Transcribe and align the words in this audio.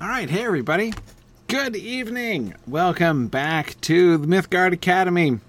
All 0.00 0.08
right, 0.08 0.30
hey 0.30 0.44
everybody. 0.44 0.94
Good 1.46 1.76
evening. 1.76 2.54
Welcome 2.66 3.28
back 3.28 3.78
to 3.82 4.16
the 4.16 4.26
Mythgard 4.26 4.72
Academy 4.72 5.40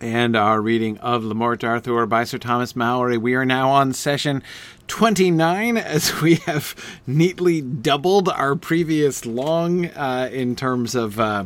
and 0.00 0.34
our 0.34 0.60
reading 0.60 0.98
of 0.98 1.22
Le 1.22 1.32
Morte 1.36 1.60
d'Arthur 1.60 2.04
by 2.06 2.24
Sir 2.24 2.38
Thomas 2.38 2.72
Malory. 2.72 3.18
We 3.18 3.34
are 3.34 3.44
now 3.44 3.70
on 3.70 3.92
session 3.92 4.42
29 4.88 5.76
as 5.76 6.20
we 6.20 6.34
have 6.46 6.74
neatly 7.06 7.60
doubled 7.60 8.28
our 8.30 8.56
previous 8.56 9.24
long 9.24 9.86
uh, 9.86 10.28
in 10.32 10.56
terms 10.56 10.96
of 10.96 11.20
uh, 11.20 11.44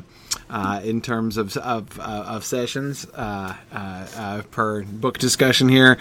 uh, 0.48 0.80
in 0.82 1.02
terms 1.02 1.36
of 1.36 1.54
of, 1.58 2.00
uh, 2.00 2.24
of 2.28 2.46
sessions 2.46 3.06
uh, 3.12 3.54
uh, 3.70 4.40
per 4.50 4.84
book 4.84 5.18
discussion 5.18 5.68
here. 5.68 5.98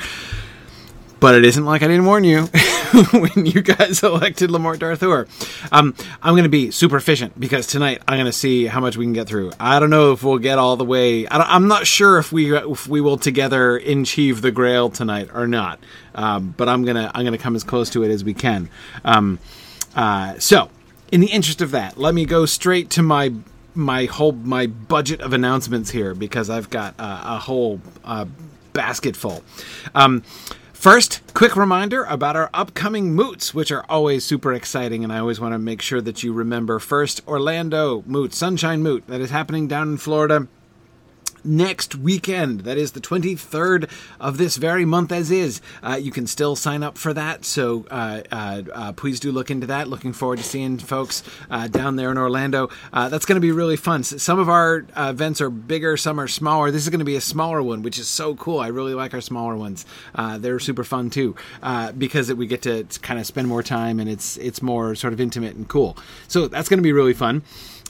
But 1.20 1.36
it 1.36 1.45
isn't 1.45 1.66
like 1.66 1.82
I 1.82 1.88
didn't 1.88 2.05
warn 2.05 2.23
you 2.23 2.43
when 3.11 3.45
you 3.45 3.61
guys 3.61 4.04
elected 4.04 4.52
Le 4.52 4.59
Morte 4.59 4.79
d'Arthur. 4.79 5.27
Um, 5.71 5.95
I'm 6.21 6.34
going 6.34 6.43
to 6.43 6.49
be 6.49 6.71
super 6.71 6.98
efficient 6.98 7.39
because 7.39 7.67
tonight 7.67 8.02
I'm 8.08 8.17
going 8.17 8.26
to 8.26 8.34
see 8.34 8.66
how 8.66 8.80
much 8.80 8.98
we 8.98 9.05
can 9.05 9.13
get 9.13 9.27
through. 9.27 9.52
I 9.59 9.80
don't 9.80 9.89
know 9.89 10.12
if 10.12 10.23
we'll 10.23 10.39
get 10.39 10.59
all 10.59 10.75
the 10.77 10.86
way. 10.86 11.25
I 11.27 11.55
am 11.55 11.67
not 11.67 11.88
sure 11.88 12.17
if 12.17 12.31
we 12.31 12.55
if 12.55 12.88
we 12.88 13.02
will 13.02 13.17
together 13.17 13.77
achieve 13.77 14.41
the 14.41 14.52
Grail 14.52 14.89
tonight 14.89 15.30
or 15.34 15.48
not. 15.48 15.80
Um, 16.13 16.53
but 16.55 16.70
I'm 16.70 16.86
gonna 16.86 17.12
I'm 17.13 17.25
gonna 17.25 17.38
come 17.38 17.55
as 17.55 17.63
close 17.63 17.89
to 17.91 18.03
it 18.03 18.11
as 18.11 18.23
we 18.23 18.34
can. 18.34 18.70
Um, 19.03 19.39
uh, 19.95 20.38
so, 20.39 20.70
in 21.11 21.22
the 21.22 21.27
interest 21.27 21.61
of 21.61 21.72
that, 21.72 21.97
let 21.97 22.13
me 22.13 22.25
go 22.25 22.45
straight 22.45 22.89
to 22.91 23.03
my 23.03 23.34
my 23.73 24.05
whole 24.05 24.31
my 24.31 24.67
budget 24.67 25.22
of 25.22 25.34
announcements 25.34 25.91
here 25.91 26.13
because 26.13 26.50
I've 26.50 26.70
got 26.70 26.95
uh, 27.00 27.22
a 27.25 27.39
whole 27.39 27.81
uh, 28.03 28.25
basket 28.73 29.16
full. 29.16 29.44
First, 30.85 31.21
quick 31.34 31.55
reminder 31.55 32.03
about 32.03 32.35
our 32.35 32.52
upcoming 32.53 33.16
moots, 33.16 33.55
which 33.55 33.71
are 33.71 33.84
always 33.89 34.23
super 34.23 34.53
exciting, 34.53 35.03
and 35.03 35.11
I 35.11 35.17
always 35.17 35.39
want 35.39 35.55
to 35.55 35.58
make 35.58 35.81
sure 35.81 35.99
that 35.99 36.21
you 36.21 36.31
remember. 36.31 36.77
First, 36.77 37.27
Orlando 37.27 38.03
Moot, 38.05 38.35
Sunshine 38.35 38.84
Moot, 38.84 39.08
that 39.08 39.19
is 39.19 39.31
happening 39.31 39.67
down 39.67 39.89
in 39.89 39.97
Florida 39.97 40.47
next 41.45 41.95
weekend. 41.95 42.61
That 42.61 42.77
is 42.77 42.91
the 42.91 42.99
23rd 42.99 43.89
of 44.19 44.38
this 44.38 44.57
very 44.57 44.85
month, 44.85 45.11
as 45.11 45.31
is. 45.31 45.61
Uh, 45.83 45.95
you 45.95 46.11
can 46.11 46.27
still 46.27 46.55
sign 46.55 46.83
up 46.83 46.97
for 46.97 47.13
that, 47.13 47.45
so 47.45 47.85
uh, 47.91 48.21
uh, 48.31 48.63
uh 48.73 48.91
please 48.93 49.19
do 49.19 49.31
look 49.31 49.51
into 49.51 49.67
that. 49.67 49.88
Looking 49.88 50.13
forward 50.13 50.38
to 50.38 50.43
seeing 50.43 50.77
folks 50.77 51.23
uh, 51.49 51.67
down 51.67 51.95
there 51.95 52.11
in 52.11 52.17
Orlando. 52.17 52.69
That's 52.91 53.25
going 53.25 53.35
to 53.35 53.41
be 53.41 53.51
really 53.51 53.77
fun. 53.77 54.03
Some 54.03 54.39
of 54.39 54.49
our 54.49 54.85
events 54.95 55.41
are 55.41 55.49
bigger, 55.49 55.97
some 55.97 56.19
are 56.19 56.27
smaller. 56.27 56.71
This 56.71 56.83
is 56.83 56.89
going 56.89 56.99
to 56.99 57.05
be 57.05 57.16
a 57.16 57.21
smaller 57.21 57.61
one, 57.61 57.81
which 57.81 57.99
is 57.99 58.07
so 58.07 58.35
cool. 58.35 58.59
I 58.59 58.67
really 58.67 58.93
like 58.93 59.13
our 59.13 59.21
smaller 59.21 59.55
ones. 59.55 59.85
they're 60.38 60.59
super 60.59 60.83
fun 60.83 61.09
too 61.09 61.35
because 61.97 62.33
we 62.33 62.47
get 62.47 62.61
to 62.63 62.85
kind 63.01 63.19
of 63.19 63.25
spend 63.25 63.47
more 63.47 63.63
time 63.63 63.99
and 63.99 64.09
it's 64.09 64.38
it's 64.38 64.61
more 64.61 64.95
sort 64.95 65.13
of 65.13 65.21
intimate 65.21 65.55
and 65.55 65.67
cool. 65.67 65.97
So 66.27 66.47
that's 66.47 66.69
going 66.69 66.79
to 66.79 66.83
be 66.83 66.93
really 66.93 67.13
fun. 67.13 67.43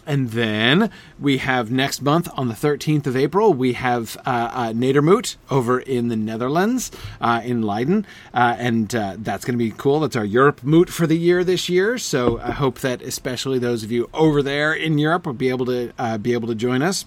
And 0.06 0.30
then 0.32 0.92
we 1.20 1.40
have 1.40 1.72
next 1.72 2.02
month 2.02 2.30
on 2.36 2.48
the 2.48 2.54
13th 2.54 3.08
of 3.08 3.16
April, 3.16 3.54
we 3.54 3.74
have 3.74 4.18
uh, 4.26 4.50
uh, 4.54 4.74
Nedermoot 4.74 5.36
over 5.50 5.80
in 5.80 6.10
the 6.10 6.16
Netherlands, 6.16 6.92
uh, 7.20 7.42
in 7.44 7.62
Leiden. 7.62 8.06
Uh, 8.34 8.56
and 8.60 8.94
uh, 8.94 9.16
that's 9.18 9.46
going 9.46 9.58
to 9.58 9.64
be 9.64 9.72
cool. 9.72 10.02
That's 10.02 10.16
our 10.16 10.26
Europe 10.26 10.64
Moot 10.64 10.90
for 10.90 11.08
the 11.08 11.18
year 11.18 11.44
this 11.44 11.70
year. 11.70 11.98
So 11.98 12.40
I 12.40 12.52
hope 12.52 12.80
that 12.80 13.02
especially 13.02 13.60
those 13.60 13.84
of 13.84 13.92
you 13.92 14.10
over 14.14 14.44
there 14.44 14.74
in 14.74 14.98
Europe 14.98 15.26
will 15.26 15.34
be 15.34 15.50
able 15.50 15.66
to 15.66 15.92
uh, 15.98 16.18
be 16.18 16.34
able 16.34 16.48
to 16.48 16.56
join 16.56 16.82
us 16.82 17.06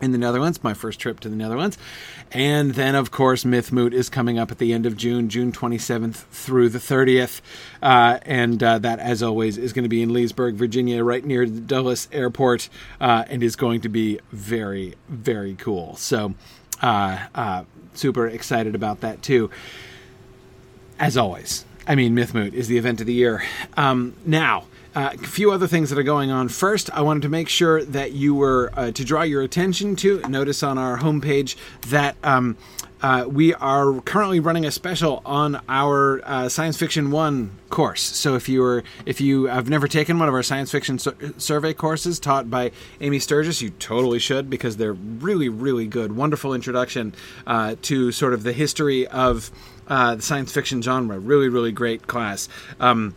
in 0.00 0.12
the 0.12 0.18
Netherlands, 0.18 0.62
my 0.62 0.74
first 0.74 0.98
trip 0.98 1.20
to 1.20 1.28
the 1.28 1.36
Netherlands. 1.36 1.78
And 2.32 2.74
then, 2.74 2.94
of 2.94 3.10
course, 3.10 3.44
Mythmoot 3.44 3.92
is 3.92 4.08
coming 4.08 4.38
up 4.38 4.50
at 4.50 4.58
the 4.58 4.72
end 4.72 4.86
of 4.86 4.96
June, 4.96 5.28
June 5.28 5.52
27th 5.52 6.24
through 6.30 6.68
the 6.70 6.78
30th. 6.78 7.40
Uh, 7.82 8.18
and 8.22 8.62
uh, 8.62 8.78
that, 8.78 8.98
as 8.98 9.22
always, 9.22 9.56
is 9.56 9.72
going 9.72 9.84
to 9.84 9.88
be 9.88 10.02
in 10.02 10.12
Leesburg, 10.12 10.54
Virginia, 10.54 11.02
right 11.04 11.24
near 11.24 11.46
the 11.46 11.60
Dulles 11.60 12.08
Airport, 12.12 12.68
uh, 13.00 13.24
and 13.28 13.42
is 13.42 13.56
going 13.56 13.80
to 13.82 13.88
be 13.88 14.20
very, 14.32 14.94
very 15.08 15.54
cool. 15.54 15.96
So, 15.96 16.34
uh, 16.82 17.26
uh, 17.34 17.64
super 17.94 18.26
excited 18.26 18.74
about 18.74 19.00
that, 19.00 19.22
too. 19.22 19.50
As 20.98 21.16
always, 21.16 21.64
I 21.86 21.94
mean, 21.94 22.14
Mythmoot 22.14 22.52
is 22.52 22.68
the 22.68 22.78
event 22.78 23.00
of 23.00 23.06
the 23.06 23.12
year. 23.12 23.42
Um, 23.76 24.14
now, 24.24 24.64
uh, 24.94 25.10
a 25.14 25.18
few 25.18 25.50
other 25.50 25.66
things 25.66 25.90
that 25.90 25.98
are 25.98 26.04
going 26.04 26.30
on. 26.30 26.48
First, 26.48 26.90
I 26.92 27.00
wanted 27.02 27.22
to 27.22 27.28
make 27.28 27.48
sure 27.48 27.84
that 27.84 28.12
you 28.12 28.34
were 28.34 28.70
uh, 28.74 28.90
to 28.92 29.04
draw 29.04 29.22
your 29.22 29.42
attention 29.42 29.96
to. 29.96 30.20
Notice 30.28 30.62
on 30.62 30.78
our 30.78 30.98
homepage 30.98 31.56
that. 31.88 32.16
Um, 32.22 32.56
uh, 33.04 33.26
we 33.28 33.52
are 33.52 34.00
currently 34.00 34.40
running 34.40 34.64
a 34.64 34.70
special 34.70 35.20
on 35.26 35.60
our 35.68 36.22
uh, 36.24 36.48
science 36.48 36.78
fiction 36.78 37.10
one 37.10 37.50
course. 37.68 38.00
So 38.00 38.34
if 38.34 38.48
you 38.48 38.64
are 38.64 38.82
if 39.04 39.20
you 39.20 39.44
have 39.44 39.68
never 39.68 39.86
taken 39.86 40.18
one 40.18 40.26
of 40.26 40.32
our 40.32 40.42
science 40.42 40.70
fiction 40.70 40.98
sur- 40.98 41.34
survey 41.36 41.74
courses 41.74 42.18
taught 42.18 42.48
by 42.48 42.70
Amy 43.02 43.18
Sturgis, 43.18 43.60
you 43.60 43.68
totally 43.68 44.18
should 44.18 44.48
because 44.48 44.78
they're 44.78 44.94
really 44.94 45.50
really 45.50 45.86
good, 45.86 46.16
wonderful 46.16 46.54
introduction 46.54 47.14
uh, 47.46 47.76
to 47.82 48.10
sort 48.10 48.32
of 48.32 48.42
the 48.42 48.54
history 48.54 49.06
of 49.08 49.50
uh, 49.86 50.14
the 50.14 50.22
science 50.22 50.50
fiction 50.50 50.80
genre. 50.80 51.18
Really 51.18 51.50
really 51.50 51.72
great 51.72 52.06
class. 52.06 52.48
Um, 52.80 53.14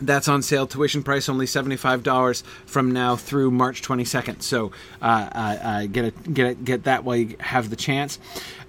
that's 0.00 0.28
on 0.28 0.42
sale. 0.42 0.66
Tuition 0.66 1.02
price 1.02 1.28
only 1.28 1.46
seventy 1.46 1.76
five 1.76 2.02
dollars 2.02 2.42
from 2.66 2.90
now 2.90 3.16
through 3.16 3.50
March 3.50 3.82
twenty 3.82 4.04
second. 4.04 4.40
So 4.40 4.72
uh, 5.02 5.28
uh, 5.32 5.58
uh, 5.62 5.86
get 5.86 6.04
it, 6.04 6.34
get 6.34 6.46
it, 6.46 6.64
get 6.64 6.84
that 6.84 7.04
while 7.04 7.16
you 7.16 7.36
have 7.40 7.70
the 7.70 7.76
chance. 7.76 8.18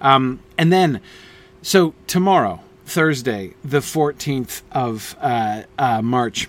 Um, 0.00 0.40
and 0.58 0.72
then, 0.72 1.00
so 1.62 1.94
tomorrow, 2.06 2.60
Thursday, 2.86 3.54
the 3.64 3.80
fourteenth 3.80 4.62
of 4.72 5.16
uh, 5.20 5.62
uh, 5.78 6.02
March 6.02 6.48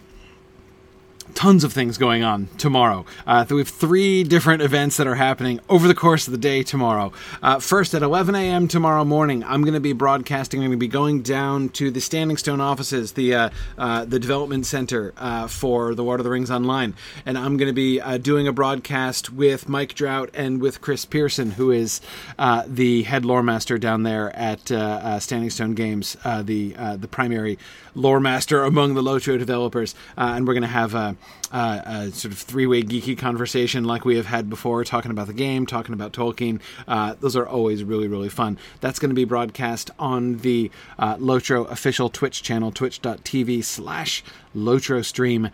tons 1.33 1.63
of 1.63 1.73
things 1.73 1.97
going 1.97 2.23
on 2.23 2.47
tomorrow. 2.57 3.05
Uh, 3.25 3.45
we 3.49 3.57
have 3.57 3.69
three 3.69 4.23
different 4.23 4.61
events 4.61 4.97
that 4.97 5.07
are 5.07 5.15
happening 5.15 5.59
over 5.69 5.87
the 5.87 5.95
course 5.95 6.27
of 6.27 6.31
the 6.31 6.37
day 6.37 6.63
tomorrow. 6.63 7.11
Uh, 7.41 7.59
first, 7.59 7.93
at 7.93 8.01
11 8.01 8.35
a.m. 8.35 8.67
tomorrow 8.67 9.03
morning, 9.03 9.43
I'm 9.43 9.61
going 9.61 9.73
to 9.73 9.79
be 9.79 9.93
broadcasting. 9.93 10.59
I'm 10.59 10.67
going 10.67 10.79
to 10.79 10.85
be 10.85 10.87
going 10.87 11.21
down 11.21 11.69
to 11.69 11.91
the 11.91 12.01
Standing 12.01 12.37
Stone 12.37 12.61
offices, 12.61 13.13
the 13.13 13.35
uh, 13.35 13.49
uh 13.77 14.05
the 14.05 14.19
development 14.19 14.65
center 14.65 15.13
uh, 15.17 15.47
for 15.47 15.95
the 15.95 16.03
Lord 16.03 16.19
of 16.19 16.23
the 16.23 16.29
Rings 16.29 16.51
Online, 16.51 16.93
and 17.25 17.37
I'm 17.37 17.57
going 17.57 17.69
to 17.69 17.73
be 17.73 18.01
uh, 18.01 18.17
doing 18.17 18.47
a 18.47 18.53
broadcast 18.53 19.31
with 19.31 19.69
Mike 19.69 19.93
Drought 19.93 20.29
and 20.33 20.61
with 20.61 20.81
Chris 20.81 21.05
Pierson, 21.05 21.51
who 21.51 21.71
is 21.71 22.01
the 22.67 23.03
head 23.03 23.25
lore 23.25 23.43
master 23.43 23.77
down 23.77 24.03
there 24.03 24.35
at 24.35 24.67
Standing 25.21 25.49
Stone 25.49 25.75
Games, 25.75 26.17
the 26.23 26.73
the 26.97 27.07
primary 27.09 27.57
lore 27.95 28.19
master 28.19 28.63
among 28.63 28.93
the 28.93 29.01
Lotro 29.01 29.37
developers, 29.37 29.95
and 30.17 30.47
we're 30.47 30.53
going 30.53 30.61
to 30.61 30.67
have 30.67 30.95
a 30.95 31.15
uh, 31.51 31.81
a 31.85 32.11
sort 32.11 32.31
of 32.31 32.39
three 32.39 32.65
way 32.65 32.81
geeky 32.81 33.17
conversation 33.17 33.83
like 33.83 34.05
we 34.05 34.15
have 34.15 34.25
had 34.25 34.49
before, 34.49 34.83
talking 34.83 35.11
about 35.11 35.27
the 35.27 35.33
game, 35.33 35.65
talking 35.65 35.93
about 35.93 36.13
Tolkien. 36.13 36.61
Uh, 36.87 37.15
those 37.19 37.35
are 37.35 37.47
always 37.47 37.83
really, 37.83 38.07
really 38.07 38.29
fun. 38.29 38.57
That's 38.79 38.99
going 38.99 39.09
to 39.09 39.15
be 39.15 39.25
broadcast 39.25 39.91
on 39.99 40.37
the 40.37 40.71
uh, 40.97 41.17
Lotro 41.17 41.69
official 41.69 42.09
Twitch 42.09 42.41
channel, 42.41 42.71
twitch.tv 42.71 43.63
slash 43.63 44.23
Lotro 44.55 45.03
stream. 45.03 45.49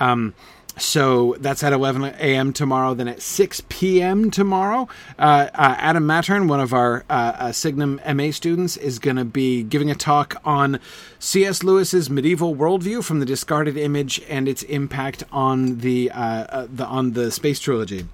Um, 0.00 0.34
so 0.78 1.36
that's 1.38 1.62
at 1.62 1.72
11 1.72 2.04
a.m. 2.04 2.52
tomorrow. 2.52 2.94
Then 2.94 3.08
at 3.08 3.20
6 3.20 3.62
p.m. 3.68 4.30
tomorrow, 4.30 4.88
uh, 5.18 5.48
uh, 5.54 5.76
Adam 5.78 6.06
Mattern, 6.06 6.48
one 6.48 6.60
of 6.60 6.72
our 6.72 7.04
uh, 7.10 7.12
uh 7.12 7.52
Signum 7.52 8.00
MA 8.14 8.30
students, 8.30 8.76
is 8.76 8.98
going 8.98 9.16
to 9.16 9.24
be 9.24 9.62
giving 9.62 9.90
a 9.90 9.94
talk 9.94 10.40
on 10.44 10.80
C.S. 11.18 11.62
Lewis's 11.62 12.08
medieval 12.08 12.56
worldview 12.56 13.04
from 13.04 13.20
the 13.20 13.26
discarded 13.26 13.76
image 13.76 14.22
and 14.28 14.48
its 14.48 14.62
impact 14.64 15.24
on 15.30 15.78
the, 15.78 16.10
uh, 16.10 16.20
uh, 16.20 16.66
the 16.72 16.86
on 16.86 17.12
the 17.12 17.30
space 17.30 17.60
trilogy. 17.60 18.06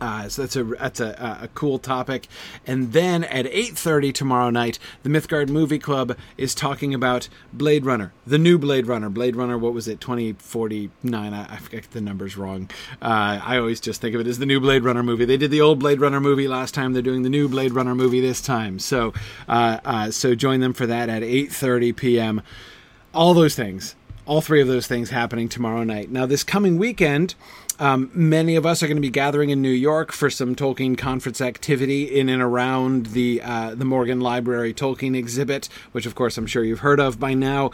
Uh, 0.00 0.28
so 0.28 0.42
that's 0.42 0.56
a 0.56 0.64
that's 0.64 1.00
a, 1.00 1.38
a 1.42 1.48
cool 1.48 1.78
topic. 1.78 2.26
And 2.66 2.92
then 2.92 3.24
at 3.24 3.46
8:30 3.46 4.14
tomorrow 4.14 4.50
night, 4.50 4.78
the 5.02 5.10
Mythgard 5.10 5.48
Movie 5.48 5.78
Club 5.78 6.16
is 6.38 6.54
talking 6.54 6.94
about 6.94 7.28
Blade 7.52 7.84
Runner, 7.84 8.12
the 8.26 8.38
new 8.38 8.58
Blade 8.58 8.86
Runner. 8.86 9.10
Blade 9.10 9.36
Runner, 9.36 9.58
what 9.58 9.74
was 9.74 9.88
it? 9.88 10.00
2049. 10.00 11.34
I, 11.34 11.42
I 11.42 11.56
forget 11.58 11.90
the 11.90 12.00
numbers 12.00 12.36
wrong. 12.36 12.70
Uh, 13.02 13.40
I 13.42 13.58
always 13.58 13.80
just 13.80 14.00
think 14.00 14.14
of 14.14 14.20
it 14.20 14.26
as 14.26 14.38
the 14.38 14.46
new 14.46 14.60
Blade 14.60 14.84
Runner 14.84 15.02
movie. 15.02 15.24
They 15.24 15.36
did 15.36 15.50
the 15.50 15.60
old 15.60 15.78
Blade 15.78 16.00
Runner 16.00 16.20
movie 16.20 16.48
last 16.48 16.74
time. 16.74 16.92
They're 16.92 17.02
doing 17.02 17.22
the 17.22 17.30
new 17.30 17.48
Blade 17.48 17.72
Runner 17.72 17.94
movie 17.94 18.20
this 18.20 18.40
time. 18.40 18.78
So 18.78 19.12
uh, 19.48 19.78
uh 19.84 20.10
so 20.10 20.34
join 20.34 20.60
them 20.60 20.72
for 20.72 20.86
that 20.86 21.08
at 21.08 21.22
8:30 21.22 21.94
p.m. 21.96 22.42
All 23.12 23.34
those 23.34 23.54
things, 23.54 23.96
all 24.24 24.40
three 24.40 24.62
of 24.62 24.68
those 24.68 24.86
things 24.86 25.10
happening 25.10 25.48
tomorrow 25.48 25.84
night. 25.84 26.10
Now 26.10 26.24
this 26.24 26.44
coming 26.44 26.78
weekend. 26.78 27.34
Um, 27.80 28.10
many 28.12 28.56
of 28.56 28.66
us 28.66 28.82
are 28.82 28.86
going 28.86 28.98
to 28.98 29.00
be 29.00 29.08
gathering 29.08 29.48
in 29.48 29.62
New 29.62 29.70
York 29.70 30.12
for 30.12 30.28
some 30.28 30.54
Tolkien 30.54 30.98
conference 30.98 31.40
activity 31.40 32.04
in 32.04 32.28
and 32.28 32.42
around 32.42 33.06
the 33.06 33.40
uh, 33.42 33.74
the 33.74 33.86
Morgan 33.86 34.20
Library 34.20 34.74
Tolkien 34.74 35.16
exhibit, 35.16 35.70
which 35.92 36.04
of 36.04 36.14
course 36.14 36.36
I'm 36.36 36.46
sure 36.46 36.62
you've 36.62 36.80
heard 36.80 37.00
of 37.00 37.18
by 37.18 37.32
now. 37.32 37.70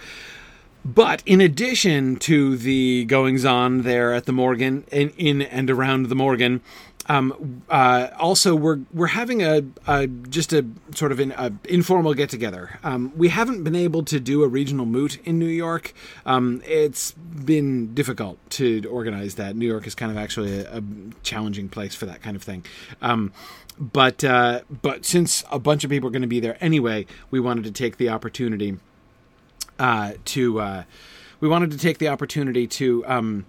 But 0.85 1.25
in 1.27 1.41
addition 1.41 2.15
to 2.21 2.57
the 2.57 3.05
goings 3.07 3.45
on 3.45 3.83
there 3.83 4.15
at 4.15 4.27
the 4.27 4.33
Morgan, 4.33 4.85
in, 4.93 5.11
in 5.19 5.43
and 5.43 5.69
around 5.69 6.07
the 6.07 6.15
Morgan, 6.15 6.61
um, 7.09 7.63
uh, 7.71 8.09
also, 8.19 8.55
we're 8.55 8.81
we're 8.93 9.07
having 9.09 9.43
a, 9.43 9.63
a 9.87 10.07
just 10.07 10.53
a 10.53 10.67
sort 10.95 11.13
of 11.13 11.21
an 11.21 11.59
informal 11.65 12.15
get 12.15 12.31
together. 12.31 12.79
Um, 12.83 13.13
we 13.17 13.29
haven't 13.29 13.63
been 13.63 13.77
able 13.77 14.03
to 14.05 14.19
do 14.19 14.43
a 14.43 14.49
regional 14.49 14.87
moot 14.87 15.19
in 15.25 15.39
New 15.39 15.47
York. 15.47 15.93
Um, 16.25 16.63
it's 16.67 17.13
been 17.13 17.95
difficult 17.95 18.39
to 18.51 18.83
organize 18.91 19.37
that. 19.37 19.57
New 19.57 19.67
York 19.67 19.87
is 19.87 19.95
kind 19.95 20.11
of 20.11 20.19
actually 20.19 20.61
a, 20.61 20.79
a 20.79 20.83
challenging 21.23 21.69
place 21.69 21.95
for 21.95 22.07
that 22.07 22.23
kind 22.23 22.37
of 22.37 22.43
thing. 22.43 22.65
Um, 23.01 23.33
but 23.79 24.25
uh, 24.25 24.61
but 24.83 25.05
since 25.05 25.45
a 25.51 25.59
bunch 25.59 25.85
of 25.85 25.91
people 25.91 26.09
are 26.09 26.13
going 26.13 26.23
to 26.23 26.29
be 26.29 26.41
there 26.41 26.57
anyway, 26.61 27.07
we 27.31 27.41
wanted 27.41 27.65
to 27.65 27.71
take 27.71 27.99
the 27.99 28.09
opportunity 28.09 28.79
uh, 29.79 30.15
to 30.25 30.61
uh, 30.61 30.85
we 31.41 31.49
wanted 31.49 31.71
to 31.71 31.79
take 31.79 31.99
the 31.99 32.09
opportunity 32.09 32.67
to 32.67 33.05
um, 33.07 33.47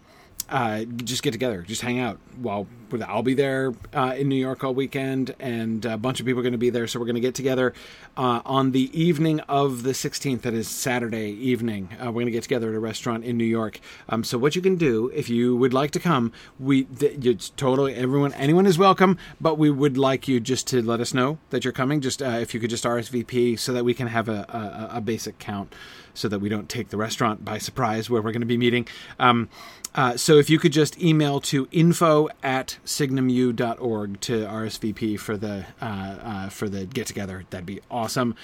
uh, 0.50 0.84
just 1.04 1.24
get 1.24 1.32
together, 1.32 1.62
just 1.62 1.82
hang 1.82 2.00
out. 2.00 2.20
While 2.42 2.68
I'll 3.06 3.24
be 3.24 3.34
there 3.34 3.74
uh, 3.94 4.16
in 4.18 4.30
New 4.30 4.36
York 4.36 4.64
all 4.64 4.74
weekend, 4.74 5.36
and 5.40 5.84
a 5.86 5.98
bunch 5.98 6.20
of 6.20 6.26
people 6.26 6.40
are 6.40 6.44
going 6.44 6.54
to 6.54 6.58
be 6.58 6.70
there, 6.70 6.88
so 6.88 7.00
we're 7.00 7.06
going 7.06 7.16
to 7.16 7.22
get 7.22 7.36
together 7.36 7.74
uh, 8.16 8.42
on 8.46 8.72
the 8.72 8.90
evening 9.00 9.40
of 9.42 9.84
the 9.84 9.92
16th. 9.92 10.42
That 10.42 10.54
is 10.54 10.68
Saturday 10.68 11.32
evening. 11.32 11.90
Uh, 12.00 12.06
we're 12.06 12.22
going 12.22 12.26
to 12.28 12.32
get 12.32 12.44
together 12.44 12.70
at 12.70 12.76
a 12.76 12.80
restaurant 12.80 13.26
in 13.26 13.38
New 13.38 13.46
York. 13.46 13.80
Um, 14.08 14.24
so 14.24 14.38
what 14.38 14.56
you 14.56 14.62
can 14.62 14.76
do 14.76 15.12
if 15.14 15.30
you 15.30 15.56
would 15.58 15.74
like 15.74 15.92
to 15.92 16.00
come, 16.00 16.32
we 16.60 16.84
th- 16.86 17.26
it's 17.26 17.50
totally 17.50 17.94
everyone, 17.96 18.34
anyone 18.34 18.66
is 18.66 18.78
welcome, 18.78 19.18
but 19.42 19.58
we 19.58 19.70
would 19.70 19.98
like 19.98 20.28
you 20.28 20.40
just 20.40 20.68
to 20.68 20.82
let 20.82 21.00
us 21.00 21.14
know 21.14 21.40
that 21.50 21.66
you're 21.66 21.74
coming. 21.74 22.00
Just 22.00 22.22
uh, 22.22 22.26
if 22.28 22.54
you 22.54 22.60
could 22.60 22.70
just 22.70 22.84
RSVP 22.84 23.60
so 23.60 23.74
that 23.74 23.84
we 23.84 23.94
can 23.94 24.08
have 24.08 24.30
a, 24.30 24.90
a, 24.92 24.98
a 24.98 25.02
basic 25.02 25.40
count 25.40 25.74
so 26.18 26.28
that 26.28 26.40
we 26.40 26.50
don't 26.50 26.68
take 26.68 26.90
the 26.90 26.98
restaurant 26.98 27.46
by 27.46 27.58
surprise 27.58 28.10
where 28.10 28.22
we're 28.22 28.32
going 28.32 28.42
to 28.42 28.48
be 28.48 28.58
meeting. 28.58 28.88
Um, 29.20 29.50
uh, 29.98 30.16
so 30.16 30.38
if 30.38 30.48
you 30.48 30.60
could 30.60 30.72
just 30.72 31.02
email 31.02 31.42
to 31.42 31.68
info 31.72 32.30
at 32.44 32.78
signumu.org 32.86 34.22
to 34.22 34.46
RSVP 34.46 35.20
for 35.20 35.36
the 35.36 35.66
uh, 35.82 35.86
uh, 35.86 36.50
for 36.50 36.70
the 36.70 36.86
get 36.86 37.08
together, 37.08 37.46
that'd 37.50 37.66
be 37.66 37.82
awesome. 37.90 38.36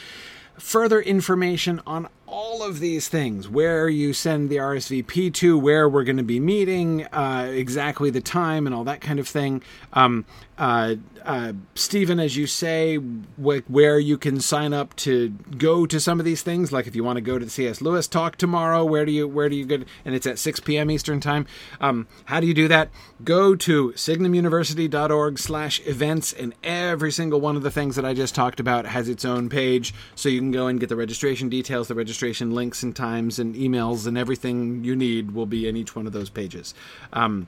Further 0.57 0.99
information 0.99 1.79
on 1.85 2.09
all 2.33 2.63
of 2.63 2.79
these 2.79 3.07
things 3.07 3.47
where 3.47 3.87
you 3.87 4.11
send 4.11 4.49
the 4.49 4.55
RSVP 4.55 5.31
to, 5.35 5.55
where 5.55 5.87
we're 5.87 6.03
going 6.03 6.17
to 6.17 6.23
be 6.23 6.39
meeting, 6.39 7.05
uh, 7.13 7.47
exactly 7.53 8.09
the 8.09 8.21
time, 8.21 8.65
and 8.65 8.73
all 8.73 8.83
that 8.85 9.01
kind 9.01 9.19
of 9.19 9.27
thing. 9.27 9.61
Um, 9.93 10.25
uh, 10.57 10.95
uh, 11.25 11.53
Stephen, 11.75 12.19
as 12.19 12.35
you 12.35 12.47
say, 12.47 12.97
wh- 12.97 13.69
where 13.69 13.99
you 13.99 14.17
can 14.17 14.39
sign 14.39 14.73
up 14.73 14.95
to 14.95 15.29
go 15.57 15.85
to 15.85 15.99
some 15.99 16.19
of 16.19 16.25
these 16.25 16.41
things, 16.41 16.71
like 16.71 16.87
if 16.87 16.95
you 16.95 17.03
want 17.03 17.17
to 17.17 17.21
go 17.21 17.37
to 17.39 17.45
the 17.45 17.51
C.S. 17.51 17.81
Lewis 17.81 18.07
talk 18.07 18.35
tomorrow, 18.35 18.83
where 18.83 19.05
do 19.05 19.11
you 19.11 19.27
where 19.27 19.49
do 19.49 19.55
you 19.55 19.65
go? 19.65 19.77
and 20.05 20.15
it's 20.15 20.27
at 20.27 20.39
6 20.39 20.59
p.m. 20.61 20.89
Eastern 20.91 21.19
time. 21.19 21.45
Um, 21.81 22.07
how 22.25 22.39
do 22.39 22.47
you 22.47 22.53
do 22.53 22.67
that? 22.67 22.89
Go 23.23 23.55
to 23.55 23.93
signumuniversity.org/events, 23.93 26.33
and 26.33 26.53
every 26.63 27.11
single 27.11 27.41
one 27.41 27.55
of 27.55 27.63
the 27.63 27.71
things 27.71 27.95
that 27.95 28.05
I 28.05 28.13
just 28.13 28.35
talked 28.35 28.59
about 28.59 28.85
has 28.85 29.09
its 29.09 29.25
own 29.25 29.49
page, 29.49 29.93
so 30.15 30.29
you 30.29 30.39
can 30.39 30.51
go 30.51 30.67
and 30.67 30.79
get 30.79 30.89
the 30.89 30.95
registration 30.95 31.49
details, 31.49 31.87
the 31.87 31.95
registration 31.95 32.22
registration 32.23 32.55
links 32.55 32.83
and 32.83 32.95
times 32.95 33.37
and 33.37 33.53
emails 33.55 34.07
and 34.07 34.17
everything 34.17 34.81
you 34.83 34.95
need 34.95 35.31
will 35.31 35.45
be 35.45 35.67
in 35.67 35.75
each 35.75 35.93
one 35.93 36.07
of 36.07 36.13
those 36.13 36.29
pages. 36.29 36.73
Um, 37.11 37.47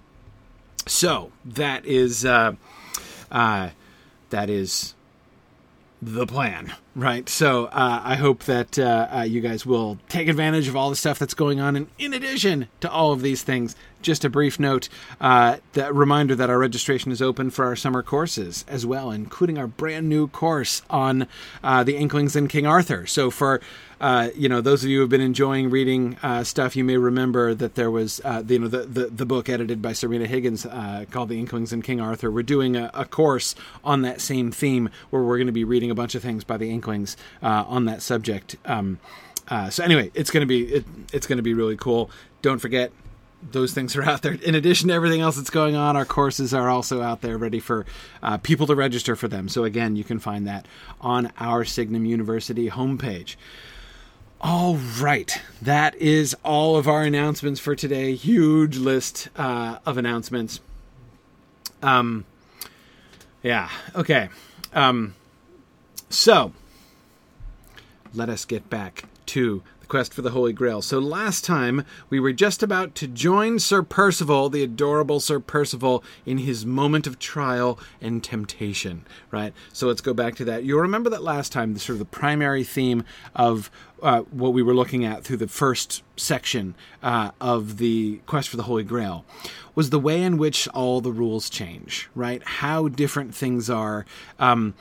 so 0.86 1.31
that 1.45 1.86
is 1.86 2.25
uh, 2.25 2.56
uh, 3.31 3.69
that 4.31 4.50
is 4.50 4.94
the 6.01 6.27
plan, 6.27 6.74
right? 6.94 7.27
So 7.30 7.66
uh, 7.68 8.01
I 8.04 8.16
hope 8.16 8.44
that 8.44 8.77
uh, 8.77 9.07
uh, 9.12 9.22
you 9.22 9.39
guys 9.39 9.66
will 9.66 9.98
take 10.10 10.27
advantage 10.27 10.68
of 10.68 10.75
all 10.75 10.89
the 10.89 10.95
stuff 10.95 11.18
that's 11.18 11.33
going 11.33 11.62
on. 11.62 11.77
And 11.77 11.88
in 11.98 12.13
addition 12.13 12.68
to 12.81 12.92
all 12.92 13.13
of 13.13 13.22
these 13.22 13.44
things, 13.44 13.77
just 14.01 14.25
a 14.25 14.30
brief 14.30 14.60
note 14.60 14.89
uh, 15.22 15.57
that 15.74 15.95
reminder 15.95 16.36
that 16.36 16.50
our 16.50 16.60
registration 16.60 17.13
is 17.13 17.22
open 17.22 17.50
for 17.50 17.66
our 17.66 17.77
summer 17.77 18.04
courses 18.04 18.66
as 18.68 18.86
well, 18.86 19.10
including 19.10 19.57
our 19.57 19.68
brand 19.68 20.10
new 20.10 20.27
course 20.27 20.81
on 20.89 21.27
the 21.63 21.95
Inklings 21.95 22.36
and 22.36 22.50
King 22.50 22.68
Arthur. 22.68 23.07
So 23.07 23.31
for 23.31 23.62
uh, 24.05 24.29
you 24.35 24.47
know, 24.47 24.61
those 24.61 24.83
of 24.83 24.89
you 24.91 24.97
who 24.97 25.01
have 25.01 25.09
been 25.09 25.19
enjoying 25.19 25.71
reading 25.71 26.15
uh, 26.21 26.43
stuff, 26.43 26.75
you 26.75 26.83
may 26.83 26.95
remember 26.95 27.55
that 27.55 27.73
there 27.73 27.89
was, 27.89 28.21
uh, 28.23 28.39
the, 28.39 28.53
you 28.53 28.59
know, 28.59 28.67
the, 28.67 28.83
the, 28.85 29.05
the, 29.07 29.25
book 29.25 29.49
edited 29.49 29.81
by 29.81 29.93
Sørina 29.93 30.27
Higgins 30.27 30.63
uh, 30.63 31.05
called 31.09 31.29
The 31.29 31.39
Inklings 31.39 31.73
and 31.73 31.83
King 31.83 31.99
Arthur. 31.99 32.29
We're 32.29 32.43
doing 32.43 32.75
a, 32.75 32.91
a, 32.93 33.05
course 33.05 33.55
on 33.83 34.03
that 34.03 34.21
same 34.21 34.51
theme 34.51 34.91
where 35.09 35.23
we're 35.23 35.37
going 35.37 35.47
to 35.47 35.53
be 35.53 35.63
reading 35.63 35.89
a 35.89 35.95
bunch 35.95 36.13
of 36.13 36.21
things 36.21 36.43
by 36.43 36.55
the 36.55 36.69
Inklings 36.69 37.17
uh, 37.41 37.65
on 37.67 37.85
that 37.85 38.03
subject. 38.03 38.57
Um, 38.65 38.99
so 39.71 39.83
anyway, 39.83 40.11
it's 40.13 40.29
going 40.29 40.41
to 40.41 40.45
be 40.45 40.65
it, 40.65 40.85
it's 41.11 41.25
going 41.25 41.37
to 41.37 41.43
be 41.43 41.55
really 41.55 41.75
cool. 41.75 42.11
Don't 42.43 42.59
forget 42.59 42.91
those 43.41 43.73
things 43.73 43.95
are 43.95 44.03
out 44.03 44.21
there. 44.21 44.33
In 44.33 44.53
addition 44.53 44.89
to 44.89 44.93
everything 44.93 45.21
else 45.21 45.35
that's 45.35 45.49
going 45.49 45.75
on, 45.75 45.95
our 45.95 46.05
courses 46.05 46.53
are 46.53 46.69
also 46.69 47.01
out 47.01 47.21
there 47.21 47.39
ready 47.39 47.59
for 47.59 47.87
uh, 48.21 48.37
people 48.37 48.67
to 48.67 48.75
register 48.75 49.15
for 49.15 49.27
them. 49.27 49.49
So, 49.49 49.63
again, 49.63 49.95
you 49.95 50.03
can 50.03 50.19
find 50.19 50.45
that 50.45 50.67
on 51.01 51.31
our 51.39 51.65
Signum 51.65 52.05
University 52.05 52.69
homepage. 52.69 53.35
All 54.47 54.75
right, 54.75 55.42
that 55.59 55.95
is 55.95 56.36
all 56.44 56.77
of 56.77 56.88
our 56.88 57.01
announcements 57.01 57.59
for 57.59 57.75
today. 57.75 58.13
Huge 58.13 58.77
list 58.77 59.27
uh, 59.36 59.80
of 59.88 59.97
announcements. 59.97 60.59
Um, 61.81 62.25
yeah, 63.42 63.71
okay. 63.95 64.30
Um, 64.71 65.15
so, 66.12 66.53
let 68.13 68.30
us 68.30 68.45
get 68.45 68.69
back 68.69 69.06
to 69.25 69.63
the 69.85 69.89
quest 69.89 70.15
for 70.15 70.23
the 70.23 70.31
Holy 70.31 70.51
Grail. 70.51 70.81
So 70.81 70.97
last 70.97 71.45
time 71.45 71.85
we 72.09 72.19
were 72.19 72.33
just 72.33 72.63
about 72.63 72.95
to 72.95 73.07
join 73.07 73.59
Sir 73.59 73.83
Percival, 73.83 74.49
the 74.49 74.63
adorable 74.63 75.19
Sir 75.19 75.39
Percival, 75.39 76.03
in 76.25 76.39
his 76.39 76.65
moment 76.65 77.05
of 77.05 77.19
trial 77.19 77.77
and 78.01 78.23
temptation, 78.23 79.05
right? 79.29 79.53
So 79.71 79.87
let's 79.87 80.01
go 80.01 80.11
back 80.11 80.33
to 80.37 80.45
that. 80.45 80.63
You'll 80.63 80.81
remember 80.81 81.11
that 81.11 81.21
last 81.21 81.51
time, 81.51 81.75
the 81.75 81.79
sort 81.79 81.95
of 81.95 81.99
the 81.99 82.05
primary 82.05 82.63
theme 82.63 83.03
of 83.35 83.69
uh, 84.01 84.21
what 84.31 84.53
we 84.53 84.63
were 84.63 84.73
looking 84.73 85.05
at 85.05 85.23
through 85.23 85.37
the 85.37 85.47
first 85.47 86.01
section 86.17 86.73
uh, 87.03 87.29
of 87.39 87.77
the 87.77 88.21
quest 88.25 88.49
for 88.49 88.57
the 88.57 88.63
Holy 88.63 88.83
Grail 88.83 89.23
was 89.75 89.91
the 89.91 89.99
way 89.99 90.23
in 90.23 90.38
which 90.38 90.67
all 90.69 90.99
the 90.99 91.11
rules 91.11 91.47
change, 91.47 92.09
right? 92.15 92.41
How 92.43 92.88
different 92.88 93.35
things 93.35 93.69
are. 93.69 94.03
Um, 94.39 94.73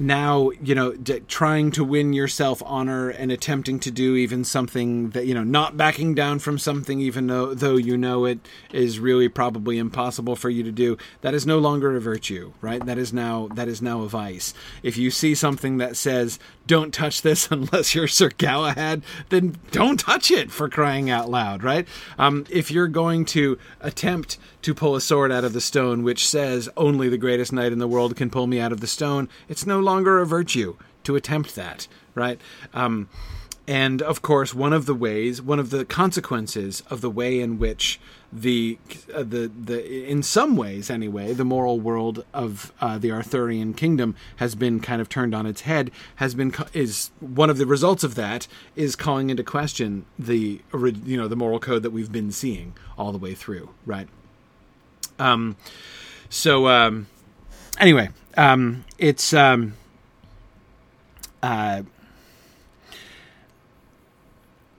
now 0.00 0.50
you 0.62 0.74
know 0.74 0.92
d- 0.94 1.20
trying 1.28 1.70
to 1.70 1.84
win 1.84 2.14
yourself 2.14 2.62
honor 2.64 3.10
and 3.10 3.30
attempting 3.30 3.78
to 3.78 3.90
do 3.90 4.16
even 4.16 4.42
something 4.42 5.10
that 5.10 5.26
you 5.26 5.34
know 5.34 5.44
not 5.44 5.76
backing 5.76 6.14
down 6.14 6.38
from 6.38 6.58
something 6.58 7.00
even 7.00 7.26
though 7.26 7.52
though 7.52 7.76
you 7.76 7.98
know 7.98 8.24
it 8.24 8.38
is 8.72 8.98
really 8.98 9.28
probably 9.28 9.76
impossible 9.76 10.34
for 10.34 10.48
you 10.48 10.62
to 10.62 10.72
do 10.72 10.96
that 11.20 11.34
is 11.34 11.46
no 11.46 11.58
longer 11.58 11.94
a 11.94 12.00
virtue 12.00 12.50
right? 12.62 12.84
That 12.86 12.96
is 12.96 13.12
now 13.12 13.48
that 13.54 13.68
is 13.68 13.82
now 13.82 14.00
a 14.00 14.08
vice. 14.08 14.54
If 14.82 14.96
you 14.96 15.10
see 15.10 15.34
something 15.34 15.76
that 15.76 15.96
says 15.96 16.38
don't 16.66 16.94
touch 16.94 17.20
this 17.20 17.48
unless 17.50 17.94
you're 17.94 18.08
Sir 18.08 18.30
Galahad 18.30 19.02
then 19.28 19.58
don't 19.70 20.00
touch 20.00 20.30
it 20.30 20.50
for 20.50 20.70
crying 20.70 21.10
out 21.10 21.30
loud 21.30 21.62
right? 21.62 21.86
Um, 22.18 22.46
if 22.48 22.70
you're 22.70 22.88
going 22.88 23.26
to 23.26 23.58
attempt 23.80 24.38
to 24.62 24.74
pull 24.74 24.96
a 24.96 25.00
sword 25.00 25.30
out 25.30 25.44
of 25.44 25.52
the 25.52 25.60
stone 25.60 26.02
which 26.02 26.26
says 26.26 26.70
only 26.76 27.10
the 27.10 27.18
greatest 27.18 27.52
knight 27.52 27.72
in 27.72 27.78
the 27.78 27.88
world 27.88 28.16
can 28.16 28.30
pull 28.30 28.46
me 28.46 28.60
out 28.60 28.72
of 28.72 28.80
the 28.80 28.86
stone 28.86 29.28
it's 29.48 29.66
no 29.66 29.78
longer 29.78 29.89
a 29.98 30.26
virtue 30.26 30.76
to 31.04 31.16
attempt 31.16 31.54
that, 31.54 31.88
right? 32.14 32.40
Um, 32.74 33.08
and 33.70 34.02
of 34.02 34.20
course, 34.20 34.52
one 34.52 34.72
of 34.72 34.86
the 34.86 34.94
ways, 34.94 35.40
one 35.40 35.60
of 35.60 35.70
the 35.70 35.84
consequences 35.84 36.82
of 36.90 37.02
the 37.02 37.10
way 37.10 37.40
in 37.40 37.58
which 37.58 38.00
the 38.32 38.78
uh, 39.14 39.22
the 39.22 39.48
the 39.48 40.08
in 40.08 40.22
some 40.22 40.56
ways 40.56 40.90
anyway, 40.90 41.32
the 41.32 41.44
moral 41.44 41.78
world 41.78 42.24
of 42.32 42.72
uh, 42.80 42.98
the 42.98 43.12
Arthurian 43.12 43.74
kingdom 43.74 44.16
has 44.36 44.54
been 44.54 44.80
kind 44.80 45.00
of 45.00 45.08
turned 45.08 45.34
on 45.34 45.46
its 45.46 45.62
head. 45.62 45.90
Has 46.16 46.34
been 46.34 46.52
is 46.72 47.10
one 47.20 47.48
of 47.48 47.58
the 47.58 47.66
results 47.66 48.02
of 48.02 48.14
that 48.16 48.48
is 48.74 48.96
calling 48.96 49.30
into 49.30 49.44
question 49.44 50.04
the 50.18 50.60
you 50.72 51.16
know 51.16 51.28
the 51.28 51.36
moral 51.36 51.60
code 51.60 51.82
that 51.84 51.90
we've 51.90 52.10
been 52.10 52.32
seeing 52.32 52.74
all 52.98 53.12
the 53.12 53.18
way 53.18 53.34
through, 53.34 53.70
right? 53.86 54.08
Um, 55.20 55.56
so 56.28 56.66
um, 56.66 57.06
anyway, 57.78 58.08
um, 58.36 58.84
it's 58.98 59.32
um, 59.32 59.74
uh, 61.42 61.82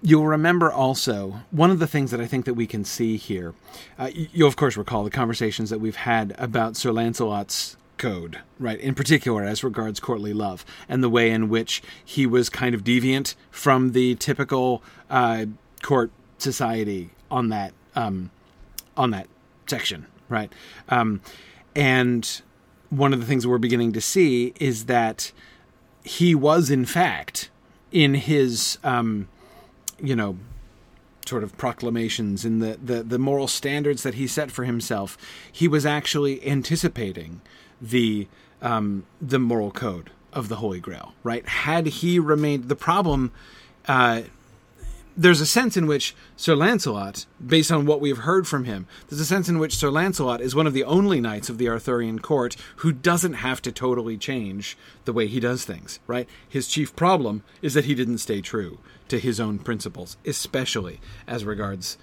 you'll 0.02 0.26
remember 0.26 0.72
also 0.72 1.42
one 1.52 1.70
of 1.72 1.80
the 1.80 1.88
things 1.88 2.12
that 2.12 2.20
I 2.20 2.26
think 2.26 2.46
that 2.46 2.56
we 2.56 2.68
can 2.68 2.84
see 2.84 3.18
here. 3.18 3.54
Uh, 3.98 4.10
you'll 4.14 4.48
of 4.48 4.56
course 4.56 4.78
recall 4.78 5.04
the 5.04 5.12
conversations 5.12 5.70
that 5.70 5.80
we've 5.80 5.96
had 5.96 6.36
about 6.38 6.76
Sir 6.76 6.92
Lancelot's 6.92 7.78
code, 7.98 8.40
right? 8.60 8.80
In 8.80 8.96
particular, 8.96 9.44
as 9.44 9.64
regards 9.64 10.00
courtly 10.00 10.34
love 10.34 10.66
and 10.90 11.04
the 11.04 11.10
way 11.10 11.30
in 11.30 11.50
which 11.50 11.84
he 12.04 12.26
was 12.26 12.50
kind 12.50 12.74
of 12.74 12.84
deviant 12.84 13.36
from 13.52 13.92
the 13.92 14.16
typical 14.16 14.82
uh, 15.10 15.46
court 15.84 16.12
society 16.40 17.12
on 17.30 17.50
that 17.50 17.74
um, 17.96 18.32
on 18.98 19.12
that 19.12 19.28
section, 19.68 20.08
right? 20.30 20.52
Um, 20.90 21.22
and 21.76 22.42
one 22.90 23.14
of 23.14 23.20
the 23.20 23.26
things 23.26 23.46
we're 23.46 23.58
beginning 23.58 23.94
to 23.94 24.02
see 24.02 24.54
is 24.60 24.86
that 24.86 25.32
he 26.04 26.34
was 26.36 26.70
in 26.70 26.86
fact 26.86 27.50
in 27.92 28.16
his 28.16 28.78
um, 28.84 29.28
you 30.02 30.16
know 30.16 30.38
sort 31.26 31.44
of 31.44 31.56
proclamations 31.58 32.44
in 32.44 32.60
the, 32.60 32.78
the, 32.84 33.04
the 33.04 33.20
moral 33.20 33.48
standards 33.48 34.04
that 34.04 34.16
he 34.16 34.28
set 34.28 34.52
for 34.52 34.66
himself, 34.66 35.18
he 35.52 35.68
was 35.68 35.86
actually 35.86 36.46
anticipating 36.46 37.42
the 37.80 38.28
um, 38.62 39.06
the 39.22 39.40
moral 39.40 39.72
code 39.72 40.12
of 40.34 40.50
the 40.50 40.58
Holy 40.58 40.80
Grail. 40.80 41.14
Right? 41.24 41.48
Had 41.48 41.88
he 41.88 42.20
remained, 42.20 42.70
the 42.70 42.76
problem. 42.76 43.32
Uh, 43.88 44.24
there's 45.16 45.42
a 45.42 45.46
sense 45.46 45.76
in 45.76 45.88
which 45.88 46.16
Sir 46.36 46.56
Lancelot, 46.56 47.26
based 47.46 47.72
on 47.72 47.86
what 47.86 48.00
we've 48.00 48.20
heard 48.20 48.48
from 48.48 48.66
him, 48.66 48.88
there's 49.08 49.22
a 49.22 49.26
sense 49.26 49.50
in 49.50 49.60
which 49.60 49.76
Sir 49.76 49.90
Lancelot 49.90 50.42
is 50.42 50.56
one 50.56 50.68
of 50.68 50.74
the 50.74 50.84
only 50.84 51.20
knights 51.20 51.50
of 51.50 51.58
the 51.58 51.68
Arthurian 51.68 52.20
court 52.20 52.56
who 52.78 52.92
doesn't 52.92 53.34
have 53.34 53.62
to 53.64 53.72
totally 53.72 54.18
change 54.18 54.78
the 55.06 55.14
way 55.14 55.28
he 55.28 55.40
does 55.40 55.66
things, 55.66 56.00
right? 56.08 56.30
His 56.48 56.68
chief 56.68 56.96
problem 56.96 57.44
is 57.62 57.74
that 57.74 57.86
he 57.86 57.96
didn't 57.96 58.20
stay 58.20 58.42
true 58.42 58.80
to 59.10 59.20
his 59.20 59.40
own 59.40 59.60
principles, 59.60 60.18
especially 60.26 61.02
as 61.28 61.44
regards 61.44 61.98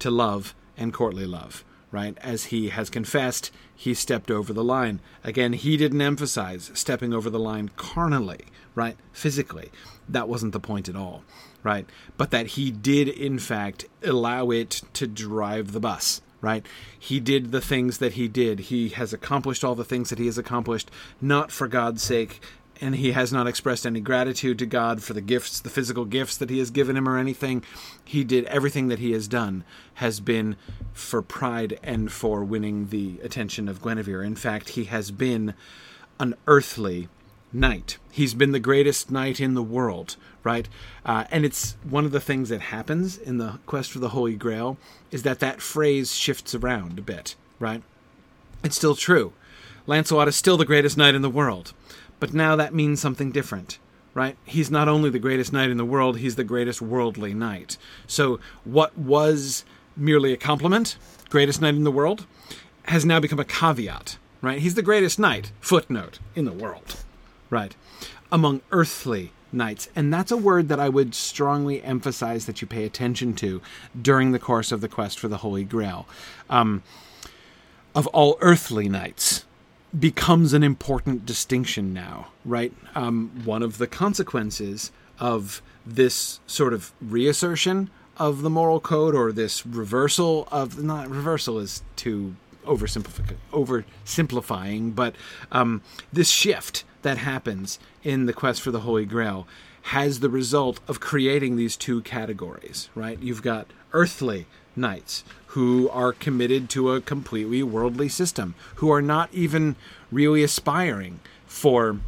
to 0.00 0.10
love 0.10 0.54
and 0.76 0.92
courtly 0.92 1.26
love, 1.26 1.64
right? 1.90 2.16
As 2.20 2.46
he 2.46 2.68
has 2.68 2.90
confessed, 2.90 3.50
he 3.74 3.94
stepped 3.94 4.30
over 4.30 4.52
the 4.52 4.64
line. 4.64 5.00
Again, 5.24 5.54
he 5.54 5.76
didn't 5.78 6.02
emphasize 6.02 6.70
stepping 6.74 7.14
over 7.14 7.30
the 7.30 7.38
line 7.38 7.70
carnally, 7.76 8.44
right? 8.74 8.96
Physically. 9.12 9.70
That 10.08 10.28
wasn't 10.28 10.52
the 10.52 10.60
point 10.60 10.88
at 10.88 10.96
all, 10.96 11.24
right? 11.62 11.86
But 12.16 12.30
that 12.30 12.48
he 12.48 12.70
did, 12.70 13.08
in 13.08 13.38
fact, 13.38 13.86
allow 14.02 14.50
it 14.50 14.82
to 14.94 15.06
drive 15.06 15.72
the 15.72 15.80
bus, 15.80 16.22
right? 16.40 16.64
He 16.98 17.20
did 17.20 17.52
the 17.52 17.60
things 17.60 17.98
that 17.98 18.14
he 18.14 18.28
did. 18.28 18.60
He 18.60 18.90
has 18.90 19.12
accomplished 19.12 19.64
all 19.64 19.74
the 19.74 19.84
things 19.84 20.10
that 20.10 20.18
he 20.18 20.26
has 20.26 20.38
accomplished, 20.38 20.90
not 21.20 21.50
for 21.52 21.68
God's 21.68 22.02
sake, 22.02 22.40
and 22.80 22.96
he 22.96 23.12
has 23.12 23.32
not 23.32 23.46
expressed 23.46 23.84
any 23.84 24.00
gratitude 24.00 24.58
to 24.58 24.66
God 24.66 25.02
for 25.02 25.12
the 25.12 25.20
gifts, 25.20 25.60
the 25.60 25.68
physical 25.68 26.06
gifts 26.06 26.36
that 26.38 26.48
he 26.48 26.58
has 26.58 26.70
given 26.70 26.96
him 26.96 27.08
or 27.08 27.18
anything. 27.18 27.62
He 28.04 28.24
did 28.24 28.46
everything 28.46 28.88
that 28.88 28.98
he 28.98 29.12
has 29.12 29.28
done 29.28 29.64
has 29.94 30.18
been 30.20 30.56
for 30.94 31.20
pride 31.20 31.78
and 31.82 32.10
for 32.10 32.42
winning 32.42 32.86
the 32.88 33.20
attention 33.22 33.68
of 33.68 33.82
Guinevere. 33.82 34.22
In 34.22 34.34
fact, 34.34 34.70
he 34.70 34.84
has 34.84 35.10
been 35.10 35.52
an 36.18 36.34
earthly 36.46 37.08
knight. 37.52 37.98
He's 38.10 38.34
been 38.34 38.52
the 38.52 38.60
greatest 38.60 39.10
knight 39.10 39.40
in 39.40 39.54
the 39.54 39.62
world, 39.62 40.16
right? 40.44 40.68
Uh, 41.04 41.24
and 41.30 41.44
it's 41.44 41.76
one 41.88 42.04
of 42.04 42.12
the 42.12 42.20
things 42.20 42.48
that 42.48 42.60
happens 42.60 43.16
in 43.18 43.38
the 43.38 43.58
quest 43.66 43.90
for 43.90 43.98
the 43.98 44.10
Holy 44.10 44.34
Grail 44.34 44.78
is 45.10 45.22
that 45.24 45.40
that 45.40 45.60
phrase 45.60 46.14
shifts 46.14 46.54
around 46.54 46.98
a 46.98 47.02
bit, 47.02 47.34
right? 47.58 47.82
It's 48.62 48.76
still 48.76 48.94
true. 48.94 49.32
Lancelot 49.86 50.28
is 50.28 50.36
still 50.36 50.56
the 50.56 50.64
greatest 50.64 50.96
knight 50.96 51.14
in 51.14 51.22
the 51.22 51.30
world 51.30 51.72
but 52.20 52.34
now 52.34 52.54
that 52.54 52.74
means 52.74 53.00
something 53.00 53.32
different, 53.32 53.78
right? 54.14 54.36
He's 54.44 54.70
not 54.70 54.88
only 54.88 55.10
the 55.10 55.18
greatest 55.18 55.52
knight 55.52 55.70
in 55.70 55.78
the 55.78 55.84
world, 55.84 56.18
he's 56.18 56.36
the 56.36 56.44
greatest 56.44 56.80
worldly 56.80 57.34
knight. 57.34 57.78
So 58.06 58.38
what 58.64 58.96
was 58.96 59.64
merely 59.96 60.32
a 60.32 60.36
compliment, 60.36 60.96
greatest 61.30 61.60
knight 61.60 61.74
in 61.74 61.84
the 61.84 61.90
world, 61.90 62.26
has 62.84 63.04
now 63.04 63.18
become 63.18 63.40
a 63.40 63.44
caveat, 63.44 64.18
right? 64.42 64.60
He's 64.60 64.74
the 64.74 64.82
greatest 64.82 65.18
knight, 65.18 65.50
footnote, 65.60 66.18
in 66.36 66.44
the 66.44 66.52
world, 66.52 66.96
right? 67.50 67.74
Among 68.32 68.62
earthly 68.72 69.32
knights. 69.52 69.88
And 69.96 70.12
that's 70.12 70.30
a 70.30 70.36
word 70.36 70.68
that 70.68 70.80
I 70.80 70.88
would 70.88 71.14
strongly 71.14 71.82
emphasize 71.82 72.46
that 72.46 72.60
you 72.62 72.68
pay 72.68 72.84
attention 72.84 73.34
to 73.34 73.60
during 74.00 74.32
the 74.32 74.38
course 74.38 74.72
of 74.72 74.80
the 74.80 74.88
quest 74.88 75.18
for 75.18 75.28
the 75.28 75.38
Holy 75.38 75.64
Grail. 75.64 76.06
Um, 76.48 76.82
of 77.94 78.06
all 78.08 78.38
earthly 78.40 78.88
knights, 78.88 79.44
becomes 79.98 80.52
an 80.52 80.62
important 80.62 81.26
distinction 81.26 81.92
now, 81.92 82.28
right? 82.44 82.72
Um, 82.94 83.42
one 83.44 83.62
of 83.62 83.78
the 83.78 83.86
consequences 83.86 84.92
of 85.18 85.62
this 85.84 86.40
sort 86.46 86.72
of 86.72 86.92
reassertion 87.00 87.90
of 88.16 88.42
the 88.42 88.50
moral 88.50 88.80
code 88.80 89.14
or 89.14 89.32
this 89.32 89.66
reversal 89.66 90.46
of 90.52 90.82
not 90.82 91.08
reversal 91.08 91.58
is 91.58 91.82
too 91.96 92.36
oversimplifying, 92.64 93.36
oversimplifying 93.52 94.94
but 94.94 95.14
um, 95.52 95.82
this 96.12 96.30
shift 96.30 96.84
that 97.02 97.18
happens 97.18 97.78
in 98.02 98.26
the 98.26 98.32
quest 98.32 98.60
for 98.60 98.70
the 98.70 98.80
Holy 98.80 99.04
Grail 99.04 99.46
has 99.82 100.20
the 100.20 100.28
result 100.28 100.80
of 100.86 101.00
creating 101.00 101.56
these 101.56 101.76
two 101.76 102.02
categories, 102.02 102.90
right? 102.94 103.18
You've 103.20 103.42
got 103.42 103.66
earthly 103.92 104.46
knights 104.76 105.24
who 105.46 105.88
are 105.90 106.12
committed 106.12 106.68
to 106.70 106.92
a 106.92 107.00
completely 107.00 107.62
worldly 107.62 108.08
system, 108.08 108.54
who 108.76 108.90
are 108.90 109.02
not 109.02 109.32
even 109.32 109.76
really 110.12 110.42
aspiring 110.42 111.20
for 111.46 111.98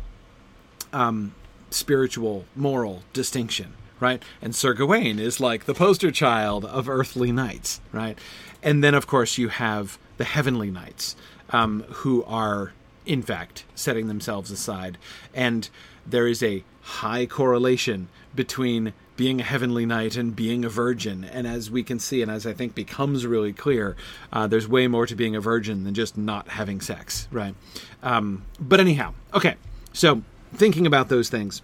um, 0.92 1.35
spiritual, 1.71 2.44
moral 2.54 3.02
distinction, 3.12 3.73
right? 3.99 4.23
And 4.40 4.54
Sir 4.54 4.75
Gawain 4.75 5.18
is 5.18 5.40
like 5.40 5.64
the 5.64 5.75
poster 5.75 6.11
child 6.11 6.64
of 6.64 6.88
earthly 6.88 7.32
knights, 7.32 7.80
right? 7.90 8.18
And 8.62 8.85
then, 8.85 8.94
of 8.94 9.06
course, 9.06 9.38
you 9.38 9.49
have 9.49 9.99
the 10.16 10.25
heavenly 10.25 10.71
knights, 10.71 11.16
um, 11.50 11.85
who 11.88 12.25
are, 12.25 12.73
in 13.07 13.23
fact, 13.23 13.64
setting 13.75 14.09
themselves 14.09 14.50
aside. 14.50 14.99
And 15.35 15.69
there 16.07 16.26
is 16.26 16.42
a 16.42 16.64
high 16.83 17.26
correlation 17.26 18.09
between 18.35 18.92
being 19.16 19.40
a 19.40 19.45
heavenly 19.45 19.87
knight 19.87 20.16
and 20.16 20.35
being 20.35 20.64
a 20.64 20.69
virgin. 20.69 21.25
And 21.25 21.47
as 21.47 21.71
we 21.71 21.83
can 21.83 21.99
see, 21.99 22.23
and 22.23 22.31
as 22.31 22.47
I 22.47 22.52
think 22.52 22.75
becomes 22.75 23.26
really 23.26 23.52
clear, 23.52 23.97
uh, 24.33 24.47
there's 24.47 24.66
way 24.66 24.88
more 24.88 25.07
to 25.07 25.14
being 25.14 25.37
a 25.37 25.40
virgin 25.40 25.85
than 25.85 25.95
just 25.95 26.16
not 26.16 26.49
having 26.49 26.81
sex, 26.81 27.28
right? 27.31 27.54
Um, 28.02 28.45
but 28.59 28.81
anyhow, 28.81 29.14
okay. 29.35 29.57
So 29.92 30.23
thinking 30.54 30.87
about 30.87 31.09
those 31.09 31.28
things. 31.28 31.62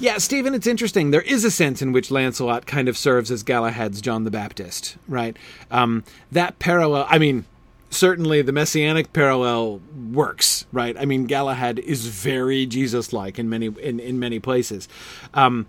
Yeah, 0.00 0.18
Stephen, 0.18 0.54
it's 0.54 0.66
interesting. 0.66 1.10
There 1.10 1.22
is 1.22 1.44
a 1.44 1.50
sense 1.50 1.80
in 1.80 1.92
which 1.92 2.10
Lancelot 2.10 2.66
kind 2.66 2.88
of 2.88 2.98
serves 2.98 3.30
as 3.30 3.42
Galahad's 3.42 4.00
John 4.00 4.24
the 4.24 4.30
Baptist, 4.30 4.96
right? 5.08 5.36
Um, 5.70 6.04
that 6.32 6.58
parallel, 6.58 7.06
I 7.08 7.18
mean, 7.18 7.44
certainly 7.90 8.42
the 8.42 8.52
messianic 8.52 9.12
parallel 9.12 9.80
works, 10.12 10.66
right? 10.72 10.96
I 10.98 11.04
mean, 11.04 11.26
Galahad 11.26 11.78
is 11.78 12.06
very 12.06 12.66
Jesus-like 12.66 13.38
in 13.38 13.48
many 13.48 13.66
in, 13.66 14.00
in 14.00 14.18
many 14.18 14.38
places. 14.38 14.88
Um, 15.32 15.66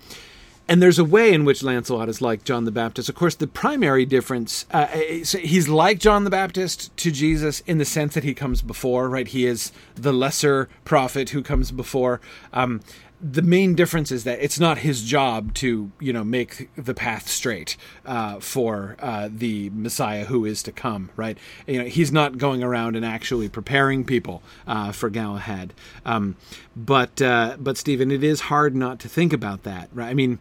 and 0.67 0.81
there's 0.81 0.97
a 0.97 1.03
way 1.05 1.31
in 1.31 1.45
which 1.45 1.61
Lancelot 1.61 2.09
is 2.09 2.21
like 2.21 2.43
John 2.43 2.65
the 2.65 2.71
Baptist. 2.71 3.07
Of 3.07 3.13
course, 3.13 3.35
the 3.35 3.45
primary 3.45 4.03
difference, 4.03 4.65
uh, 4.71 4.87
he's 4.87 5.69
like 5.69 5.99
John 5.99 6.23
the 6.23 6.31
Baptist 6.31 6.95
to 6.97 7.11
Jesus 7.11 7.59
in 7.67 7.77
the 7.77 7.85
sense 7.85 8.15
that 8.15 8.23
he 8.23 8.33
comes 8.33 8.63
before, 8.63 9.07
right? 9.07 9.27
He 9.27 9.45
is 9.45 9.71
the 9.93 10.11
lesser 10.11 10.67
prophet 10.83 11.29
who 11.29 11.43
comes 11.43 11.71
before. 11.71 12.19
Um, 12.51 12.81
the 13.31 13.41
main 13.41 13.73
difference 13.73 14.11
is 14.11 14.23
that 14.23 14.39
it's 14.39 14.59
not 14.59 14.79
his 14.79 15.01
job 15.01 15.53
to 15.55 15.91
you 15.99 16.13
know 16.13 16.23
make 16.23 16.69
the 16.75 16.93
path 16.93 17.27
straight 17.27 17.75
uh, 18.05 18.39
for 18.39 18.95
uh, 18.99 19.29
the 19.31 19.71
Messiah 19.71 20.25
who 20.25 20.45
is 20.45 20.61
to 20.63 20.71
come. 20.71 21.09
Right? 21.15 21.37
You 21.65 21.79
know 21.79 21.85
he's 21.85 22.11
not 22.11 22.37
going 22.37 22.63
around 22.63 22.95
and 22.95 23.03
actually 23.03 23.49
preparing 23.49 24.05
people 24.05 24.43
uh, 24.67 24.91
for 24.91 25.09
Galahad. 25.09 25.73
Um, 26.05 26.35
but 26.75 27.19
uh, 27.21 27.57
but 27.59 27.77
Stephen, 27.77 28.11
it 28.11 28.23
is 28.23 28.41
hard 28.41 28.75
not 28.75 28.99
to 28.99 29.09
think 29.09 29.33
about 29.33 29.63
that. 29.63 29.89
Right? 29.91 30.09
I 30.09 30.13
mean, 30.13 30.37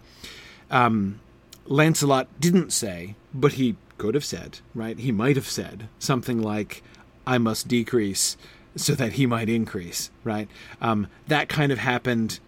um, 0.71 1.21
Lancelot 1.67 2.29
didn't 2.38 2.71
say, 2.71 3.14
but 3.33 3.55
he 3.55 3.76
could 3.97 4.14
have 4.14 4.25
said. 4.26 4.59
Right? 4.75 4.99
He 4.99 5.11
might 5.11 5.37
have 5.37 5.49
said 5.49 5.88
something 5.99 6.43
like, 6.43 6.83
"I 7.26 7.38
must 7.38 7.67
decrease." 7.67 8.37
so 8.76 8.93
that 8.93 9.12
he 9.12 9.25
might 9.25 9.49
increase, 9.49 10.11
right? 10.25 10.49
Um, 10.81 11.07
that 11.29 11.49
kind 11.49 11.71
of 11.71 11.79
happened 11.79 12.41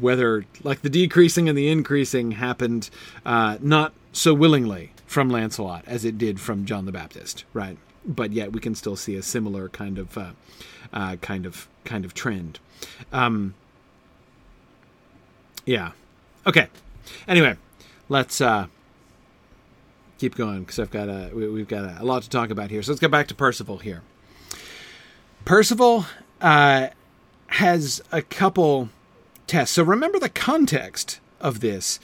whether 0.00 0.44
like 0.62 0.82
the 0.82 0.90
decreasing 0.90 1.48
and 1.48 1.58
the 1.58 1.68
increasing 1.68 2.32
happened 2.32 2.90
uh, 3.26 3.58
not 3.60 3.92
so 4.12 4.34
willingly 4.34 4.92
from 5.06 5.30
Lancelot 5.30 5.84
as 5.86 6.04
it 6.04 6.18
did 6.18 6.40
from 6.40 6.64
John 6.64 6.86
the 6.86 6.92
Baptist, 6.92 7.44
right? 7.52 7.78
But 8.04 8.32
yet 8.32 8.52
we 8.52 8.60
can 8.60 8.74
still 8.74 8.96
see 8.96 9.16
a 9.16 9.22
similar 9.22 9.68
kind 9.68 9.98
of 9.98 10.16
uh, 10.16 10.30
uh, 10.92 11.16
kind 11.16 11.46
of 11.46 11.68
kind 11.84 12.04
of 12.04 12.14
trend. 12.14 12.58
Um, 13.12 13.54
yeah. 15.66 15.92
Okay. 16.46 16.68
Anyway, 17.26 17.56
let's 18.08 18.40
uh, 18.40 18.66
keep 20.18 20.34
going 20.34 20.60
because 20.60 20.78
I've 20.78 20.90
got 20.90 21.08
a 21.08 21.30
we, 21.34 21.60
have 21.60 21.68
got 21.68 21.84
a, 21.84 22.02
a, 22.02 22.04
lot 22.04 22.22
to 22.22 22.30
talk 22.30 22.50
about 22.50 22.70
here. 22.70 22.82
So 22.82 22.92
let's 22.92 23.00
get 23.00 23.10
back 23.10 23.28
to 23.28 23.34
Percival 23.34 23.78
here. 23.78 24.02
Percival 25.44 26.06
uh, 26.40 26.88
has 27.48 28.02
a 28.12 28.22
couple 28.22 28.90
test. 29.48 29.72
So 29.72 29.82
remember 29.82 30.18
the 30.18 30.28
context 30.28 31.20
of 31.40 31.60
this. 31.60 31.98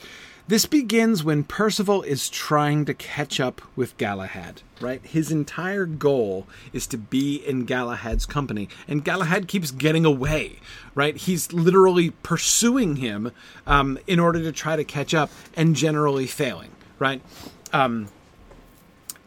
This 0.47 0.67
begins 0.67 1.23
when 1.23 1.43
Percival 1.43 2.03
is 2.03 2.29
trying 2.29 2.85
to 2.85 2.93
catch 2.93 3.39
up 3.39 3.63
with 3.75 3.97
Galahad, 3.97 4.61
right? 4.79 5.03
His 5.03 5.31
entire 5.31 5.87
goal 5.87 6.45
is 6.71 6.85
to 6.87 6.99
be 6.99 7.37
in 7.37 7.65
Galahad's 7.65 8.27
company, 8.27 8.69
and 8.87 9.03
Galahad 9.03 9.47
keeps 9.47 9.71
getting 9.71 10.05
away, 10.05 10.59
right? 10.93 11.17
He's 11.17 11.51
literally 11.51 12.11
pursuing 12.21 12.97
him 12.97 13.31
um, 13.65 13.97
in 14.05 14.19
order 14.19 14.39
to 14.43 14.51
try 14.51 14.75
to 14.75 14.83
catch 14.83 15.15
up 15.15 15.31
and 15.55 15.75
generally 15.75 16.27
failing, 16.27 16.69
right? 16.99 17.23
Um, 17.73 18.09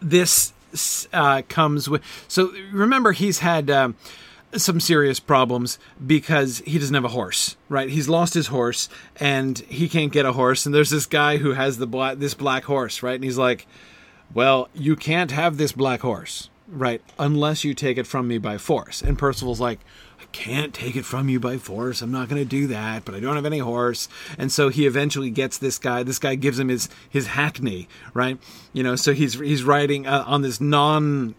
this 0.01 0.53
uh, 1.13 1.43
comes 1.49 1.89
with. 1.89 2.03
So 2.29 2.53
remember, 2.73 3.11
he's 3.11 3.41
had. 3.41 3.71
Um, 3.71 3.97
some 4.57 4.81
serious 4.81 5.21
problems 5.21 5.79
because 6.05 6.59
he 6.67 6.79
doesn't 6.79 6.95
have 6.95 7.05
a 7.05 7.09
horse, 7.09 7.57
right? 7.69 7.91
He's 7.91 8.09
lost 8.09 8.35
his 8.35 8.49
horse 8.49 8.89
and 9.17 9.59
he 9.59 9.89
can't 9.89 10.13
get 10.13 10.25
a 10.25 10.33
horse. 10.33 10.65
And 10.65 10.75
there's 10.75 10.91
this 10.91 11.07
guy 11.07 11.37
who 11.37 11.53
has 11.53 11.79
the 11.79 11.87
black, 11.87 12.19
this 12.19 12.35
black 12.35 12.65
horse, 12.65 13.03
right? 13.03 13.15
And 13.15 13.25
he's 13.25 13.39
like, 13.39 13.67
"Well, 14.33 14.69
you 14.75 14.97
can't 14.97 15.31
have 15.33 15.57
this 15.57 15.73
black 15.73 16.01
horse, 16.01 16.49
right? 16.67 17.03
Unless 17.19 17.65
you 17.65 17.75
take 17.75 17.99
it 17.99 18.07
from 18.07 18.27
me 18.27 18.39
by 18.39 18.57
force." 18.57 19.03
And 19.03 19.19
Percival's 19.19 19.61
like, 19.61 19.81
"I 20.21 20.25
can't 20.33 20.73
take 20.73 20.97
it 20.97 21.05
from 21.05 21.29
you 21.29 21.39
by 21.39 21.59
force. 21.59 22.01
I'm 22.01 22.13
not 22.13 22.29
going 22.31 22.43
to 22.43 22.49
do 22.49 22.67
that, 22.69 23.05
but 23.05 23.15
I 23.15 23.21
don't 23.21 23.37
have 23.37 23.47
any 23.47 23.59
horse." 23.59 24.09
And 24.39 24.51
so 24.51 24.71
he 24.71 24.87
eventually 24.87 25.31
gets 25.31 25.59
this 25.59 25.79
guy. 25.79 26.03
This 26.03 26.19
guy 26.19 26.37
gives 26.37 26.59
him 26.59 26.69
his 26.69 26.89
his 27.09 27.29
hackney, 27.29 27.87
right? 28.15 28.39
You 28.73 28.83
know, 28.83 28.97
so 28.97 29.13
he's 29.13 29.35
he's 29.35 29.63
riding 29.63 30.07
uh, 30.07 30.25
on 30.27 30.41
this 30.41 30.59
non 30.59 31.35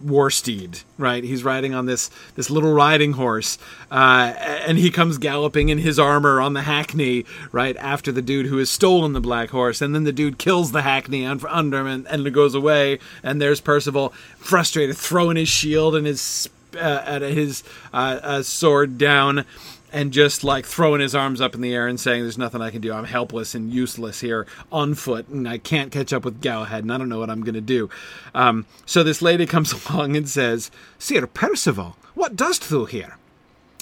war 0.00 0.30
steed, 0.30 0.80
right? 0.96 1.24
He's 1.24 1.44
riding 1.44 1.74
on 1.74 1.86
this 1.86 2.10
this 2.34 2.50
little 2.50 2.72
riding 2.72 3.12
horse, 3.12 3.58
uh, 3.90 4.34
and 4.36 4.78
he 4.78 4.90
comes 4.90 5.18
galloping 5.18 5.68
in 5.68 5.78
his 5.78 5.98
armor 5.98 6.40
on 6.40 6.52
the 6.52 6.62
hackney, 6.62 7.24
right 7.52 7.76
after 7.78 8.12
the 8.12 8.22
dude 8.22 8.46
who 8.46 8.58
has 8.58 8.70
stolen 8.70 9.12
the 9.12 9.20
black 9.20 9.50
horse, 9.50 9.80
and 9.80 9.94
then 9.94 10.04
the 10.04 10.12
dude 10.12 10.38
kills 10.38 10.72
the 10.72 10.82
hackney 10.82 11.26
under 11.26 11.80
him 11.80 11.86
and, 11.86 12.06
and 12.06 12.32
goes 12.32 12.54
away, 12.54 12.98
and 13.22 13.40
there's 13.40 13.60
Percival 13.60 14.10
frustrated, 14.36 14.96
throwing 14.96 15.36
his 15.36 15.48
shield 15.48 15.94
and 15.94 16.06
his 16.06 16.48
uh, 16.76 17.02
at 17.06 17.22
his 17.22 17.64
uh, 17.92 18.20
uh 18.22 18.42
sword 18.42 18.98
down 18.98 19.44
and 19.92 20.12
just 20.12 20.44
like 20.44 20.66
throwing 20.66 21.00
his 21.00 21.14
arms 21.14 21.40
up 21.40 21.54
in 21.54 21.60
the 21.60 21.74
air 21.74 21.86
and 21.86 21.98
saying, 21.98 22.22
There's 22.22 22.38
nothing 22.38 22.60
I 22.60 22.70
can 22.70 22.80
do. 22.80 22.92
I'm 22.92 23.04
helpless 23.04 23.54
and 23.54 23.72
useless 23.72 24.20
here 24.20 24.46
on 24.70 24.94
foot, 24.94 25.28
and 25.28 25.48
I 25.48 25.58
can't 25.58 25.92
catch 25.92 26.12
up 26.12 26.24
with 26.24 26.40
Galahad, 26.40 26.84
and 26.84 26.92
I 26.92 26.98
don't 26.98 27.08
know 27.08 27.18
what 27.18 27.30
I'm 27.30 27.42
going 27.42 27.54
to 27.54 27.60
do. 27.60 27.88
Um, 28.34 28.66
so 28.86 29.02
this 29.02 29.22
lady 29.22 29.46
comes 29.54 29.72
along 29.72 30.16
and 30.16 30.28
says, 30.28 30.70
Sir 30.98 31.26
Percival, 31.26 31.96
what 32.14 32.36
dost 32.36 32.68
thou 32.68 32.84
here? 32.84 33.16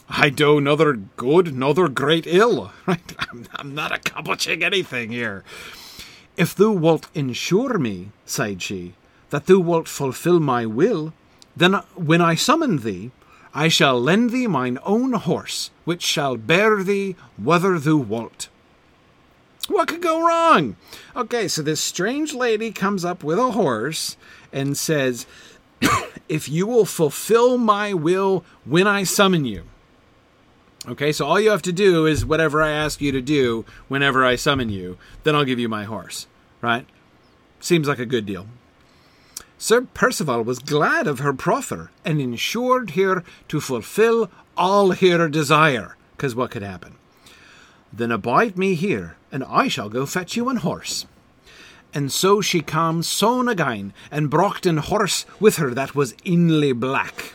I 0.08 0.30
do 0.30 0.60
neither 0.60 0.94
good 0.94 1.54
nor 1.54 1.88
great 1.88 2.26
ill. 2.26 2.72
Right? 2.86 3.00
I'm, 3.30 3.46
I'm 3.56 3.74
not 3.74 3.90
accomplishing 3.90 4.62
anything 4.62 5.10
here. 5.10 5.42
If 6.36 6.54
thou 6.54 6.70
wilt 6.70 7.08
ensure 7.14 7.78
me, 7.78 8.10
sighed 8.24 8.62
she, 8.62 8.94
that 9.30 9.46
thou 9.46 9.58
wilt 9.58 9.88
fulfill 9.88 10.38
my 10.38 10.66
will, 10.66 11.12
then 11.56 11.74
when 11.94 12.20
I 12.20 12.34
summon 12.34 12.78
thee, 12.78 13.10
I 13.56 13.68
shall 13.68 13.98
lend 13.98 14.32
thee 14.32 14.46
mine 14.46 14.78
own 14.84 15.14
horse, 15.14 15.70
which 15.86 16.02
shall 16.02 16.36
bear 16.36 16.84
thee 16.84 17.16
whither 17.38 17.78
thou 17.78 17.96
wilt. 17.96 18.50
What 19.68 19.88
could 19.88 20.02
go 20.02 20.20
wrong? 20.20 20.76
Okay, 21.16 21.48
so 21.48 21.62
this 21.62 21.80
strange 21.80 22.34
lady 22.34 22.70
comes 22.70 23.02
up 23.02 23.24
with 23.24 23.38
a 23.38 23.52
horse 23.52 24.18
and 24.52 24.76
says, 24.76 25.24
If 26.28 26.50
you 26.50 26.66
will 26.66 26.84
fulfill 26.84 27.56
my 27.56 27.94
will 27.94 28.44
when 28.66 28.86
I 28.86 29.04
summon 29.04 29.46
you. 29.46 29.62
Okay, 30.86 31.10
so 31.10 31.24
all 31.24 31.40
you 31.40 31.48
have 31.48 31.62
to 31.62 31.72
do 31.72 32.04
is 32.04 32.26
whatever 32.26 32.62
I 32.62 32.72
ask 32.72 33.00
you 33.00 33.10
to 33.12 33.22
do 33.22 33.64
whenever 33.88 34.22
I 34.22 34.36
summon 34.36 34.68
you, 34.68 34.98
then 35.24 35.34
I'll 35.34 35.46
give 35.46 35.58
you 35.58 35.68
my 35.68 35.84
horse, 35.84 36.26
right? 36.60 36.84
Seems 37.58 37.88
like 37.88 38.00
a 38.00 38.04
good 38.06 38.26
deal. 38.26 38.48
Sir 39.58 39.82
Percival 39.94 40.42
was 40.42 40.58
glad 40.58 41.06
of 41.06 41.20
her 41.20 41.32
proffer, 41.32 41.90
and 42.04 42.20
ensured 42.20 42.90
her 42.90 43.24
to 43.48 43.60
fulfill 43.60 44.30
all 44.56 44.92
her 44.92 45.28
desire, 45.28 45.96
because 46.16 46.34
what 46.34 46.50
could 46.50 46.62
happen? 46.62 46.94
Then 47.92 48.12
abide 48.12 48.58
me 48.58 48.74
here, 48.74 49.16
and 49.32 49.42
I 49.44 49.68
shall 49.68 49.88
go 49.88 50.04
fetch 50.04 50.36
you 50.36 50.50
an 50.50 50.58
horse. 50.58 51.06
And 51.94 52.12
so 52.12 52.42
she 52.42 52.60
came 52.60 53.02
soon 53.02 53.48
again, 53.48 53.94
and 54.10 54.28
brought 54.28 54.66
an 54.66 54.76
horse 54.76 55.24
with 55.40 55.56
her 55.56 55.72
that 55.72 55.94
was 55.94 56.14
inly 56.24 56.72
black. 56.72 57.34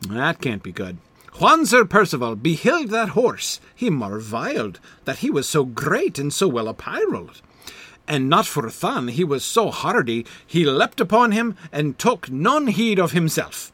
That 0.00 0.40
can't 0.40 0.62
be 0.62 0.72
good. 0.72 0.96
When 1.38 1.66
Sir 1.66 1.84
Percival 1.84 2.34
beheld 2.34 2.88
that 2.90 3.10
horse, 3.10 3.60
he 3.74 3.90
marvelled 3.90 4.80
that 5.04 5.18
he 5.18 5.30
was 5.30 5.48
so 5.48 5.64
great 5.64 6.18
and 6.18 6.32
so 6.32 6.48
well 6.48 6.66
apparelled 6.66 7.42
and 8.08 8.28
not 8.28 8.46
for 8.46 8.68
fun, 8.70 9.08
he 9.08 9.22
was 9.22 9.44
so 9.44 9.70
hardy, 9.70 10.26
he 10.46 10.64
leapt 10.64 11.00
upon 11.00 11.32
him 11.32 11.56
and 11.70 11.98
took 11.98 12.30
none 12.30 12.68
heed 12.68 12.98
of 12.98 13.12
himself. 13.12 13.70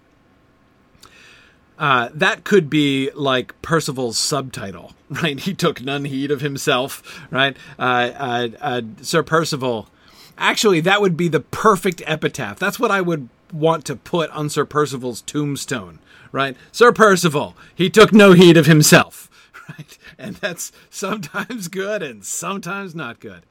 Uh, 1.79 2.09
that 2.15 2.45
could 2.45 2.71
be 2.71 3.11
like 3.15 3.61
Percival's 3.63 4.19
subtitle, 4.19 4.93
right? 5.11 5.39
He 5.41 5.55
took 5.55 5.81
none 5.81 6.05
heed 6.05 6.31
of 6.31 6.41
himself, 6.41 7.27
right? 7.31 7.57
Uh, 7.79 8.11
uh, 8.17 8.49
uh, 8.61 8.83
Sir 9.01 9.23
Percival. 9.23 9.89
Actually, 10.37 10.81
that 10.81 11.01
would 11.01 11.17
be 11.17 11.29
the 11.29 11.41
perfect 11.41 12.03
epitaph. 12.07 12.59
That's 12.59 12.79
what 12.79 12.91
I 12.91 13.01
would 13.01 13.29
want 13.53 13.85
to 13.87 13.97
put 13.97 14.31
on 14.31 14.51
Sir 14.51 14.65
Percival's 14.65 15.23
tombstone, 15.23 16.01
right? 16.33 16.57
Sir 16.73 16.93
Percival, 16.93 17.57
he 17.75 17.89
took 17.89 18.13
no 18.13 18.33
heed 18.33 18.57
of 18.57 18.67
himself, 18.67 19.31
right? 19.69 19.97
And 20.19 20.37
that's 20.37 20.73
sometimes 20.91 21.69
good 21.69 22.03
and 22.03 22.25
sometimes 22.25 22.95
not 22.95 23.21
good. 23.21 23.43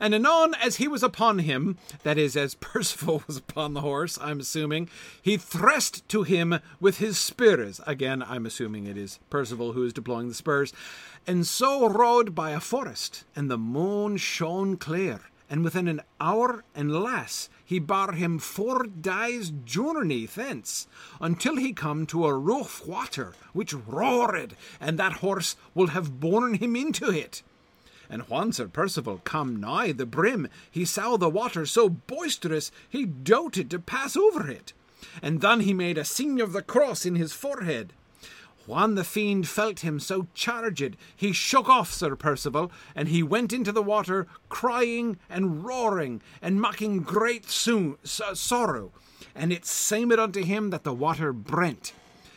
And 0.00 0.14
anon, 0.14 0.54
as 0.54 0.76
he 0.76 0.88
was 0.88 1.02
upon 1.02 1.40
him, 1.40 1.78
that 2.02 2.18
is, 2.18 2.36
as 2.36 2.54
Percival 2.60 3.22
was 3.26 3.36
upon 3.36 3.74
the 3.74 3.80
horse, 3.80 4.18
I'm 4.20 4.40
assuming, 4.40 4.88
he 5.20 5.36
thrust 5.36 6.08
to 6.10 6.22
him 6.22 6.60
with 6.80 6.98
his 6.98 7.18
spurs. 7.18 7.80
Again, 7.86 8.22
I'm 8.22 8.46
assuming 8.46 8.86
it 8.86 8.96
is 8.96 9.18
Percival 9.30 9.72
who 9.72 9.84
is 9.84 9.92
deploying 9.92 10.28
the 10.28 10.34
spurs. 10.34 10.72
And 11.26 11.46
so 11.46 11.88
rode 11.88 12.34
by 12.34 12.50
a 12.50 12.60
forest, 12.60 13.24
and 13.34 13.50
the 13.50 13.58
moon 13.58 14.16
shone 14.16 14.76
clear. 14.76 15.20
And 15.48 15.62
within 15.62 15.86
an 15.86 16.02
hour 16.20 16.64
and 16.74 16.92
less 16.92 17.48
he 17.64 17.80
bar 17.80 18.12
him 18.12 18.38
four 18.38 18.84
days' 18.84 19.50
journey 19.64 20.26
thence, 20.26 20.86
until 21.20 21.56
he 21.56 21.72
come 21.72 22.06
to 22.06 22.26
a 22.26 22.34
rough 22.34 22.86
water, 22.86 23.34
which 23.52 23.74
roared, 23.74 24.56
and 24.80 24.98
that 24.98 25.14
horse 25.14 25.56
will 25.74 25.88
have 25.88 26.20
borne 26.20 26.54
him 26.54 26.76
into 26.76 27.10
it. 27.10 27.42
And 28.08 28.22
when 28.28 28.52
Sir 28.52 28.68
Percival 28.68 29.20
come 29.24 29.56
nigh 29.56 29.92
the 29.92 30.06
brim, 30.06 30.48
he 30.70 30.84
saw 30.84 31.16
the 31.16 31.28
water 31.28 31.66
so 31.66 31.88
boisterous 31.88 32.70
he 32.88 33.04
doted 33.04 33.70
to 33.70 33.78
pass 33.78 34.16
over 34.16 34.48
it. 34.48 34.72
And 35.22 35.40
then 35.40 35.60
he 35.60 35.74
made 35.74 35.98
a 35.98 36.04
sign 36.04 36.40
of 36.40 36.52
the 36.52 36.62
cross 36.62 37.04
in 37.04 37.16
his 37.16 37.32
forehead. 37.32 37.92
When 38.66 38.96
the 38.96 39.04
fiend 39.04 39.46
felt 39.46 39.80
him 39.80 40.00
so 40.00 40.26
charged, 40.34 40.96
he 41.14 41.32
shook 41.32 41.68
off 41.68 41.92
Sir 41.92 42.16
Percival, 42.16 42.72
and 42.96 43.08
he 43.08 43.22
went 43.22 43.52
into 43.52 43.70
the 43.70 43.82
water, 43.82 44.26
crying 44.48 45.18
and 45.30 45.64
roaring, 45.64 46.20
and 46.42 46.60
making 46.60 47.02
great 47.02 47.48
so- 47.48 47.96
sorrow. 48.02 48.90
And 49.36 49.52
it 49.52 49.64
seemed 49.66 50.18
unto 50.18 50.42
him 50.42 50.70
that 50.70 50.82
the 50.82 50.92
water 50.92 51.32
brent. 51.32 51.92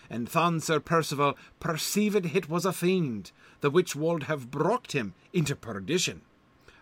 And 0.08 0.28
then 0.28 0.60
Sir 0.60 0.80
Percival 0.80 1.36
perceived 1.60 2.36
it 2.36 2.50
was 2.50 2.66
a 2.66 2.74
fiend, 2.74 3.32
the 3.62 3.70
which 3.70 3.96
would 3.96 4.24
have 4.24 4.52
brought 4.52 4.94
him 4.94 5.14
into 5.34 5.56
perdition. 5.56 6.22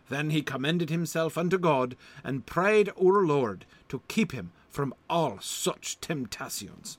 Then 0.09 0.29
he 0.29 0.41
commended 0.41 0.89
himself 0.89 1.37
unto 1.37 1.57
God, 1.57 1.95
and 2.23 2.45
prayed 2.45 2.89
our 3.01 3.25
Lord 3.25 3.65
to 3.89 4.01
keep 4.07 4.31
him 4.31 4.51
from 4.69 4.93
all 5.09 5.39
such 5.41 5.99
temptations. 5.99 6.97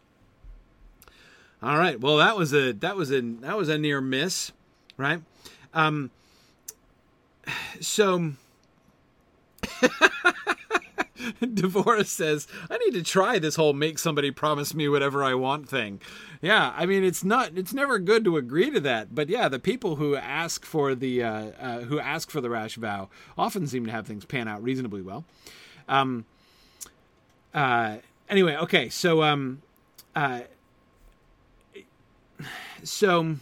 All 1.62 1.78
right, 1.78 2.00
well 2.00 2.18
that 2.18 2.36
was 2.36 2.52
a 2.52 2.72
that 2.72 2.96
was 2.96 3.10
a 3.10 3.20
that 3.20 3.56
was 3.56 3.68
a 3.68 3.78
near 3.78 4.00
miss, 4.00 4.52
right? 4.96 5.22
Um, 5.74 6.10
so 7.80 8.32
Devora 11.42 12.06
says, 12.06 12.46
I 12.70 12.78
need 12.78 12.94
to 12.94 13.02
try 13.02 13.38
this 13.38 13.56
whole 13.56 13.72
make 13.72 13.98
somebody 13.98 14.30
promise 14.30 14.74
me 14.74 14.88
whatever 14.88 15.24
I 15.24 15.34
want 15.34 15.68
thing. 15.68 16.00
Yeah, 16.40 16.72
I 16.76 16.86
mean 16.86 17.02
it's 17.02 17.24
not 17.24 17.56
it's 17.56 17.74
never 17.74 17.98
good 17.98 18.24
to 18.24 18.36
agree 18.36 18.70
to 18.70 18.80
that, 18.80 19.14
but 19.14 19.28
yeah, 19.28 19.48
the 19.48 19.58
people 19.58 19.96
who 19.96 20.14
ask 20.14 20.64
for 20.64 20.94
the 20.94 21.22
uh, 21.22 21.44
uh, 21.60 21.80
who 21.80 21.98
ask 21.98 22.30
for 22.30 22.40
the 22.40 22.50
rash 22.50 22.76
vow 22.76 23.08
often 23.36 23.66
seem 23.66 23.84
to 23.86 23.92
have 23.92 24.06
things 24.06 24.24
pan 24.24 24.46
out 24.46 24.62
reasonably 24.62 25.02
well. 25.02 25.24
Um 25.88 26.24
uh 27.52 27.96
anyway, 28.28 28.56
okay, 28.56 28.88
so 28.88 29.22
um 29.22 29.62
uh 30.14 30.42
so 32.84 33.36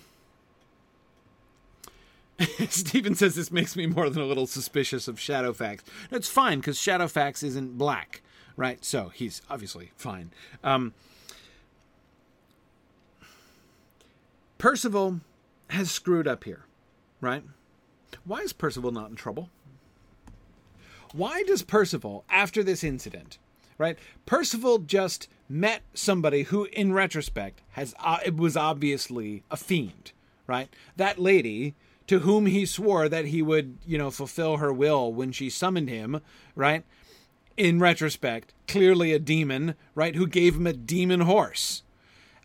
Stephen 2.69 3.15
says 3.15 3.35
this 3.35 3.51
makes 3.51 3.77
me 3.77 3.87
more 3.87 4.11
than 4.11 4.23
a 4.23 4.27
little 4.27 4.47
suspicious 4.47 5.09
of 5.09 5.17
Shadowfax. 5.17 5.81
That's 6.11 6.29
fine 6.29 6.59
because 6.59 6.79
Shadowfax 6.79 7.43
isn't 7.43 7.79
black, 7.79 8.23
right? 8.57 8.85
So 8.85 9.09
he's 9.09 9.43
obviously 9.49 9.93
fine. 9.97 10.33
Um, 10.63 10.93
Percival 14.59 15.21
has 15.71 15.91
screwed 15.91 16.29
up 16.29 16.45
here, 16.45 16.65
right? 17.21 17.43
Why 18.25 18.39
is 18.41 18.53
Percival 18.53 18.91
not 18.91 19.11
in 19.11 19.17
trouble? 19.17 19.51
Why 21.13 21.43
does 21.45 21.63
Percival, 21.63 22.25
after 22.29 22.63
this 22.63 22.85
incident, 22.85 23.39
right? 23.79 23.99
Percival 24.27 24.79
just 24.79 25.29
met 25.49 25.83
somebody 25.95 26.45
who, 26.45 26.65
in 26.65 26.93
retrospect, 26.93 27.63
has 27.71 27.95
uh, 28.01 28.19
it 28.25 28.37
was 28.37 28.57
obviously 28.57 29.43
a 29.51 29.57
fiend, 29.57 30.13
right? 30.47 30.69
That 30.97 31.19
lady 31.19 31.75
to 32.07 32.21
whom 32.21 32.47
he 32.47 32.65
swore 32.67 33.09
that 33.09 33.27
he 33.27 33.43
would, 33.43 33.79
you 33.87 33.99
know, 33.99 34.11
fulfill 34.11 34.59
her 34.59 34.73
will 34.73 35.13
when 35.13 35.33
she 35.33 35.51
summoned 35.51 35.89
him, 35.89 36.21
right? 36.55 36.85
In 37.57 37.79
retrospect, 37.79 38.53
clearly 38.69 39.13
a 39.13 39.19
demon, 39.19 39.75
right, 39.95 40.15
who 40.15 40.27
gave 40.27 40.57
him 40.57 40.67
a 40.67 40.73
demon 40.73 41.21
horse. 41.21 41.83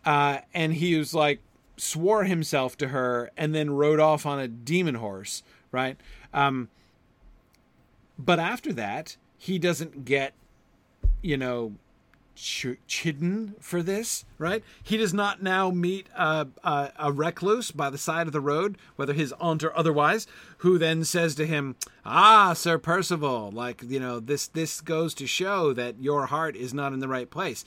uh, 0.04 0.38
and 0.52 0.74
he 0.74 0.96
was 0.96 1.14
like 1.14 1.40
swore 1.76 2.24
himself 2.24 2.76
to 2.78 2.88
her 2.88 3.30
and 3.36 3.54
then 3.54 3.70
rode 3.70 4.00
off 4.00 4.26
on 4.26 4.38
a 4.38 4.48
demon 4.48 4.96
horse, 4.96 5.42
right? 5.70 5.96
Um, 6.34 6.68
but 8.18 8.38
after 8.38 8.72
that, 8.74 9.16
he 9.38 9.58
doesn't 9.58 10.04
get, 10.04 10.34
you 11.22 11.36
know, 11.36 11.74
ch- 12.34 12.78
chidden 12.88 13.54
for 13.60 13.82
this, 13.82 14.24
right? 14.38 14.62
He 14.82 14.96
does 14.96 15.14
not 15.14 15.42
now 15.42 15.70
meet 15.70 16.08
a, 16.16 16.46
a, 16.64 16.92
a, 16.98 17.12
recluse 17.12 17.70
by 17.70 17.90
the 17.90 17.98
side 17.98 18.26
of 18.26 18.32
the 18.32 18.40
road, 18.40 18.78
whether 18.96 19.12
his 19.12 19.32
aunt 19.34 19.62
or 19.62 19.76
otherwise, 19.76 20.26
who 20.58 20.78
then 20.78 21.04
says 21.04 21.34
to 21.36 21.46
him, 21.46 21.76
"Ah, 22.04 22.52
Sir 22.52 22.78
Percival, 22.78 23.50
like 23.50 23.82
you 23.82 24.00
know, 24.00 24.20
this 24.20 24.46
this 24.46 24.80
goes 24.80 25.14
to 25.14 25.26
show 25.26 25.72
that 25.72 26.00
your 26.00 26.26
heart 26.26 26.56
is 26.56 26.74
not 26.74 26.92
in 26.92 27.00
the 27.00 27.08
right 27.08 27.30
place." 27.30 27.64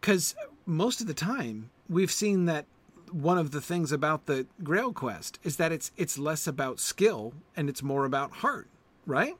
Because 0.00 0.34
most 0.66 1.00
of 1.00 1.06
the 1.06 1.14
time, 1.14 1.70
we've 1.88 2.12
seen 2.12 2.46
that 2.46 2.66
one 3.10 3.38
of 3.38 3.50
the 3.50 3.60
things 3.60 3.92
about 3.92 4.26
the 4.26 4.46
Grail 4.62 4.92
quest 4.92 5.38
is 5.42 5.56
that 5.56 5.72
it's 5.72 5.92
it's 5.96 6.18
less 6.18 6.46
about 6.46 6.80
skill 6.80 7.34
and 7.56 7.68
it's 7.68 7.82
more 7.82 8.04
about 8.04 8.32
heart, 8.32 8.68
right? 9.06 9.36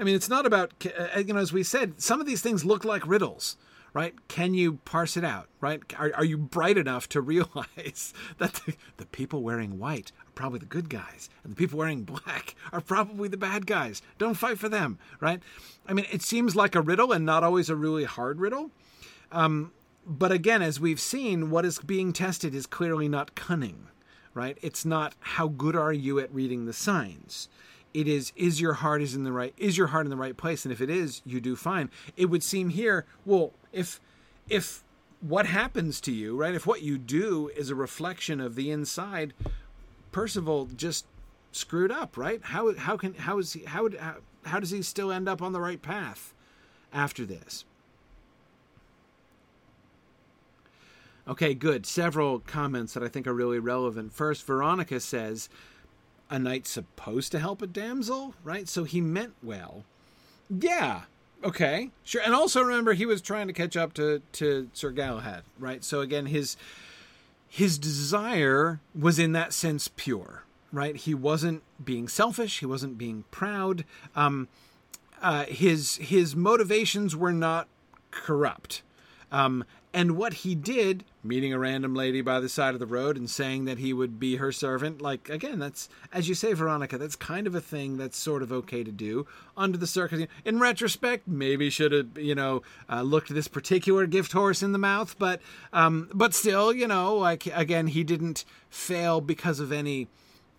I 0.00 0.04
mean, 0.04 0.14
it's 0.14 0.28
not 0.28 0.46
about 0.46 0.72
uh, 0.86 1.18
you 1.18 1.34
know, 1.34 1.40
as 1.40 1.52
we 1.52 1.62
said, 1.62 2.00
some 2.00 2.20
of 2.20 2.26
these 2.26 2.42
things 2.42 2.64
look 2.64 2.84
like 2.84 3.06
riddles 3.06 3.56
right? 3.92 4.14
Can 4.28 4.54
you 4.54 4.74
parse 4.84 5.16
it 5.16 5.24
out, 5.24 5.48
right? 5.60 5.80
Are, 5.98 6.12
are 6.14 6.24
you 6.24 6.38
bright 6.38 6.76
enough 6.76 7.08
to 7.10 7.20
realize 7.20 8.12
that 8.38 8.54
the, 8.54 8.74
the, 8.96 9.06
people 9.06 9.42
wearing 9.42 9.78
white 9.78 10.12
are 10.26 10.32
probably 10.34 10.58
the 10.58 10.66
good 10.66 10.88
guys 10.88 11.28
and 11.42 11.52
the 11.52 11.56
people 11.56 11.78
wearing 11.78 12.04
black 12.04 12.54
are 12.72 12.80
probably 12.80 13.28
the 13.28 13.36
bad 13.36 13.66
guys? 13.66 14.02
Don't 14.18 14.34
fight 14.34 14.58
for 14.58 14.68
them, 14.68 14.98
right? 15.20 15.40
I 15.86 15.92
mean, 15.92 16.06
it 16.12 16.22
seems 16.22 16.54
like 16.54 16.74
a 16.74 16.80
riddle 16.80 17.12
and 17.12 17.24
not 17.24 17.44
always 17.44 17.70
a 17.70 17.76
really 17.76 18.04
hard 18.04 18.40
riddle. 18.40 18.70
Um, 19.32 19.72
but 20.06 20.32
again, 20.32 20.62
as 20.62 20.80
we've 20.80 21.00
seen, 21.00 21.50
what 21.50 21.64
is 21.64 21.78
being 21.80 22.12
tested 22.12 22.54
is 22.54 22.66
clearly 22.66 23.08
not 23.08 23.34
cunning, 23.34 23.88
right? 24.32 24.56
It's 24.62 24.84
not 24.84 25.14
how 25.20 25.48
good 25.48 25.76
are 25.76 25.92
you 25.92 26.18
at 26.18 26.32
reading 26.32 26.64
the 26.64 26.72
signs 26.72 27.48
it 27.94 28.06
is 28.06 28.32
is 28.36 28.60
your 28.60 28.74
heart 28.74 29.02
is 29.02 29.14
in 29.14 29.24
the 29.24 29.32
right 29.32 29.54
is 29.56 29.78
your 29.78 29.88
heart 29.88 30.06
in 30.06 30.10
the 30.10 30.16
right 30.16 30.36
place 30.36 30.64
and 30.64 30.72
if 30.72 30.80
it 30.80 30.90
is 30.90 31.22
you 31.24 31.40
do 31.40 31.56
fine 31.56 31.90
it 32.16 32.26
would 32.26 32.42
seem 32.42 32.68
here 32.68 33.06
well 33.24 33.52
if 33.72 34.00
if 34.48 34.82
what 35.20 35.46
happens 35.46 36.00
to 36.02 36.12
you, 36.12 36.36
right? 36.36 36.54
If 36.54 36.66
what 36.66 36.82
you 36.82 36.98
do 36.98 37.50
is 37.56 37.70
a 37.70 37.74
reflection 37.74 38.40
of 38.40 38.54
the 38.54 38.70
inside, 38.70 39.34
Percival 40.12 40.68
just 40.76 41.06
screwed 41.52 41.90
up, 41.90 42.16
right? 42.16 42.40
How 42.42 42.74
how 42.74 42.96
can 42.96 43.14
how 43.14 43.38
is 43.38 43.52
he 43.52 43.64
how 43.64 43.88
how, 43.98 44.16
how 44.44 44.60
does 44.60 44.70
he 44.70 44.82
still 44.82 45.10
end 45.10 45.28
up 45.28 45.42
on 45.42 45.52
the 45.52 45.60
right 45.60 45.80
path 45.80 46.32
after 46.92 47.24
this? 47.24 47.64
Okay, 51.26 51.52
good. 51.52 51.84
Several 51.84 52.38
comments 52.38 52.94
that 52.94 53.02
I 53.02 53.08
think 53.08 53.26
are 53.26 53.34
really 53.34 53.58
relevant. 53.58 54.14
First, 54.14 54.46
Veronica 54.46 54.98
says, 54.98 55.50
a 56.30 56.38
knight's 56.38 56.70
supposed 56.70 57.32
to 57.32 57.38
help 57.38 57.62
a 57.62 57.66
damsel, 57.66 58.34
right? 58.44 58.68
So 58.68 58.84
he 58.84 59.00
meant 59.00 59.34
well. 59.42 59.84
Yeah, 60.50 61.02
Okay, 61.44 61.90
sure. 62.02 62.20
And 62.24 62.34
also 62.34 62.60
remember, 62.62 62.94
he 62.94 63.06
was 63.06 63.20
trying 63.20 63.46
to 63.46 63.52
catch 63.52 63.76
up 63.76 63.94
to 63.94 64.22
to 64.32 64.68
Sir 64.72 64.90
Galahad, 64.90 65.44
right? 65.58 65.84
So 65.84 66.00
again, 66.00 66.26
his 66.26 66.56
his 67.46 67.78
desire 67.78 68.80
was 68.98 69.18
in 69.18 69.32
that 69.32 69.52
sense 69.52 69.88
pure, 69.88 70.42
right? 70.72 70.96
He 70.96 71.14
wasn't 71.14 71.62
being 71.82 72.08
selfish. 72.08 72.58
He 72.58 72.66
wasn't 72.66 72.98
being 72.98 73.24
proud. 73.30 73.84
Um, 74.16 74.48
uh, 75.22 75.44
his 75.44 75.96
his 75.96 76.34
motivations 76.34 77.14
were 77.14 77.32
not 77.32 77.68
corrupt. 78.10 78.82
Um, 79.30 79.64
and 79.94 80.16
what 80.16 80.34
he 80.34 80.54
did, 80.54 81.04
meeting 81.24 81.52
a 81.52 81.58
random 81.58 81.94
lady 81.94 82.20
by 82.20 82.40
the 82.40 82.48
side 82.48 82.74
of 82.74 82.80
the 82.80 82.86
road 82.86 83.16
and 83.16 83.28
saying 83.28 83.64
that 83.64 83.78
he 83.78 83.92
would 83.92 84.20
be 84.20 84.36
her 84.36 84.52
servant, 84.52 85.00
like, 85.00 85.30
again, 85.30 85.58
that's, 85.58 85.88
as 86.12 86.28
you 86.28 86.34
say, 86.34 86.52
Veronica, 86.52 86.98
that's 86.98 87.16
kind 87.16 87.46
of 87.46 87.54
a 87.54 87.60
thing 87.60 87.96
that's 87.96 88.18
sort 88.18 88.42
of 88.42 88.52
okay 88.52 88.84
to 88.84 88.92
do 88.92 89.26
under 89.56 89.78
the 89.78 89.86
circumstances. 89.86 90.34
In 90.44 90.60
retrospect, 90.60 91.26
maybe 91.26 91.70
should 91.70 91.92
have, 91.92 92.18
you 92.18 92.34
know, 92.34 92.62
uh, 92.90 93.02
looked 93.02 93.32
this 93.32 93.48
particular 93.48 94.06
gift 94.06 94.32
horse 94.32 94.62
in 94.62 94.72
the 94.72 94.78
mouth, 94.78 95.16
but, 95.18 95.40
um, 95.72 96.10
but 96.12 96.34
still, 96.34 96.72
you 96.72 96.86
know, 96.86 97.16
like, 97.16 97.46
again, 97.46 97.86
he 97.86 98.04
didn't 98.04 98.44
fail 98.68 99.20
because 99.22 99.58
of 99.58 99.72
any 99.72 100.06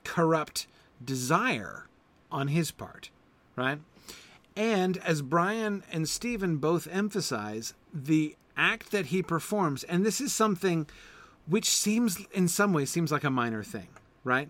corrupt 0.04 0.66
desire 1.04 1.86
on 2.32 2.48
his 2.48 2.72
part, 2.72 3.12
right? 3.56 3.80
And 4.56 4.98
as 4.98 5.22
Brian 5.22 5.84
and 5.92 6.10
Stephen 6.10 6.58
both 6.58 6.88
emphasize, 6.92 7.74
the 7.94 8.36
act 8.60 8.92
that 8.92 9.08
he 9.08 9.24
performs, 9.24 9.84
and 9.86 10.06
this 10.06 10.20
is 10.20 10.34
something 10.34 10.86
which 11.48 11.70
seems, 11.70 12.20
in 12.34 12.48
some 12.48 12.74
ways, 12.74 12.90
seems 12.92 13.12
like 13.12 13.24
a 13.24 13.30
minor 13.30 13.64
thing, 13.64 13.88
right? 14.24 14.50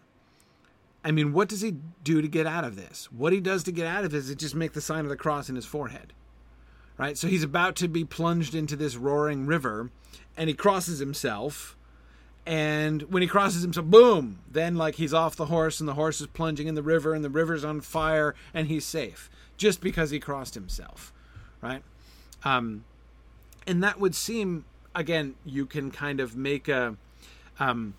I 1.04 1.12
mean, 1.12 1.32
what 1.32 1.48
does 1.48 1.62
he 1.62 1.76
do 2.04 2.22
to 2.22 2.28
get 2.28 2.46
out 2.46 2.66
of 2.66 2.76
this? 2.76 3.10
What 3.12 3.32
he 3.32 3.40
does 3.40 3.64
to 3.64 3.72
get 3.72 3.88
out 3.88 4.04
of 4.04 4.12
this 4.12 4.28
is 4.28 4.36
just 4.36 4.56
make 4.56 4.74
the 4.74 4.82
sign 4.82 5.06
of 5.06 5.10
the 5.10 5.16
cross 5.16 5.48
in 5.48 5.56
his 5.56 5.66
forehead, 5.66 6.12
right? 6.98 7.18
So 7.18 7.28
he's 7.28 7.44
about 7.44 7.78
to 7.78 7.88
be 7.88 8.04
plunged 8.04 8.54
into 8.54 8.76
this 8.76 8.98
roaring 8.98 9.46
river, 9.46 9.92
and 10.36 10.50
he 10.50 10.56
crosses 10.56 11.00
himself. 11.00 11.78
And 12.46 13.04
when 13.04 13.22
he 13.22 13.28
crosses 13.28 13.62
himself, 13.62 13.86
boom! 13.86 14.40
Then, 14.52 14.76
like, 14.76 14.96
he's 14.96 15.14
off 15.14 15.36
the 15.36 15.46
horse, 15.46 15.80
and 15.80 15.88
the 15.88 15.94
horse 15.94 16.20
is 16.20 16.28
plunging 16.28 16.68
in 16.68 16.76
the 16.76 16.84
river, 16.84 17.14
and 17.14 17.24
the 17.24 17.30
river's 17.30 17.64
on 17.64 17.80
fire, 17.80 18.36
and 18.54 18.68
he's 18.68 18.86
safe 18.86 19.30
just 19.56 19.82
because 19.82 20.10
he 20.10 20.20
crossed 20.20 20.56
himself, 20.56 21.14
right? 21.62 21.84
Um, 22.44 22.86
and 23.70 23.84
that 23.84 24.00
would 24.00 24.16
seem 24.16 24.66
again 24.96 25.36
you 25.46 25.66
can 25.66 25.92
kind 25.92 26.20
of 26.20 26.36
make 26.36 26.68
a 26.68 26.96
um, 27.60 27.94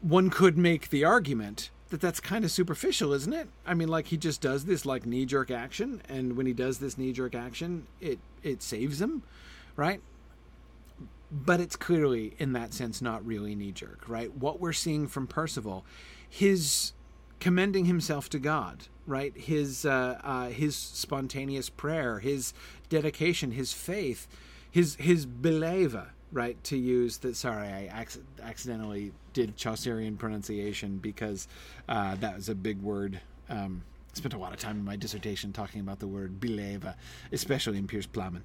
one 0.00 0.30
could 0.30 0.56
make 0.56 0.90
the 0.90 1.04
argument 1.04 1.70
that 1.88 2.00
that's 2.00 2.20
kind 2.20 2.44
of 2.44 2.50
superficial 2.50 3.12
isn't 3.12 3.32
it? 3.32 3.48
I 3.66 3.74
mean 3.74 3.88
like 3.88 4.06
he 4.06 4.16
just 4.16 4.40
does 4.40 4.64
this 4.64 4.86
like 4.86 5.04
knee 5.04 5.26
jerk 5.26 5.50
action 5.50 6.00
and 6.08 6.36
when 6.36 6.46
he 6.46 6.52
does 6.52 6.78
this 6.78 6.96
knee 6.96 7.12
jerk 7.12 7.34
action 7.34 7.86
it 8.00 8.20
it 8.42 8.62
saves 8.62 9.02
him 9.02 9.24
right? 9.76 10.00
But 11.32 11.60
it's 11.60 11.74
clearly 11.74 12.34
in 12.38 12.52
that 12.52 12.72
sense 12.72 13.02
not 13.02 13.26
really 13.26 13.56
knee 13.56 13.72
jerk 13.72 14.08
right? 14.08 14.32
What 14.34 14.60
we're 14.60 14.72
seeing 14.72 15.08
from 15.08 15.26
percival 15.26 15.84
his 16.28 16.92
commending 17.40 17.84
himself 17.84 18.28
to 18.30 18.38
god 18.38 18.88
right? 19.06 19.36
His 19.36 19.84
uh, 19.84 20.20
uh, 20.22 20.48
his 20.48 20.76
spontaneous 20.76 21.68
prayer, 21.68 22.18
his 22.18 22.52
dedication, 22.88 23.52
his 23.52 23.72
faith, 23.72 24.26
his 24.70 24.96
his 24.96 25.26
beleva, 25.26 26.08
right? 26.32 26.62
To 26.64 26.76
use 26.76 27.18
the 27.18 27.34
sorry, 27.34 27.68
I 27.68 28.02
ac- 28.02 28.20
accidentally 28.42 29.12
did 29.32 29.56
Chaucerian 29.56 30.16
pronunciation 30.16 30.98
because 30.98 31.48
uh, 31.88 32.16
that 32.16 32.36
was 32.36 32.48
a 32.48 32.54
big 32.54 32.80
word. 32.80 33.20
Um, 33.48 33.82
spent 34.12 34.32
a 34.32 34.38
lot 34.38 34.52
of 34.52 34.60
time 34.60 34.76
in 34.76 34.84
my 34.84 34.94
dissertation 34.94 35.52
talking 35.52 35.80
about 35.80 35.98
the 35.98 36.06
word 36.06 36.38
beleva, 36.38 36.94
especially 37.32 37.78
in 37.78 37.86
Piers 37.88 38.06
Plowman. 38.06 38.42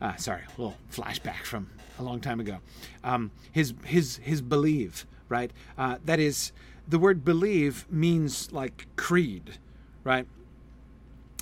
Uh, 0.00 0.16
sorry, 0.16 0.42
a 0.42 0.60
little 0.60 0.76
flashback 0.92 1.44
from 1.44 1.70
a 2.00 2.02
long 2.02 2.20
time 2.20 2.40
ago. 2.40 2.58
Um, 3.04 3.30
his 3.52 3.74
his 3.84 4.16
his 4.18 4.42
believe, 4.42 5.06
right? 5.28 5.52
Uh, 5.78 5.98
that 6.04 6.18
is 6.18 6.52
the 6.88 6.98
word 6.98 7.24
believe 7.24 7.86
means 7.90 8.52
like 8.52 8.86
creed 8.96 9.58
right? 10.04 10.26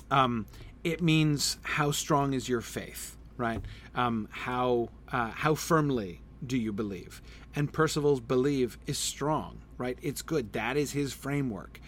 Um, 0.09 0.47
it 0.83 1.01
means 1.01 1.57
how 1.63 1.91
strong 1.91 2.33
is 2.33 2.49
your 2.49 2.61
faith, 2.61 3.17
right? 3.37 3.61
Um, 3.93 4.27
how 4.31 4.89
uh, 5.11 5.29
how 5.29 5.53
firmly 5.53 6.21
do 6.45 6.57
you 6.57 6.73
believe? 6.73 7.21
And 7.55 7.71
Percival's 7.71 8.19
believe 8.19 8.77
is 8.87 8.97
strong, 8.97 9.59
right? 9.77 9.97
It's 10.01 10.21
good. 10.21 10.53
That 10.53 10.75
is 10.75 10.93
his 10.93 11.13
framework. 11.13 11.79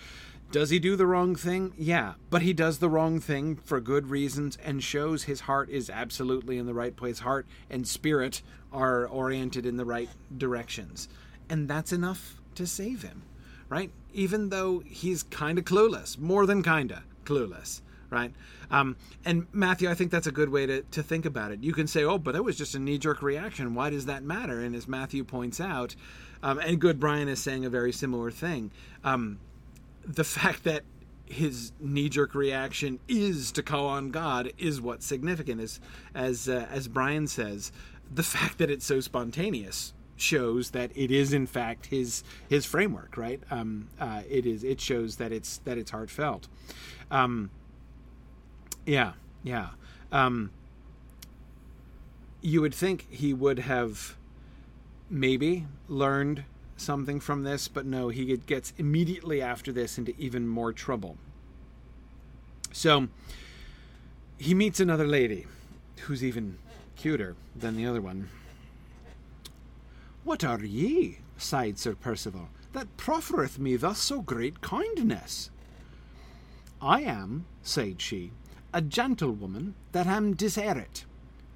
Does 0.51 0.69
he 0.69 0.77
do 0.79 0.95
the 0.95 1.07
wrong 1.07 1.35
thing? 1.35 1.73
Yeah, 1.75 2.13
but 2.29 2.43
he 2.43 2.53
does 2.53 2.77
the 2.77 2.87
wrong 2.87 3.19
thing 3.19 3.55
for 3.55 3.81
good 3.81 4.07
reasons 4.07 4.57
and 4.63 4.83
shows 4.83 5.23
his 5.23 5.41
heart 5.41 5.69
is 5.69 5.89
absolutely 5.89 6.57
in 6.57 6.67
the 6.67 6.73
right 6.73 6.95
place. 6.95 7.19
Heart 7.19 7.47
and 7.69 7.87
spirit 7.87 8.41
are 8.71 9.07
oriented 9.07 9.65
in 9.65 9.75
the 9.75 9.85
right 9.85 10.09
directions. 10.37 11.09
And 11.49 11.67
that's 11.67 11.91
enough 11.91 12.39
to 12.55 12.67
save 12.67 13.01
him 13.01 13.23
right? 13.69 13.91
Even 14.13 14.49
though 14.49 14.79
he's 14.85 15.23
kind 15.23 15.57
of 15.57 15.65
clueless, 15.65 16.17
more 16.17 16.45
than 16.45 16.63
kind 16.63 16.91
of 16.91 16.99
clueless, 17.25 17.81
right? 18.09 18.31
Um, 18.71 18.95
and 19.23 19.47
Matthew, 19.51 19.89
I 19.89 19.93
think 19.93 20.11
that's 20.11 20.27
a 20.27 20.31
good 20.31 20.49
way 20.49 20.65
to, 20.65 20.81
to 20.81 21.03
think 21.03 21.25
about 21.25 21.51
it. 21.51 21.63
You 21.63 21.73
can 21.73 21.87
say, 21.87 22.03
oh, 22.03 22.17
but 22.17 22.35
it 22.35 22.43
was 22.43 22.57
just 22.57 22.75
a 22.75 22.79
knee 22.79 22.97
jerk 22.97 23.21
reaction. 23.21 23.75
Why 23.75 23.89
does 23.89 24.05
that 24.05 24.23
matter? 24.23 24.61
And 24.61 24.75
as 24.75 24.87
Matthew 24.87 25.23
points 25.23 25.59
out, 25.59 25.95
um, 26.41 26.59
and 26.59 26.79
good 26.79 26.99
Brian 26.99 27.27
is 27.27 27.41
saying 27.41 27.65
a 27.65 27.69
very 27.69 27.91
similar 27.91 28.31
thing, 28.31 28.71
um, 29.03 29.39
the 30.05 30.23
fact 30.23 30.63
that 30.63 30.83
his 31.25 31.71
knee-jerk 31.79 32.35
reaction 32.35 32.99
is 33.07 33.51
to 33.53 33.63
call 33.63 33.87
on 33.87 34.11
God 34.11 34.51
is 34.59 34.79
what's 34.79 35.07
significant. 35.07 35.59
As 35.59 35.79
as 36.13 36.47
uh, 36.47 36.67
as 36.69 36.87
Brian 36.87 37.25
says, 37.25 37.71
the 38.13 38.21
fact 38.21 38.59
that 38.59 38.69
it's 38.69 38.85
so 38.85 38.99
spontaneous 38.99 39.94
shows 40.17 40.71
that 40.71 40.91
it 40.95 41.11
is 41.11 41.33
in 41.33 41.45
fact 41.45 41.87
his 41.87 42.23
his 42.47 42.65
framework 42.65 43.17
right 43.17 43.41
um, 43.51 43.87
uh, 43.99 44.21
it 44.29 44.45
is 44.45 44.63
it 44.63 44.79
shows 44.79 45.17
that 45.17 45.31
it's 45.31 45.57
that 45.59 45.77
it's 45.77 45.91
heartfelt 45.91 46.47
um, 47.11 47.49
yeah 48.85 49.13
yeah 49.43 49.69
um, 50.11 50.51
you 52.41 52.61
would 52.61 52.73
think 52.73 53.07
he 53.09 53.33
would 53.33 53.59
have 53.59 54.15
maybe 55.09 55.65
learned 55.87 56.43
something 56.77 57.19
from 57.19 57.43
this, 57.43 57.67
but 57.67 57.85
no, 57.85 58.09
he 58.09 58.37
gets 58.37 58.73
immediately 58.77 59.41
after 59.41 59.71
this 59.71 59.97
into 59.97 60.13
even 60.17 60.47
more 60.47 60.73
trouble. 60.73 61.17
So 62.71 63.07
he 64.37 64.53
meets 64.53 64.79
another 64.79 65.07
lady 65.07 65.47
who's 66.01 66.23
even 66.23 66.57
cuter 66.95 67.35
than 67.55 67.77
the 67.77 67.85
other 67.85 68.01
one. 68.01 68.29
What 70.25 70.43
are 70.43 70.65
ye, 70.65 71.19
sighed 71.37 71.77
Sir 71.77 71.93
Percival, 71.93 72.49
that 72.73 72.97
proffereth 72.97 73.59
me 73.59 73.75
thus 73.75 73.99
so 73.99 74.23
great 74.23 74.59
kindness? 74.59 75.51
I 76.81 77.01
am, 77.01 77.45
said 77.61 78.01
she, 78.01 78.31
a 78.73 78.81
gentlewoman 78.81 79.75
that 79.91 80.07
am 80.07 80.33
disherited, 80.33 81.03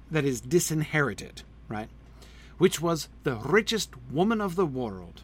that 0.08 0.24
is 0.24 0.40
disinherited, 0.40 1.42
right? 1.68 1.88
Which 2.58 2.80
was 2.80 3.08
the 3.24 3.38
richest 3.44 3.90
woman 4.08 4.40
of 4.40 4.54
the 4.54 4.66
world. 4.66 5.22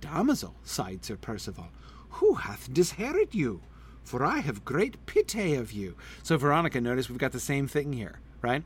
Damosel, 0.00 0.54
sighed 0.64 1.04
Sir 1.04 1.16
Percival, 1.16 1.68
who 2.08 2.36
hath 2.36 2.72
disherited 2.72 3.34
you? 3.34 3.60
For 4.02 4.24
I 4.24 4.38
have 4.38 4.64
great 4.64 5.04
pity 5.04 5.54
of 5.54 5.72
you. 5.72 5.94
So 6.22 6.38
Veronica, 6.38 6.80
notice 6.80 7.10
we've 7.10 7.18
got 7.18 7.32
the 7.32 7.38
same 7.38 7.68
thing 7.68 7.92
here, 7.92 8.20
right? 8.40 8.64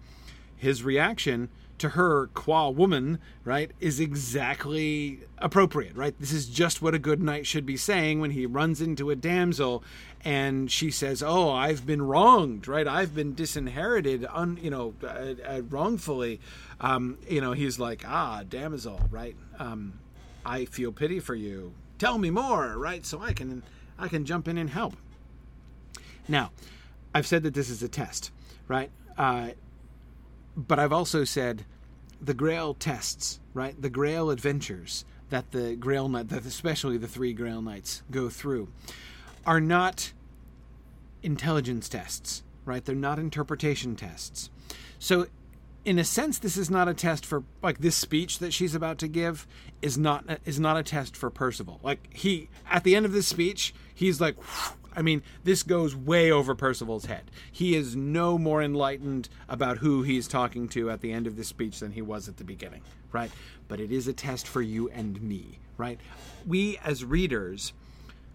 His 0.57 0.85
reaction 0.85 1.49
to 1.79 1.91
her 1.91 2.29
qua 2.29 2.71
woman, 2.71 3.19
right, 3.45 3.71
is 3.81 4.01
exactly 4.01 5.21
appropriate, 5.39 5.95
right? 5.95 6.15
This 6.19 6.33
is 6.33 6.47
just 6.47 6.81
what 6.81 6.95
a 6.95 6.99
good 6.99 7.23
knight 7.23 7.47
should 7.47 7.67
be 7.67 7.77
saying 7.77 8.21
when 8.21 8.31
he 8.31 8.47
runs 8.47 8.81
into 8.81 9.11
a 9.11 9.17
damsel 9.17 9.85
and 10.25 10.71
she 10.71 10.91
says, 10.91 11.23
"Oh, 11.23 11.51
I've 11.51 11.87
been 11.87 12.03
wronged, 12.03 12.67
right? 12.67 12.89
I've 12.89 13.15
been 13.15 13.35
disinherited, 13.35 14.27
un, 14.33 14.59
you 14.61 14.71
know, 14.71 14.95
uh, 15.03 15.35
uh, 15.49 15.63
wrongfully." 15.69 16.41
Um, 16.81 17.19
you 17.29 17.41
know, 17.41 17.53
he's 17.53 17.79
like, 17.79 18.03
"Ah, 18.07 18.43
damsel, 18.49 19.01
right? 19.11 19.37
Um, 19.59 20.01
I 20.45 20.65
feel 20.65 20.91
pity 20.93 21.21
for 21.21 21.35
you. 21.35 21.75
Tell 21.99 22.19
me 22.19 22.31
more, 22.31 22.77
right? 22.77 23.07
So 23.07 23.21
I 23.21 23.33
can 23.33 23.63
I 23.99 24.09
can 24.09 24.25
jump 24.25 24.49
in 24.49 24.59
and 24.59 24.71
help." 24.71 24.97
Now, 26.27 26.51
I've 27.15 27.27
said 27.27 27.45
that 27.45 27.55
this 27.55 27.71
is 27.71 27.83
a 27.83 27.89
test, 27.89 28.33
right? 28.67 28.91
Uh, 29.17 29.51
but 30.57 30.79
I've 30.79 30.93
also 30.93 31.25
said 31.25 31.65
the 32.21 32.35
Grail 32.35 32.75
tests, 32.75 33.41
right? 33.53 33.81
The 33.81 33.91
Grail 33.91 34.31
adventures 34.31 35.05
that 35.29 35.51
the 35.51 35.77
Grail 35.77 36.09
Knight, 36.09 36.29
that 36.29 36.47
especially 36.47 36.97
the 36.97 37.09
three 37.09 37.33
Grail 37.33 37.61
Knights 37.61 38.03
go 38.11 38.29
through, 38.29 38.69
are 39.45 39.61
not 39.61 40.13
intelligence 41.23 41.89
tests, 41.89 42.43
right? 42.65 42.85
They're 42.85 42.95
not 42.95 43.19
interpretation 43.19 43.97
tests. 43.97 44.51
So, 44.99 45.27
in 45.85 45.99
a 45.99 46.05
sense, 46.05 46.39
this 46.39 46.57
is 46.57 46.69
not 46.69 46.89
a 46.89 46.95
test 46.95 47.25
for 47.25 47.45
like 47.63 47.79
this 47.79 47.97
speech 47.97 48.41
that 48.41 48.53
she's 48.53 48.75
about 48.75 48.99
to 48.99 49.09
give 49.09 49.47
is 49.83 49.97
not 49.97 50.41
is 50.45 50.59
not 50.59 50.77
a 50.77 50.83
test 50.83 51.17
for 51.17 51.31
Percival. 51.31 51.79
Like 51.83 52.13
he 52.13 52.49
at 52.69 52.83
the 52.83 52.97
end 52.97 53.07
of 53.07 53.13
this 53.13 53.29
speech, 53.29 53.73
he's 53.95 54.21
like, 54.21 54.37
I 54.97 55.03
mean, 55.03 55.23
this 55.45 55.63
goes 55.63 55.95
way 55.95 56.33
over 56.33 56.55
Percival's 56.55 57.05
head. 57.05 57.31
He 57.53 57.77
is 57.77 57.95
no 57.95 58.39
more 58.39 58.63
enlightened 58.63 59.29
about 59.47 59.79
who 59.79 60.03
he's 60.03 60.27
talking 60.27 60.69
to 60.71 60.91
at 60.91 61.03
the 61.03 61.13
end 61.13 61.27
of 61.27 61.37
this 61.37 61.49
speech 61.49 61.81
than 61.81 61.93
he 61.93 62.01
was 62.01 62.29
at 62.29 62.39
the 62.39 62.45
beginning, 62.45 62.81
right? 63.13 63.31
But 63.69 63.79
it 63.79 63.93
is 63.93 64.09
a 64.09 64.15
test 64.15 64.49
for 64.49 64.63
you 64.63 64.89
and 64.89 65.21
me, 65.21 65.59
right? 65.77 66.01
We 66.47 66.79
as 66.79 67.05
readers 67.05 67.75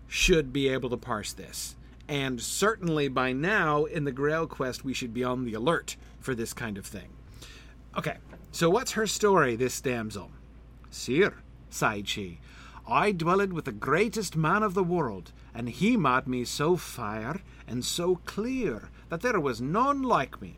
should 0.07 0.53
be 0.53 0.69
able 0.69 0.91
to 0.91 0.97
parse 0.97 1.33
this. 1.33 1.75
And 2.07 2.39
certainly 2.39 3.07
by 3.07 3.31
now 3.31 3.85
in 3.85 4.03
the 4.03 4.11
Grail 4.11 4.45
Quest, 4.45 4.85
we 4.85 4.93
should 4.93 5.13
be 5.13 5.23
on 5.23 5.45
the 5.45 5.55
alert 5.55 5.95
for 6.19 6.35
this 6.35 6.53
kind 6.53 6.77
of 6.77 6.85
thing. 6.85 7.09
Okay, 7.97 8.17
so 8.51 8.69
what's 8.69 8.91
her 8.91 9.07
story, 9.07 9.55
this 9.55 9.81
damsel? 9.81 10.29
Sir, 10.91 11.33
sighed 11.69 12.07
she, 12.07 12.39
I 12.87 13.11
dwelled 13.11 13.53
with 13.53 13.65
the 13.65 13.71
greatest 13.71 14.35
man 14.35 14.63
of 14.63 14.73
the 14.73 14.83
world, 14.83 15.31
and 15.53 15.69
he 15.69 15.95
made 15.95 16.27
me 16.27 16.43
so 16.45 16.75
fair 16.75 17.41
and 17.67 17.85
so 17.85 18.17
clear 18.25 18.89
that 19.09 19.21
there 19.21 19.39
was 19.39 19.61
none 19.61 20.01
like 20.01 20.41
me. 20.41 20.57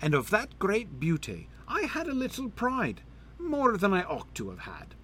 And 0.00 0.14
of 0.14 0.30
that 0.30 0.58
great 0.58 0.98
beauty 0.98 1.48
I 1.68 1.82
had 1.82 2.08
a 2.08 2.14
little 2.14 2.50
pride, 2.50 3.02
more 3.38 3.76
than 3.76 3.94
I 3.94 4.02
ought 4.02 4.34
to 4.34 4.50
have 4.50 4.60
had. 4.60 4.94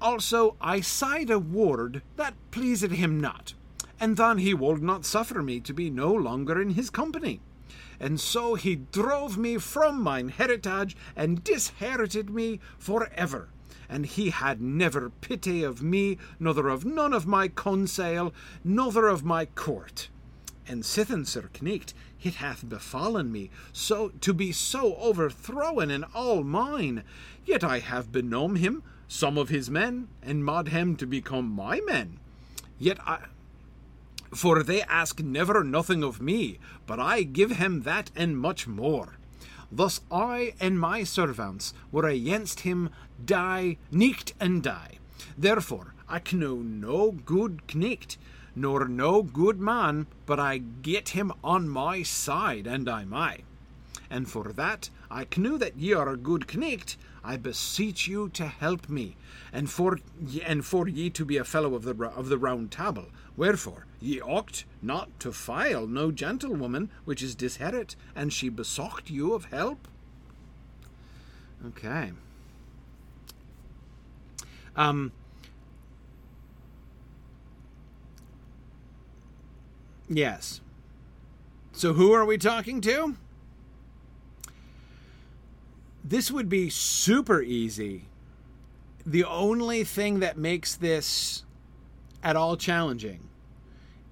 Also 0.00 0.56
I 0.60 0.80
sighed 0.80 1.30
a 1.30 1.38
word 1.38 2.02
that 2.16 2.34
pleased 2.50 2.92
him 2.92 3.20
not, 3.20 3.54
and 3.98 4.16
then 4.16 4.38
he 4.38 4.54
would 4.54 4.82
not 4.82 5.04
suffer 5.04 5.42
me 5.42 5.60
to 5.60 5.74
be 5.74 5.90
no 5.90 6.12
longer 6.12 6.60
in 6.60 6.70
his 6.70 6.88
company. 6.88 7.40
And 8.00 8.20
so 8.20 8.54
he 8.54 8.76
drove 8.76 9.36
me 9.36 9.58
from 9.58 10.02
mine 10.02 10.28
heritage 10.28 10.96
and 11.16 11.44
disherited 11.44 12.30
me 12.30 12.60
for 12.78 13.10
ever 13.14 13.48
and 13.88 14.06
he 14.06 14.30
had 14.30 14.60
never 14.60 15.10
pity 15.10 15.62
of 15.62 15.82
me, 15.82 16.18
nother 16.38 16.68
of 16.68 16.84
none 16.84 17.12
of 17.12 17.26
my 17.26 17.48
conseil, 17.48 18.32
nother 18.62 19.06
of 19.06 19.24
my 19.24 19.44
court. 19.46 20.08
And 20.66 20.82
sithen 20.82 21.26
Sir 21.26 21.50
Knight, 21.60 21.92
it 22.22 22.36
hath 22.36 22.68
befallen 22.68 23.30
me 23.30 23.50
so 23.72 24.08
to 24.20 24.32
be 24.32 24.50
so 24.52 24.94
overthrown 24.94 25.90
in 25.90 26.04
all 26.14 26.42
mine, 26.42 27.02
yet 27.44 27.62
I 27.62 27.80
have 27.80 28.12
benom 28.12 28.56
him 28.56 28.82
some 29.06 29.36
of 29.36 29.48
his 29.50 29.70
men, 29.70 30.08
and 30.22 30.44
made 30.44 30.68
him 30.68 30.96
to 30.96 31.06
become 31.06 31.48
my 31.50 31.80
men. 31.80 32.18
Yet 32.78 32.98
I 33.06 33.26
for 34.34 34.62
they 34.64 34.82
ask 34.82 35.20
never 35.20 35.62
nothing 35.62 36.02
of 36.02 36.20
me, 36.20 36.58
but 36.86 36.98
I 36.98 37.22
give 37.22 37.52
him 37.52 37.82
that 37.82 38.10
and 38.16 38.36
much 38.36 38.66
more. 38.66 39.16
Thus 39.76 40.00
I 40.08 40.54
and 40.60 40.78
my 40.78 41.02
servants 41.02 41.74
were 41.90 42.06
against 42.06 42.60
him 42.60 42.90
die, 43.24 43.76
nicht 43.90 44.32
and 44.38 44.62
die. 44.62 44.98
Therefore 45.36 45.94
I 46.08 46.20
know 46.32 46.56
no 46.56 47.10
good 47.10 47.66
knecht, 47.66 48.16
nor 48.54 48.86
no 48.86 49.24
good 49.24 49.58
man, 49.58 50.06
but 50.26 50.38
I 50.38 50.58
get 50.58 51.08
him 51.08 51.32
on 51.42 51.68
my 51.68 52.04
side, 52.04 52.68
and 52.68 52.88
I 52.88 53.04
may. 53.04 53.38
And 54.08 54.30
for 54.30 54.52
that 54.52 54.90
I 55.10 55.26
knew 55.36 55.58
that 55.58 55.76
ye 55.76 55.92
are 55.92 56.08
a 56.08 56.16
good 56.16 56.46
knecht, 56.46 56.96
I 57.24 57.36
beseech 57.36 58.06
you 58.06 58.28
to 58.28 58.46
help 58.46 58.88
me, 58.88 59.16
and 59.52 59.68
for 59.68 59.98
ye, 60.24 60.40
and 60.42 60.64
for 60.64 60.86
ye 60.86 61.10
to 61.10 61.24
be 61.24 61.36
a 61.36 61.44
fellow 61.44 61.74
of 61.74 61.82
the 61.82 61.96
of 62.06 62.28
the 62.28 62.38
round 62.38 62.70
table. 62.70 63.06
Wherefore 63.36 63.86
ye 64.00 64.20
ought 64.20 64.64
not 64.80 65.18
to 65.20 65.32
file 65.32 65.86
no 65.86 66.12
gentlewoman 66.12 66.90
which 67.04 67.22
is 67.22 67.34
disherit, 67.34 67.96
and 68.14 68.32
she 68.32 68.48
besought 68.48 69.10
you 69.10 69.34
of 69.34 69.46
help. 69.46 69.88
Okay. 71.66 72.12
Um. 74.76 75.12
Yes. 80.08 80.60
So 81.72 81.94
who 81.94 82.12
are 82.12 82.24
we 82.24 82.38
talking 82.38 82.80
to? 82.82 83.16
this 86.04 86.30
would 86.30 86.50
be 86.50 86.68
super 86.68 87.40
easy. 87.40 88.02
The 89.06 89.24
only 89.24 89.84
thing 89.84 90.20
that 90.20 90.36
makes 90.36 90.76
this 90.76 91.43
at 92.24 92.36
all 92.36 92.56
challenging 92.56 93.28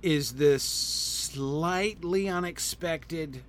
is 0.03 0.35
this 0.35 0.63
slightly 0.63 2.29
unexpected 2.29 3.43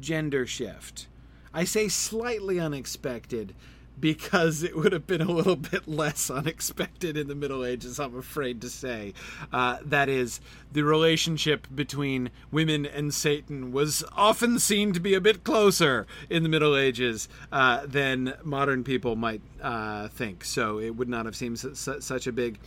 gender 0.00 0.46
shift. 0.46 1.08
I 1.52 1.64
say 1.64 1.88
slightly 1.88 2.60
unexpected 2.60 3.54
because 3.98 4.62
it 4.62 4.76
would 4.76 4.92
have 4.92 5.06
been 5.06 5.20
a 5.20 5.30
little 5.30 5.56
bit 5.56 5.86
less 5.86 6.30
unexpected 6.30 7.16
in 7.16 7.28
the 7.28 7.34
Middle 7.34 7.64
Ages, 7.64 8.00
I'm 8.00 8.16
afraid 8.16 8.60
to 8.62 8.68
say. 8.68 9.14
Uh, 9.52 9.78
that 9.84 10.08
is, 10.08 10.40
the 10.72 10.82
relationship 10.82 11.68
between 11.72 12.30
women 12.50 12.86
and 12.86 13.14
Satan 13.14 13.72
was 13.72 14.04
often 14.12 14.58
seen 14.58 14.92
to 14.92 15.00
be 15.00 15.14
a 15.14 15.20
bit 15.20 15.44
closer 15.44 16.06
in 16.28 16.42
the 16.42 16.48
Middle 16.48 16.76
Ages 16.76 17.28
uh, 17.52 17.86
than 17.86 18.34
modern 18.42 18.82
people 18.82 19.14
might 19.14 19.42
uh, 19.62 20.08
think. 20.08 20.44
So 20.44 20.80
it 20.80 20.96
would 20.96 21.08
not 21.08 21.24
have 21.24 21.36
seemed 21.36 21.60
su- 21.60 22.00
such 22.00 22.26
a 22.26 22.32
big 22.32 22.58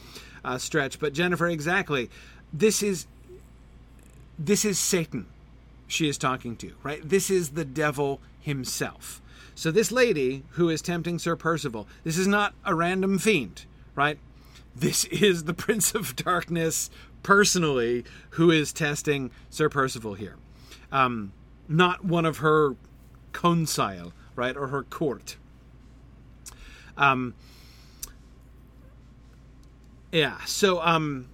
uh, 0.43 0.57
stretch. 0.57 0.99
But 0.99 1.13
Jennifer, 1.13 1.47
exactly, 1.47 2.09
this 2.53 2.81
is 2.81 3.07
this 4.39 4.65
is 4.65 4.77
Satan. 4.77 5.27
She 5.87 6.07
is 6.07 6.17
talking 6.17 6.55
to 6.57 6.73
right. 6.83 7.07
This 7.07 7.29
is 7.29 7.51
the 7.51 7.65
devil 7.65 8.19
himself. 8.41 9.21
So 9.55 9.71
this 9.71 9.91
lady 9.91 10.43
who 10.51 10.69
is 10.69 10.81
tempting 10.81 11.17
Sir 11.17 11.35
Percival, 11.35 11.87
this 12.03 12.17
is 12.17 12.27
not 12.27 12.53
a 12.63 12.75
random 12.75 13.17
fiend, 13.17 13.65
right? 13.95 14.19
This 14.75 15.05
is 15.05 15.45
the 15.45 15.53
Prince 15.55 15.95
of 15.95 16.15
Darkness 16.15 16.89
personally 17.23 18.05
who 18.31 18.51
is 18.51 18.71
testing 18.71 19.31
Sir 19.49 19.69
Percival 19.69 20.13
here. 20.13 20.35
Um, 20.91 21.33
not 21.67 22.05
one 22.05 22.25
of 22.25 22.37
her 22.37 22.75
consile, 23.31 24.13
right, 24.35 24.55
or 24.55 24.67
her 24.67 24.83
court. 24.83 25.37
Um, 26.95 27.33
yeah, 30.11 30.37
so 30.45 30.81
um, 30.81 31.27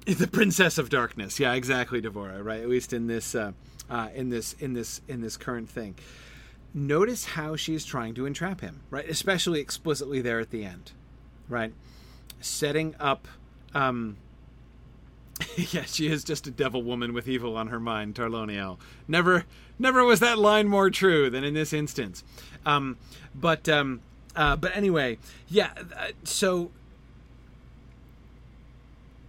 the 0.06 0.26
Princess 0.26 0.78
of 0.78 0.88
Darkness, 0.88 1.38
yeah, 1.40 1.54
exactly, 1.54 2.00
Devora, 2.00 2.44
right? 2.44 2.60
At 2.60 2.68
least 2.68 2.92
in 2.92 3.06
this 3.06 3.34
uh, 3.34 3.52
uh, 3.88 4.08
in 4.14 4.30
this 4.30 4.54
in 4.54 4.72
this 4.72 5.00
in 5.08 5.20
this 5.20 5.36
current 5.36 5.68
thing. 5.68 5.96
notice 6.72 7.24
how 7.24 7.56
she's 7.56 7.84
trying 7.84 8.14
to 8.14 8.26
entrap 8.26 8.60
him, 8.60 8.80
right? 8.90 9.08
Especially 9.08 9.60
explicitly 9.60 10.20
there 10.20 10.40
at 10.40 10.50
the 10.50 10.64
end, 10.64 10.92
right? 11.48 11.72
Setting 12.40 12.94
up. 13.00 13.26
Um, 13.74 14.16
yeah, 15.56 15.84
she 15.84 16.08
is 16.08 16.22
just 16.24 16.46
a 16.46 16.50
devil 16.50 16.82
woman 16.82 17.12
with 17.12 17.28
evil 17.28 17.56
on 17.56 17.68
her 17.68 17.80
mind, 17.80 18.14
Tarloniel. 18.14 18.78
Never, 19.08 19.44
never 19.78 20.04
was 20.04 20.20
that 20.20 20.38
line 20.38 20.68
more 20.68 20.90
true 20.90 21.30
than 21.30 21.44
in 21.44 21.54
this 21.54 21.72
instance. 21.72 22.22
Um, 22.66 22.98
but, 23.34 23.68
um, 23.68 24.00
uh, 24.36 24.56
but 24.56 24.76
anyway, 24.76 25.18
yeah. 25.48 25.70
Uh, 25.76 26.08
so 26.24 26.70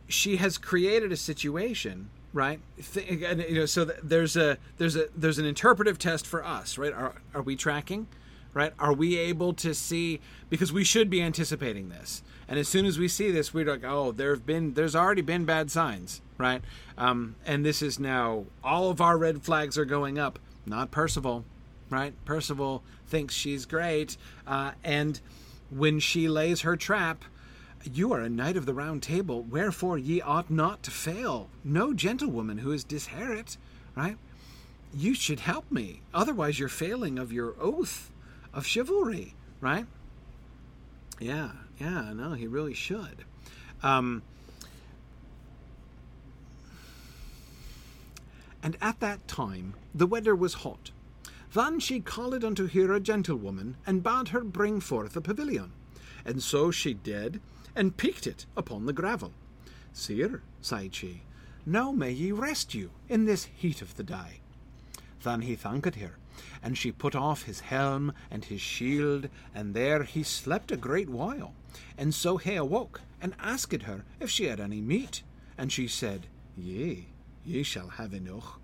she 0.08 0.38
has 0.38 0.58
created 0.58 1.12
a 1.12 1.18
situation 1.18 2.10
right? 2.34 2.60
You 2.96 3.56
know 3.56 3.66
so 3.66 3.86
there's 3.86 4.38
a 4.38 4.58
there's 4.78 4.96
a 4.96 5.08
there's 5.16 5.38
an 5.38 5.46
interpretive 5.46 5.98
test 6.00 6.26
for 6.26 6.46
us 6.46 6.78
right? 6.78 6.94
Are, 6.94 7.16
are 7.34 7.42
we 7.42 7.56
tracking 7.56 8.08
right? 8.54 8.74
Are 8.80 8.94
we 8.94 9.18
able 9.18 9.54
to 9.56 9.74
see 9.74 10.20
because 10.50 10.72
we 10.74 10.84
should 10.84 11.10
be 11.10 11.22
anticipating 11.22 11.90
this. 11.90 12.22
And 12.48 12.60
as 12.60 12.68
soon 12.68 12.86
as 12.86 13.00
we 13.00 13.08
see 13.08 13.32
this 13.32 13.54
we're 13.54 13.66
like 13.66 13.84
oh 13.84 14.12
there 14.12 14.32
have 14.32 14.46
been 14.46 14.74
there's 14.74 14.96
already 14.96 15.22
been 15.22 15.46
bad 15.46 15.72
signs 15.72 16.22
right? 16.38 16.62
Um, 16.98 17.36
and 17.46 17.66
this 17.66 17.82
is 17.82 18.00
now 18.00 18.46
all 18.64 18.90
of 18.90 19.02
our 19.02 19.18
red 19.18 19.44
flags 19.44 19.78
are 19.78 19.86
going 19.86 20.18
up. 20.18 20.40
Not 20.66 20.92
percival 20.92 21.46
right? 21.90 22.14
Percival 22.24 22.84
thinks 23.12 23.36
she's 23.36 23.66
great 23.68 24.18
uh, 24.48 24.72
and 24.84 25.22
when 25.70 26.00
she 26.00 26.28
lays 26.28 26.62
her 26.62 26.76
trap 26.76 27.24
you 27.84 28.14
are 28.14 28.22
a 28.22 28.30
knight 28.30 28.58
of 28.58 28.66
the 28.66 28.74
round 28.74 29.02
table, 29.02 29.44
wherefore 29.44 29.98
ye 29.98 30.22
ought 30.22 30.50
not 30.50 30.84
to 30.84 30.92
fail. 30.92 31.50
No 31.64 31.94
gentlewoman 31.94 32.60
who 32.60 32.72
is 32.72 32.84
disherit, 32.84 33.58
right? 33.96 34.18
You 34.94 35.14
should 35.14 35.40
help 35.40 35.72
me. 35.72 36.02
Otherwise, 36.14 36.60
you're 36.60 36.70
failing 36.70 37.18
of 37.18 37.32
your 37.32 37.56
oath 37.60 38.12
of 38.54 38.66
chivalry, 38.66 39.34
right? 39.60 39.86
Yeah, 41.20 41.52
yeah, 41.80 42.14
no, 42.14 42.34
he 42.34 42.48
really 42.48 42.74
should. 42.74 43.26
Um, 43.82 44.22
and 48.62 48.78
at 48.82 49.00
that 49.00 49.28
time 49.28 49.74
the 49.94 50.06
weather 50.06 50.36
was 50.36 50.56
hot. 50.56 50.92
Then 51.54 51.80
she 51.82 52.00
called 52.00 52.46
unto 52.46 52.68
her 52.68 52.94
a 52.94 53.00
gentlewoman, 53.00 53.76
and 53.86 54.04
bade 54.04 54.30
her 54.30 54.42
bring 54.42 54.80
forth 54.80 55.18
a 55.18 55.22
pavilion. 55.22 55.74
And 56.24 56.42
so 56.42 56.72
she 56.72 56.94
did, 56.94 57.42
and 57.76 57.98
peaked 57.98 58.26
it 58.26 58.46
upon 58.56 58.86
the 58.86 58.94
gravel. 58.94 59.34
Sir, 59.92 60.42
sighed 60.62 60.96
she, 60.96 61.24
now 61.66 61.92
may 61.92 62.12
ye 62.12 62.32
rest 62.32 62.74
you 62.74 62.92
in 63.10 63.26
this 63.26 63.46
heat 63.46 63.82
of 63.82 63.96
the 63.96 64.04
day. 64.04 64.40
Then 65.24 65.42
he 65.42 65.56
thanked 65.56 65.96
her, 65.96 66.18
and 66.64 66.78
she 66.78 66.92
put 66.92 67.16
off 67.16 67.44
his 67.44 67.60
helm 67.60 68.14
and 68.30 68.46
his 68.46 68.62
shield, 68.62 69.28
and 69.54 69.74
there 69.74 70.04
he 70.04 70.24
slept 70.24 70.72
a 70.72 70.78
great 70.78 71.10
while. 71.10 71.54
And 71.98 72.14
so 72.14 72.38
he 72.38 72.56
awoke, 72.56 73.02
and 73.22 73.36
asked 73.40 73.84
her 73.84 74.06
if 74.20 74.30
she 74.30 74.46
had 74.46 74.60
any 74.60 74.80
meat. 74.80 75.22
And 75.58 75.72
she 75.72 75.88
said, 75.88 76.28
Yea, 76.58 77.08
ye 77.44 77.64
shall 77.64 77.90
have 77.90 78.14
enough 78.14 78.61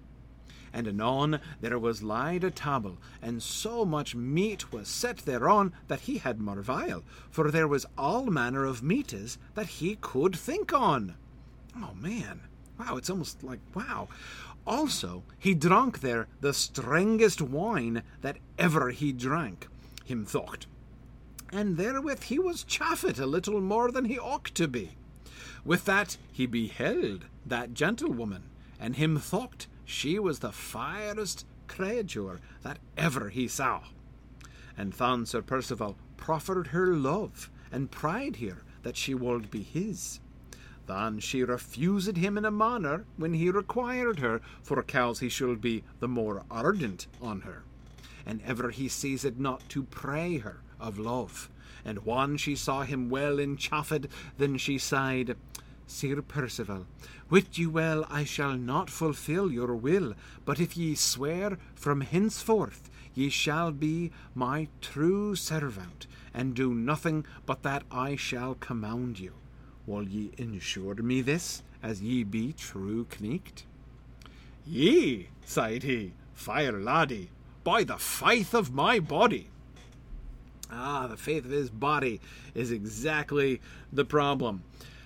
and 0.74 0.88
anon 0.88 1.40
there 1.62 1.80
was 1.80 2.04
laid 2.04 2.44
a 2.44 2.52
table, 2.52 2.98
and 3.22 3.42
so 3.42 3.86
much 3.86 4.16
meat 4.16 4.72
was 4.72 4.88
set 4.88 5.18
thereon 5.20 5.74
that 5.88 6.02
he 6.02 6.18
had 6.18 6.40
marvile, 6.40 7.04
for 7.30 7.52
there 7.52 7.68
was 7.68 7.86
all 7.98 8.26
manner 8.26 8.66
of 8.66 8.84
meates 8.84 9.38
that 9.56 9.68
he 9.68 9.98
could 10.02 10.36
think 10.36 10.74
on. 10.74 11.16
Oh 11.76 11.94
man, 11.96 12.42
wow, 12.80 12.98
it's 12.98 13.10
almost 13.10 13.44
like 13.44 13.60
wow. 13.74 14.08
Also, 14.66 15.24
he 15.40 15.54
drank 15.54 16.02
there 16.02 16.28
the 16.42 16.54
strangest 16.54 17.42
wine 17.42 18.04
that 18.22 18.38
ever 18.60 18.90
he 18.90 19.14
drank, 19.14 19.68
him 20.04 20.26
thought. 20.26 20.66
And 21.52 21.78
therewith 21.78 22.24
he 22.24 22.38
was 22.38 22.66
chaffed 22.66 23.18
a 23.20 23.26
little 23.26 23.62
more 23.62 23.92
than 23.92 24.06
he 24.06 24.20
ought 24.20 24.46
to 24.46 24.68
be. 24.68 24.98
With 25.64 25.86
that 25.86 26.18
he 26.32 26.46
beheld 26.46 27.26
that 27.46 27.74
gentlewoman, 27.74 28.44
and 28.80 28.98
him 28.98 29.18
thought 29.18 29.68
she 29.88 30.20
was 30.20 30.40
the 30.40 30.52
fairest 30.52 31.46
creature 31.68 32.42
that 32.62 32.78
ever 32.98 33.30
he 33.30 33.48
saw. 33.48 33.82
And 34.78 34.92
then 34.94 35.26
Sir 35.26 35.42
Percival 35.42 35.98
proffered 36.18 36.68
her 36.68 36.88
love, 36.88 37.50
and 37.72 37.90
prayed 37.90 38.36
her 38.36 38.64
that 38.84 38.98
she 38.98 39.16
would 39.16 39.50
be 39.50 39.64
his. 39.64 40.20
Then 40.88 41.20
she 41.20 41.42
refused 41.44 42.18
him 42.18 42.38
in 42.38 42.44
a 42.44 42.52
manner 42.52 43.06
when 43.16 43.34
he 43.34 43.50
required 43.50 44.20
her, 44.20 44.42
for 44.62 44.82
cause 44.84 45.22
he 45.22 45.30
should 45.30 45.62
be 45.62 45.84
the 46.00 46.08
more 46.08 46.44
ardent 46.52 47.08
on 47.22 47.42
her. 47.42 47.64
And 48.26 48.42
ever 48.46 48.72
he 48.72 48.90
ceased 48.90 49.38
not 49.38 49.68
to 49.70 49.84
pray 49.84 50.40
her 50.40 50.62
of 50.82 51.00
love. 51.00 51.50
And 51.86 52.06
when 52.06 52.36
she 52.36 52.58
saw 52.58 52.82
him 52.82 53.10
well 53.10 53.40
enchaffed, 53.40 54.08
then 54.38 54.58
she 54.58 54.78
sighed, 54.78 55.38
Sir 55.88 56.22
Percival, 56.22 56.86
wit 57.30 57.58
you 57.58 57.70
well 57.70 58.06
I 58.10 58.26
shall 58.26 58.58
not 58.58 58.90
fulfill 58.90 59.52
your 59.52 59.74
will, 59.74 60.14
but 60.46 60.60
if 60.60 60.76
ye 60.76 60.96
swear 60.96 61.58
from 61.76 62.02
henceforth 62.02 62.90
ye 63.16 63.30
shall 63.30 63.72
be 63.72 64.12
my 64.36 64.68
true 64.82 65.34
servant, 65.34 66.06
and 66.34 66.54
do 66.54 66.74
nothing 66.74 67.26
but 67.46 67.64
that 67.64 67.84
I 67.90 68.16
shall 68.16 68.54
command 68.56 69.18
you. 69.18 69.34
Will 69.88 70.08
ye 70.08 70.32
ensure 70.38 70.96
me 70.96 71.22
this, 71.22 71.64
as 71.82 72.02
ye 72.02 72.24
be 72.24 72.54
true 72.54 73.06
knecht? 73.06 73.64
Ye, 74.66 75.30
sighed 75.46 75.84
he, 75.84 76.14
fire 76.34 76.80
laddie, 76.80 77.30
by 77.64 77.86
the 77.86 77.98
faith 77.98 78.54
of 78.54 78.74
my 78.74 79.00
body. 79.00 79.48
Ah, 80.70 81.08
the 81.08 81.18
faith 81.18 81.46
of 81.46 81.52
his 81.52 81.70
body 81.70 82.20
is 82.54 82.72
exactly 82.72 83.62
the 83.92 84.06
problem. 84.06 84.64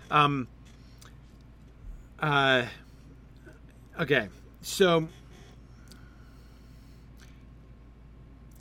Um, 0.09 0.47
uh, 2.21 2.65
okay, 3.99 4.29
so 4.61 5.07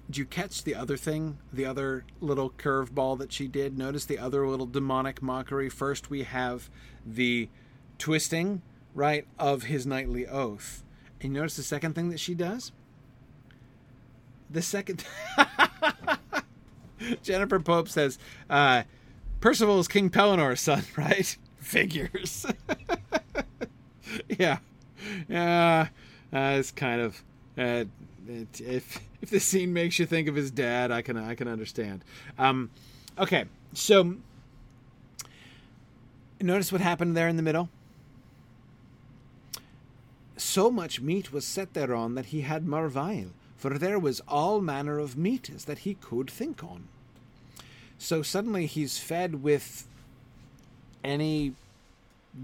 did 0.06 0.16
you 0.16 0.24
catch 0.24 0.64
the 0.64 0.74
other 0.74 0.96
thing, 0.96 1.38
the 1.52 1.64
other 1.64 2.04
little 2.20 2.50
curveball 2.50 3.18
that 3.18 3.32
she 3.32 3.46
did? 3.46 3.78
Notice 3.78 4.04
the 4.04 4.18
other 4.18 4.44
little 4.48 4.66
demonic 4.66 5.22
mockery. 5.22 5.68
First, 5.68 6.10
we 6.10 6.24
have 6.24 6.68
the 7.06 7.48
twisting, 7.96 8.62
right, 8.92 9.24
of 9.38 9.64
his 9.64 9.86
knightly 9.86 10.26
oath. 10.26 10.82
And 11.20 11.32
you 11.32 11.40
notice 11.40 11.56
the 11.56 11.62
second 11.62 11.94
thing 11.94 12.08
that 12.10 12.18
she 12.18 12.34
does? 12.34 12.72
The 14.50 14.62
second. 14.62 15.04
Jennifer 17.22 17.60
Pope 17.60 17.88
says, 17.88 18.18
uh, 18.48 18.82
Percival 19.40 19.78
is 19.78 19.86
King 19.86 20.10
Pellinore's 20.10 20.60
son, 20.60 20.82
right? 20.96 21.36
Figures. 21.58 22.46
yeah, 24.38 24.58
yeah. 25.28 25.88
Uh, 26.32 26.56
it's 26.58 26.70
kind 26.70 27.00
of 27.00 27.22
uh, 27.58 27.84
it, 28.28 28.60
if 28.60 29.00
if 29.20 29.30
the 29.30 29.40
scene 29.40 29.72
makes 29.72 29.98
you 29.98 30.06
think 30.06 30.28
of 30.28 30.34
his 30.34 30.50
dad, 30.50 30.90
I 30.90 31.02
can 31.02 31.16
I 31.16 31.34
can 31.34 31.48
understand. 31.48 32.04
Um, 32.38 32.70
okay, 33.18 33.44
so 33.72 34.16
notice 36.40 36.72
what 36.72 36.80
happened 36.80 37.16
there 37.16 37.28
in 37.28 37.36
the 37.36 37.42
middle. 37.42 37.68
So 40.36 40.70
much 40.70 41.00
meat 41.00 41.32
was 41.32 41.44
set 41.44 41.74
thereon 41.74 42.14
that 42.14 42.26
he 42.26 42.40
had 42.40 42.66
marvile, 42.66 43.30
for 43.56 43.78
there 43.78 43.98
was 43.98 44.20
all 44.26 44.60
manner 44.60 44.98
of 44.98 45.16
meat 45.16 45.50
as 45.54 45.66
that 45.66 45.80
he 45.80 45.94
could 45.94 46.30
think 46.30 46.64
on. 46.64 46.88
So 47.98 48.22
suddenly 48.22 48.64
he's 48.64 48.98
fed 48.98 49.42
with 49.42 49.86
any 51.04 51.52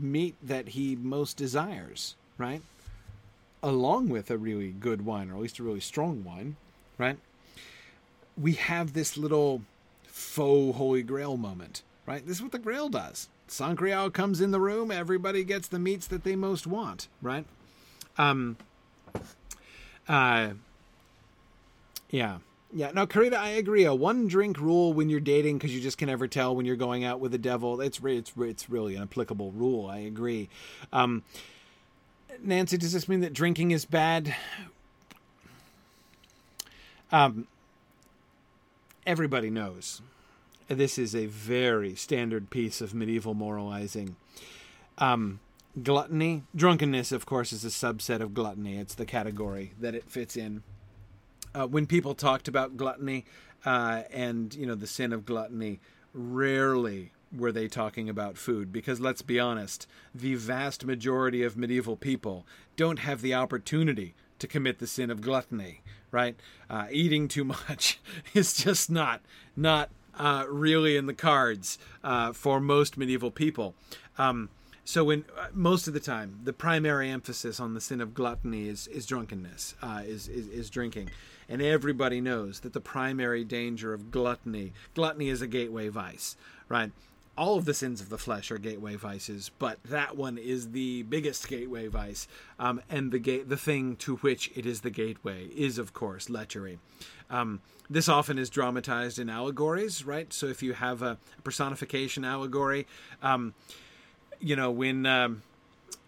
meat 0.01 0.37
that 0.43 0.69
he 0.69 0.97
most 0.97 1.37
desires, 1.37 2.15
right? 2.39 2.63
Along 3.63 4.09
with 4.09 4.31
a 4.31 4.39
really 4.39 4.71
good 4.71 5.05
wine, 5.05 5.31
or 5.31 5.35
at 5.35 5.41
least 5.41 5.59
a 5.59 5.63
really 5.63 5.81
strong 5.81 6.25
wine, 6.25 6.57
right? 6.99 7.19
We 8.37 8.53
have 8.55 8.93
this 8.93 9.17
little 9.17 9.63
faux 10.07 10.77
Holy 10.77 11.03
Grail 11.03 11.37
moment, 11.37 11.83
right? 12.07 12.27
This 12.27 12.37
is 12.37 12.43
what 12.43 12.53
the 12.53 12.59
Grail 12.59 12.89
does. 12.89 13.29
Sangreal 13.49 14.11
comes 14.11 14.41
in 14.41 14.51
the 14.51 14.61
room, 14.61 14.91
everybody 14.91 15.45
gets 15.45 15.69
the 15.69 15.79
meats 15.79 16.07
that 16.09 16.25
they 16.25 16.37
most 16.37 16.67
want, 16.67 17.09
right? 17.23 17.45
Um, 18.19 18.57
uh, 20.09 20.51
yeah. 22.11 22.39
Yeah, 22.73 22.91
no, 22.93 23.07
Karita, 23.07 23.35
I 23.35 23.51
agree. 23.51 23.85
A 23.85 23.95
one 23.95 24.27
drink 24.27 24.59
rule 24.59 24.93
when 24.93 25.09
you're 25.09 25.21
dating 25.21 25.59
because 25.59 25.75
you 25.75 25.81
just 25.81 25.99
can 25.99 26.09
never 26.09 26.27
tell 26.27 26.55
when 26.55 26.67
you're 26.67 26.77
going 26.77 27.05
out 27.05 27.21
with 27.21 27.33
the 27.33 27.39
devil. 27.39 27.81
It's 27.81 28.01
it's 28.03 28.33
it's 28.37 28.69
really 28.69 28.97
an 28.97 29.03
applicable 29.03 29.53
rule. 29.53 29.87
I 29.87 29.99
agree. 29.99 30.49
Um, 30.93 31.23
Nancy, 32.43 32.77
does 32.77 32.93
this 32.93 33.09
mean 33.09 33.21
that 33.21 33.33
drinking 33.33 33.71
is 33.71 33.85
bad? 33.85 34.35
Um, 37.13 37.47
everybody 39.07 39.49
knows 39.49 40.03
this 40.69 40.99
is 40.99 41.15
a 41.15 41.27
very 41.27 41.95
standard 41.95 42.51
piece 42.51 42.81
of 42.81 42.93
medieval 42.93 43.35
moralizing. 43.35 44.17
Um, 44.99 45.39
gluttony, 45.81 46.43
drunkenness, 46.55 47.13
of 47.13 47.27
course, 47.27 47.53
is 47.53 47.65
a 47.65 47.69
subset 47.69 48.21
of 48.21 48.35
gluttony. 48.35 48.77
It's 48.77 48.95
the 48.95 49.07
category 49.07 49.73
that 49.81 49.95
it 49.95 50.11
fits 50.11 50.37
in. 50.37 50.63
Uh, 51.57 51.67
when 51.67 51.87
people 51.87 52.15
talked 52.15 52.49
about 52.49 52.77
gluttony 52.77 53.25
uh, 53.65 54.03
and 54.13 54.55
you 54.55 54.67
know 54.67 54.75
the 54.75 54.87
sin 54.87 55.13
of 55.13 55.25
gluttony, 55.25 55.81
rarely 56.13 57.13
were 57.37 57.53
they 57.53 57.67
talking 57.69 58.09
about 58.09 58.37
food 58.37 58.73
because 58.73 59.01
let's 59.01 59.23
be 59.23 59.41
honest, 59.41 59.87
the 60.15 60.35
vast 60.35 60.85
majority 60.85 61.43
of 61.43 61.57
medieval 61.57 61.97
people 61.97 62.47
don't 62.77 63.01
have 63.01 63.23
the 63.23 63.35
opportunity 63.35 64.15
to 64.39 64.47
commit 64.47 64.79
the 64.79 64.87
sin 64.87 65.11
of 65.11 65.21
gluttony, 65.21 65.83
right? 66.11 66.37
Uh, 66.69 66.87
eating 66.91 67.27
too 67.27 67.45
much 67.69 67.99
is 68.35 68.53
just 68.53 68.91
not 68.91 69.23
not 69.57 69.91
uh, 70.19 70.45
really 70.49 70.97
in 70.97 71.07
the 71.07 71.15
cards 71.15 71.79
uh, 72.05 72.33
for 72.33 72.61
most 72.61 72.97
medieval 72.97 73.31
people. 73.31 73.75
Um, 74.19 74.49
so 74.85 75.05
when 75.05 75.25
uh, 75.37 75.49
most 75.53 75.89
of 75.89 75.95
the 75.95 76.01
time 76.01 76.39
the 76.45 76.53
primary 76.53 77.11
emphasis 77.11 77.59
on 77.59 77.75
the 77.75 77.81
sin 77.81 78.01
of 78.01 78.15
gluttony 78.15 78.69
is 78.69 78.87
is 78.87 79.07
drunkenness, 79.07 79.75
uh, 79.83 80.03
is, 80.05 80.29
is 80.29 80.47
is 80.49 80.71
drinking, 80.71 81.11
and 81.49 81.63
everybody 81.63 82.21
knows 82.21 82.61
that 82.61 82.73
the 82.73 82.81
primary 82.81 83.45
danger 83.45 83.93
of 83.93 84.11
gluttony 84.11 84.73
gluttony 84.95 85.29
is 85.29 85.43
a 85.43 85.47
gateway 85.47 85.89
vice, 85.89 86.37
right? 86.69 86.93
all 87.37 87.59
of 87.59 87.67
the 87.67 87.75
sins 87.75 88.01
of 88.01 88.09
the 88.09 88.19
flesh 88.19 88.51
are 88.51 88.59
gateway 88.59 88.97
vices, 88.97 89.51
but 89.59 89.79
that 89.85 90.17
one 90.17 90.39
is 90.39 90.71
the 90.71 91.03
biggest 91.03 91.47
gateway 91.49 91.87
vice, 91.87 92.27
um, 92.59 92.81
and 92.89 93.13
the 93.13 93.19
gate, 93.19 93.49
the 93.49 93.57
thing 93.57 93.97
to 93.97 94.17
which 94.17 94.51
it 94.57 94.65
is 94.65 94.81
the 94.81 94.91
gateway 94.91 95.45
is, 95.55 95.77
of 95.77 95.93
course, 95.93 96.29
lechery. 96.29 96.79
Um, 97.29 97.61
this 97.91 98.09
often 98.09 98.39
is 98.39 98.49
dramatized 98.49 99.19
in 99.19 99.29
allegories, 99.29 100.05
right? 100.05 100.33
So 100.33 100.47
if 100.47 100.63
you 100.63 100.73
have 100.73 101.03
a 101.03 101.19
personification 101.45 102.25
allegory, 102.25 102.87
um, 103.23 103.55
you 104.41 104.57
know 104.57 104.71
when 104.71 105.05
um, 105.05 105.43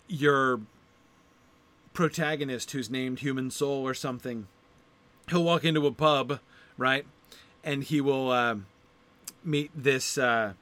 your 0.07 0.61
protagonist, 1.93 2.71
who's 2.71 2.89
named 2.89 3.21
Human 3.21 3.51
Soul 3.51 3.87
or 3.87 3.95
something, 3.95 4.47
he'll 5.31 5.45
walk 5.45 5.65
into 5.65 5.87
a 5.87 5.93
pub, 5.93 6.41
right, 6.77 7.07
and 7.65 7.85
he 7.85 8.01
will 8.01 8.31
uh, 8.31 8.57
meet 9.45 9.71
this. 9.75 10.19
Uh, 10.19 10.55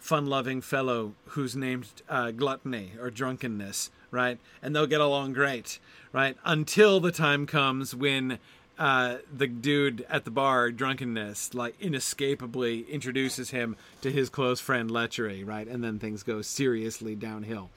fun 0.00 0.26
loving 0.26 0.60
fellow 0.60 1.14
who's 1.26 1.54
named 1.54 1.86
uh, 2.08 2.30
gluttony 2.30 2.92
or 2.98 3.10
drunkenness, 3.10 3.90
right? 4.10 4.38
And 4.62 4.74
they'll 4.74 4.86
get 4.86 5.00
along 5.00 5.34
great, 5.34 5.78
right? 6.12 6.36
Until 6.44 6.98
the 7.00 7.12
time 7.12 7.46
comes 7.46 7.94
when 7.94 8.38
uh, 8.78 9.18
the 9.30 9.46
dude 9.46 10.06
at 10.08 10.24
the 10.24 10.30
bar, 10.30 10.72
drunkenness, 10.72 11.54
like 11.54 11.74
inescapably 11.80 12.80
introduces 12.90 13.50
him 13.50 13.76
to 14.00 14.10
his 14.10 14.30
close 14.30 14.58
friend 14.58 14.90
lechery, 14.90 15.46
right? 15.46 15.68
And 15.68 15.84
then 15.84 15.98
things 15.98 16.22
go 16.22 16.40
seriously 16.40 17.14
downhill. 17.14 17.68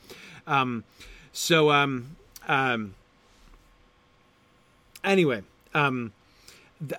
Um, 0.48 0.86
so, 1.34 1.72
um, 1.72 2.16
um, 2.48 2.96
anyway, 5.04 5.44
um, 5.74 6.14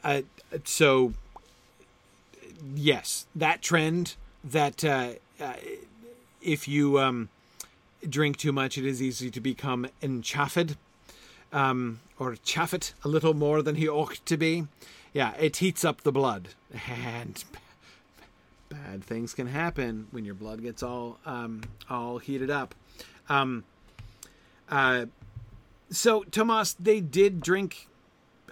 uh, 0.03 0.23
so 0.65 1.13
yes, 2.75 3.27
that 3.35 3.63
trend 3.63 4.17
that 4.43 4.85
uh, 4.85 5.11
uh, 5.41 5.55
if 6.43 6.69
you 6.69 6.99
um, 6.99 7.29
drink 8.09 8.37
too 8.37 8.53
much, 8.53 8.79
it 8.79 8.85
is 8.85 9.03
easy 9.03 9.31
to 9.31 9.41
become 9.41 9.87
enchaffed 10.03 10.77
um, 11.53 12.01
or 12.19 12.37
chaffet 12.37 12.95
a 13.05 13.09
little 13.09 13.35
more 13.35 13.63
than 13.63 13.77
he 13.77 13.89
ought 13.89 14.21
to 14.27 14.37
be. 14.37 14.67
Yeah, 15.13 15.35
it 15.39 15.59
heats 15.59 15.85
up 15.85 16.03
the 16.03 16.13
blood, 16.13 16.49
and 16.89 17.43
bad 18.69 19.05
things 19.05 19.33
can 19.33 19.47
happen 19.47 20.09
when 20.11 20.25
your 20.25 20.35
blood 20.35 20.63
gets 20.63 20.83
all 20.83 21.19
um, 21.25 21.63
all 21.89 22.19
heated 22.19 22.51
up. 22.51 22.75
Um, 23.29 23.65
uh, 24.69 25.07
so, 25.91 26.25
Tomas, 26.25 26.75
they 26.75 27.01
did 27.01 27.41
drink 27.41 27.89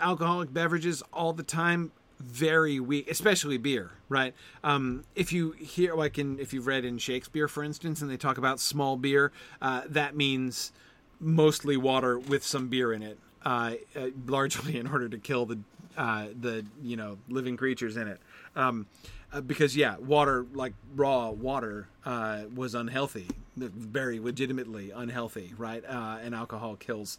alcoholic 0.01 0.53
beverages 0.53 1.03
all 1.13 1.33
the 1.33 1.43
time 1.43 1.93
very 2.23 2.79
weak, 2.79 3.11
especially 3.11 3.59
beer, 3.59 3.91
right? 4.09 4.35
Um, 4.63 5.05
if 5.17 5.33
you 5.33 5.53
hear, 5.53 5.95
like, 5.95 6.19
in 6.19 6.39
if 6.39 6.53
you've 6.53 6.67
read 6.67 6.85
in 6.85 6.99
Shakespeare, 6.99 7.49
for 7.49 7.65
instance, 7.65 8.01
and 8.01 8.11
they 8.11 8.17
talk 8.17 8.39
about 8.39 8.61
small 8.61 8.97
beer, 8.97 9.33
uh, 9.61 9.83
that 9.89 10.17
means 10.17 10.73
mostly 11.21 11.77
water 11.77 12.19
with 12.19 12.45
some 12.45 12.69
beer 12.69 12.93
in 12.93 13.03
it, 13.03 13.19
uh, 13.45 13.75
uh, 13.97 14.07
largely 14.27 14.77
in 14.79 14.87
order 14.87 15.09
to 15.09 15.19
kill 15.19 15.47
the 15.47 15.59
uh, 15.97 16.27
the 16.41 16.65
you 16.83 16.97
know 16.97 17.19
living 17.29 17.57
creatures 17.57 17.97
in 17.97 18.09
it. 18.09 18.21
Um, 18.57 18.87
uh, 19.33 19.41
because 19.41 19.77
yeah, 19.77 19.97
water 19.99 20.47
like 20.53 20.75
raw 20.95 21.31
water 21.31 21.89
uh, 22.05 22.43
was 22.55 22.75
unhealthy, 22.75 23.29
very 23.57 24.21
legitimately 24.21 24.91
unhealthy, 24.91 25.55
right? 25.59 25.83
and 25.89 26.35
alcohol 26.35 26.77
kills 26.77 27.19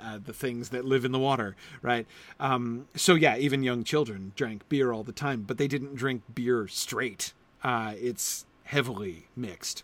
uh, 0.00 0.18
the 0.24 0.32
things 0.32 0.70
that 0.70 0.84
live 0.84 1.04
in 1.04 1.12
the 1.12 1.18
water, 1.18 1.56
right? 1.82 2.06
Um, 2.38 2.86
so 2.94 3.14
yeah, 3.14 3.36
even 3.36 3.62
young 3.62 3.84
children 3.84 4.32
drank 4.36 4.68
beer 4.68 4.92
all 4.92 5.02
the 5.02 5.12
time, 5.12 5.44
but 5.46 5.58
they 5.58 5.68
didn't 5.68 5.94
drink 5.94 6.22
beer 6.34 6.68
straight. 6.68 7.32
Uh, 7.62 7.94
it's 7.98 8.46
heavily 8.64 9.26
mixed. 9.36 9.82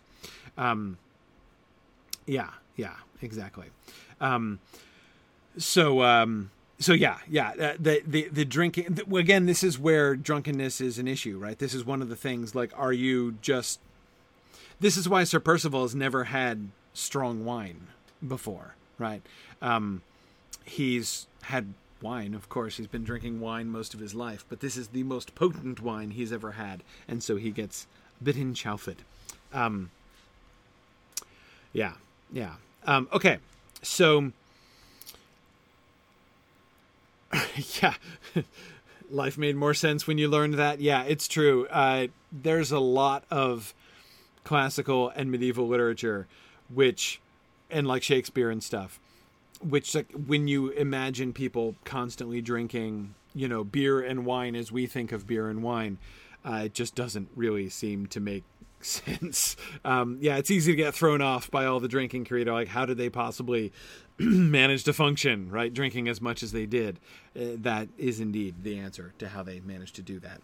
Um, 0.57 0.97
yeah, 2.25 2.51
yeah, 2.75 2.95
exactly. 3.21 3.67
Um, 4.19 4.59
so 5.57 6.03
um, 6.03 6.51
so 6.79 6.93
yeah, 6.93 7.17
yeah. 7.29 7.49
Uh, 7.49 7.73
the 7.79 8.01
the 8.05 8.29
the 8.31 8.45
drinking 8.45 8.99
again. 9.15 9.45
This 9.45 9.63
is 9.63 9.79
where 9.79 10.15
drunkenness 10.15 10.81
is 10.81 10.99
an 10.99 11.07
issue, 11.07 11.37
right? 11.37 11.57
This 11.57 11.73
is 11.73 11.85
one 11.85 12.01
of 12.01 12.09
the 12.09 12.15
things. 12.15 12.53
Like, 12.55 12.71
are 12.75 12.93
you 12.93 13.33
just? 13.41 13.79
This 14.79 14.95
is 14.95 15.09
why 15.09 15.23
Sir 15.23 15.39
Percival 15.39 15.81
has 15.81 15.95
never 15.95 16.25
had 16.25 16.69
strong 16.93 17.45
wine 17.45 17.87
before, 18.25 18.75
right? 18.99 19.23
Um, 19.61 20.01
he's 20.65 21.27
had 21.43 21.73
wine, 22.01 22.33
of 22.33 22.49
course. 22.49 22.77
He's 22.77 22.87
been 22.87 23.03
drinking 23.03 23.39
wine 23.39 23.69
most 23.69 23.93
of 23.93 23.99
his 23.99 24.13
life, 24.13 24.45
but 24.49 24.59
this 24.59 24.77
is 24.77 24.89
the 24.89 25.03
most 25.03 25.35
potent 25.35 25.81
wine 25.81 26.11
he's 26.11 26.31
ever 26.31 26.53
had, 26.53 26.83
and 27.07 27.23
so 27.23 27.35
he 27.35 27.51
gets 27.51 27.87
a 28.19 28.23
bit 28.23 28.37
in 28.37 28.55
Um, 29.53 29.91
yeah, 31.73 31.93
yeah. 32.31 32.53
Um, 32.85 33.07
okay, 33.11 33.39
so 33.81 34.31
yeah, 37.81 37.93
life 39.09 39.37
made 39.37 39.55
more 39.55 39.73
sense 39.73 40.07
when 40.07 40.17
you 40.17 40.27
learned 40.27 40.55
that. 40.55 40.79
Yeah, 40.79 41.03
it's 41.03 41.27
true. 41.27 41.67
Uh, 41.67 42.07
there's 42.31 42.71
a 42.71 42.79
lot 42.79 43.23
of 43.29 43.73
classical 44.43 45.09
and 45.09 45.31
medieval 45.31 45.67
literature, 45.67 46.27
which, 46.73 47.19
and 47.69 47.87
like 47.87 48.03
Shakespeare 48.03 48.49
and 48.49 48.63
stuff, 48.63 48.99
which 49.63 49.95
like 49.95 50.11
when 50.11 50.47
you 50.47 50.69
imagine 50.69 51.33
people 51.33 51.75
constantly 51.85 52.41
drinking 52.41 53.13
you 53.33 53.47
know 53.47 53.63
beer 53.63 54.01
and 54.01 54.25
wine 54.25 54.55
as 54.55 54.71
we 54.71 54.87
think 54.87 55.11
of 55.11 55.27
beer 55.27 55.49
and 55.49 55.63
wine 55.63 55.97
uh, 56.45 56.61
it 56.65 56.73
just 56.73 56.95
doesn't 56.95 57.29
really 57.35 57.67
seem 57.67 58.05
to 58.07 58.19
make 58.19 58.43
sense. 58.81 59.55
Um, 59.83 60.17
yeah 60.21 60.37
it's 60.37 60.51
easy 60.51 60.71
to 60.71 60.75
get 60.75 60.93
thrown 60.93 61.21
off 61.21 61.49
by 61.49 61.65
all 61.65 61.79
the 61.79 61.87
drinking 61.87 62.25
credo 62.25 62.53
like 62.53 62.67
how 62.67 62.85
did 62.85 62.97
they 62.97 63.09
possibly 63.09 63.71
manage 64.19 64.83
to 64.85 64.93
function 64.93 65.49
right? 65.49 65.73
Drinking 65.73 66.07
as 66.07 66.21
much 66.21 66.43
as 66.43 66.51
they 66.51 66.65
did. 66.65 66.99
Uh, 67.35 67.57
that 67.57 67.89
is 67.97 68.19
indeed 68.19 68.55
the 68.63 68.77
answer 68.77 69.13
to 69.19 69.29
how 69.29 69.43
they 69.43 69.59
managed 69.59 69.95
to 69.95 70.01
do 70.01 70.19
that. 70.19 70.41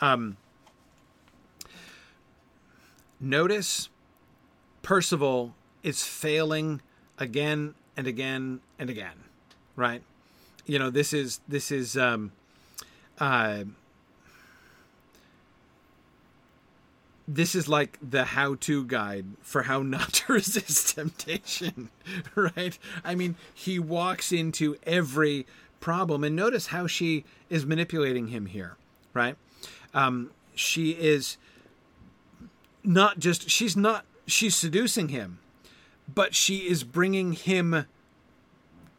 Um, 0.00 0.36
notice 3.20 3.88
percival 4.82 5.54
is 5.82 6.02
failing 6.02 6.80
again 7.18 7.74
and 7.96 8.06
again 8.06 8.60
and 8.78 8.90
again, 8.90 9.16
right? 9.76 10.02
You 10.66 10.78
know, 10.78 10.90
this 10.90 11.12
is 11.12 11.40
this 11.48 11.70
is 11.70 11.96
um, 11.96 12.32
uh, 13.18 13.64
this 17.26 17.54
is 17.54 17.68
like 17.68 17.98
the 18.02 18.24
how-to 18.24 18.84
guide 18.84 19.26
for 19.42 19.62
how 19.62 19.82
not 19.82 20.12
to 20.14 20.32
resist 20.34 20.94
temptation, 20.94 21.90
right? 22.34 22.78
I 23.04 23.14
mean, 23.14 23.36
he 23.52 23.78
walks 23.78 24.32
into 24.32 24.76
every 24.84 25.46
problem, 25.80 26.24
and 26.24 26.34
notice 26.34 26.68
how 26.68 26.86
she 26.86 27.24
is 27.50 27.66
manipulating 27.66 28.28
him 28.28 28.46
here, 28.46 28.76
right? 29.12 29.36
Um, 29.92 30.30
she 30.54 30.92
is 30.92 31.36
not 32.82 33.18
just 33.18 33.50
she's 33.50 33.76
not 33.76 34.04
she's 34.26 34.54
seducing 34.54 35.08
him 35.08 35.38
but 36.12 36.34
she 36.34 36.68
is 36.68 36.84
bringing 36.84 37.32
him 37.32 37.86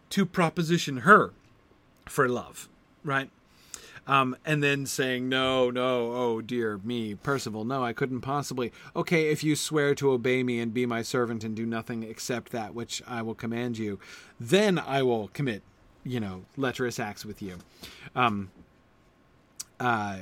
to 0.09 0.25
proposition 0.25 0.97
her 0.97 1.31
for 2.05 2.27
love, 2.27 2.69
right? 3.03 3.29
Um, 4.07 4.37
and 4.45 4.63
then 4.63 4.85
saying, 4.85 5.29
no, 5.29 5.71
no, 5.71 6.13
oh 6.13 6.41
dear 6.41 6.79
me, 6.83 7.15
Percival, 7.15 7.65
no, 7.65 7.83
I 7.83 7.91
couldn't 7.91 8.21
possibly. 8.21 8.71
Okay, 8.95 9.29
if 9.31 9.43
you 9.43 9.55
swear 9.55 9.95
to 9.95 10.11
obey 10.11 10.43
me 10.43 10.59
and 10.59 10.73
be 10.73 10.85
my 10.85 11.01
servant 11.01 11.43
and 11.43 11.55
do 11.55 11.65
nothing 11.65 12.03
except 12.03 12.51
that 12.51 12.75
which 12.75 13.01
I 13.07 13.23
will 13.23 13.33
command 13.33 13.79
you, 13.79 13.99
then 14.39 14.77
I 14.77 15.01
will 15.01 15.29
commit, 15.29 15.63
you 16.03 16.19
know, 16.19 16.45
lecherous 16.55 16.99
acts 16.99 17.25
with 17.25 17.41
you. 17.41 17.57
Um, 18.15 18.51
uh, 19.79 20.19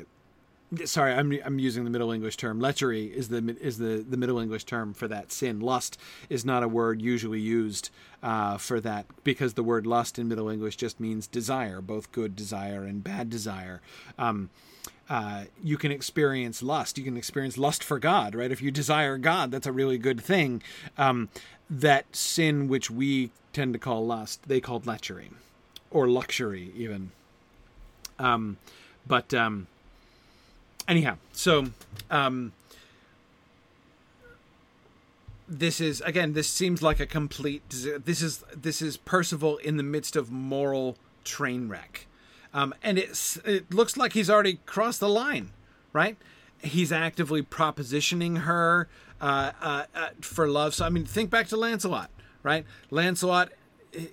sorry, 0.86 1.14
I'm 1.14 1.38
I'm 1.44 1.60
using 1.60 1.84
the 1.84 1.90
Middle 1.90 2.12
English 2.12 2.38
term. 2.38 2.60
Lechery 2.60 3.12
is 3.12 3.30
the 3.30 3.56
is 3.62 3.78
the 3.78 4.06
the 4.08 4.18
Middle 4.18 4.40
English 4.40 4.64
term 4.66 4.94
for 4.94 5.08
that 5.08 5.32
sin. 5.32 5.60
Lust 5.60 5.98
is 6.30 6.46
not 6.46 6.64
a 6.64 6.68
word 6.68 7.02
usually 7.02 7.40
used 7.40 7.90
uh, 8.22 8.58
for 8.58 8.80
that 8.82 9.06
because 9.24 9.54
the 9.54 9.64
word 9.64 9.86
lust 9.86 10.20
in 10.20 10.28
Middle 10.28 10.50
English 10.50 10.76
just 10.76 11.00
means 11.00 11.28
desire, 11.28 11.82
both 11.82 12.12
good 12.12 12.36
desire 12.36 12.84
and 12.84 13.04
bad 13.04 13.30
desire. 13.30 13.82
Um, 14.18 14.50
uh, 15.10 15.46
you 15.62 15.78
can 15.78 15.92
experience 15.92 16.64
lust. 16.64 16.98
You 16.98 17.04
can 17.04 17.18
experience 17.18 17.58
lust 17.58 17.84
for 17.84 18.00
God, 18.00 18.36
right? 18.36 18.52
If 18.52 18.62
you 18.62 18.72
desire 18.72 19.18
God, 19.18 19.52
that's 19.52 19.68
a 19.68 19.72
really 19.72 19.98
good 19.98 20.22
thing. 20.22 20.64
Um, 20.98 21.30
that 21.70 22.16
sin 22.16 22.68
which 22.68 22.90
we 22.90 23.32
tend 23.52 23.74
to 23.74 23.80
call 23.80 24.06
lust, 24.06 24.48
they 24.48 24.62
called 24.62 24.86
lechery 24.86 25.30
or 25.92 26.08
luxury, 26.08 26.72
even. 26.76 27.12
Um, 28.18 28.58
but 29.06 29.34
um, 29.34 29.68
anyhow, 30.88 31.18
so 31.32 31.68
um, 32.10 32.54
this 35.48 35.80
is 35.82 36.02
again. 36.02 36.34
This 36.34 36.48
seems 36.48 36.82
like 36.82 37.00
a 37.00 37.06
complete. 37.06 37.62
This 37.70 38.22
is 38.22 38.44
this 38.56 38.82
is 38.82 38.98
Percival 38.98 39.58
in 39.58 39.78
the 39.78 39.84
midst 39.84 40.16
of 40.16 40.32
moral 40.32 40.98
train 41.24 41.70
wreck, 41.70 42.08
um, 42.54 42.74
and 42.84 42.98
it's 42.98 43.38
it 43.38 43.74
looks 43.74 43.98
like 43.98 44.14
he's 44.14 44.30
already 44.30 44.60
crossed 44.66 45.00
the 45.00 45.10
line, 45.10 45.52
right? 45.92 46.18
He's 46.62 46.92
actively 46.92 47.42
propositioning 47.42 48.40
her 48.40 48.88
uh, 49.20 49.52
uh, 49.62 49.84
uh, 49.94 50.10
for 50.22 50.48
love. 50.48 50.74
So 50.74 50.86
I 50.86 50.90
mean, 50.90 51.06
think 51.06 51.30
back 51.30 51.48
to 51.48 51.58
Lancelot, 51.58 52.10
right? 52.42 52.66
Lancelot 52.90 53.52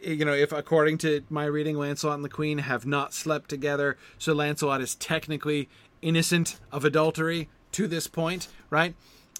you 0.03 0.25
know, 0.25 0.35
if 0.35 0.53
according 0.53 0.99
to 0.99 1.23
my 1.31 1.45
reading, 1.45 1.77
Lancelot 1.77 2.17
and 2.17 2.25
the 2.25 2.29
Queen 2.29 2.59
have 2.59 2.87
not 2.87 3.15
slept 3.15 3.49
together, 3.49 3.97
so 4.19 4.33
Lancelot 4.33 4.81
is 4.81 4.95
technically 4.95 5.69
innocent 6.03 6.59
of 6.73 6.85
adultery 6.85 7.49
to 7.73 7.87
this 7.87 8.07
point, 8.07 8.49
right? 8.69 8.95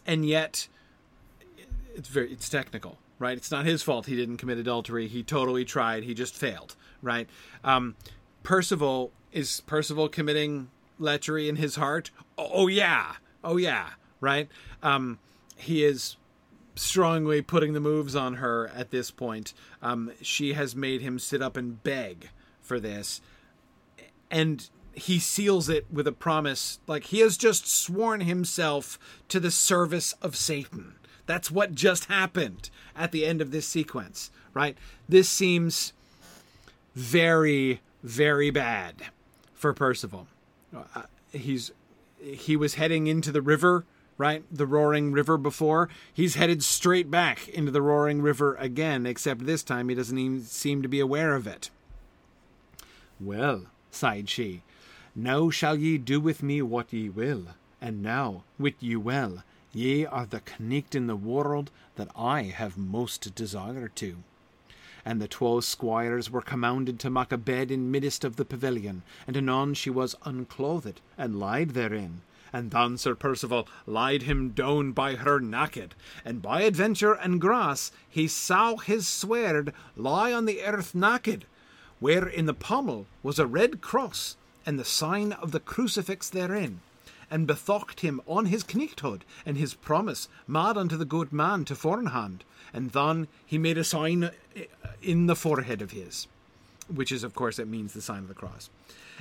And 0.07 0.25
yet, 0.25 0.69
it's 1.95 2.09
very 2.09 2.33
it's 2.33 2.49
technical, 2.49 2.99
right? 3.19 3.37
It's 3.37 3.51
not 3.51 3.65
his 3.67 3.83
fault 3.83 4.07
he 4.07 4.17
didn't 4.17 4.39
commit 4.39 4.59
adultery. 4.59 5.09
He 5.09 5.23
totally 5.23 5.65
tried. 5.65 6.05
He 6.05 6.15
just 6.15 6.35
failed, 6.35 6.77
right? 7.03 7.29
Um, 7.65 7.97
Percival 8.43 9.13
is 9.33 9.61
Percival 9.61 10.09
committing 10.09 10.71
lechery 10.99 11.49
in 11.49 11.57
his 11.57 11.77
heart? 11.77 12.11
Oh, 12.39 12.67
yeah, 12.67 13.15
oh 13.45 13.57
yeah, 13.57 13.91
right? 14.21 14.49
Um, 14.83 15.19
he 15.57 15.85
is 15.85 16.17
strongly 16.75 17.43
putting 17.43 17.73
the 17.75 17.81
moves 17.81 18.17
on 18.17 18.35
her 18.35 18.69
at 18.75 18.91
this 18.91 19.11
point. 19.11 19.53
Um, 19.83 20.13
she 20.23 20.55
has 20.55 20.75
made 20.75 21.03
him 21.03 21.19
sit 21.19 21.43
up 21.43 21.57
and 21.57 21.83
beg 21.83 22.31
for 22.61 22.81
this, 22.81 23.21
and 24.31 24.69
he 24.95 25.19
seals 25.19 25.69
it 25.69 25.87
with 25.91 26.07
a 26.07 26.13
promise 26.13 26.81
like 26.87 27.05
he 27.05 27.21
has 27.21 27.37
just 27.37 27.67
sworn 27.67 28.23
himself 28.23 28.99
to 29.29 29.41
the 29.41 29.51
service 29.51 30.15
of 30.23 30.37
Satan. 30.37 30.95
That's 31.27 31.51
what 31.51 31.75
just 31.75 32.07
happened 32.07 32.71
at 32.97 33.13
the 33.13 33.25
end 33.25 33.41
of 33.41 33.51
this 33.51 33.67
sequence, 33.67 34.31
right? 34.53 34.77
This 35.09 35.29
seems 35.29 35.93
very, 36.95 37.81
very 38.03 38.51
bad 38.51 38.97
for 39.55 39.73
Percival. 39.73 40.27
Uh, 40.75 41.03
he's 41.33 41.71
he 42.19 42.57
was 42.57 42.75
heading 42.75 43.07
into 43.07 43.33
the 43.33 43.41
river, 43.41 43.85
right? 44.19 44.45
The 44.51 44.67
roaring 44.67 45.13
river 45.13 45.39
before. 45.39 45.89
He's 46.13 46.35
headed 46.35 46.63
straight 46.63 47.11
back 47.11 47.49
into 47.49 47.71
the 47.71 47.81
roaring 47.81 48.21
river 48.21 48.57
again, 48.57 49.07
except 49.07 49.47
this 49.47 49.63
time 49.63 49.89
he 49.89 49.95
doesn't 49.95 50.19
even 50.19 50.43
seem 50.43 50.83
to 50.83 50.89
be 50.89 51.01
aware 51.01 51.35
of 51.35 51.47
it. 51.47 51.71
Well, 53.19 53.67
sighed 53.91 54.29
she, 54.29 54.63
now 55.23 55.51
shall 55.51 55.77
ye 55.77 55.99
do 55.99 56.19
with 56.19 56.43
me 56.43 56.63
what 56.63 56.93
ye 56.93 57.09
will, 57.09 57.49
and 57.81 58.03
now, 58.03 58.43
wit 58.59 58.77
ye 58.81 58.97
well, 58.97 59.45
ye 59.73 60.07
are 60.07 60.27
the 60.27 60.43
knight 60.59 60.95
in 60.95 61.07
the 61.07 61.17
world 61.17 61.71
that 61.97 62.11
I 62.17 62.43
have 62.45 62.79
most 62.79 63.35
desire 63.35 63.89
to. 63.89 64.17
And 65.05 65.21
the 65.21 65.29
twelve 65.29 65.65
squires 65.65 66.31
were 66.31 66.43
commanded 66.43 66.99
to 67.01 67.11
mak 67.11 67.33
a 67.33 67.37
bed 67.39 67.71
in 67.71 67.91
midst 67.91 68.25
of 68.25 68.37
the 68.37 68.45
pavilion, 68.45 69.03
and 69.27 69.37
anon 69.37 69.75
she 69.75 69.91
was 69.91 70.17
unclothed, 70.25 71.01
and 71.17 71.39
lied 71.39 71.71
therein. 71.71 72.23
And 72.53 72.71
then 72.71 72.99
Sir 72.99 73.15
Percival 73.15 73.69
lied 73.87 74.23
him 74.23 74.51
down 74.51 74.93
by 74.93 75.17
her 75.17 75.39
naked, 75.39 75.95
and 76.25 76.43
by 76.43 76.63
adventure 76.63 77.13
and 77.13 77.41
grace 77.41 77.93
he 78.09 78.27
saw 78.27 78.77
his 78.77 79.07
sword 79.07 79.73
lie 79.97 80.33
on 80.33 80.47
the 80.47 80.63
earth 80.63 80.95
naked, 80.95 81.45
where 82.01 82.27
in 82.27 82.47
the 82.47 82.55
pommel 82.55 83.07
was 83.23 83.39
a 83.39 83.47
red 83.47 83.81
cross, 83.81 84.37
and 84.67 84.79
the 84.79 84.85
sign 84.85 85.33
of 85.33 85.53
the 85.53 85.61
crucifix 85.61 86.29
therein, 86.29 86.81
and 87.31 87.47
bethought 87.47 88.01
him 88.01 88.21
on 88.27 88.47
his 88.47 88.65
knighthood 88.75 89.25
and 89.47 89.57
his 89.57 89.75
promise 89.75 90.29
mad 90.47 90.77
unto 90.77 90.97
the 90.97 91.05
good 91.05 91.33
man 91.33 91.65
to 91.65 91.75
forehand, 91.75 92.45
and 92.73 92.91
then 92.91 93.29
he 93.47 93.59
made 93.59 93.79
a 93.79 93.85
sign 93.85 94.31
eh, 94.57 94.65
in 95.03 95.27
the 95.27 95.37
forehead 95.37 95.81
of 95.81 95.93
his, 95.93 96.27
which 96.89 97.13
is 97.13 97.25
of 97.25 97.35
course 97.35 97.59
it 97.59 97.69
means 97.69 97.93
the 97.93 98.03
sign 98.03 98.19
of 98.19 98.29
the 98.29 98.35
cross. 98.35 98.71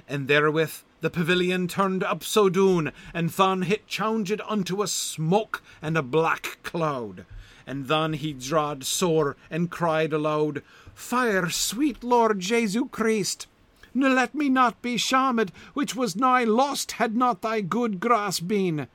And 0.08 0.28
therewith 0.28 0.84
the 1.02 1.10
pavilion 1.10 1.68
turned 1.68 2.04
up 2.04 2.24
so 2.24 2.50
doon, 2.50 2.92
and 3.14 3.30
then 3.30 3.64
hit 3.64 3.88
changed 3.88 4.42
unto 4.48 4.82
a 4.82 4.88
smoke 4.88 5.62
and 5.82 5.98
a 5.98 6.02
black 6.02 6.60
cloud. 6.64 7.26
And 7.66 7.88
then 7.88 8.14
he 8.14 8.34
drawed 8.34 8.84
sore 8.84 9.38
and 9.50 9.70
cried 9.70 10.12
aloud, 10.12 10.64
Fire, 10.94 11.50
sweet 11.50 12.04
Lord 12.04 12.40
Jesu 12.40 12.90
Christ! 12.90 13.48
Ne 13.94 14.08
let 14.10 14.36
me 14.36 14.50
not 14.50 14.82
be 14.82 14.98
shamed, 14.98 15.52
which 15.74 15.96
was 15.96 16.16
nigh 16.16 16.44
lost 16.44 16.94
had 16.94 17.16
not 17.16 17.42
thy 17.42 17.62
good 17.62 18.00
grace 18.00 18.40
been. 18.40 18.88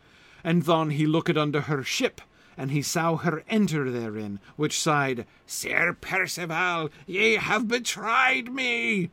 And 0.42 0.62
then 0.62 0.90
he 0.90 1.06
looked 1.06 1.36
under 1.36 1.62
her 1.62 1.82
ship, 1.82 2.20
and 2.56 2.70
he 2.70 2.82
saw 2.82 3.16
her 3.16 3.44
enter 3.48 3.90
therein, 3.90 4.40
which 4.56 4.78
sighed, 4.78 5.26
Sir 5.46 5.96
Percival, 6.00 6.90
ye 7.06 7.34
have 7.34 7.68
betrayed 7.68 8.52
me. 8.52 9.10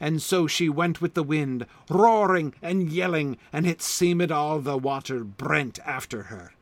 And 0.00 0.20
so 0.20 0.46
she 0.46 0.68
went 0.68 1.00
with 1.00 1.14
the 1.14 1.22
wind, 1.22 1.66
roaring 1.88 2.54
and 2.60 2.90
yelling, 2.90 3.36
and 3.52 3.66
it 3.66 3.82
seemed 3.82 4.32
all 4.32 4.58
the 4.58 4.76
water 4.76 5.24
brent 5.24 5.78
after 5.84 6.24
her. 6.24 6.53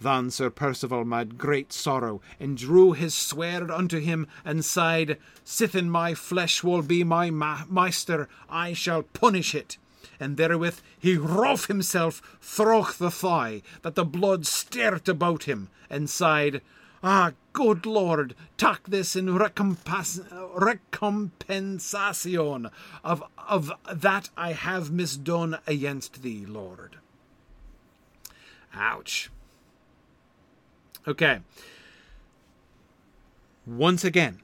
Then 0.00 0.30
Sir 0.30 0.50
Percival 0.50 1.04
made 1.04 1.38
great 1.38 1.72
sorrow, 1.72 2.20
and 2.38 2.58
drew 2.58 2.92
his 2.92 3.14
sword 3.14 3.70
unto 3.70 3.98
him, 3.98 4.26
and 4.44 4.62
sighed, 4.64 5.16
Sithen 5.44 5.88
my 5.88 6.14
flesh 6.14 6.62
will 6.62 6.82
be 6.82 7.02
my 7.02 7.30
ma- 7.30 7.64
master, 7.68 8.28
I 8.48 8.74
shall 8.74 9.02
punish 9.04 9.54
it. 9.54 9.78
And 10.20 10.36
therewith 10.36 10.80
he 10.98 11.16
rove 11.16 11.64
himself 11.66 12.20
through 12.40 12.86
the 12.98 13.10
thigh, 13.10 13.62
that 13.82 13.94
the 13.94 14.04
blood 14.04 14.46
stert 14.46 15.08
about 15.08 15.44
him, 15.44 15.68
and 15.88 16.10
sighed, 16.10 16.60
Ah, 17.02 17.32
good 17.52 17.84
Lord, 17.86 18.34
take 18.56 18.84
this 18.84 19.16
in 19.16 19.26
recompas- 19.26 20.24
recompensation 20.56 22.70
of, 23.04 23.22
of 23.48 23.72
that 23.92 24.30
I 24.36 24.52
have 24.52 24.90
misdone 24.90 25.58
against 25.66 26.22
thee, 26.22 26.46
Lord. 26.46 26.96
Ouch. 28.74 29.30
Okay. 31.06 31.40
Once 33.66 34.04
again, 34.04 34.40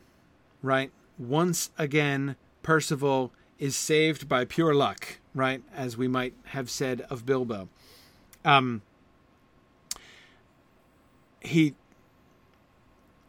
right? 0.62 0.90
Once 1.18 1.70
again, 1.78 2.36
Percival 2.62 3.32
is 3.58 3.76
saved 3.76 4.28
by 4.28 4.44
pure 4.44 4.74
luck, 4.74 5.18
right? 5.34 5.62
As 5.74 5.96
we 5.96 6.08
might 6.08 6.34
have 6.46 6.70
said 6.70 7.02
of 7.10 7.26
Bilbo. 7.26 7.68
Um, 8.44 8.82
he 11.40 11.74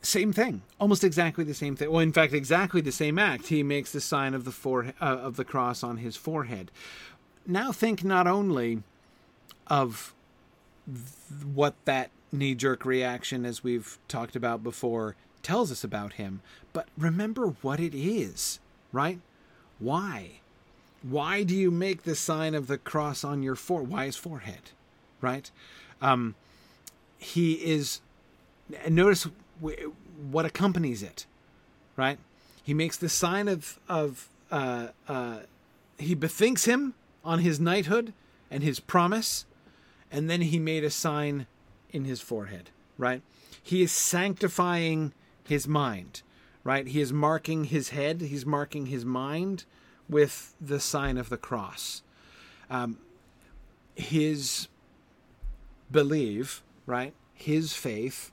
same 0.01 0.33
thing, 0.33 0.63
almost 0.79 1.03
exactly 1.03 1.45
the 1.45 1.53
same 1.53 1.75
thing. 1.75 1.89
Well, 1.89 2.01
in 2.01 2.11
fact, 2.11 2.33
exactly 2.33 2.81
the 2.81 2.91
same 2.91 3.17
act. 3.17 3.47
He 3.47 3.63
makes 3.63 3.91
the 3.91 4.01
sign 4.01 4.33
of 4.33 4.43
the 4.43 4.51
fore, 4.51 4.93
uh, 4.99 5.05
of 5.05 5.37
the 5.37 5.45
cross 5.45 5.81
on 5.81 5.97
his 5.97 6.17
forehead. 6.17 6.71
Now 7.47 7.71
think 7.71 8.03
not 8.03 8.27
only 8.27 8.83
of 9.67 10.13
th- 10.85 11.45
what 11.45 11.75
that 11.85 12.11
knee 12.33 12.55
jerk 12.55 12.83
reaction, 12.83 13.45
as 13.45 13.63
we've 13.63 13.97
talked 14.07 14.35
about 14.35 14.63
before, 14.63 15.15
tells 15.43 15.71
us 15.71 15.83
about 15.83 16.13
him. 16.13 16.41
But 16.73 16.87
remember 16.97 17.53
what 17.61 17.79
it 17.79 17.93
is, 17.95 18.59
right? 18.91 19.19
Why? 19.79 20.39
Why 21.03 21.43
do 21.43 21.53
you 21.55 21.69
make 21.69 22.03
the 22.03 22.15
sign 22.15 22.55
of 22.55 22.67
the 22.67 22.77
cross 22.77 23.23
on 23.23 23.43
your 23.43 23.55
fore? 23.55 23.83
Why 23.83 24.05
his 24.05 24.15
forehead, 24.15 24.71
right? 25.21 25.51
Um, 26.01 26.35
he 27.17 27.53
is. 27.53 28.01
Notice 28.89 29.27
what 30.31 30.45
accompanies 30.45 31.03
it, 31.03 31.25
right? 31.95 32.17
He 32.63 32.73
makes 32.73 32.97
the 32.97 33.09
sign 33.09 33.47
of 33.47 33.79
of 33.89 34.29
uh, 34.49 34.87
uh, 35.07 35.39
he 35.97 36.15
bethinks 36.15 36.65
him 36.65 36.93
on 37.23 37.39
his 37.39 37.59
knighthood 37.59 38.13
and 38.49 38.63
his 38.63 38.79
promise, 38.79 39.45
and 40.11 40.29
then 40.29 40.41
he 40.41 40.59
made 40.59 40.83
a 40.83 40.89
sign 40.89 41.47
in 41.93 42.05
his 42.05 42.19
forehead, 42.19 42.71
right? 42.97 43.21
He 43.61 43.81
is 43.81 43.91
sanctifying 43.91 45.13
his 45.45 45.67
mind, 45.67 46.23
right? 46.63 46.87
He 46.87 46.99
is 46.99 47.13
marking 47.13 47.65
his 47.65 47.89
head, 47.89 48.21
he's 48.21 48.45
marking 48.45 48.87
his 48.87 49.05
mind 49.05 49.65
with 50.09 50.53
the 50.59 50.79
sign 50.79 51.17
of 51.17 51.29
the 51.29 51.37
cross. 51.37 52.01
Um, 52.69 52.97
his 53.95 54.67
belief, 55.91 56.63
right? 56.85 57.13
His 57.33 57.73
faith 57.73 58.31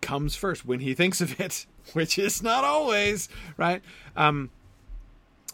comes 0.00 0.34
first 0.34 0.66
when 0.66 0.80
he 0.80 0.94
thinks 0.94 1.20
of 1.20 1.40
it, 1.40 1.66
which 1.92 2.18
is 2.18 2.42
not 2.42 2.64
always, 2.64 3.28
right? 3.56 3.82
Um, 4.16 4.50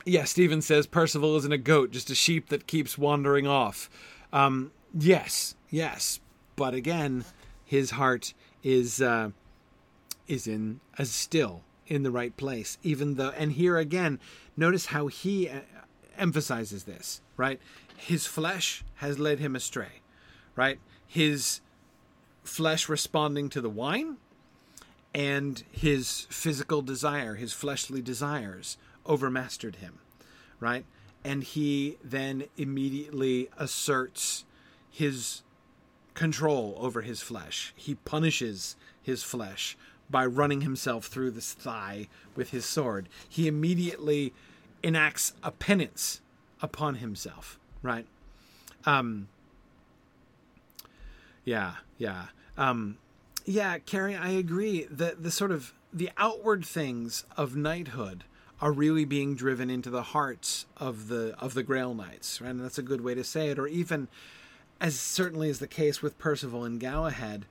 yeah, 0.04 0.24
Stephen 0.24 0.60
says 0.60 0.86
Percival 0.86 1.36
isn't 1.36 1.52
a 1.52 1.58
goat, 1.58 1.90
just 1.90 2.10
a 2.10 2.14
sheep 2.14 2.48
that 2.48 2.66
keeps 2.66 2.98
wandering 2.98 3.46
off. 3.46 3.88
Um, 4.32 4.72
yes, 4.92 5.54
yes, 5.70 6.20
but 6.56 6.74
again, 6.74 7.24
his 7.64 7.92
heart 7.92 8.34
is 8.62 9.00
uh, 9.00 9.30
is 10.26 10.46
in 10.46 10.80
as 10.98 11.10
still 11.10 11.62
in 11.86 12.02
the 12.02 12.10
right 12.10 12.36
place, 12.36 12.78
even 12.82 13.14
though. 13.14 13.30
And 13.30 13.52
here 13.52 13.76
again, 13.78 14.18
notice 14.56 14.86
how 14.86 15.06
he 15.08 15.48
uh, 15.48 15.60
emphasizes 16.16 16.84
this, 16.84 17.20
right? 17.36 17.60
His 17.96 18.26
flesh 18.26 18.84
has 18.96 19.18
led 19.18 19.38
him 19.38 19.54
astray, 19.54 20.00
right? 20.56 20.78
His 21.06 21.60
flesh 22.42 22.88
responding 22.88 23.48
to 23.50 23.60
the 23.60 23.70
wine 23.70 24.16
and 25.14 25.62
his 25.70 26.26
physical 26.28 26.82
desire, 26.82 27.36
his 27.36 27.52
fleshly 27.52 28.02
desires, 28.02 28.76
overmastered 29.06 29.76
him, 29.76 29.98
right? 30.58 30.84
And 31.22 31.42
he 31.42 31.98
then 32.02 32.44
immediately 32.56 33.48
asserts 33.56 34.44
his 34.90 35.42
control 36.14 36.76
over 36.78 37.02
his 37.02 37.20
flesh. 37.20 37.72
He 37.76 37.96
punishes 37.96 38.76
his 39.02 39.22
flesh 39.22 39.76
by 40.08 40.26
running 40.26 40.60
himself 40.60 41.06
through 41.06 41.32
this 41.32 41.52
thigh 41.52 42.08
with 42.36 42.50
his 42.50 42.64
sword. 42.64 43.08
He 43.28 43.48
immediately 43.48 44.32
enacts 44.82 45.32
a 45.42 45.50
penance 45.50 46.20
upon 46.60 46.96
himself, 46.96 47.58
right? 47.82 48.06
Um, 48.86 49.28
yeah, 51.44 51.74
yeah. 51.98 52.26
Um, 52.56 52.98
yeah, 53.44 53.78
Carrie, 53.78 54.16
I 54.16 54.30
agree. 54.30 54.84
The 54.84 55.16
the 55.18 55.30
sort 55.30 55.50
of 55.50 55.72
the 55.92 56.10
outward 56.16 56.64
things 56.64 57.24
of 57.36 57.56
knighthood 57.56 58.24
are 58.60 58.72
really 58.72 59.04
being 59.04 59.34
driven 59.34 59.68
into 59.68 59.90
the 59.90 60.02
hearts 60.02 60.66
of 60.76 61.08
the 61.08 61.34
of 61.38 61.54
the 61.54 61.62
Grail 61.62 61.94
Knights, 61.94 62.40
right? 62.40 62.50
And 62.50 62.60
that's 62.60 62.78
a 62.78 62.82
good 62.82 63.02
way 63.02 63.14
to 63.14 63.24
say 63.24 63.48
it. 63.48 63.58
Or 63.58 63.66
even, 63.66 64.08
as 64.80 64.98
certainly 64.98 65.48
is 65.48 65.58
the 65.58 65.66
case 65.66 66.02
with 66.02 66.18
Percival 66.18 66.64
and 66.64 66.80
Galahad, 66.80 67.46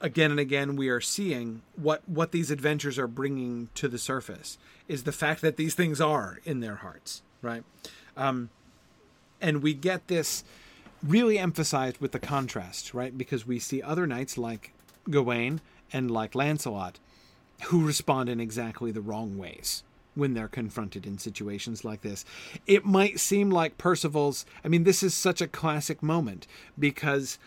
again 0.00 0.30
and 0.30 0.40
again 0.40 0.76
we 0.76 0.88
are 0.88 1.00
seeing 1.00 1.62
what 1.74 2.06
what 2.06 2.32
these 2.32 2.50
adventures 2.50 2.98
are 2.98 3.06
bringing 3.06 3.68
to 3.74 3.88
the 3.88 3.98
surface 3.98 4.58
is 4.88 5.04
the 5.04 5.12
fact 5.12 5.40
that 5.40 5.56
these 5.56 5.74
things 5.74 6.00
are 6.00 6.38
in 6.44 6.60
their 6.60 6.76
hearts, 6.76 7.22
right? 7.42 7.64
Um, 8.16 8.50
and 9.40 9.62
we 9.62 9.74
get 9.74 10.08
this 10.08 10.44
really 11.02 11.38
emphasized 11.38 11.98
with 11.98 12.12
the 12.12 12.18
contrast, 12.18 12.94
right? 12.94 13.16
Because 13.16 13.46
we 13.46 13.58
see 13.58 13.82
other 13.82 14.06
knights 14.06 14.38
like 14.38 14.72
Gawain 15.10 15.60
and 15.92 16.10
like 16.10 16.34
Lancelot 16.34 16.98
who 17.64 17.86
respond 17.86 18.28
in 18.28 18.40
exactly 18.40 18.92
the 18.92 19.00
wrong 19.00 19.38
ways 19.38 19.82
when 20.16 20.34
they're 20.34 20.48
confronted 20.48 21.06
in 21.06 21.18
situations 21.18 21.84
like 21.84 22.00
this. 22.00 22.24
It 22.66 22.84
might 22.84 23.20
seem 23.20 23.50
like 23.50 23.78
Percival's, 23.78 24.44
I 24.64 24.68
mean, 24.68 24.82
this 24.82 25.02
is 25.02 25.14
such 25.14 25.40
a 25.40 25.46
classic 25.46 26.02
moment 26.02 26.48
because 26.76 27.38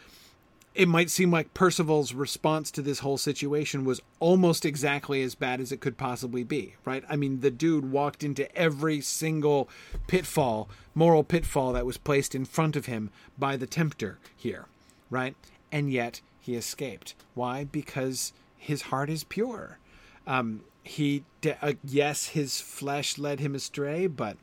it 0.75 0.87
might 0.87 1.09
seem 1.09 1.31
like 1.31 1.53
Percival's 1.53 2.13
response 2.13 2.71
to 2.71 2.81
this 2.81 2.99
whole 2.99 3.17
situation 3.17 3.83
was 3.83 4.01
almost 4.19 4.65
exactly 4.65 5.21
as 5.23 5.35
bad 5.35 5.59
as 5.59 5.71
it 5.71 5.81
could 5.81 5.97
possibly 5.97 6.43
be, 6.43 6.75
right? 6.85 7.03
I 7.09 7.15
mean, 7.15 7.41
the 7.41 7.51
dude 7.51 7.91
walked 7.91 8.23
into 8.23 8.55
every 8.55 9.01
single 9.01 9.67
pitfall, 10.07 10.69
moral 10.93 11.23
pitfall 11.23 11.73
that 11.73 11.85
was 11.85 11.97
placed 11.97 12.35
in 12.35 12.45
front 12.45 12.75
of 12.75 12.85
him 12.85 13.09
by 13.37 13.57
the 13.57 13.67
tempter 13.67 14.19
here, 14.37 14.67
right? 15.09 15.35
And 15.71 15.91
yet 15.91 16.21
he 16.39 16.55
escaped. 16.55 17.15
Why? 17.33 17.63
Because 17.65 18.31
his 18.55 18.83
heart 18.83 19.09
is 19.09 19.23
pure. 19.23 19.79
Um, 20.27 20.61
he, 20.89 21.23
uh, 21.61 21.73
yes, 21.83 22.27
his 22.29 22.59
flesh 22.59 23.19
led 23.19 23.39
him 23.39 23.53
astray, 23.53 24.07
but 24.07 24.37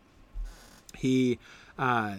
he, 0.96 1.38
uh, 1.76 2.16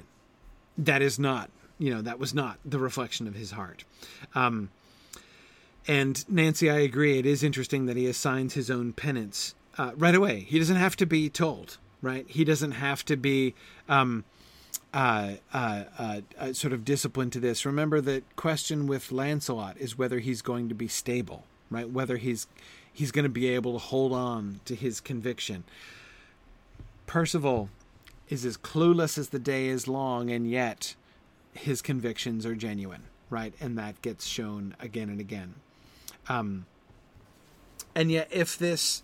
that 0.78 1.01
is 1.01 1.17
not 1.17 1.49
you 1.80 1.93
know 1.93 2.01
that 2.01 2.19
was 2.19 2.34
not 2.34 2.57
the 2.65 2.80
reflection 2.80 3.28
of 3.28 3.36
his 3.36 3.51
heart. 3.51 3.84
Um, 4.36 4.69
and 5.89 6.30
nancy 6.30 6.69
i 6.69 6.80
agree 6.80 7.17
it 7.17 7.25
is 7.25 7.43
interesting 7.43 7.86
that 7.86 7.95
he 7.95 8.07
assigns 8.07 8.55
his 8.55 8.69
own 8.69 8.91
penance 8.91 9.55
uh, 9.78 9.91
right 9.95 10.15
away. 10.15 10.41
He 10.41 10.59
doesn't 10.59 10.75
have 10.75 10.95
to 10.97 11.05
be 11.05 11.30
told 11.30 11.78
right? 12.01 12.25
He 12.28 12.43
doesn't 12.43 12.73
have 12.73 13.03
to 13.05 13.15
be 13.15 13.55
um, 13.89 14.23
uh, 14.93 15.34
uh, 15.53 15.84
uh, 15.97 16.21
uh 16.38 16.53
sort 16.53 16.73
of 16.73 16.86
disciplined 16.86 17.34
to 17.34 17.39
this. 17.39 17.65
Remember 17.65 18.01
the 18.01 18.23
question 18.36 18.86
with 18.86 19.11
lancelot 19.11 19.78
is 19.78 19.97
whether 19.97 20.19
he's 20.19 20.41
going 20.41 20.69
to 20.69 20.75
be 20.75 20.88
stable 20.88 21.43
right? 21.69 21.89
Whether 21.89 22.17
he's 22.17 22.47
he's 22.98 23.12
going 23.12 23.24
to 23.24 23.30
be 23.30 23.48
able 23.48 23.74
to 23.74 23.80
hold 23.80 24.12
on 24.12 24.60
to 24.66 24.74
his 24.74 25.00
conviction 25.00 25.64
percival 27.08 27.70
is 28.30 28.45
as 28.45 28.58
clueless 28.58 29.18
as 29.18 29.30
the 29.30 29.39
day 29.39 29.68
is 29.68 29.88
long 29.88 30.30
and 30.30 30.50
yet 30.50 30.95
his 31.54 31.82
convictions 31.82 32.45
are 32.45 32.54
genuine, 32.56 33.04
right? 33.30 33.54
And 33.60 33.78
that 33.78 34.02
gets 34.02 34.28
shown 34.28 34.76
again 34.80 35.10
and 35.10 35.20
again. 35.20 35.56
Um, 36.30 36.66
and 37.95 38.12
yet, 38.12 38.28
if 38.30 38.58
this 38.58 39.02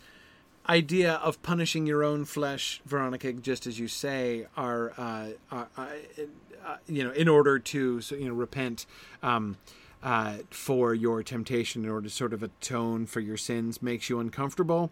idea 0.70 1.14
of 1.14 1.42
punishing 1.42 1.88
your 1.88 2.04
own 2.04 2.26
flesh, 2.26 2.82
Veronica, 2.86 3.34
just 3.34 3.66
as 3.66 3.80
you 3.80 3.88
say, 3.88 4.46
are, 4.56 4.94
uh, 4.98 5.28
are 5.52 5.68
uh, 5.78 6.76
you 6.88 7.04
know, 7.04 7.12
in 7.12 7.28
order 7.28 7.58
to 7.60 8.02
you 8.12 8.28
know 8.28 8.34
repent 8.34 8.86
um, 9.24 9.58
uh, 10.04 10.38
for 10.52 10.94
your 10.94 11.24
temptation, 11.24 11.84
in 11.84 11.90
order 11.90 12.08
to 12.08 12.14
sort 12.14 12.34
of 12.34 12.44
atone 12.44 13.08
for 13.08 13.22
your 13.22 13.38
sins, 13.38 13.82
makes 13.82 14.10
you 14.10 14.20
uncomfortable. 14.20 14.92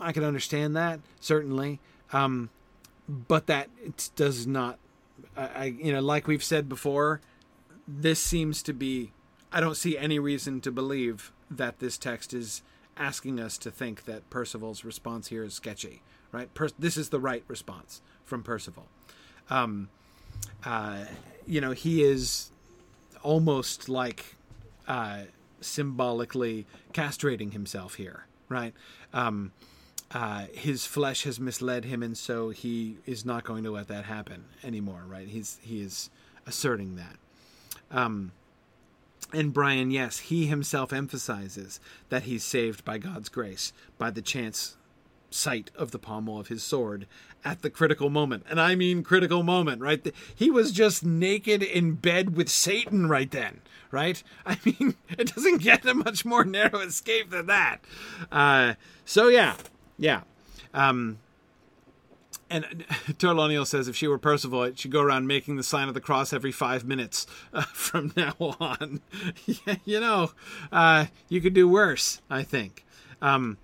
I 0.00 0.12
can 0.12 0.24
understand 0.24 0.74
that 0.74 0.98
certainly, 1.20 1.78
um, 2.12 2.50
but 3.08 3.46
that 3.46 3.68
it 3.84 4.10
does 4.16 4.46
not 4.46 4.78
I, 5.36 5.74
you 5.78 5.92
know, 5.92 6.00
like 6.00 6.26
we've 6.26 6.44
said 6.44 6.68
before, 6.68 7.20
this 7.86 8.20
seems 8.20 8.62
to 8.64 8.72
be. 8.72 9.12
I 9.52 9.60
don't 9.60 9.76
see 9.76 9.96
any 9.96 10.18
reason 10.18 10.60
to 10.62 10.72
believe 10.72 11.32
that 11.50 11.78
this 11.78 11.96
text 11.96 12.34
is 12.34 12.62
asking 12.96 13.40
us 13.40 13.58
to 13.58 13.70
think 13.70 14.04
that 14.04 14.28
Percival's 14.30 14.84
response 14.84 15.28
here 15.28 15.44
is 15.44 15.54
sketchy. 15.54 16.02
Right? 16.32 16.52
Per- 16.54 16.70
this 16.78 16.96
is 16.96 17.10
the 17.10 17.20
right 17.20 17.44
response 17.46 18.00
from 18.24 18.42
Percival. 18.42 18.86
Um, 19.50 19.88
uh, 20.64 21.04
you 21.46 21.60
know, 21.60 21.72
he 21.72 22.02
is 22.02 22.50
almost 23.24 23.88
like 23.88 24.36
uh, 24.86 25.22
symbolically 25.60 26.66
castrating 26.92 27.52
himself 27.52 27.94
here, 27.94 28.26
right? 28.48 28.72
Um, 29.12 29.50
uh, 30.12 30.46
his 30.52 30.86
flesh 30.86 31.24
has 31.24 31.40
misled 31.40 31.84
him, 31.84 32.02
and 32.02 32.16
so 32.16 32.50
he 32.50 32.98
is 33.04 33.24
not 33.24 33.42
going 33.42 33.64
to 33.64 33.72
let 33.72 33.88
that 33.88 34.04
happen 34.04 34.44
anymore. 34.62 35.02
Right? 35.08 35.26
He's 35.26 35.58
he 35.62 35.80
is 35.80 36.10
asserting 36.46 36.94
that. 36.96 37.16
Um, 37.90 38.30
and 39.32 39.52
Brian, 39.52 39.90
yes, 39.90 40.18
he 40.18 40.46
himself 40.46 40.92
emphasizes 40.92 41.80
that 42.10 42.24
he's 42.24 42.44
saved 42.44 42.84
by 42.84 42.98
God's 42.98 43.28
grace, 43.28 43.72
by 43.98 44.10
the 44.10 44.22
chance 44.22 44.76
sight 45.34 45.70
of 45.76 45.90
the 45.90 45.98
pommel 45.98 46.38
of 46.38 46.48
his 46.48 46.62
sword 46.62 47.06
at 47.44 47.62
the 47.62 47.70
critical 47.70 48.10
moment. 48.10 48.44
And 48.48 48.60
I 48.60 48.74
mean 48.74 49.02
critical 49.02 49.42
moment, 49.42 49.82
right? 49.82 50.14
He 50.34 50.50
was 50.50 50.72
just 50.72 51.04
naked 51.04 51.62
in 51.62 51.92
bed 51.94 52.36
with 52.36 52.48
Satan 52.48 53.08
right 53.08 53.30
then, 53.30 53.60
right? 53.90 54.22
I 54.46 54.58
mean, 54.64 54.94
it 55.10 55.34
doesn't 55.34 55.62
get 55.62 55.84
a 55.84 55.94
much 55.94 56.24
more 56.24 56.44
narrow 56.44 56.80
escape 56.80 57.30
than 57.30 57.46
that. 57.46 57.78
Uh, 58.32 58.74
so, 59.04 59.28
yeah, 59.28 59.56
yeah. 59.98 60.22
Um, 60.72 61.18
and 62.50 62.84
Total 63.18 63.40
O'Neill 63.40 63.64
says 63.64 63.88
if 63.88 63.96
she 63.96 64.06
were 64.06 64.18
Percival, 64.18 64.70
she'd 64.74 64.92
go 64.92 65.02
around 65.02 65.26
making 65.26 65.56
the 65.56 65.62
sign 65.62 65.88
of 65.88 65.94
the 65.94 66.00
cross 66.00 66.32
every 66.32 66.52
five 66.52 66.84
minutes 66.84 67.26
uh, 67.52 67.62
from 67.72 68.12
now 68.16 68.34
on. 68.38 69.00
you 69.84 70.00
know, 70.00 70.32
uh, 70.72 71.06
you 71.28 71.40
could 71.40 71.54
do 71.54 71.68
worse, 71.68 72.20
I 72.30 72.42
think. 72.42 72.84
Um, 73.20 73.58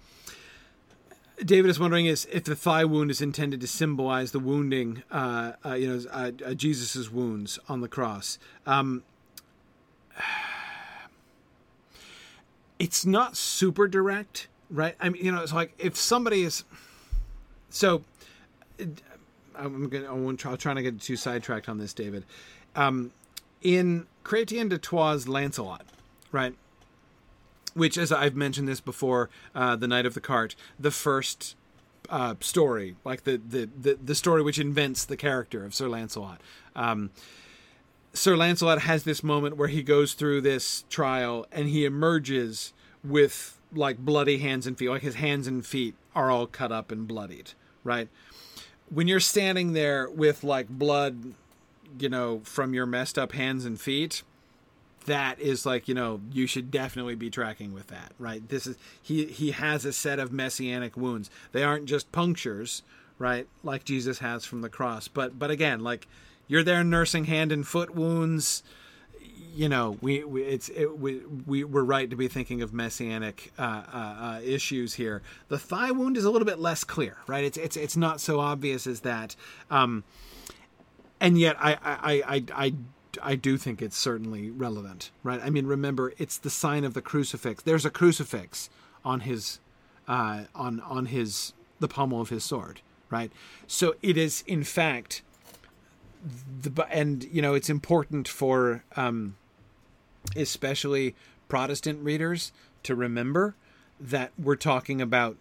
David 1.45 1.71
is 1.71 1.81
wondering 1.81 2.07
is 2.07 2.27
if 2.31 2.45
the 2.45 2.57
thigh 2.57 2.85
wound 2.85 3.11
is 3.11 3.21
intended 3.21 3.61
to 3.61 3.67
symbolize 3.67 4.33
the 4.33 4.39
wounding, 4.39 5.03
uh, 5.11 5.53
uh 5.65 5.75
you 5.75 5.89
know, 5.89 6.11
uh, 6.11 6.31
uh, 6.45 6.55
Jesus's 6.55 7.11
wounds 7.11 7.59
on 7.69 7.81
the 7.81 7.89
cross. 7.89 8.39
Um, 8.67 9.03
it's 12.79 13.05
not 13.05 13.37
super 13.37 13.89
direct 13.89 14.49
right? 14.71 14.95
I 15.01 15.09
mean, 15.09 15.25
you 15.25 15.33
know, 15.33 15.43
it's 15.43 15.53
like 15.53 15.73
if 15.79 15.97
somebody 15.97 16.43
is 16.43 16.65
so. 17.69 18.05
I'm 19.57 19.89
gonna. 19.89 20.11
I'm 20.11 20.37
trying 20.37 20.77
to 20.77 20.83
get 20.83 21.01
too 21.01 21.17
sidetracked 21.17 21.69
on 21.69 21.79
this, 21.79 21.93
David. 21.93 22.25
Um, 22.75 23.13
in 23.61 24.07
Chrétien 24.25 24.69
de 24.69 24.79
Troyes' 24.79 25.29
Lancelot, 25.29 25.85
right? 26.33 26.55
Which, 27.75 27.97
as 27.97 28.11
I've 28.11 28.35
mentioned 28.35 28.67
this 28.67 28.81
before, 28.81 29.31
uh, 29.55 29.77
the 29.77 29.87
Knight 29.87 30.07
of 30.07 30.15
the 30.15 30.21
Cart, 30.21 30.57
the 30.79 30.91
first 30.91 31.55
uh, 32.09 32.35
story, 32.41 32.97
like 33.05 33.25
the, 33.25 33.37
the, 33.37 33.69
the 33.81 33.99
the 34.03 34.15
story 34.15 34.43
which 34.43 34.59
invents 34.59 35.05
the 35.05 35.17
character 35.17 35.65
of 35.65 35.75
Sir 35.75 35.89
Lancelot. 35.89 36.41
Um, 36.75 37.11
Sir 38.13 38.37
Lancelot 38.37 38.81
has 38.83 39.05
this 39.05 39.23
moment 39.23 39.57
where 39.57 39.69
he 39.69 39.83
goes 39.83 40.15
through 40.15 40.41
this 40.41 40.85
trial 40.91 41.47
and 41.53 41.69
he 41.69 41.85
emerges 41.85 42.73
with 43.05 43.59
like 43.73 43.99
bloody 43.99 44.39
hands 44.39 44.67
and 44.67 44.77
feet, 44.77 44.89
like 44.89 45.03
his 45.03 45.15
hands 45.15 45.47
and 45.47 45.65
feet 45.65 45.95
are 46.15 46.31
all 46.31 46.47
cut 46.47 46.73
up 46.73 46.91
and 46.91 47.07
bloodied, 47.07 47.53
right? 47.85 48.09
When 48.89 49.07
you're 49.07 49.21
standing 49.21 49.75
there 49.75 50.11
with 50.11 50.43
like 50.43 50.69
blood, 50.69 51.35
you 51.99 52.09
know, 52.09 52.41
from 52.43 52.75
your 52.75 52.87
messed 52.87 53.17
up 53.17 53.33
hands 53.33 53.65
and 53.65 53.81
feet, 53.81 54.25
that 55.07 55.41
is 55.41 55.65
like 55.65 55.89
you 55.89 55.95
know 55.95 56.21
you 56.33 56.47
should 56.47 56.71
definitely 56.71 57.15
be 57.15 57.31
tracking 57.31 57.73
with 57.73 57.89
that 57.89 58.13
right? 58.19 58.47
This 58.49 58.67
is 58.67 58.77
he 59.03 59.27
he 59.27 59.53
has 59.53 59.85
a 59.85 59.93
set 59.93 60.19
of 60.19 60.33
messianic 60.33 60.97
wounds. 60.97 61.31
They 61.53 61.63
aren't 61.63 61.87
just 61.87 62.13
punctures 62.13 62.83
right 63.19 63.47
like 63.63 63.85
jesus 63.85 64.19
has 64.21 64.45
from 64.45 64.63
the 64.63 64.69
cross. 64.69 65.09
But 65.09 65.39
but 65.39 65.51
again 65.51 65.81
like 65.81 66.07
you're 66.49 66.63
there 66.63 66.83
nursing 66.85 67.25
hand 67.25 67.53
and 67.53 67.67
foot 67.67 67.95
wounds. 67.95 68.63
You 69.53 69.69
know 69.69 69.99
we, 70.01 70.23
we 70.25 70.43
it's 70.43 70.69
it, 70.69 70.99
we, 70.99 71.21
we 71.47 71.65
we're 71.65 71.83
right 71.83 72.09
to 72.09 72.17
be 72.17 72.29
thinking 72.29 72.63
of 72.63 72.73
messianic 72.73 73.53
uh, 73.59 73.83
uh, 73.93 73.97
uh, 73.97 74.41
issues 74.45 74.95
here. 74.95 75.23
The 75.49 75.59
thigh 75.59 75.91
wound 75.91 76.17
is 76.17 76.25
a 76.25 76.31
little 76.31 76.47
bit 76.47 76.59
less 76.59 76.85
clear 76.85 77.17
right? 77.27 77.45
It's 77.45 77.59
it's 77.59 77.77
it's 77.77 77.97
not 77.97 78.21
so 78.21 78.39
obvious 78.39 78.87
as 78.87 79.01
that. 79.01 79.35
Um 79.71 80.05
and 81.21 81.39
yet 81.39 81.57
I 81.59 81.73
I 81.83 82.23
I 82.37 82.45
I 82.55 82.75
I 83.23 83.35
do 83.35 83.57
think 83.57 83.83
it's 83.83 83.97
certainly 83.97 84.51
relevant, 84.51 85.11
right? 85.23 85.41
I 85.43 85.51
mean, 85.51 85.67
remember, 85.67 86.13
it's 86.19 86.39
the 86.39 86.51
sign 86.51 86.85
of 86.85 86.95
the 86.95 87.03
crucifix. 87.03 87.63
There's 87.63 87.85
a 87.85 87.91
crucifix 87.91 88.71
on 89.05 89.21
his, 89.21 89.59
uh, 90.07 90.45
on 90.55 90.81
on 90.81 91.07
his 91.07 91.53
the 91.81 91.89
pommel 91.89 92.21
of 92.21 92.29
his 92.29 92.45
sword, 92.45 92.81
right? 93.11 93.33
So 93.67 93.95
it 94.03 94.17
is, 94.17 94.45
in 94.47 94.65
fact, 94.65 95.23
the 96.63 96.87
and 96.91 97.25
you 97.25 97.43
know 97.43 97.55
it's 97.55 97.71
important 97.71 98.29
for 98.29 98.85
um, 98.97 99.37
especially 100.37 101.15
Protestant 101.49 102.03
readers 102.05 102.53
to 102.83 102.95
remember 102.95 103.55
that 104.01 104.33
we're 104.39 104.57
talking 104.57 105.01
about 105.01 105.37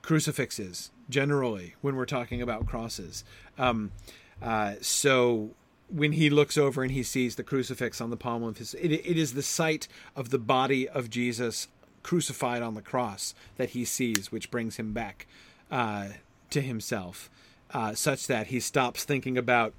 crucifixes 0.00 0.90
generally 1.08 1.74
when 1.80 1.96
we're 1.96 2.06
talking 2.06 2.42
about 2.42 2.66
crosses. 2.66 3.24
Um, 3.58 3.92
uh, 4.40 4.74
so 4.80 5.50
when 5.92 6.12
he 6.12 6.30
looks 6.30 6.56
over 6.56 6.82
and 6.82 6.92
he 6.92 7.02
sees 7.02 7.36
the 7.36 7.42
crucifix 7.42 8.00
on 8.00 8.10
the 8.10 8.16
palm 8.16 8.42
of 8.42 8.58
his 8.58 8.74
it, 8.74 8.92
it 8.92 9.18
is 9.18 9.34
the 9.34 9.42
sight 9.42 9.88
of 10.16 10.30
the 10.30 10.38
body 10.38 10.88
of 10.88 11.10
jesus 11.10 11.68
crucified 12.02 12.62
on 12.62 12.74
the 12.74 12.82
cross 12.82 13.34
that 13.56 13.70
he 13.70 13.84
sees 13.84 14.32
which 14.32 14.50
brings 14.50 14.76
him 14.76 14.92
back 14.92 15.26
uh, 15.70 16.08
to 16.50 16.60
himself 16.60 17.30
uh, 17.72 17.94
such 17.94 18.26
that 18.26 18.48
he 18.48 18.60
stops 18.60 19.04
thinking 19.04 19.38
about 19.38 19.72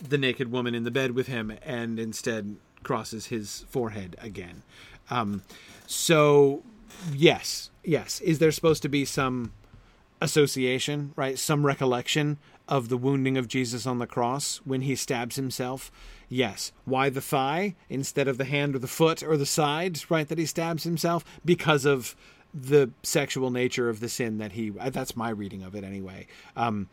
the 0.00 0.18
naked 0.18 0.50
woman 0.50 0.74
in 0.74 0.84
the 0.84 0.90
bed 0.90 1.12
with 1.12 1.26
him 1.26 1.52
and 1.62 1.98
instead 1.98 2.56
crosses 2.82 3.26
his 3.26 3.64
forehead 3.68 4.16
again. 4.20 4.62
Um, 5.10 5.42
so 5.86 6.62
yes 7.12 7.70
yes. 7.84 8.20
Is 8.20 8.38
there 8.38 8.52
supposed 8.52 8.82
to 8.82 8.88
be 8.88 9.04
some 9.04 9.52
association 10.20 11.12
right? 11.16 11.38
Some 11.38 11.64
recollection 11.64 12.38
of 12.70 12.88
the 12.88 12.96
wounding 12.96 13.36
of 13.36 13.48
Jesus 13.48 13.86
on 13.86 13.98
the 13.98 14.06
cross 14.06 14.60
when 14.64 14.82
he 14.82 14.94
stabs 14.94 15.36
himself? 15.36 15.90
Yes. 16.28 16.72
Why 16.84 17.10
the 17.10 17.20
thigh 17.20 17.74
instead 17.88 18.28
of 18.28 18.38
the 18.38 18.44
hand 18.44 18.74
or 18.74 18.78
the 18.78 18.86
foot 18.86 19.22
or 19.22 19.36
the 19.36 19.44
side, 19.44 20.00
right, 20.08 20.28
that 20.28 20.38
he 20.38 20.46
stabs 20.46 20.84
himself? 20.84 21.24
Because 21.44 21.84
of 21.84 22.16
the 22.52 22.90
sexual 23.02 23.50
nature 23.50 23.88
of 23.88 24.00
the 24.00 24.08
sin 24.08 24.38
that 24.38 24.52
he 24.52 24.72
uh, 24.78 24.90
that's 24.90 25.16
my 25.16 25.30
reading 25.30 25.62
of 25.62 25.74
it 25.74 25.84
anyway 25.84 26.26
um 26.56 26.88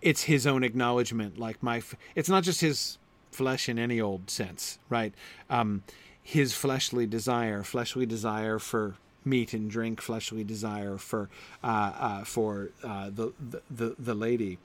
it's 0.00 0.22
his 0.22 0.46
own 0.46 0.64
acknowledgement 0.64 1.38
like 1.38 1.62
my 1.62 1.82
it's 2.14 2.28
not 2.28 2.42
just 2.42 2.60
his 2.60 2.98
flesh 3.30 3.68
in 3.68 3.78
any 3.78 4.00
old 4.00 4.30
sense 4.30 4.78
right 4.88 5.12
um 5.50 5.82
his 6.22 6.54
fleshly 6.54 7.06
desire 7.06 7.62
fleshly 7.62 8.06
desire 8.06 8.58
for 8.58 8.94
meat 9.24 9.52
and 9.52 9.70
drink 9.70 10.00
fleshly 10.00 10.42
desire 10.42 10.96
for 10.96 11.28
uh, 11.62 11.92
uh 11.94 12.24
for 12.24 12.70
uh 12.82 13.10
the, 13.10 13.32
the 13.70 13.94
the 13.98 14.14
lady 14.14 14.58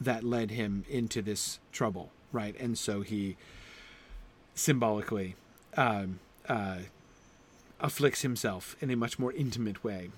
that 0.00 0.24
led 0.24 0.50
him 0.50 0.84
into 0.88 1.20
this 1.22 1.58
trouble, 1.72 2.10
right? 2.32 2.58
And 2.58 2.78
so 2.78 3.02
he 3.02 3.36
symbolically 4.54 5.36
um, 5.76 6.20
uh, 6.48 6.78
afflicts 7.80 8.22
himself 8.22 8.76
in 8.80 8.90
a 8.90 8.96
much 8.96 9.18
more 9.18 9.32
intimate 9.32 9.84
way. 9.84 10.10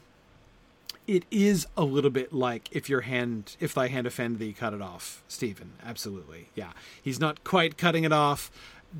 It 1.07 1.25
is 1.33 1.67
a 1.77 1.83
little 1.83 2.11
bit 2.11 2.33
like 2.33 2.69
if 2.71 2.89
your 2.89 3.01
hand, 3.03 3.57
if 3.59 3.75
thy 3.75 3.89
hand 3.89 4.07
offend 4.07 4.39
thee, 4.39 4.53
cut 4.53 4.73
it 4.73 4.81
off, 4.81 5.23
Stephen. 5.27 5.73
Absolutely, 5.85 6.49
yeah. 6.55 6.73
He's 7.03 7.19
not 7.19 7.43
quite 7.43 7.77
cutting 7.77 8.05
it 8.05 8.13
off, 8.13 8.51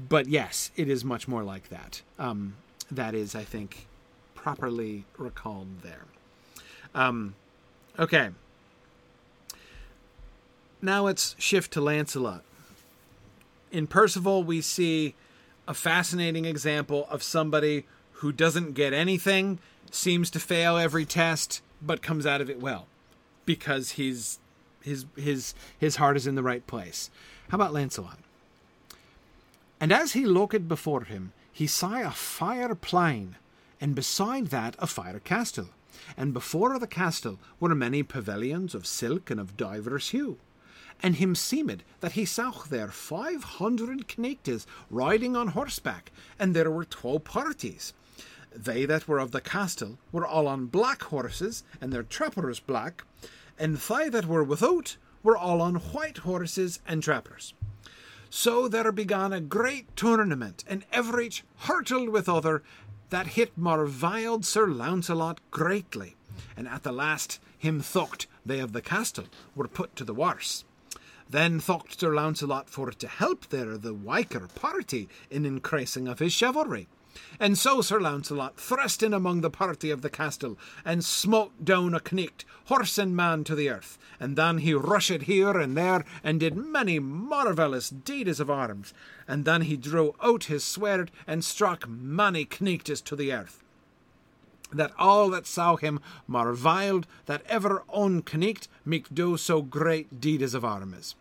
but 0.09 0.27
yes, 0.27 0.73
it 0.75 0.89
is 0.89 1.05
much 1.05 1.29
more 1.29 1.45
like 1.45 1.69
that. 1.69 2.03
Um, 2.19 2.57
that 2.91 3.15
is, 3.15 3.35
I 3.37 3.45
think, 3.45 3.87
properly 4.35 5.05
recalled 5.17 5.83
there. 5.83 6.07
Um, 6.95 7.37
okay, 7.99 8.31
now 10.83 11.05
let's 11.07 11.37
shift 11.39 11.73
to 11.73 11.81
Lancelot. 11.81 12.43
In 13.71 13.87
Percival, 13.87 14.43
we 14.43 14.61
see 14.61 15.15
a 15.67 15.75
fascinating 15.75 16.45
example 16.45 17.07
of 17.09 17.23
somebody 17.23 17.85
who 18.15 18.33
doesn't 18.33 18.73
get 18.73 18.93
anything, 18.93 19.61
seems 19.91 20.29
to 20.31 20.41
fail 20.41 20.77
every 20.77 21.07
test, 21.07 21.63
but 21.81 22.03
comes 22.03 22.27
out 22.27 22.41
of 22.41 22.51
it 22.51 22.61
well 22.61 22.87
because 23.47 23.93
he's 23.93 24.39
his 24.81 25.07
his 25.17 25.55
his 25.79 25.97
heart 25.97 26.17
is 26.17 26.27
in 26.27 26.35
the 26.35 26.43
right 26.43 26.67
place. 26.67 27.11
How 27.49 27.57
about 27.57 27.73
Lancelot? 27.73 28.19
And 29.81 29.93
as 29.93 30.13
he 30.13 30.27
looked 30.27 30.69
before 30.69 31.05
him, 31.05 31.33
he 31.53 31.67
saw 31.67 32.01
a 32.03 32.11
fire 32.11 32.75
plain, 32.75 33.37
and 33.81 33.95
beside 33.95 34.49
that 34.49 34.75
a 34.79 34.87
fire 34.87 35.21
castle. 35.21 35.69
And 36.17 36.33
before 36.33 36.79
the 36.79 36.87
castle 36.87 37.39
were 37.61 37.75
many 37.75 38.03
pavilions 38.03 38.75
of 38.75 38.87
silk 38.87 39.31
and 39.31 39.39
of 39.39 39.57
divers 39.57 40.11
hue 40.11 40.39
and 41.03 41.17
him 41.17 41.35
seemed 41.35 41.83
that 42.01 42.13
he 42.13 42.25
saw 42.25 42.53
there 42.71 42.89
five 42.89 43.45
hundred 43.45 44.07
knaghtes 44.17 44.67
riding 44.91 45.37
on 45.37 45.49
horseback, 45.49 46.13
and 46.39 46.55
there 46.55 46.71
were 46.71 46.85
twelve 46.85 47.25
parties. 47.25 47.93
They 48.55 48.85
that 48.85 49.09
were 49.09 49.19
of 49.19 49.31
the 49.31 49.41
castle 49.41 49.99
were 50.13 50.27
all 50.27 50.47
on 50.47 50.67
black 50.67 51.03
horses, 51.05 51.65
and 51.81 51.93
their 51.93 52.03
trappers 52.03 52.61
black, 52.61 53.05
and 53.59 53.79
they 53.79 54.09
that 54.11 54.27
were 54.27 54.45
without 54.45 54.97
were 55.23 55.37
all 55.37 55.61
on 55.61 55.77
white 55.77 56.19
horses 56.19 56.81
and 56.87 57.03
trappers. 57.03 57.55
So 58.29 58.69
there 58.69 58.93
began 58.93 59.33
a 59.33 59.41
great 59.41 59.95
tournament, 59.97 60.65
and 60.67 60.89
everych 60.91 61.43
hurtled 61.59 62.09
with 62.09 62.29
other, 62.29 62.63
that 63.11 63.29
hit 63.29 63.57
marviled 63.57 64.45
Sir 64.45 64.67
Launcelot 64.67 65.41
greatly, 65.51 66.17
and 66.57 66.67
at 66.67 66.83
the 66.83 66.93
last 66.93 67.41
him 67.59 67.81
thocht 67.81 68.27
they 68.45 68.59
of 68.59 68.73
the 68.73 68.81
castle 68.81 69.27
were 69.55 69.69
put 69.69 69.95
to 69.97 70.05
the 70.05 70.15
worse. 70.15 70.65
Then 71.33 71.61
thought 71.61 71.99
Sir 71.99 72.13
Launcelot 72.13 72.69
for 72.69 72.91
to 72.91 73.09
help 73.09 73.49
there 73.49 73.79
the 73.79 73.95
wiker 73.95 74.49
party 74.55 75.09
in 75.31 75.47
increasing 75.47 76.07
of 76.07 76.19
his 76.19 76.35
chivalry. 76.35 76.89
And 77.41 77.57
so 77.57 77.81
Sir 77.81 77.99
Launcelot 77.99 78.59
thrust 78.59 79.03
in 79.03 79.15
among 79.15 79.41
the 79.41 79.49
party 79.49 79.91
of 79.91 80.03
the 80.03 80.11
castle, 80.11 80.59
and 80.85 81.03
smote 81.03 81.65
down 81.65 81.95
a 81.95 82.03
knight, 82.13 82.45
horse 82.67 82.99
and 82.99 83.17
man, 83.17 83.45
to 83.45 83.55
the 83.55 83.71
earth. 83.71 83.99
And 84.21 84.37
then 84.37 84.59
he 84.59 84.75
rushed 84.75 85.23
here 85.23 85.57
and 85.57 85.75
there, 85.75 86.05
and 86.23 86.39
did 86.39 86.55
many 86.55 86.99
marvellous 86.99 87.89
deeds 87.89 88.39
of 88.39 88.51
arms. 88.51 88.93
And 89.27 89.47
then 89.47 89.63
he 89.63 89.79
drew 89.79 90.15
out 90.23 90.45
his 90.45 90.63
sword, 90.63 91.11
and 91.27 91.43
struck 91.43 91.89
many 91.89 92.47
knights 92.61 93.01
to 93.01 93.17
the 93.17 93.33
earth. 93.33 93.65
That 94.71 94.93
all 94.99 95.31
that 95.31 95.47
saw 95.47 95.77
him 95.77 95.99
marvelled 96.27 97.07
that 97.25 97.43
ever 97.47 97.85
on 97.89 98.23
knight 98.35 98.69
might 98.85 99.15
do 99.15 99.39
so 99.39 99.63
great 99.63 100.21
deeds 100.21 100.53
of 100.53 100.63
arms 100.63 101.15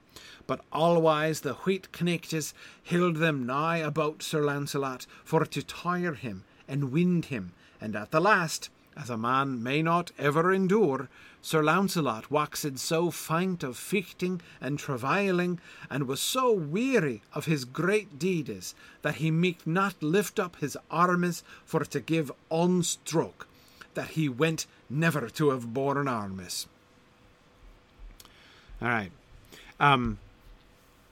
but 0.47 0.61
always 0.71 1.41
the 1.41 1.53
wheat 1.53 1.91
knaghtes 1.91 2.53
held 2.83 3.17
them 3.17 3.45
nigh 3.45 3.77
about 3.77 4.23
Sir 4.23 4.41
Launcelot 4.43 5.05
for 5.23 5.45
to 5.45 5.63
tire 5.63 6.13
him 6.13 6.43
and 6.67 6.91
wind 6.91 7.25
him, 7.25 7.53
and 7.79 7.95
at 7.95 8.11
the 8.11 8.19
last, 8.19 8.69
as 8.95 9.09
a 9.09 9.17
man 9.17 9.61
may 9.61 9.81
not 9.81 10.11
ever 10.17 10.53
endure, 10.53 11.09
Sir 11.41 11.63
Launcelot 11.63 12.29
waxed 12.29 12.77
so 12.77 13.09
faint 13.09 13.63
of 13.63 13.75
fighting 13.75 14.41
and 14.59 14.77
travailing, 14.77 15.59
and 15.89 16.07
was 16.07 16.21
so 16.21 16.51
weary 16.51 17.23
of 17.33 17.45
his 17.45 17.65
great 17.65 18.19
deeds, 18.19 18.75
that 19.01 19.15
he 19.15 19.31
might 19.31 19.65
not 19.65 20.01
lift 20.03 20.39
up 20.39 20.57
his 20.57 20.77
arms 20.91 21.43
for 21.65 21.83
to 21.85 21.99
give 21.99 22.31
on 22.49 22.83
stroke, 22.83 23.47
that 23.95 24.09
he 24.09 24.29
went 24.29 24.67
never 24.89 25.29
to 25.29 25.49
have 25.49 25.73
borne 25.73 26.07
arms. 26.07 26.67
All 28.81 28.87
right. 28.87 29.11
Um, 29.79 30.19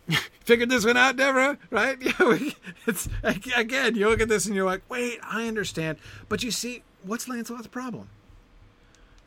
figured 0.42 0.70
this 0.70 0.86
one 0.86 0.98
out, 0.98 1.16
Deborah, 1.16 1.58
right? 1.70 1.98
Yeah, 2.20 2.52
it's 2.88 3.10
again, 3.24 3.96
you 3.96 4.10
look 4.10 4.22
at 4.22 4.30
this 4.30 4.46
and 4.46 4.56
you're 4.56 4.66
like, 4.66 4.82
wait, 4.90 5.20
I 5.24 5.48
understand, 5.48 5.98
but 6.28 6.44
you 6.44 6.52
see, 6.52 6.84
what's 7.04 7.28
Lancelot's 7.28 7.68
problem, 7.68 8.10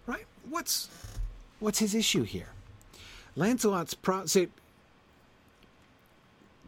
right? 0.06 0.26
What's 0.48 0.88
what's 1.60 1.78
his 1.78 1.94
issue 1.94 2.22
here? 2.24 2.48
Lancelot's 3.36 3.94
pro. 3.94 4.26
See, 4.26 4.48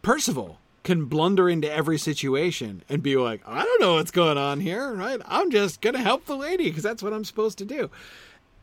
Percival 0.02 0.58
can 0.82 1.06
blunder 1.06 1.48
into 1.48 1.70
every 1.72 1.98
situation 1.98 2.82
and 2.88 3.02
be 3.02 3.16
like, 3.16 3.40
I 3.46 3.64
don't 3.64 3.80
know 3.80 3.94
what's 3.94 4.10
going 4.10 4.38
on 4.38 4.60
here, 4.60 4.92
right? 4.92 5.20
I'm 5.26 5.50
just 5.50 5.80
to 5.80 5.98
help 5.98 6.26
the 6.26 6.36
lady 6.36 6.64
because 6.64 6.82
that's 6.82 7.02
what 7.02 7.12
I'm 7.12 7.24
supposed 7.24 7.58
to 7.58 7.64
do. 7.64 7.90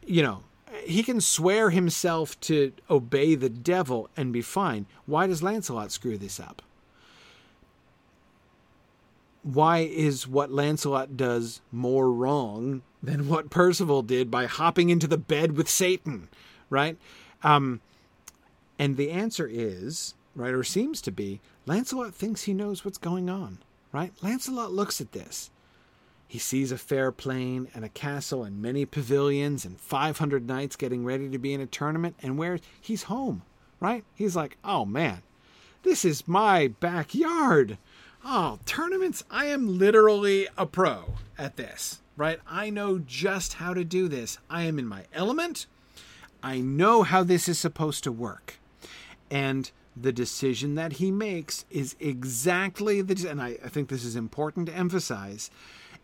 You 0.06 0.24
know, 0.24 0.44
he 0.84 1.04
can 1.04 1.22
swear 1.22 1.70
himself 1.70 2.40
to 2.42 2.74
obey 2.90 3.36
the 3.36 3.50
devil 3.50 4.10
and 4.16 4.32
be 4.32 4.42
fine. 4.42 4.86
Why 5.06 5.28
does 5.28 5.44
Lancelot 5.44 5.92
screw 5.92 6.18
this 6.18 6.40
up? 6.40 6.62
Why 9.44 9.80
is 9.80 10.28
what 10.28 10.52
Lancelot 10.52 11.18
does 11.18 11.62
more 11.72 12.12
wrong 12.12 12.84
than 13.02 13.28
what 13.28 13.50
Percival 13.50 14.04
did 14.04 14.30
by 14.30 14.46
hopping 14.46 14.90
into 14.90 15.08
the 15.08 15.18
bed 15.18 15.58
with 15.58 15.68
Satan, 15.68 16.30
right? 16.70 16.98
Um, 17.44 17.82
and 18.78 18.98
the 18.98 19.10
answer 19.10 19.50
is, 19.52 20.14
right, 20.36 20.54
or 20.54 20.64
seems 20.64 21.02
to 21.02 21.12
be, 21.12 21.42
Lancelot 21.66 22.14
thinks 22.14 22.44
he 22.44 22.54
knows 22.54 22.86
what's 22.86 23.00
going 23.00 23.30
on, 23.30 23.58
right? 23.92 24.14
Lancelot 24.22 24.72
looks 24.72 25.02
at 25.02 25.12
this 25.12 25.50
he 26.32 26.40
sees 26.40 26.72
a 26.72 26.78
fair 26.78 27.12
plain 27.12 27.68
and 27.74 27.84
a 27.84 27.90
castle 27.90 28.46
and 28.46 28.62
many 28.62 28.86
pavilions 28.86 29.66
and 29.66 29.78
500 29.78 30.48
knights 30.48 30.78
getting 30.78 31.04
ready 31.04 31.28
to 31.28 31.38
be 31.38 31.54
in 31.54 31.60
a 31.60 31.66
tournament, 31.66 32.16
and 32.24 32.38
where 32.38 32.58
he's 32.80 33.04
home, 33.04 33.42
right? 33.82 34.06
He's 34.16 34.34
like, 34.34 34.56
oh 34.64 34.86
man, 34.86 35.24
this 35.84 36.06
is 36.06 36.30
my 36.30 36.70
backyard. 36.80 37.78
Oh, 38.24 38.60
tournaments, 38.66 39.26
I 39.30 39.48
am 39.48 39.78
literally 39.78 40.48
a 40.58 40.66
pro 40.66 41.16
at 41.38 41.58
this, 41.58 42.02
right? 42.16 42.40
I 42.48 42.70
know 42.70 43.00
just 43.00 43.56
how 43.56 43.74
to 43.74 43.84
do 43.84 44.08
this. 44.08 44.38
I 44.50 44.64
am 44.64 44.80
in 44.80 44.88
my 44.88 45.08
element. 45.14 45.66
I 46.42 46.62
know 46.62 47.04
how 47.04 47.26
this 47.26 47.50
is 47.50 47.60
supposed 47.60 48.06
to 48.06 48.12
work. 48.14 48.58
And 49.30 49.70
the 49.98 50.14
decision 50.14 50.76
that 50.76 50.94
he 50.94 51.12
makes 51.12 51.66
is 51.70 51.98
exactly 52.00 53.02
the, 53.02 53.30
and 53.30 53.42
I, 53.42 53.58
I 53.66 53.68
think 53.68 53.90
this 53.90 54.06
is 54.06 54.16
important 54.16 54.68
to 54.68 54.74
emphasize 54.74 55.52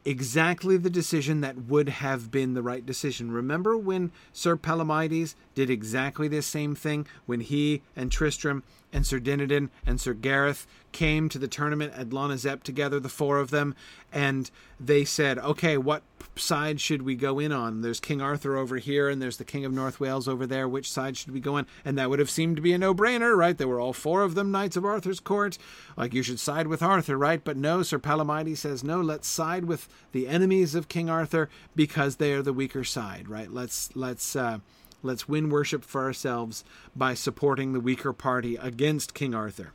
exactly 0.07 0.77
the 0.77 0.89
decision 0.89 1.41
that 1.41 1.57
would 1.63 1.89
have 1.89 2.31
been 2.31 2.53
the 2.53 2.61
right 2.61 2.85
decision. 2.85 3.29
Remember 3.29 3.77
when 3.77 4.13
Sir 4.31 4.55
Palomides 4.55 5.35
did 5.53 5.69
exactly 5.69 6.29
the 6.29 6.41
same 6.41 6.75
thing 6.75 7.05
when 7.25 7.41
he 7.41 7.81
and 7.93 8.09
Tristram 8.09 8.63
and 8.93 9.05
Sir 9.05 9.19
Dinadan 9.19 9.69
and 9.85 9.99
Sir 9.99 10.13
Gareth 10.13 10.65
came 10.91 11.29
to 11.29 11.37
the 11.37 11.47
tournament 11.47 11.93
at 11.95 12.09
Lonazep 12.09 12.63
together, 12.63 12.99
the 12.99 13.09
four 13.09 13.39
of 13.39 13.51
them, 13.51 13.75
and 14.11 14.49
they 14.79 15.03
said, 15.03 15.37
okay, 15.39 15.77
what 15.77 16.03
side 16.35 16.79
should 16.79 17.01
we 17.01 17.15
go 17.15 17.39
in 17.39 17.51
on? 17.51 17.81
There's 17.81 17.99
King 17.99 18.21
Arthur 18.21 18.57
over 18.57 18.77
here, 18.77 19.09
and 19.09 19.21
there's 19.21 19.37
the 19.37 19.43
King 19.43 19.65
of 19.65 19.73
North 19.73 19.99
Wales 19.99 20.27
over 20.27 20.45
there. 20.45 20.67
Which 20.67 20.89
side 20.89 21.17
should 21.17 21.31
we 21.31 21.39
go 21.39 21.57
in? 21.57 21.65
And 21.83 21.97
that 21.97 22.09
would 22.09 22.19
have 22.19 22.29
seemed 22.29 22.55
to 22.55 22.61
be 22.61 22.73
a 22.73 22.77
no 22.77 22.93
brainer, 22.93 23.35
right? 23.35 23.57
There 23.57 23.67
were 23.67 23.79
all 23.79 23.93
four 23.93 24.23
of 24.23 24.35
them 24.35 24.51
knights 24.51 24.77
of 24.77 24.85
Arthur's 24.85 25.19
court. 25.19 25.57
Like, 25.95 26.13
you 26.13 26.23
should 26.23 26.39
side 26.39 26.67
with 26.67 26.81
Arthur, 26.81 27.17
right? 27.17 27.43
But 27.43 27.57
no, 27.57 27.83
Sir 27.83 27.99
Palomides 27.99 28.59
says, 28.59 28.83
no, 28.83 29.01
let's 29.01 29.27
side 29.27 29.65
with 29.65 29.87
the 30.11 30.27
enemies 30.27 30.75
of 30.75 30.87
King 30.87 31.09
Arthur 31.09 31.49
because 31.75 32.15
they 32.15 32.33
are 32.33 32.41
the 32.41 32.53
weaker 32.53 32.83
side, 32.83 33.27
right? 33.27 33.51
Let's, 33.51 33.95
let's, 33.95 34.35
uh, 34.35 34.59
Let's 35.03 35.29
win 35.29 35.49
worship 35.49 35.83
for 35.83 36.03
ourselves 36.03 36.63
by 36.95 37.13
supporting 37.13 37.73
the 37.73 37.79
weaker 37.79 38.13
party 38.13 38.55
against 38.55 39.13
King 39.13 39.35
Arthur. 39.35 39.73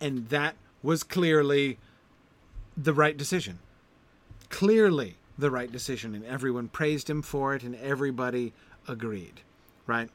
And 0.00 0.28
that 0.30 0.56
was 0.82 1.02
clearly 1.02 1.78
the 2.76 2.94
right 2.94 3.16
decision. 3.16 3.58
Clearly 4.48 5.16
the 5.38 5.50
right 5.50 5.70
decision. 5.70 6.14
And 6.14 6.24
everyone 6.24 6.68
praised 6.68 7.08
him 7.10 7.22
for 7.22 7.54
it, 7.54 7.62
and 7.62 7.74
everybody 7.76 8.52
agreed, 8.88 9.40
right? 9.86 10.10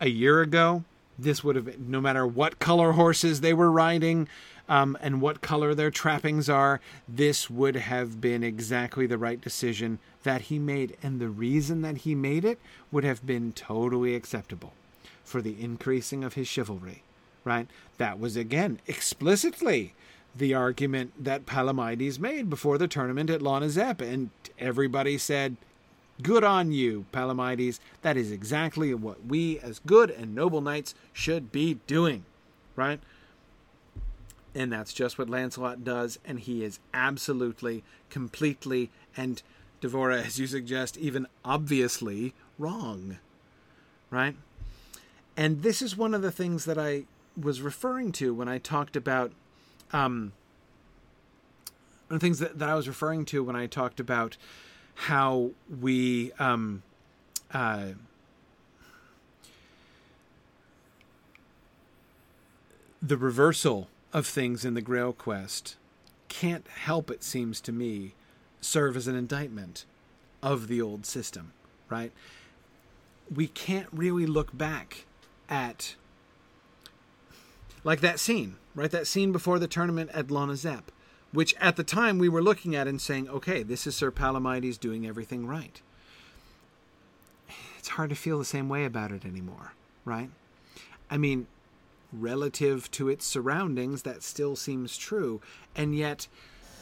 A 0.00 0.08
year 0.08 0.40
ago, 0.40 0.84
this 1.18 1.42
would 1.42 1.56
have, 1.56 1.78
no 1.80 2.00
matter 2.00 2.26
what 2.26 2.58
color 2.58 2.92
horses 2.92 3.40
they 3.40 3.52
were 3.52 3.70
riding, 3.70 4.28
um, 4.68 4.98
and 5.00 5.20
what 5.20 5.40
color 5.40 5.74
their 5.74 5.90
trappings 5.90 6.48
are, 6.48 6.80
this 7.08 7.48
would 7.48 7.76
have 7.76 8.20
been 8.20 8.42
exactly 8.42 9.06
the 9.06 9.18
right 9.18 9.40
decision 9.40 9.98
that 10.22 10.42
he 10.42 10.58
made. 10.58 10.96
And 11.02 11.20
the 11.20 11.28
reason 11.28 11.82
that 11.82 11.98
he 11.98 12.14
made 12.14 12.44
it 12.44 12.58
would 12.92 13.04
have 13.04 13.24
been 13.24 13.52
totally 13.52 14.14
acceptable 14.14 14.74
for 15.24 15.40
the 15.40 15.60
increasing 15.62 16.22
of 16.22 16.34
his 16.34 16.48
chivalry, 16.48 17.02
right? 17.44 17.66
That 17.96 18.20
was, 18.20 18.36
again, 18.36 18.80
explicitly 18.86 19.94
the 20.36 20.54
argument 20.54 21.12
that 21.22 21.46
Palomides 21.46 22.18
made 22.18 22.50
before 22.50 22.78
the 22.78 22.88
tournament 22.88 23.30
at 23.30 23.40
Lonazep. 23.40 24.00
And 24.00 24.30
everybody 24.58 25.18
said, 25.18 25.56
Good 26.20 26.42
on 26.42 26.72
you, 26.72 27.06
Palomides. 27.12 27.78
That 28.02 28.16
is 28.16 28.32
exactly 28.32 28.92
what 28.92 29.24
we, 29.26 29.60
as 29.60 29.78
good 29.78 30.10
and 30.10 30.34
noble 30.34 30.60
knights, 30.60 30.94
should 31.12 31.52
be 31.52 31.74
doing, 31.86 32.24
right? 32.74 32.98
And 34.58 34.72
that's 34.72 34.92
just 34.92 35.18
what 35.18 35.30
Lancelot 35.30 35.84
does, 35.84 36.18
and 36.24 36.40
he 36.40 36.64
is 36.64 36.80
absolutely, 36.92 37.84
completely, 38.10 38.90
and 39.16 39.40
Devora, 39.80 40.20
as 40.26 40.40
you 40.40 40.48
suggest, 40.48 40.96
even 40.96 41.28
obviously 41.44 42.34
wrong. 42.58 43.18
Right? 44.10 44.34
And 45.36 45.62
this 45.62 45.80
is 45.80 45.96
one 45.96 46.12
of 46.12 46.22
the 46.22 46.32
things 46.32 46.64
that 46.64 46.76
I 46.76 47.04
was 47.40 47.62
referring 47.62 48.10
to 48.12 48.34
when 48.34 48.48
I 48.48 48.58
talked 48.58 48.96
about 48.96 49.30
um, 49.92 50.32
one 52.08 52.16
of 52.16 52.20
the 52.20 52.26
things 52.26 52.40
that, 52.40 52.58
that 52.58 52.68
I 52.68 52.74
was 52.74 52.88
referring 52.88 53.26
to 53.26 53.44
when 53.44 53.54
I 53.54 53.68
talked 53.68 54.00
about 54.00 54.36
how 54.94 55.50
we 55.80 56.32
um, 56.40 56.82
uh, 57.54 57.90
the 63.00 63.16
reversal 63.16 63.86
of 64.12 64.26
things 64.26 64.64
in 64.64 64.74
the 64.74 64.80
Grail 64.80 65.12
quest 65.12 65.76
can't 66.28 66.66
help, 66.68 67.10
it 67.10 67.24
seems 67.24 67.60
to 67.62 67.72
me, 67.72 68.14
serve 68.60 68.96
as 68.96 69.06
an 69.06 69.16
indictment 69.16 69.84
of 70.42 70.68
the 70.68 70.80
old 70.80 71.06
system, 71.06 71.52
right? 71.88 72.12
We 73.34 73.46
can't 73.46 73.88
really 73.92 74.26
look 74.26 74.56
back 74.56 75.04
at 75.48 75.96
like 77.84 78.00
that 78.00 78.20
scene, 78.20 78.56
right? 78.74 78.90
That 78.90 79.06
scene 79.06 79.32
before 79.32 79.58
the 79.58 79.68
tournament 79.68 80.10
at 80.12 80.28
Lonazep, 80.28 80.82
which 81.32 81.54
at 81.60 81.76
the 81.76 81.84
time 81.84 82.18
we 82.18 82.28
were 82.28 82.42
looking 82.42 82.74
at 82.74 82.88
and 82.88 83.00
saying, 83.00 83.28
okay, 83.28 83.62
this 83.62 83.86
is 83.86 83.96
Sir 83.96 84.10
Palomides 84.10 84.78
doing 84.78 85.06
everything 85.06 85.46
right. 85.46 85.80
It's 87.78 87.88
hard 87.88 88.10
to 88.10 88.16
feel 88.16 88.38
the 88.38 88.44
same 88.44 88.68
way 88.68 88.84
about 88.84 89.12
it 89.12 89.24
anymore, 89.24 89.72
right? 90.04 90.30
I 91.10 91.16
mean, 91.16 91.46
relative 92.12 92.90
to 92.92 93.08
its 93.08 93.26
surroundings, 93.26 94.02
that 94.02 94.22
still 94.22 94.56
seems 94.56 94.96
true. 94.96 95.40
And 95.76 95.96
yet, 95.96 96.28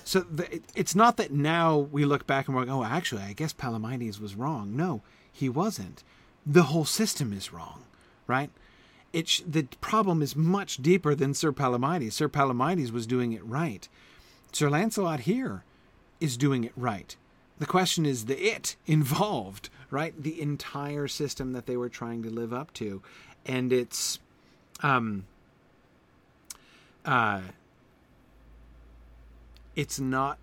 so 0.05 0.21
the, 0.21 0.61
it's 0.75 0.95
not 0.95 1.17
that 1.17 1.33
now 1.33 1.77
we 1.79 2.05
look 2.05 2.27
back 2.27 2.47
and 2.47 2.55
we're 2.55 2.63
like, 2.63 2.71
oh, 2.71 2.85
actually, 2.85 3.23
I 3.23 3.33
guess 3.33 3.53
Palomides 3.53 4.21
was 4.21 4.35
wrong. 4.35 4.77
No, 4.77 5.03
he 5.33 5.49
wasn't. 5.49 6.05
The 6.45 6.65
whole 6.65 6.85
system 6.85 7.33
is 7.33 7.53
wrong, 7.53 7.83
right? 8.27 8.51
It 9.13 9.29
sh- 9.29 9.43
the 9.47 9.65
problem 9.81 10.23
is 10.23 10.37
much 10.37 10.77
deeper 10.77 11.15
than 11.15 11.35
Sir 11.35 11.53
Palomides. 11.53 12.13
Sir 12.13 12.29
Palomides 12.29 12.93
was 12.93 13.07
doing 13.07 13.33
it 13.33 13.45
right. 13.45 13.89
Sir 14.53 14.71
Lancelot 14.71 15.21
here 15.21 15.65
is 16.21 16.37
doing 16.37 16.65
it 16.65 16.73
right. 16.77 17.17
The 17.59 17.67
question 17.67 18.07
is 18.07 18.27
the 18.27 18.39
it 18.39 18.77
involved, 18.87 19.71
right? 19.91 20.15
The 20.21 20.41
entire 20.41 21.09
system 21.09 21.53
that 21.53 21.67
they 21.67 21.77
were 21.77 21.89
trying 21.89 22.23
to 22.23 22.31
live 22.31 22.53
up 22.53 22.73
to. 22.75 23.03
And 23.45 23.73
it's 23.73 24.19
um, 24.83 25.25
uh, 27.05 27.41
it's 29.75 30.01
not 30.01 30.39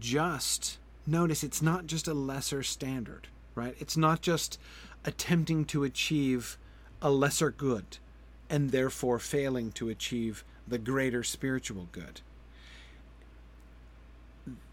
just 0.00 0.78
notice 1.06 1.44
it's 1.44 1.62
not 1.62 1.86
just 1.86 2.08
a 2.08 2.14
lesser 2.14 2.62
standard 2.62 3.28
right? 3.56 3.74
It's 3.80 3.96
not 3.96 4.20
just 4.20 4.60
attempting 5.04 5.64
to 5.64 5.82
achieve 5.82 6.56
a 7.02 7.10
lesser 7.10 7.50
good 7.50 7.98
and 8.48 8.70
therefore 8.70 9.18
failing 9.18 9.72
to 9.72 9.88
achieve 9.88 10.44
the 10.68 10.78
greater 10.78 11.24
spiritual 11.24 11.88
good. 11.90 12.20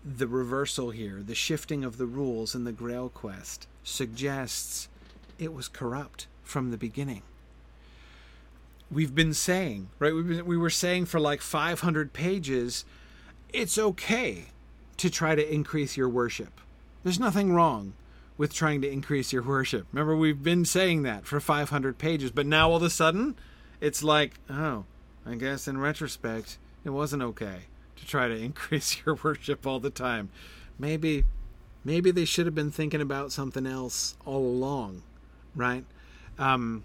The 0.06 0.28
reversal 0.28 0.92
here 0.92 1.24
the 1.26 1.34
shifting 1.34 1.84
of 1.84 1.98
the 1.98 2.06
rules 2.06 2.54
in 2.54 2.66
the 2.66 2.72
grail 2.72 3.10
quest 3.10 3.68
suggests 3.84 4.88
it 5.40 5.54
was 5.54 5.68
corrupt 5.68 6.28
from 6.44 6.70
the 6.70 6.78
beginning 6.78 7.24
we've 8.94 9.16
been 9.16 9.34
saying, 9.34 9.90
right? 10.00 10.14
We've 10.14 10.28
been, 10.28 10.46
we 10.46 10.58
were 10.58 10.70
saying 10.70 11.06
for 11.06 11.20
like 11.20 11.42
500 11.42 12.14
pages, 12.14 12.86
it's 13.52 13.78
okay 13.78 14.46
to 14.98 15.10
try 15.10 15.36
to 15.36 15.54
increase 15.54 15.98
your 15.98 16.10
worship. 16.10 16.62
There's 17.04 17.20
nothing 17.20 17.52
wrong 17.54 17.94
with 18.38 18.54
trying 18.54 18.82
to 18.82 18.90
increase 18.90 19.34
your 19.34 19.44
worship. 19.44 19.88
Remember, 19.92 20.16
we've 20.16 20.44
been 20.44 20.66
saying 20.66 21.04
that 21.04 21.26
for 21.26 21.40
500 21.40 21.98
pages, 21.98 22.32
but 22.32 22.46
now 22.46 22.70
all 22.70 22.78
of 22.78 22.84
a 22.84 22.90
sudden, 22.90 23.36
it's 23.82 24.04
like, 24.04 24.40
oh, 24.50 24.86
I 25.26 25.36
guess 25.36 25.68
in 25.68 25.78
retrospect, 25.78 26.58
it 26.84 26.90
wasn't 26.90 27.24
okay 27.24 27.64
to 27.96 28.06
try 28.06 28.28
to 28.28 28.36
increase 28.44 29.02
your 29.06 29.16
worship 29.16 29.68
all 29.68 29.80
the 29.80 29.90
time. 29.90 30.30
Maybe, 30.80 31.26
maybe 31.84 32.12
they 32.12 32.26
should 32.26 32.46
have 32.46 32.56
been 32.56 32.72
thinking 32.72 33.02
about 33.02 33.32
something 33.32 33.68
else 33.68 34.16
all 34.26 34.46
along, 34.46 35.04
right? 35.56 35.86
Um, 36.40 36.84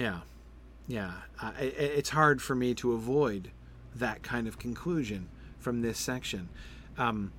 Yeah, 0.00 0.20
yeah. 0.88 1.12
Uh, 1.42 1.52
it, 1.60 1.74
it's 1.76 2.08
hard 2.08 2.40
for 2.40 2.54
me 2.54 2.72
to 2.76 2.94
avoid 2.94 3.50
that 3.94 4.22
kind 4.22 4.48
of 4.48 4.58
conclusion 4.58 5.28
from 5.58 5.82
this 5.82 5.98
section. 5.98 6.48
Um, 6.96 7.32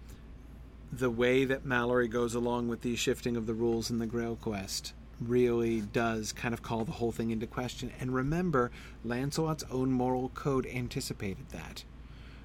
the 0.93 1.09
way 1.09 1.43
that 1.45 1.65
Malory 1.65 2.07
goes 2.07 2.35
along 2.35 2.67
with 2.67 2.81
the 2.81 2.95
shifting 2.95 3.35
of 3.35 3.47
the 3.47 3.55
rules 3.55 3.89
in 3.89 3.97
the 3.97 4.05
Grail 4.05 4.37
Quest 4.39 4.93
really 5.19 5.81
does 5.81 6.33
kind 6.33 6.53
of 6.53 6.61
call 6.61 6.85
the 6.85 6.91
whole 6.91 7.11
thing 7.11 7.31
into 7.31 7.47
question. 7.47 7.91
And 7.99 8.13
remember, 8.13 8.69
Lancelot's 9.03 9.63
own 9.71 9.91
moral 9.91 10.29
code 10.29 10.67
anticipated 10.67 11.49
that, 11.49 11.83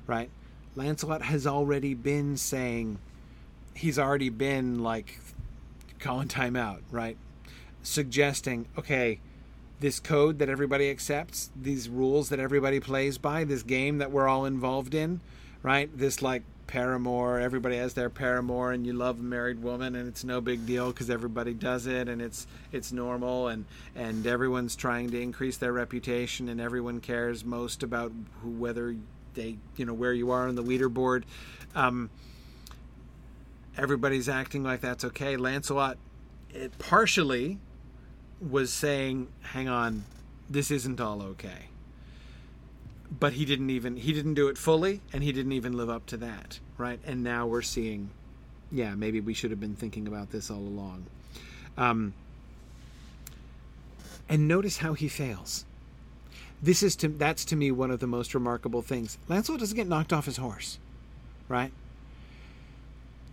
right? 0.07 0.31
Lancelot 0.77 1.21
has 1.23 1.47
already 1.47 1.93
been 1.93 2.39
saying, 2.39 3.01
he's 3.75 3.99
already 3.99 4.31
been 4.31 4.83
like 4.83 5.21
calling 5.99 6.29
time 6.29 6.57
out, 6.57 6.81
right? 6.91 7.19
Suggesting, 7.83 8.67
okay, 8.79 9.21
this 9.81 10.01
code 10.01 10.39
that 10.39 10.49
everybody 10.49 10.91
accepts, 10.91 11.51
these 11.55 11.89
rules 11.89 12.31
that 12.31 12.41
everybody 12.41 12.81
plays 12.81 13.19
by, 13.19 13.45
this 13.45 13.63
game 13.63 13.99
that 13.99 14.11
we're 14.11 14.29
all 14.29 14.45
involved 14.45 14.95
in, 14.95 15.21
right? 15.63 15.91
This 15.97 16.23
like 16.23 16.43
paramour, 16.67 17.39
everybody 17.39 17.77
has 17.77 17.95
their 17.95 18.11
paramour, 18.11 18.73
and 18.73 18.87
you 18.87 18.93
love 18.93 19.21
a 19.21 19.23
married 19.23 19.63
woman, 19.63 19.95
and 19.95 20.09
it's 20.09 20.25
no 20.25 20.41
big 20.41 20.67
deal 20.67 20.89
because 20.89 21.11
everybody 21.11 21.55
does 21.55 21.87
it, 21.87 22.09
and 22.09 22.21
it's 22.21 22.47
it's 22.73 22.93
normal, 22.93 23.49
and 23.49 23.67
and 23.95 24.27
everyone's 24.27 24.77
trying 24.77 25.11
to 25.11 25.21
increase 25.21 25.57
their 25.59 25.73
reputation, 25.73 26.49
and 26.49 26.61
everyone 26.61 27.01
cares 27.01 27.45
most 27.45 27.83
about 27.83 28.13
who, 28.43 28.51
whether 28.51 28.97
they 29.35 29.57
you 29.77 29.85
know 29.85 29.95
where 29.95 30.13
you 30.13 30.31
are 30.31 30.49
on 30.49 30.55
the 30.55 30.65
leaderboard. 30.65 31.25
Um, 31.75 32.11
everybody's 33.77 34.29
acting 34.29 34.63
like 34.63 34.81
that's 34.81 35.05
okay. 35.05 35.37
Lancelot, 35.37 35.99
it 36.51 36.77
partially 36.79 37.59
was 38.41 38.73
saying, 38.73 39.29
"Hang 39.41 39.69
on, 39.69 40.05
this 40.49 40.71
isn't 40.71 41.01
all 41.01 41.23
okay." 41.23 41.69
But 43.19 43.35
he 43.35 43.45
didn't 43.45 43.71
even 43.71 43.97
he 43.97 44.13
didn't 44.13 44.35
do 44.35 44.49
it 44.49 44.59
fully, 44.59 45.01
and 45.13 45.23
he 45.23 45.33
didn't 45.33 45.53
even 45.53 45.77
live 45.77 45.89
up 45.91 46.07
to 46.07 46.17
that, 46.19 46.61
right? 46.77 47.01
And 47.07 47.23
now 47.23 47.47
we're 47.47 47.63
seeing, 47.63 48.11
yeah, 48.71 48.95
maybe 48.95 49.21
we 49.21 49.35
should 49.35 49.51
have 49.51 49.61
been 49.61 49.77
thinking 49.77 50.07
about 50.09 50.33
this 50.33 50.51
all 50.51 50.59
along. 50.59 51.07
Um, 51.77 52.15
and 54.29 54.49
notice 54.49 54.79
how 54.79 54.95
he 54.95 55.09
fails. 55.09 55.65
This 56.63 56.83
is 56.83 56.97
to 56.97 57.09
that's 57.09 57.45
to 57.47 57.57
me 57.57 57.71
one 57.71 57.91
of 57.91 58.01
the 58.01 58.07
most 58.07 58.35
remarkable 58.35 58.83
things. 58.83 59.19
Lancelot 59.29 59.61
doesn't 59.61 59.77
get 59.77 59.87
knocked 59.87 60.13
off 60.13 60.27
his 60.27 60.39
horse, 60.39 60.79
right? 61.49 61.73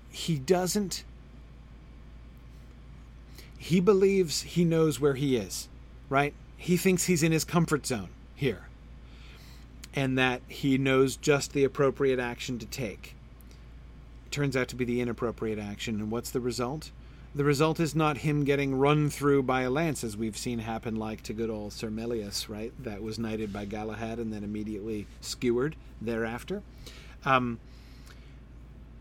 He 0.10 0.38
doesn't 0.38 1.04
he 3.64 3.80
believes 3.80 4.42
he 4.42 4.66
knows 4.66 5.00
where 5.00 5.14
he 5.14 5.38
is, 5.38 5.70
right? 6.10 6.34
He 6.58 6.76
thinks 6.76 7.06
he's 7.06 7.24
in 7.24 7.32
his 7.32 7.46
comfort 7.46 7.88
zone 7.88 8.10
here 8.36 8.68
and 9.96 10.18
that 10.18 10.42
he 10.50 10.78
knows 10.78 11.16
just 11.16 11.54
the 11.54 11.64
appropriate 11.64 12.20
action 12.20 12.60
to 12.60 12.66
take. 12.66 13.16
It 14.26 14.32
turns 14.32 14.58
out 14.58 14.68
to 14.68 14.76
be 14.76 14.84
the 14.84 15.00
inappropriate 15.00 15.60
action, 15.60 16.02
and 16.02 16.12
what's 16.12 16.30
the 16.30 16.42
result? 16.42 16.92
The 17.34 17.46
result 17.46 17.80
is 17.80 17.96
not 17.96 18.18
him 18.18 18.44
getting 18.44 18.76
run 18.76 19.10
through 19.10 19.44
by 19.44 19.62
a 19.62 19.70
lance, 19.70 20.04
as 20.04 20.18
we've 20.18 20.38
seen 20.38 20.60
happen, 20.60 20.98
like 20.98 21.24
to 21.24 21.34
good 21.34 21.50
old 21.50 21.72
Sir 21.72 21.90
Melias, 21.90 22.50
right? 22.50 22.74
That 22.84 23.02
was 23.02 23.18
knighted 23.18 23.54
by 23.54 23.64
Galahad 23.64 24.20
and 24.20 24.34
then 24.34 24.44
immediately 24.44 25.08
skewered 25.22 25.78
thereafter. 26.02 26.64
Um, 27.24 27.60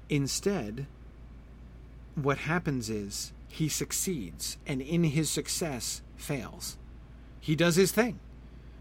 instead, 0.09 0.87
what 2.15 2.39
happens 2.39 2.89
is 2.89 3.33
he 3.53 3.69
succeeds, 3.69 4.57
and 4.67 4.81
in 4.81 5.05
his 5.05 5.29
success, 5.29 6.01
fails. 6.17 6.79
He 7.39 7.55
does 7.55 7.77
his 7.77 7.93
thing. 7.93 8.19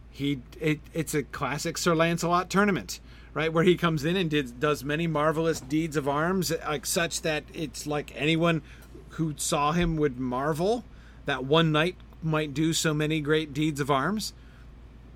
He 0.09 0.39
it, 0.61 0.79
it's 0.93 1.13
a 1.13 1.23
classic 1.23 1.77
Sir 1.77 1.93
Lancelot 1.93 2.49
tournament, 2.49 3.01
right, 3.33 3.51
where 3.51 3.65
he 3.65 3.75
comes 3.75 4.05
in 4.05 4.15
and 4.15 4.29
did, 4.29 4.61
does 4.61 4.81
many 4.85 5.07
marvelous 5.07 5.59
deeds 5.59 5.97
of 5.97 6.07
arms, 6.07 6.53
like 6.65 6.85
such 6.85 7.21
that 7.23 7.43
it's 7.53 7.85
like 7.85 8.13
anyone 8.15 8.61
who 9.09 9.33
saw 9.35 9.73
him 9.73 9.97
would 9.97 10.17
marvel 10.17 10.85
that 11.25 11.43
one 11.43 11.73
knight 11.73 11.97
might 12.23 12.53
do 12.53 12.71
so 12.71 12.93
many 12.93 13.19
great 13.19 13.53
deeds 13.53 13.81
of 13.81 13.91
arms. 13.91 14.31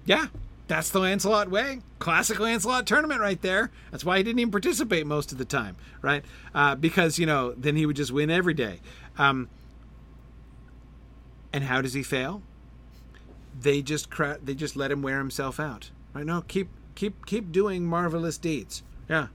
Yeah, 0.03 0.27
that's 0.67 0.89
the 0.89 0.99
Lancelot 0.99 1.49
way. 1.49 1.79
Classic 1.99 2.37
Lancelot 2.37 2.85
tournament 2.85 3.21
right 3.21 3.41
there. 3.41 3.71
That's 3.91 4.03
why 4.03 4.17
he 4.17 4.23
didn't 4.23 4.39
even 4.39 4.51
participate 4.51 5.07
most 5.07 5.31
of 5.31 5.37
the 5.37 5.45
time, 5.45 5.77
right? 6.01 6.25
Uh, 6.53 6.75
because, 6.75 7.17
you 7.19 7.25
know, 7.25 7.53
then 7.53 7.77
he 7.77 7.85
would 7.85 7.95
just 7.95 8.11
win 8.11 8.29
every 8.29 8.53
day. 8.53 8.81
Um, 9.17 9.49
and 11.53 11.63
how 11.63 11.81
does 11.81 11.93
he 11.93 12.03
fail? 12.03 12.41
They 13.59 13.81
just 13.81 14.09
cra- 14.09 14.39
they 14.43 14.55
just 14.55 14.75
let 14.75 14.91
him 14.91 15.01
wear 15.01 15.17
himself 15.19 15.59
out. 15.59 15.91
Right? 16.13 16.25
No, 16.25 16.41
keep 16.41 16.69
keep 16.95 17.25
keep 17.25 17.51
doing 17.51 17.85
marvelous 17.85 18.37
deeds. 18.37 18.83
Yeah, 19.09 19.27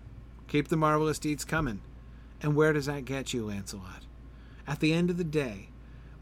keep 0.48 0.68
the 0.68 0.76
marvelous 0.76 1.18
deeds 1.18 1.44
coming. 1.44 1.80
And 2.42 2.54
where 2.54 2.72
does 2.72 2.86
that 2.86 3.04
get 3.04 3.32
you, 3.32 3.46
Lancelot? 3.46 4.04
At 4.66 4.80
the 4.80 4.92
end 4.92 5.10
of 5.10 5.16
the 5.16 5.24
day, 5.24 5.68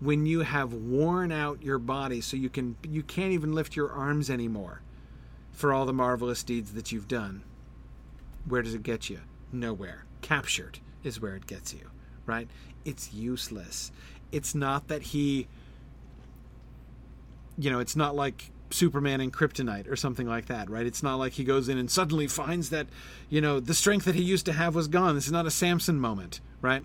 when 0.00 0.26
you 0.26 0.40
have 0.40 0.72
worn 0.72 1.32
out 1.32 1.62
your 1.62 1.78
body 1.78 2.20
so 2.20 2.36
you 2.36 2.48
can 2.48 2.76
you 2.88 3.02
can't 3.02 3.32
even 3.32 3.52
lift 3.52 3.76
your 3.76 3.90
arms 3.90 4.30
anymore 4.30 4.82
for 5.52 5.72
all 5.72 5.86
the 5.86 5.92
marvelous 5.92 6.42
deeds 6.44 6.72
that 6.72 6.92
you've 6.92 7.08
done, 7.08 7.42
where 8.46 8.62
does 8.62 8.74
it 8.74 8.82
get 8.82 9.10
you? 9.10 9.20
Nowhere. 9.52 10.04
Captured 10.22 10.78
is 11.02 11.20
where 11.20 11.34
it 11.34 11.46
gets 11.46 11.72
you, 11.72 11.90
right? 12.26 12.48
It's 12.88 13.12
useless. 13.12 13.92
It's 14.32 14.54
not 14.54 14.88
that 14.88 15.02
he 15.02 15.46
you 17.58 17.70
know, 17.70 17.80
it's 17.80 17.96
not 17.96 18.14
like 18.14 18.50
Superman 18.70 19.20
and 19.20 19.32
Kryptonite 19.32 19.90
or 19.90 19.96
something 19.96 20.26
like 20.28 20.46
that, 20.46 20.70
right? 20.70 20.86
It's 20.86 21.02
not 21.02 21.16
like 21.16 21.32
he 21.32 21.44
goes 21.44 21.68
in 21.68 21.76
and 21.76 21.90
suddenly 21.90 22.28
finds 22.28 22.70
that, 22.70 22.86
you 23.28 23.40
know, 23.40 23.58
the 23.60 23.74
strength 23.74 24.04
that 24.04 24.14
he 24.14 24.22
used 24.22 24.46
to 24.46 24.52
have 24.52 24.74
was 24.74 24.88
gone. 24.88 25.16
This 25.16 25.26
is 25.26 25.32
not 25.32 25.46
a 25.46 25.50
Samson 25.50 25.98
moment, 25.98 26.40
right? 26.62 26.84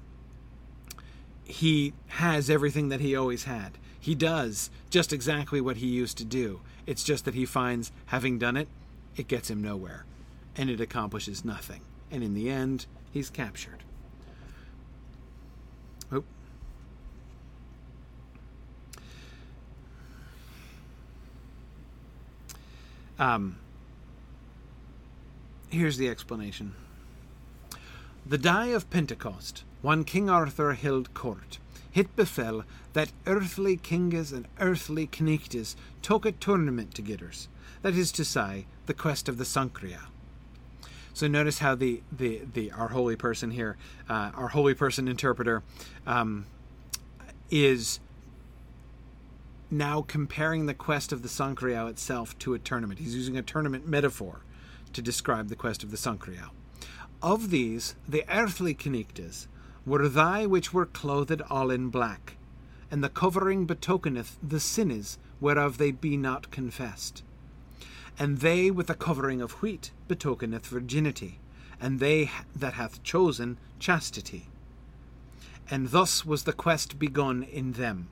He 1.44 1.94
has 2.08 2.50
everything 2.50 2.90
that 2.90 3.02
he 3.02 3.16
always 3.16 3.44
had. 3.44 3.78
He 4.00 4.16
does 4.16 4.72
just 4.90 5.14
exactly 5.14 5.62
what 5.62 5.78
he 5.78 5.88
used 5.88 6.18
to 6.18 6.26
do. 6.26 6.62
It's 6.88 7.04
just 7.04 7.24
that 7.26 7.36
he 7.36 7.46
finds, 7.46 7.92
having 8.08 8.40
done 8.40 8.58
it, 8.58 8.68
it 9.16 9.28
gets 9.28 9.50
him 9.50 9.62
nowhere. 9.62 10.06
And 10.58 10.70
it 10.70 10.82
accomplishes 10.82 11.46
nothing. 11.46 11.82
And 12.10 12.24
in 12.24 12.34
the 12.34 12.50
end, 12.50 12.88
he's 13.12 13.30
captured. 13.30 13.84
Oh. 16.12 16.24
Um, 23.20 23.58
here's 25.70 25.98
the 25.98 26.10
explanation. 26.10 26.74
The 28.26 28.38
day 28.38 28.72
of 28.72 28.90
Pentecost, 28.90 29.64
when 29.82 30.04
King 30.04 30.30
Arthur 30.30 30.74
held 30.74 31.14
court, 31.14 31.60
it 31.94 32.16
befell 32.16 32.64
that 32.94 33.12
earthly 33.28 33.78
kinges 33.78 34.32
and 34.32 34.48
earthly 34.60 35.08
knightes 35.08 35.76
took 36.02 36.26
a 36.26 36.32
tournament 36.32 36.94
together, 36.94 37.32
that 37.82 37.96
is 37.96 38.12
to 38.14 38.26
say, 38.26 38.66
the 38.86 38.94
quest 38.94 39.30
of 39.30 39.38
the 39.38 39.46
Sangreal. 39.46 40.00
So 41.14 41.28
notice 41.28 41.60
how 41.60 41.76
the, 41.76 42.02
the, 42.12 42.42
the 42.54 42.72
our 42.72 42.90
holy 42.90 43.16
person 43.16 43.52
here, 43.52 43.78
uh, 44.10 44.32
our 44.34 44.48
holy 44.48 44.74
person 44.74 45.08
interpreter, 45.08 45.62
um, 46.08 46.48
is 47.52 48.00
now 49.74 50.02
comparing 50.02 50.66
the 50.66 50.74
quest 50.74 51.12
of 51.12 51.22
the 51.22 51.30
Sangreal 51.30 51.88
itself 51.88 52.38
to 52.40 52.54
a 52.54 52.60
tournament. 52.60 53.00
He's 53.00 53.16
using 53.16 53.38
a 53.38 53.42
tournament 53.42 53.88
metaphor 53.88 54.42
to 54.94 55.02
describe 55.02 55.50
the 55.50 55.56
quest 55.56 55.84
of 55.84 55.92
the 55.92 55.98
Sangreal. 55.98 56.54
Of 57.22 57.50
these, 57.50 57.96
the 58.08 58.24
earthly 58.30 58.74
knightes 58.74 59.48
were 59.86 60.08
thy 60.08 60.46
which 60.46 60.74
were 60.74 60.86
clothed 60.86 61.42
all 61.50 61.72
in 61.72 61.90
black, 61.90 62.38
and 62.92 63.04
the 63.04 63.10
covering 63.10 63.66
betokeneth 63.66 64.38
the 64.42 64.60
sins 64.60 65.18
whereof 65.40 65.78
they 65.78 65.92
be 65.92 66.16
not 66.16 66.52
confessed. 66.52 67.24
And 68.20 68.40
they 68.40 68.70
with 68.70 68.88
the 68.88 68.94
covering 68.94 69.42
of 69.42 69.62
wheat 69.64 69.92
betokeneth 70.08 70.68
virginity, 70.68 71.40
and 71.82 72.00
they 72.00 72.30
that 72.56 72.74
hath 72.74 73.04
chosen 73.04 73.58
chastity. 73.80 74.48
And 75.70 75.90
thus 75.90 76.26
was 76.26 76.44
the 76.44 76.54
quest 76.54 77.00
begun 77.00 77.44
in 77.44 77.74
them. 77.74 78.10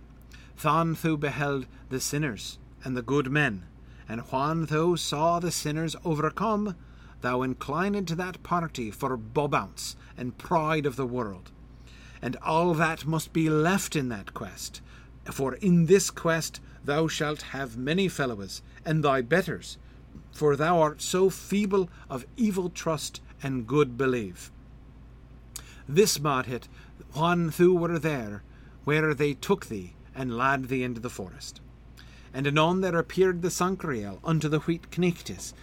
Than 0.61 0.93
thou 0.93 1.15
beheld 1.15 1.65
the 1.89 1.99
sinners 1.99 2.59
and 2.83 2.95
the 2.95 3.01
good 3.01 3.31
men, 3.31 3.63
and 4.07 4.21
when 4.29 4.65
thou 4.65 4.93
saw 4.93 5.39
the 5.39 5.49
sinners 5.49 5.95
overcome, 6.05 6.75
thou 7.21 7.41
inclined 7.41 8.07
to 8.07 8.15
that 8.15 8.43
party 8.43 8.91
for 8.91 9.17
bobaunce 9.17 9.95
and 10.15 10.37
pride 10.37 10.85
of 10.85 10.97
the 10.97 11.05
world. 11.07 11.51
And 12.21 12.37
all 12.43 12.75
that 12.75 13.07
must 13.07 13.33
be 13.33 13.49
left 13.49 13.95
in 13.95 14.09
that 14.09 14.35
quest, 14.35 14.81
for 15.25 15.55
in 15.55 15.87
this 15.87 16.11
quest 16.11 16.61
thou 16.83 17.07
shalt 17.07 17.41
have 17.53 17.75
many 17.75 18.07
fellows, 18.07 18.61
and 18.85 19.03
thy 19.03 19.21
betters, 19.21 19.79
for 20.31 20.55
thou 20.55 20.79
art 20.79 21.01
so 21.01 21.31
feeble 21.31 21.89
of 22.07 22.25
evil 22.37 22.69
trust 22.69 23.19
and 23.41 23.65
good 23.65 23.97
belief. 23.97 24.51
This 25.87 26.19
it 26.23 26.67
when 27.13 27.49
thou 27.49 27.71
were 27.71 27.97
there, 27.97 28.43
where 28.83 29.15
they 29.15 29.33
took 29.33 29.65
thee, 29.65 29.95
and 30.15 30.37
led 30.37 30.67
thee 30.67 30.83
into 30.83 30.99
the 30.99 31.09
forest. 31.09 31.61
And 32.33 32.47
anon 32.47 32.81
there 32.81 32.97
appeared 32.97 33.41
the 33.41 33.51
Sangreal 33.51 34.19
unto 34.23 34.47
the 34.47 34.59
wheat 34.59 34.89
knichtes, 34.91 35.53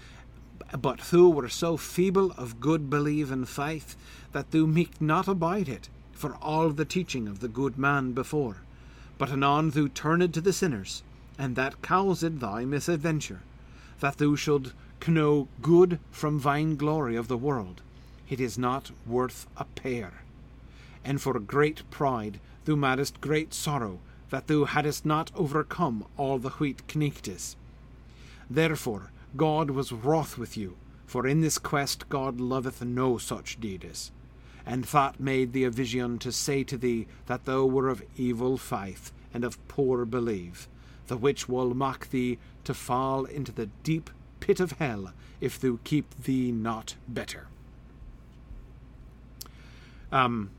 but 0.80 1.00
thou 1.10 1.28
were 1.28 1.48
so 1.48 1.76
feeble 1.76 2.32
of 2.32 2.60
good 2.60 2.90
belief 2.90 3.30
and 3.30 3.48
faith 3.48 3.96
that 4.32 4.50
thou 4.50 4.66
meeked 4.66 5.00
not 5.00 5.28
abide 5.28 5.68
it 5.68 5.88
for 6.12 6.34
all 6.36 6.70
the 6.70 6.84
teaching 6.84 7.26
of 7.28 7.40
the 7.40 7.48
good 7.48 7.78
man 7.78 8.12
before, 8.12 8.58
but 9.16 9.30
anon 9.30 9.70
thou 9.70 9.88
turned 9.94 10.34
to 10.34 10.40
the 10.40 10.52
sinners, 10.52 11.02
and 11.38 11.56
that 11.56 11.80
caused 11.80 12.40
thy 12.40 12.64
misadventure, 12.64 13.40
that 14.00 14.18
thou 14.18 14.34
should 14.34 14.72
know 15.06 15.48
good 15.62 15.98
from 16.10 16.38
vain 16.38 16.76
glory 16.76 17.16
of 17.16 17.28
the 17.28 17.36
world. 17.36 17.80
It 18.28 18.40
is 18.40 18.58
not 18.58 18.90
worth 19.06 19.46
a 19.56 19.64
pear. 19.64 20.22
And 21.02 21.22
for 21.22 21.38
great 21.38 21.88
pride 21.90 22.40
thou 22.66 22.74
madest 22.74 23.20
great 23.20 23.54
sorrow 23.54 24.00
that 24.30 24.46
thou 24.46 24.64
hadst 24.64 25.06
not 25.06 25.30
overcome 25.34 26.04
all 26.16 26.38
the 26.38 26.50
wheat 26.50 26.86
knichtes. 26.88 27.56
Therefore 28.50 29.10
God 29.36 29.70
was 29.70 29.92
wroth 29.92 30.38
with 30.38 30.56
you, 30.56 30.76
for 31.06 31.26
in 31.26 31.40
this 31.40 31.58
quest 31.58 32.08
God 32.08 32.40
loveth 32.40 32.82
no 32.82 33.18
such 33.18 33.60
deeds. 33.60 34.10
And 34.66 34.86
thought 34.86 35.18
made 35.18 35.52
thee 35.52 35.64
a 35.64 35.70
vision 35.70 36.18
to 36.18 36.32
say 36.32 36.62
to 36.64 36.76
thee 36.76 37.06
that 37.26 37.44
thou 37.44 37.64
were 37.64 37.88
of 37.88 38.02
evil 38.16 38.58
faith 38.58 39.12
and 39.32 39.44
of 39.44 39.66
poor 39.68 40.04
belief, 40.04 40.68
the 41.06 41.16
which 41.16 41.48
will 41.48 41.74
mock 41.74 42.10
thee 42.10 42.38
to 42.64 42.74
fall 42.74 43.24
into 43.24 43.52
the 43.52 43.70
deep 43.82 44.10
pit 44.40 44.60
of 44.60 44.72
hell 44.72 45.12
if 45.40 45.58
thou 45.58 45.78
keep 45.84 46.14
thee 46.22 46.52
not 46.52 46.96
better. 47.06 47.46
Um, 50.10 50.50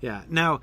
yeah. 0.00 0.22
Now, 0.28 0.60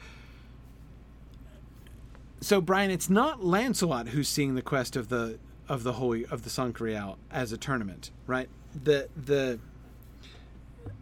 so 2.42 2.62
Brian, 2.62 2.92
it's 2.92 3.10
not 3.10 3.44
Lancelot 3.44 4.10
who's 4.10 4.30
seeing 4.30 4.56
the 4.56 4.62
quest 4.62 4.96
of 4.96 5.10
the 5.10 5.40
of 5.68 5.84
the 5.84 5.94
holy 5.94 6.26
of 6.26 6.44
the 6.44 6.50
Sangreal 6.50 7.18
as 7.32 7.52
a 7.52 7.58
tournament, 7.58 8.12
right? 8.26 8.50
The 8.84 9.10
the 9.16 9.60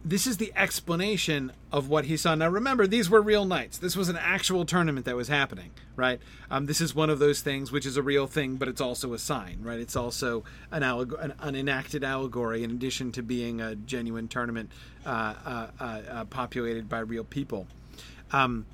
this 0.04 0.26
is 0.26 0.36
the 0.36 0.52
explanation 0.54 1.52
of 1.72 1.88
what 1.88 2.04
he 2.04 2.16
saw. 2.16 2.34
Now, 2.34 2.48
remember, 2.48 2.86
these 2.86 3.10
were 3.10 3.20
real 3.20 3.44
knights. 3.44 3.78
This 3.78 3.96
was 3.96 4.08
an 4.08 4.16
actual 4.16 4.64
tournament 4.64 5.04
that 5.06 5.16
was 5.16 5.28
happening, 5.28 5.72
right? 5.96 6.20
Um, 6.50 6.66
this 6.66 6.80
is 6.80 6.94
one 6.94 7.10
of 7.10 7.18
those 7.18 7.40
things 7.40 7.72
which 7.72 7.84
is 7.84 7.96
a 7.96 8.02
real 8.02 8.26
thing, 8.26 8.56
but 8.56 8.68
it's 8.68 8.80
also 8.80 9.12
a 9.14 9.18
sign, 9.18 9.58
right? 9.62 9.78
It's 9.78 9.96
also 9.96 10.44
an, 10.70 10.82
alleg- 10.82 11.20
an, 11.22 11.34
an 11.40 11.56
enacted 11.56 12.04
allegory 12.04 12.62
in 12.62 12.70
addition 12.70 13.10
to 13.12 13.22
being 13.22 13.60
a 13.60 13.74
genuine 13.74 14.28
tournament 14.28 14.70
uh, 15.04 15.34
uh, 15.44 15.66
uh, 15.80 15.84
uh 15.84 16.24
populated 16.26 16.88
by 16.88 17.00
real 17.00 17.24
people. 17.24 17.66
Um, 18.32 18.66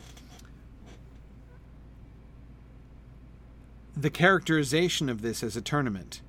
the 3.96 4.11
characterization 4.11 5.09
of 5.09 5.22
this 5.22 5.42
as 5.42 5.57
a 5.57 5.61
tournament, 5.61 6.20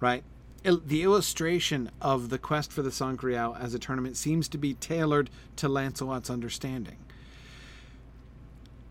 right? 0.00 0.24
the 0.64 1.02
illustration 1.02 1.90
of 2.00 2.30
the 2.30 2.38
quest 2.38 2.72
for 2.72 2.80
the 2.80 2.90
Sangreal 2.90 3.54
as 3.60 3.74
a 3.74 3.78
tournament 3.78 4.16
seems 4.16 4.48
to 4.48 4.56
be 4.56 4.72
tailored 4.72 5.28
to 5.56 5.68
Lancelot's 5.68 6.30
understanding. 6.30 6.96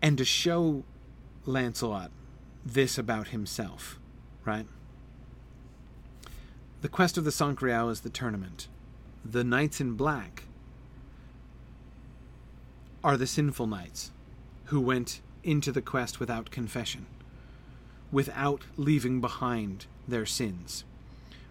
And 0.00 0.16
to 0.18 0.24
show 0.24 0.84
Lancelot 1.46 2.12
this 2.64 2.96
about 2.96 3.28
himself, 3.28 3.98
right? 4.44 4.66
The 6.82 6.88
quest 6.88 7.18
of 7.18 7.24
the 7.24 7.32
Sangreal 7.32 7.90
is 7.90 8.02
the 8.02 8.10
tournament. 8.10 8.68
The 9.24 9.42
knights 9.42 9.80
in 9.80 9.94
black 9.94 10.44
are 13.04 13.16
the 13.16 13.26
sinful 13.26 13.68
knights 13.68 14.10
who 14.66 14.80
went 14.80 15.20
into 15.44 15.70
the 15.70 15.82
quest 15.82 16.18
without 16.18 16.50
confession, 16.50 17.06
without 18.10 18.62
leaving 18.76 19.20
behind 19.20 19.86
their 20.08 20.26
sins 20.26 20.84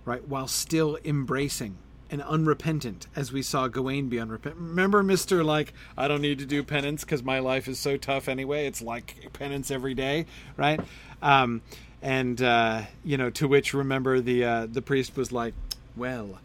right, 0.06 0.28
while 0.28 0.47
still 0.47 0.97
embracing 1.04 1.78
and 2.10 2.22
unrepentant, 2.24 3.08
as 3.16 3.32
we 3.32 3.41
saw 3.41 3.68
Gawain 3.68 4.08
be 4.08 4.20
unrepentant. 4.20 4.62
Remember, 4.62 5.01
Mister, 5.01 5.43
like 5.43 5.74
I 5.97 6.08
don't 6.08 6.22
need 6.22 6.39
to 6.39 6.45
do 6.45 6.64
penance 6.64 7.04
because 7.04 7.24
my 7.24 7.39
life 7.39 7.68
is 7.68 7.80
so 7.80 7.97
tough 7.97 8.28
anyway. 8.28 8.68
It's 8.68 8.82
like 8.82 9.34
penance 9.34 9.72
every 9.72 9.93
day, 9.93 10.26
right? 10.58 10.80
Um, 11.22 11.62
and 12.01 12.41
uh, 12.41 12.84
you 13.04 13.18
know, 13.18 13.30
to 13.32 13.47
which 13.47 13.74
remember 13.74 14.20
the 14.20 14.43
uh, 14.43 14.68
the 14.72 14.82
priest 14.82 15.18
was 15.18 15.32
like, 15.32 15.54
"Well, 15.95 16.39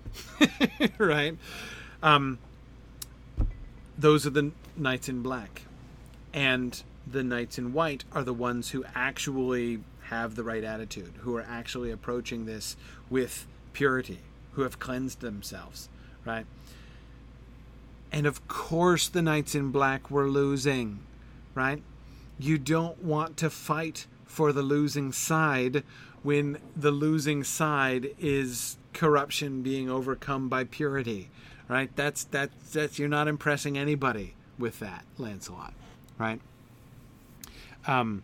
right." 0.98 1.36
Um, 2.02 2.38
those 3.98 4.26
are 4.26 4.30
the 4.30 4.52
knights 4.78 5.08
in 5.08 5.22
black, 5.22 5.62
and 6.32 6.82
the 7.06 7.22
knights 7.22 7.58
in 7.58 7.72
white 7.72 8.04
are 8.12 8.24
the 8.24 8.32
ones 8.32 8.70
who 8.70 8.84
actually 8.94 9.80
have 10.08 10.34
the 10.34 10.44
right 10.44 10.64
attitude, 10.64 11.12
who 11.20 11.36
are 11.36 11.46
actually 11.48 11.90
approaching 11.90 12.46
this 12.46 12.76
with 13.10 13.46
purity, 13.72 14.20
who 14.52 14.62
have 14.62 14.78
cleansed 14.78 15.20
themselves, 15.20 15.88
right? 16.24 16.46
And 18.10 18.26
of 18.26 18.46
course, 18.48 19.08
the 19.08 19.22
knights 19.22 19.54
in 19.54 19.70
black 19.70 20.10
were 20.10 20.28
losing, 20.28 21.00
right? 21.54 21.82
You 22.38 22.58
don't 22.58 23.02
want 23.02 23.36
to 23.38 23.50
fight 23.50 24.06
for 24.24 24.52
the 24.52 24.62
losing 24.62 25.12
side 25.12 25.82
when 26.22 26.58
the 26.76 26.90
losing 26.90 27.44
side 27.44 28.14
is 28.18 28.76
corruption 28.92 29.62
being 29.62 29.90
overcome 29.90 30.48
by 30.48 30.64
purity, 30.64 31.30
right? 31.68 31.90
That's 31.96 32.24
that's 32.24 32.70
that's 32.70 32.98
you're 32.98 33.08
not 33.08 33.28
impressing 33.28 33.76
anybody 33.76 34.34
with 34.58 34.78
that, 34.80 35.04
Lancelot, 35.18 35.72
right? 36.18 36.40
Um, 37.86 38.22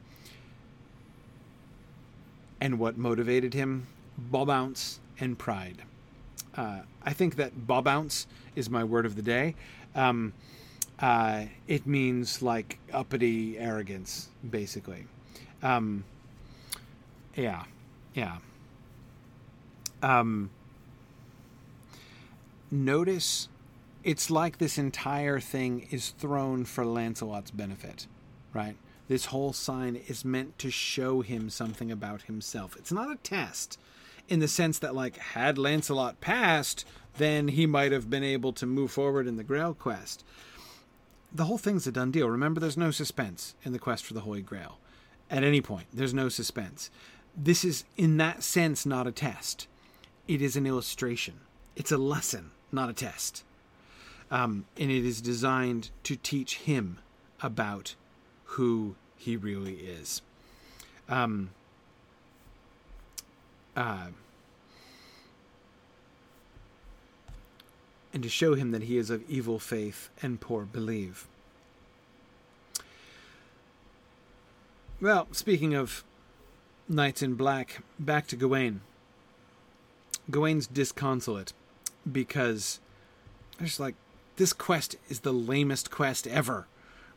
and 2.61 2.78
what 2.78 2.97
motivated 2.97 3.55
him? 3.55 3.87
Bobaunce 4.30 4.99
and 5.18 5.39
pride. 5.39 5.82
Uh, 6.57 6.80
I 7.03 7.12
think 7.12 7.37
that 7.37 7.66
bobaunce 7.66 8.26
is 8.55 8.70
my 8.70 8.85
word 8.85 9.07
of 9.07 9.16
the 9.16 9.22
day. 9.22 9.55
Um, 9.95 10.32
uh, 10.99 11.45
it 11.66 11.87
means 11.87 12.43
like 12.43 12.78
uppity 12.93 13.59
arrogance, 13.59 14.28
basically. 14.49 15.07
Um, 15.62 16.05
yeah, 17.35 17.64
yeah. 18.14 18.39
Um, 20.03 20.51
notice 22.70 23.49
it's 24.05 24.31
like 24.31 24.59
this 24.59 24.77
entire 24.77 25.41
thing 25.41 25.89
is 25.91 26.11
thrown 26.11 26.67
for 26.67 26.85
Lancelot's 26.85 27.51
benefit, 27.51 28.07
right? 28.53 28.77
This 29.09 29.27
whole 29.27 29.53
sign 29.53 29.97
is 29.97 30.25
meant 30.25 30.59
to 30.59 30.71
show 30.71 31.23
him 31.23 31.51
something 31.51 31.91
about 31.91 32.23
himself. 32.23 32.77
It's 32.77 32.93
not 32.93 33.11
a 33.11 33.17
test 33.17 33.79
in 34.29 34.41
the 34.41 34.49
sense 34.49 34.79
that, 34.79 34.95
like, 34.95 35.17
had 35.17 35.59
Lancelot 35.59 36.21
passed, 36.21 36.87
then 37.17 37.49
he 37.49 37.67
might 37.67 37.93
have 37.93 38.09
been 38.09 38.25
able 38.25 38.53
to 38.55 38.67
move 38.67 38.91
forward 38.91 39.27
in 39.27 39.37
the 39.37 39.45
Grail 39.45 39.75
quest. 39.75 40.25
The 41.33 41.45
whole 41.45 41.59
thing's 41.59 41.87
a 41.87 41.93
done 41.93 42.11
deal. 42.11 42.31
Remember, 42.31 42.61
there's 42.61 42.77
no 42.77 42.91
suspense 42.91 43.55
in 43.65 43.73
the 43.73 43.79
quest 43.79 44.05
for 44.05 44.15
the 44.15 44.21
Holy 44.21 44.43
Grail. 44.43 44.79
At 45.31 45.45
any 45.45 45.61
point, 45.61 45.87
there's 45.93 46.15
no 46.15 46.29
suspense. 46.29 46.91
This 47.37 47.65
is, 47.65 47.85
in 47.97 48.19
that 48.19 48.43
sense, 48.43 48.87
not 48.87 49.07
a 49.07 49.13
test. 49.13 49.67
It 50.29 50.41
is 50.41 50.57
an 50.57 50.67
illustration. 50.67 51.41
It's 51.77 51.93
a 51.93 51.99
lesson, 51.99 52.53
not 52.71 52.89
a 52.89 52.95
test. 52.95 53.45
Um, 54.31 54.64
and 54.79 54.91
it 54.91 55.05
is 55.05 55.20
designed 55.20 55.91
to 56.05 56.17
teach 56.17 56.57
him 56.59 56.99
about 57.42 57.95
who 58.45 58.96
he 59.17 59.37
really 59.37 59.75
is. 59.75 60.22
Um, 61.09 61.51
uh, 63.76 64.09
and 68.13 68.22
to 68.22 68.29
show 68.29 68.55
him 68.55 68.71
that 68.71 68.84
he 68.84 68.96
is 68.96 69.11
of 69.11 69.29
evil 69.29 69.59
faith 69.59 70.09
and 70.22 70.41
poor 70.41 70.64
believe. 70.64 71.26
Well, 75.01 75.26
speaking 75.33 75.75
of 75.75 76.05
knights 76.88 77.22
in 77.22 77.34
black, 77.34 77.83
back 77.99 78.26
to 78.29 78.37
Gawain. 78.37 78.80
Gawain's 80.30 80.67
disconsolate 80.67 81.53
because 82.11 82.80
there's 83.59 83.80
like 83.80 83.96
this 84.37 84.53
quest 84.53 84.97
is 85.09 85.21
the 85.21 85.33
lamest 85.33 85.91
quest 85.91 86.27
ever, 86.27 86.67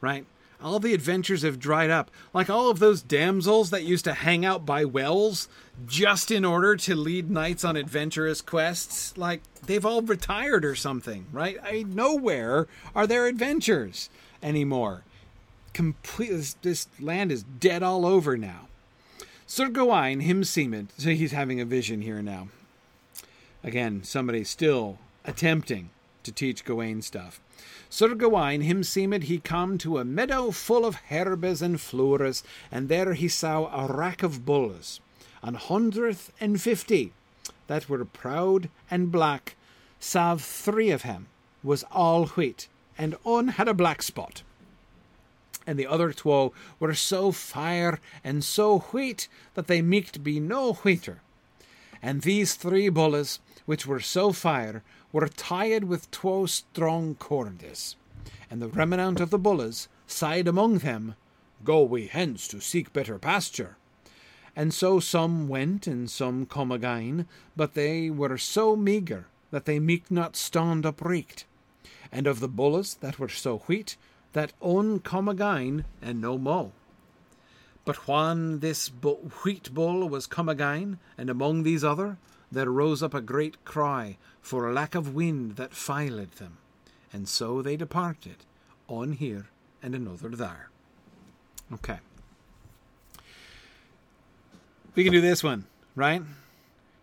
right? 0.02 0.26
all 0.62 0.80
the 0.80 0.94
adventures 0.94 1.44
have 1.44 1.60
dried 1.60 1.90
up. 1.90 2.10
Like 2.34 2.50
all 2.50 2.70
of 2.70 2.80
those 2.80 3.02
damsels 3.02 3.70
that 3.70 3.84
used 3.84 4.06
to 4.06 4.14
hang 4.14 4.46
out 4.46 4.66
by 4.66 4.86
wells 4.86 5.48
just 5.86 6.32
in 6.32 6.44
order 6.44 6.76
to 6.76 6.96
lead 6.96 7.30
knights 7.30 7.64
on 7.64 7.76
adventurous 7.76 8.42
quests, 8.42 9.16
like 9.18 9.42
they've 9.66 9.86
all 9.86 10.02
retired 10.02 10.66
or 10.66 10.76
something, 10.76 11.28
right? 11.32 11.58
I 11.64 11.84
nowhere 11.84 12.68
are 12.96 13.08
there 13.08 13.28
adventures 13.28 14.10
anymore. 14.42 15.04
Complete 15.74 16.30
this, 16.30 16.54
this 16.62 16.88
land 17.00 17.32
is 17.32 17.44
dead 17.44 17.84
all 17.84 18.06
over 18.06 18.38
now. 18.38 18.68
Sir 19.46 19.70
Gawain, 19.70 20.22
him 20.22 20.44
seemed, 20.44 20.92
so 20.98 21.12
he's 21.12 21.32
having 21.32 21.62
a 21.62 21.66
vision 21.66 22.02
here 22.02 22.22
now. 22.22 22.50
Again, 23.64 24.04
somebody 24.04 24.44
still 24.44 24.98
attempting 25.24 25.90
to 26.28 26.34
teach 26.34 26.66
Gawain 26.66 27.02
stuff. 27.02 27.40
Sir 27.90 28.14
Gawain 28.14 28.60
him 28.62 28.84
seemed 28.84 29.24
he 29.24 29.40
come 29.40 29.78
to 29.78 29.98
a 29.98 30.04
meadow 30.04 30.52
full 30.52 30.86
of 30.86 30.98
herbes 31.10 31.62
and 31.62 31.80
flowers, 31.80 32.44
and 32.70 32.90
there 32.90 33.14
he 33.14 33.30
saw 33.30 33.74
a 33.74 33.92
rack 33.92 34.24
of 34.24 34.46
bulls, 34.46 35.00
an 35.42 35.54
hundredth 35.54 36.34
and 36.42 36.62
fifty, 36.62 37.14
that 37.68 37.88
were 37.88 38.04
proud 38.04 38.70
and 38.92 39.10
black, 39.10 39.56
save 40.02 40.42
three 40.42 40.92
of 40.92 41.04
them 41.04 41.28
was 41.64 41.86
all 41.92 42.26
wheat, 42.28 42.68
and 42.98 43.14
one 43.24 43.48
had 43.48 43.70
a 43.70 43.74
black 43.74 44.04
spot. 44.04 44.44
And 45.66 45.80
the 45.80 45.88
other 45.88 46.12
twa 46.12 46.52
were 46.80 46.94
so 46.94 47.32
fire 47.32 48.00
and 48.22 48.44
so 48.44 48.80
wheat 48.92 49.30
that 49.54 49.68
they 49.68 49.82
micht 49.82 50.24
be 50.24 50.40
no 50.42 50.74
wheater. 50.74 51.22
And 52.02 52.22
these 52.22 52.56
three 52.56 52.90
bulls, 52.90 53.40
which 53.66 53.88
were 53.88 54.00
so 54.00 54.32
fire, 54.32 54.84
were 55.12 55.28
tied 55.28 55.86
with 55.86 56.12
twa 56.12 56.48
strong 56.48 57.16
cordes. 57.16 57.96
And 58.50 58.62
the 58.62 58.68
remnant 58.68 59.20
of 59.20 59.30
the 59.30 59.40
bulls 59.40 59.88
sighed 60.06 60.48
among 60.48 60.80
them, 60.80 61.16
Go 61.64 61.84
we 61.84 62.08
hence 62.08 62.48
to 62.50 62.60
seek 62.60 62.94
better 62.94 63.18
pasture. 63.18 63.78
And 64.56 64.74
so 64.74 65.00
some 65.00 65.48
went 65.48 65.86
and 65.86 66.10
some 66.10 66.46
come 66.46 66.72
again, 66.72 67.28
but 67.56 67.74
they 67.74 68.10
were 68.10 68.38
so 68.38 68.76
meagre 68.76 69.28
that 69.52 69.66
they 69.66 69.80
micht 69.80 70.12
not 70.12 70.36
stand 70.36 70.86
upright. 70.86 71.46
And 72.12 72.26
of 72.28 72.40
the 72.40 72.48
bulls 72.48 72.96
that 72.96 73.20
were 73.20 73.30
so 73.30 73.60
wheat, 73.60 73.98
that 74.34 74.54
un 74.62 75.00
come 75.00 75.28
again 75.28 75.86
and 76.02 76.22
no 76.22 76.38
mo. 76.38 76.72
But 77.86 78.08
when 78.08 78.60
this 78.60 78.90
wheat 79.44 79.74
bull 79.74 80.10
was 80.10 80.28
come 80.28 80.50
again, 80.50 81.00
and 81.18 81.30
among 81.30 81.64
these 81.64 81.84
other, 81.84 82.18
there 82.52 82.70
rose 82.70 83.04
up 83.04 83.14
a 83.14 83.22
great 83.22 83.64
cry 83.66 84.18
for 84.42 84.68
a 84.68 84.74
lack 84.74 84.96
of 84.96 85.14
wind 85.14 85.56
that 85.58 85.74
filed 85.74 86.32
them, 86.34 86.58
and 87.12 87.28
so 87.28 87.62
they 87.62 87.76
departed, 87.76 88.46
on 88.88 89.14
here 89.14 89.48
and 89.82 89.94
another 89.94 90.30
there. 90.30 90.70
Okay. 91.74 92.00
We 94.96 95.04
can 95.04 95.14
do 95.14 95.22
this 95.22 95.44
one, 95.44 95.66
right? 95.96 96.22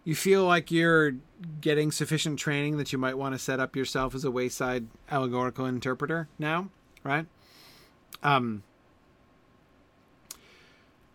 You 0.05 0.15
feel 0.15 0.45
like 0.45 0.71
you're 0.71 1.13
getting 1.61 1.93
sufficient 1.93 2.39
training 2.39 2.79
that 2.79 2.93
you 2.93 2.99
might 2.99 3.17
want 3.17 3.35
to 3.35 3.39
set 3.39 3.61
up 3.61 3.77
yourself 3.77 4.15
as 4.15 4.25
a 4.25 4.31
wayside 4.31 4.87
allegorical 5.11 5.67
interpreter 5.67 6.29
now, 6.39 6.71
right? 7.03 7.27
Um, 8.23 8.63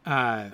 uh, 0.06 0.50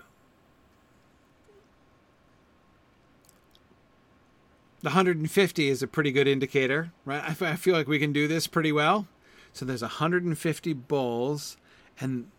the 4.86 4.90
150 4.90 5.68
is 5.68 5.82
a 5.82 5.88
pretty 5.88 6.12
good 6.12 6.28
indicator, 6.28 6.91
right? 7.06 7.24
I, 7.41 7.56
feel 7.56 7.74
like 7.74 7.88
we 7.88 7.98
can 7.98 8.14
do 8.14 8.28
this 8.28 8.45
pretty 8.45 8.72
well. 8.72 9.07
So 9.52 9.66
there's 9.66 9.82
150 9.82 10.74
bulls, 10.74 11.57
and 11.99 12.30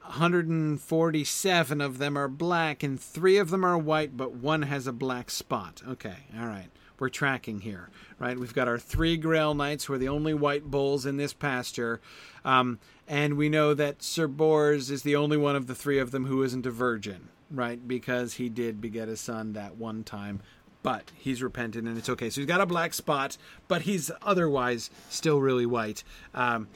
147 0.00 1.80
of 1.80 1.98
them 1.98 2.18
are 2.18 2.26
black, 2.26 2.82
and 2.82 3.00
three 3.00 3.36
of 3.36 3.50
them 3.50 3.64
are 3.64 3.78
white, 3.78 4.16
but 4.16 4.32
one 4.32 4.62
has 4.62 4.88
a 4.88 4.92
black 4.92 5.30
spot. 5.30 5.82
Okay, 5.88 6.16
all 6.36 6.46
right. 6.46 6.66
We're 6.98 7.10
tracking 7.10 7.60
here, 7.60 7.90
right? 8.18 8.36
We've 8.36 8.52
got 8.52 8.66
our 8.66 8.78
three 8.78 9.16
Grail 9.16 9.54
Knights, 9.54 9.84
who 9.84 9.92
are 9.92 9.98
the 9.98 10.08
only 10.08 10.34
white 10.34 10.64
bulls 10.64 11.06
in 11.06 11.16
this 11.16 11.32
pasture. 11.32 12.00
Um, 12.44 12.80
and 13.06 13.36
we 13.36 13.48
know 13.48 13.72
that 13.72 14.02
Sir 14.02 14.26
Bors 14.26 14.90
is 14.90 15.04
the 15.04 15.14
only 15.14 15.36
one 15.36 15.54
of 15.54 15.68
the 15.68 15.76
three 15.76 16.00
of 16.00 16.10
them 16.10 16.26
who 16.26 16.42
isn't 16.42 16.66
a 16.66 16.72
virgin, 16.72 17.28
right? 17.52 17.86
Because 17.86 18.34
he 18.34 18.48
did 18.48 18.80
beget 18.80 19.08
a 19.08 19.16
son 19.16 19.52
that 19.52 19.76
one 19.76 20.02
time, 20.02 20.40
but 20.84 21.10
he's 21.16 21.42
repentant 21.42 21.88
and 21.88 21.98
it's 21.98 22.08
okay. 22.08 22.30
So 22.30 22.40
he's 22.40 22.46
got 22.46 22.60
a 22.60 22.66
black 22.66 22.94
spot, 22.94 23.36
but 23.66 23.82
he's 23.82 24.12
otherwise 24.22 24.90
still 25.08 25.40
really 25.40 25.66
white. 25.66 26.04
Um, 26.32 26.68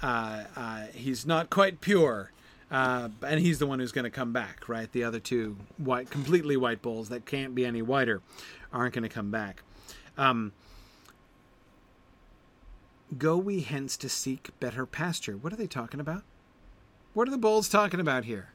uh, 0.00 0.44
uh, 0.54 0.86
he's 0.94 1.26
not 1.26 1.50
quite 1.50 1.80
pure. 1.80 2.30
Uh, 2.70 3.08
and 3.26 3.40
he's 3.40 3.58
the 3.58 3.66
one 3.66 3.78
who's 3.78 3.92
going 3.92 4.04
to 4.04 4.10
come 4.10 4.32
back, 4.32 4.68
right? 4.68 4.90
The 4.92 5.02
other 5.02 5.18
two 5.18 5.56
white, 5.78 6.10
completely 6.10 6.56
white 6.56 6.82
bulls 6.82 7.08
that 7.08 7.24
can't 7.24 7.54
be 7.54 7.64
any 7.64 7.82
whiter, 7.82 8.20
aren't 8.72 8.94
going 8.94 9.02
to 9.02 9.08
come 9.08 9.30
back. 9.30 9.62
Um, 10.18 10.52
Go 13.16 13.36
we 13.36 13.60
hence 13.60 13.96
to 13.98 14.08
seek 14.08 14.50
better 14.60 14.86
pasture. 14.86 15.36
What 15.36 15.52
are 15.52 15.56
they 15.56 15.66
talking 15.66 16.00
about? 16.00 16.22
What 17.12 17.28
are 17.28 17.30
the 17.30 17.38
bulls 17.38 17.68
talking 17.68 18.00
about 18.00 18.24
here? 18.24 18.48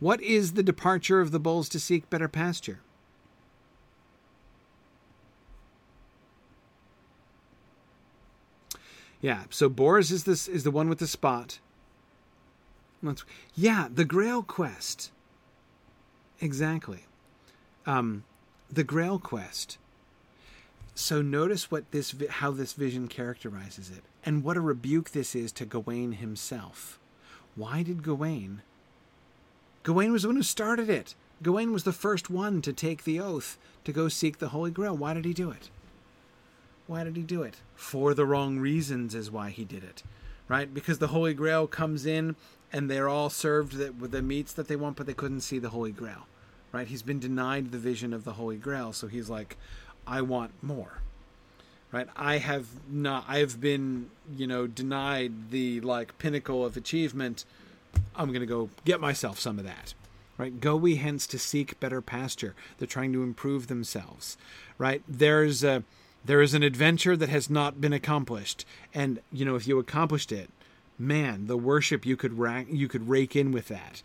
What 0.00 0.20
is 0.22 0.52
the 0.52 0.62
departure 0.62 1.20
of 1.20 1.30
the 1.30 1.40
bulls 1.40 1.68
to 1.70 1.80
seek 1.80 2.08
better 2.08 2.28
pasture? 2.28 2.80
Yeah, 9.24 9.44
so 9.48 9.70
Bors 9.70 10.10
is 10.10 10.24
this 10.24 10.46
is 10.46 10.64
the 10.64 10.70
one 10.70 10.90
with 10.90 10.98
the 10.98 11.06
spot. 11.06 11.58
Let's, 13.02 13.24
yeah, 13.54 13.88
the 13.90 14.04
Grail 14.04 14.42
quest. 14.42 15.12
Exactly. 16.42 17.06
Um, 17.86 18.24
the 18.70 18.84
Grail 18.84 19.18
quest. 19.18 19.78
So 20.94 21.22
notice 21.22 21.70
what 21.70 21.90
this 21.90 22.14
how 22.28 22.50
this 22.50 22.74
vision 22.74 23.08
characterizes 23.08 23.88
it, 23.88 24.02
and 24.26 24.44
what 24.44 24.58
a 24.58 24.60
rebuke 24.60 25.12
this 25.12 25.34
is 25.34 25.52
to 25.52 25.64
Gawain 25.64 26.12
himself. 26.12 26.98
Why 27.56 27.82
did 27.82 28.02
Gawain? 28.02 28.60
Gawain 29.84 30.12
was 30.12 30.20
the 30.20 30.28
one 30.28 30.36
who 30.36 30.42
started 30.42 30.90
it. 30.90 31.14
Gawain 31.42 31.72
was 31.72 31.84
the 31.84 31.92
first 31.94 32.28
one 32.28 32.60
to 32.60 32.74
take 32.74 33.04
the 33.04 33.20
oath 33.20 33.56
to 33.84 33.92
go 33.92 34.08
seek 34.08 34.36
the 34.36 34.50
Holy 34.50 34.70
Grail. 34.70 34.94
Why 34.94 35.14
did 35.14 35.24
he 35.24 35.32
do 35.32 35.50
it? 35.50 35.70
Why 36.86 37.04
did 37.04 37.16
he 37.16 37.22
do 37.22 37.42
it? 37.42 37.56
For 37.74 38.14
the 38.14 38.26
wrong 38.26 38.58
reasons 38.58 39.14
is 39.14 39.30
why 39.30 39.50
he 39.50 39.64
did 39.64 39.84
it. 39.84 40.02
Right? 40.48 40.72
Because 40.72 40.98
the 40.98 41.08
Holy 41.08 41.32
Grail 41.32 41.66
comes 41.66 42.04
in 42.04 42.36
and 42.72 42.90
they're 42.90 43.08
all 43.08 43.30
served 43.30 43.74
with 44.00 44.10
the 44.10 44.20
meats 44.20 44.52
that 44.52 44.68
they 44.68 44.76
want, 44.76 44.96
but 44.96 45.06
they 45.06 45.14
couldn't 45.14 45.40
see 45.40 45.58
the 45.58 45.70
Holy 45.70 45.92
Grail. 45.92 46.26
Right? 46.72 46.86
He's 46.86 47.02
been 47.02 47.20
denied 47.20 47.70
the 47.70 47.78
vision 47.78 48.12
of 48.12 48.24
the 48.24 48.32
Holy 48.32 48.56
Grail, 48.56 48.92
so 48.92 49.06
he's 49.06 49.30
like, 49.30 49.56
I 50.06 50.20
want 50.20 50.50
more. 50.62 50.98
Right? 51.92 52.08
I 52.16 52.38
have 52.38 52.66
not 52.90 53.24
I 53.28 53.38
have 53.38 53.60
been, 53.60 54.10
you 54.36 54.46
know, 54.46 54.66
denied 54.66 55.50
the 55.50 55.80
like 55.80 56.18
pinnacle 56.18 56.64
of 56.64 56.76
achievement. 56.76 57.44
I'm 58.16 58.32
gonna 58.32 58.46
go 58.46 58.68
get 58.84 59.00
myself 59.00 59.38
some 59.38 59.58
of 59.58 59.64
that. 59.64 59.94
Right? 60.36 60.60
Go 60.60 60.74
we 60.74 60.96
hence 60.96 61.28
to 61.28 61.38
seek 61.38 61.78
better 61.78 62.02
pasture. 62.02 62.56
They're 62.78 62.88
trying 62.88 63.12
to 63.12 63.22
improve 63.22 63.68
themselves. 63.68 64.36
Right? 64.76 65.04
There's 65.06 65.62
a 65.62 65.84
there 66.24 66.40
is 66.40 66.54
an 66.54 66.62
adventure 66.62 67.16
that 67.16 67.28
has 67.28 67.50
not 67.50 67.80
been 67.80 67.92
accomplished. 67.92 68.64
And, 68.94 69.20
you 69.32 69.44
know, 69.44 69.56
if 69.56 69.66
you 69.66 69.78
accomplished 69.78 70.32
it, 70.32 70.50
man, 70.98 71.46
the 71.46 71.56
worship 71.56 72.06
you 72.06 72.16
could 72.16 72.38
rack, 72.38 72.66
you 72.70 72.88
could 72.88 73.08
rake 73.08 73.36
in 73.36 73.52
with 73.52 73.68
that. 73.68 74.02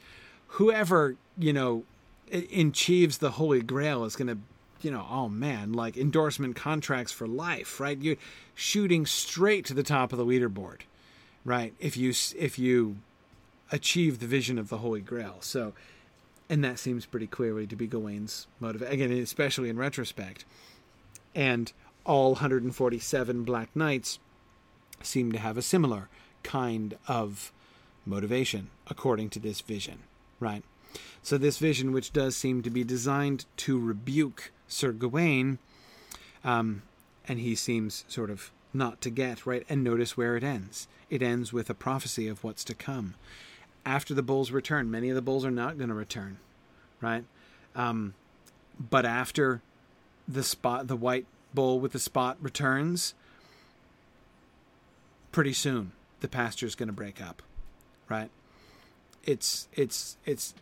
Whoever, 0.53 1.15
you 1.37 1.53
know, 1.53 1.83
achieves 2.31 3.19
the 3.19 3.31
Holy 3.31 3.61
Grail 3.61 4.03
is 4.03 4.15
going 4.15 4.27
to 4.27 4.37
you 4.81 4.91
know, 4.91 5.05
oh 5.09 5.29
man, 5.29 5.73
like 5.73 5.97
endorsement 5.97 6.55
contracts 6.55 7.11
for 7.11 7.27
life, 7.27 7.79
right? 7.79 7.97
You're 7.97 8.17
shooting 8.55 9.05
straight 9.05 9.65
to 9.65 9.73
the 9.73 9.83
top 9.83 10.11
of 10.11 10.17
the 10.17 10.25
leaderboard, 10.25 10.81
right? 11.43 11.73
If 11.79 11.97
you 11.97 12.13
if 12.37 12.57
you 12.57 12.97
achieve 13.71 14.19
the 14.19 14.27
vision 14.27 14.57
of 14.57 14.69
the 14.69 14.77
Holy 14.77 15.01
Grail, 15.01 15.37
so, 15.41 15.73
and 16.49 16.63
that 16.63 16.79
seems 16.79 17.05
pretty 17.05 17.27
clearly 17.27 17.67
to 17.67 17.75
be 17.75 17.87
Gawain's 17.87 18.47
motive 18.59 18.81
again, 18.83 19.11
especially 19.11 19.69
in 19.69 19.77
retrospect, 19.77 20.45
and 21.35 21.71
all 22.05 22.31
147 22.31 23.43
Black 23.43 23.75
Knights 23.75 24.19
seem 25.01 25.31
to 25.31 25.39
have 25.39 25.57
a 25.57 25.61
similar 25.61 26.09
kind 26.43 26.97
of 27.07 27.51
motivation, 28.05 28.69
according 28.87 29.29
to 29.29 29.39
this 29.39 29.61
vision, 29.61 29.99
right? 30.39 30.63
So, 31.21 31.37
this 31.37 31.57
vision, 31.57 31.91
which 31.91 32.11
does 32.11 32.35
seem 32.35 32.61
to 32.63 32.69
be 32.69 32.83
designed 32.83 33.45
to 33.57 33.79
rebuke 33.79 34.51
Sir 34.67 34.91
Gawain, 34.91 35.59
um, 36.43 36.81
and 37.27 37.39
he 37.39 37.55
seems 37.55 38.05
sort 38.07 38.29
of 38.29 38.51
not 38.73 39.01
to 39.01 39.09
get, 39.09 39.45
right? 39.45 39.65
And 39.69 39.83
notice 39.83 40.17
where 40.17 40.35
it 40.35 40.43
ends. 40.43 40.87
It 41.09 41.21
ends 41.21 41.51
with 41.51 41.69
a 41.69 41.73
prophecy 41.73 42.27
of 42.27 42.43
what's 42.43 42.63
to 42.65 42.73
come. 42.73 43.15
After 43.85 44.13
the 44.13 44.23
bulls 44.23 44.51
return, 44.51 44.91
many 44.91 45.09
of 45.09 45.15
the 45.15 45.21
bulls 45.21 45.45
are 45.45 45.51
not 45.51 45.77
going 45.77 45.89
to 45.89 45.95
return, 45.95 46.37
right? 47.01 47.23
Um, 47.75 48.13
but 48.79 49.05
after 49.05 49.61
the 50.27 50.43
spot, 50.43 50.87
the 50.87 50.95
white 50.95 51.25
bull 51.53 51.79
with 51.79 51.91
the 51.91 51.99
spot 51.99 52.37
returns, 52.41 53.13
pretty 55.31 55.53
soon 55.53 55.91
the 56.21 56.27
pasture 56.27 56.65
is 56.65 56.75
going 56.75 56.87
to 56.87 56.93
break 56.93 57.21
up, 57.21 57.41
right? 58.07 58.29
It's 59.23 59.67
it's 59.73 60.17
it's 60.25 60.53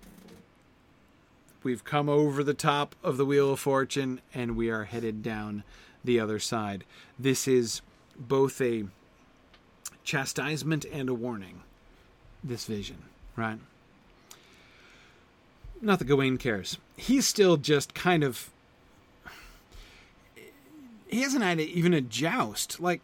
we've 1.63 1.83
come 1.83 2.09
over 2.09 2.43
the 2.43 2.53
top 2.53 2.95
of 3.03 3.17
the 3.17 3.25
wheel 3.25 3.51
of 3.51 3.59
fortune 3.59 4.21
and 4.33 4.55
we 4.55 4.69
are 4.69 4.85
headed 4.85 5.21
down 5.21 5.63
the 6.03 6.19
other 6.19 6.39
side. 6.39 6.83
This 7.19 7.47
is 7.47 7.81
both 8.17 8.59
a 8.61 8.85
chastisement 10.03 10.85
and 10.91 11.09
a 11.09 11.13
warning. 11.13 11.61
This 12.43 12.65
vision, 12.65 12.97
right? 13.35 13.59
Not 15.81 15.99
that 15.99 16.05
Gawain 16.05 16.37
cares. 16.37 16.77
He's 16.95 17.27
still 17.27 17.57
just 17.57 17.93
kind 17.93 18.23
of 18.23 18.49
he 21.09 21.21
hasn't 21.21 21.43
had 21.43 21.59
even 21.59 21.93
a 21.93 22.01
joust. 22.01 22.79
Like 22.79 23.01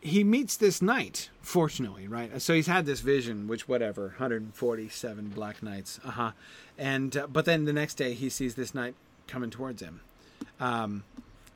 he 0.00 0.24
meets 0.24 0.56
this 0.56 0.80
knight, 0.80 1.30
fortunately, 1.40 2.06
right? 2.06 2.40
So 2.40 2.54
he's 2.54 2.66
had 2.66 2.86
this 2.86 3.00
vision, 3.00 3.48
which 3.48 3.68
whatever, 3.68 4.08
147 4.08 5.28
black 5.28 5.62
knights, 5.62 6.00
uh 6.04 6.10
huh. 6.10 6.32
And 6.76 7.16
uh, 7.16 7.26
but 7.26 7.44
then 7.44 7.64
the 7.64 7.72
next 7.72 7.94
day 7.94 8.14
he 8.14 8.28
sees 8.28 8.54
this 8.54 8.74
knight 8.74 8.94
coming 9.26 9.50
towards 9.50 9.82
him, 9.82 10.00
um, 10.60 11.04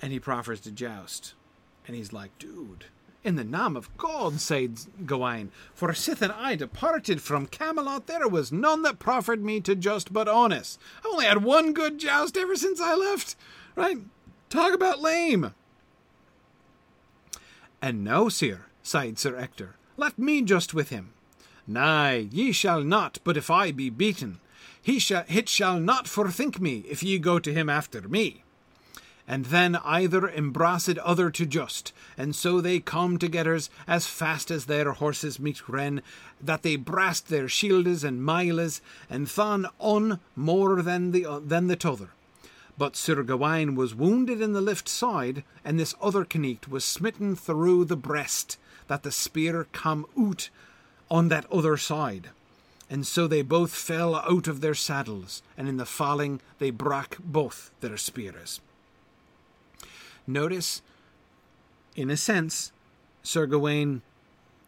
and 0.00 0.12
he 0.12 0.18
proffers 0.18 0.60
to 0.60 0.70
joust, 0.70 1.34
and 1.86 1.96
he's 1.96 2.12
like, 2.12 2.36
"Dude, 2.38 2.86
in 3.22 3.36
the 3.36 3.44
name 3.44 3.76
of 3.76 3.96
God," 3.96 4.40
said 4.40 4.80
Gawain, 5.06 5.52
"for 5.72 5.94
sith 5.94 6.22
and 6.22 6.32
I 6.32 6.56
departed 6.56 7.22
from 7.22 7.46
Camelot, 7.46 8.06
there 8.06 8.28
was 8.28 8.50
none 8.50 8.82
that 8.82 8.98
proffered 8.98 9.44
me 9.44 9.60
to 9.60 9.76
just 9.76 10.12
but 10.12 10.28
honest. 10.28 10.80
I 11.04 11.08
only 11.08 11.26
had 11.26 11.44
one 11.44 11.72
good 11.72 11.98
joust 11.98 12.36
ever 12.36 12.56
since 12.56 12.80
I 12.80 12.94
left, 12.94 13.36
right? 13.76 13.98
Talk 14.52 14.74
about 14.74 15.00
lame." 15.00 15.54
And 17.80 18.04
now, 18.04 18.28
sir, 18.28 18.66
sighed 18.82 19.18
Sir 19.18 19.34
Ector, 19.34 19.76
let 19.96 20.18
me 20.18 20.42
just 20.42 20.74
with 20.74 20.90
him. 20.90 21.14
Nay, 21.66 22.28
ye 22.30 22.52
shall 22.52 22.84
not, 22.84 23.18
but 23.24 23.38
if 23.38 23.50
I 23.50 23.72
be 23.72 23.88
beaten. 23.88 24.40
He 24.82 24.98
shall, 24.98 25.24
it 25.26 25.48
shall 25.48 25.80
not 25.80 26.06
forthink 26.06 26.60
me, 26.60 26.84
if 26.86 27.02
ye 27.02 27.18
go 27.18 27.38
to 27.38 27.50
him 27.50 27.70
after 27.70 28.06
me. 28.06 28.42
And 29.26 29.46
then 29.46 29.76
either 29.76 30.28
embraced 30.28 30.98
other 30.98 31.30
to 31.30 31.46
just, 31.46 31.94
and 32.18 32.36
so 32.36 32.60
they 32.60 32.78
come 32.78 33.18
togethers 33.18 33.70
as 33.88 34.06
fast 34.06 34.50
as 34.50 34.66
their 34.66 34.92
horses 34.92 35.40
meet 35.40 35.66
ren, 35.66 36.02
that 36.42 36.62
they 36.62 36.76
brast 36.76 37.28
their 37.28 37.48
shields 37.48 38.04
and 38.04 38.22
miles, 38.22 38.82
and 39.08 39.30
thon 39.30 39.66
on 39.78 40.20
more 40.36 40.82
than 40.82 41.12
the 41.12 41.40
than 41.42 41.68
the 41.68 41.76
t'other. 41.76 42.10
But 42.82 42.96
Sir 42.96 43.22
Gawain 43.22 43.76
was 43.76 43.94
wounded 43.94 44.40
in 44.40 44.54
the 44.54 44.60
left 44.60 44.88
side, 44.88 45.44
and 45.64 45.78
this 45.78 45.94
other 46.02 46.26
knight 46.34 46.66
was 46.66 46.84
smitten 46.84 47.36
through 47.36 47.84
the 47.84 47.94
breast, 47.94 48.58
that 48.88 49.04
the 49.04 49.12
spear 49.12 49.68
come 49.70 50.04
out 50.18 50.50
on 51.08 51.28
that 51.28 51.46
other 51.48 51.76
side. 51.76 52.30
And 52.90 53.06
so 53.06 53.28
they 53.28 53.42
both 53.42 53.70
fell 53.70 54.16
out 54.16 54.48
of 54.48 54.60
their 54.60 54.74
saddles, 54.74 55.44
and 55.56 55.68
in 55.68 55.76
the 55.76 55.86
falling 55.86 56.40
they 56.58 56.70
brak 56.70 57.18
both 57.20 57.70
their 57.80 57.96
spears. 57.96 58.60
Notice, 60.26 60.82
in 61.94 62.10
a 62.10 62.16
sense, 62.16 62.72
Sir 63.22 63.46
Gawain, 63.46 64.02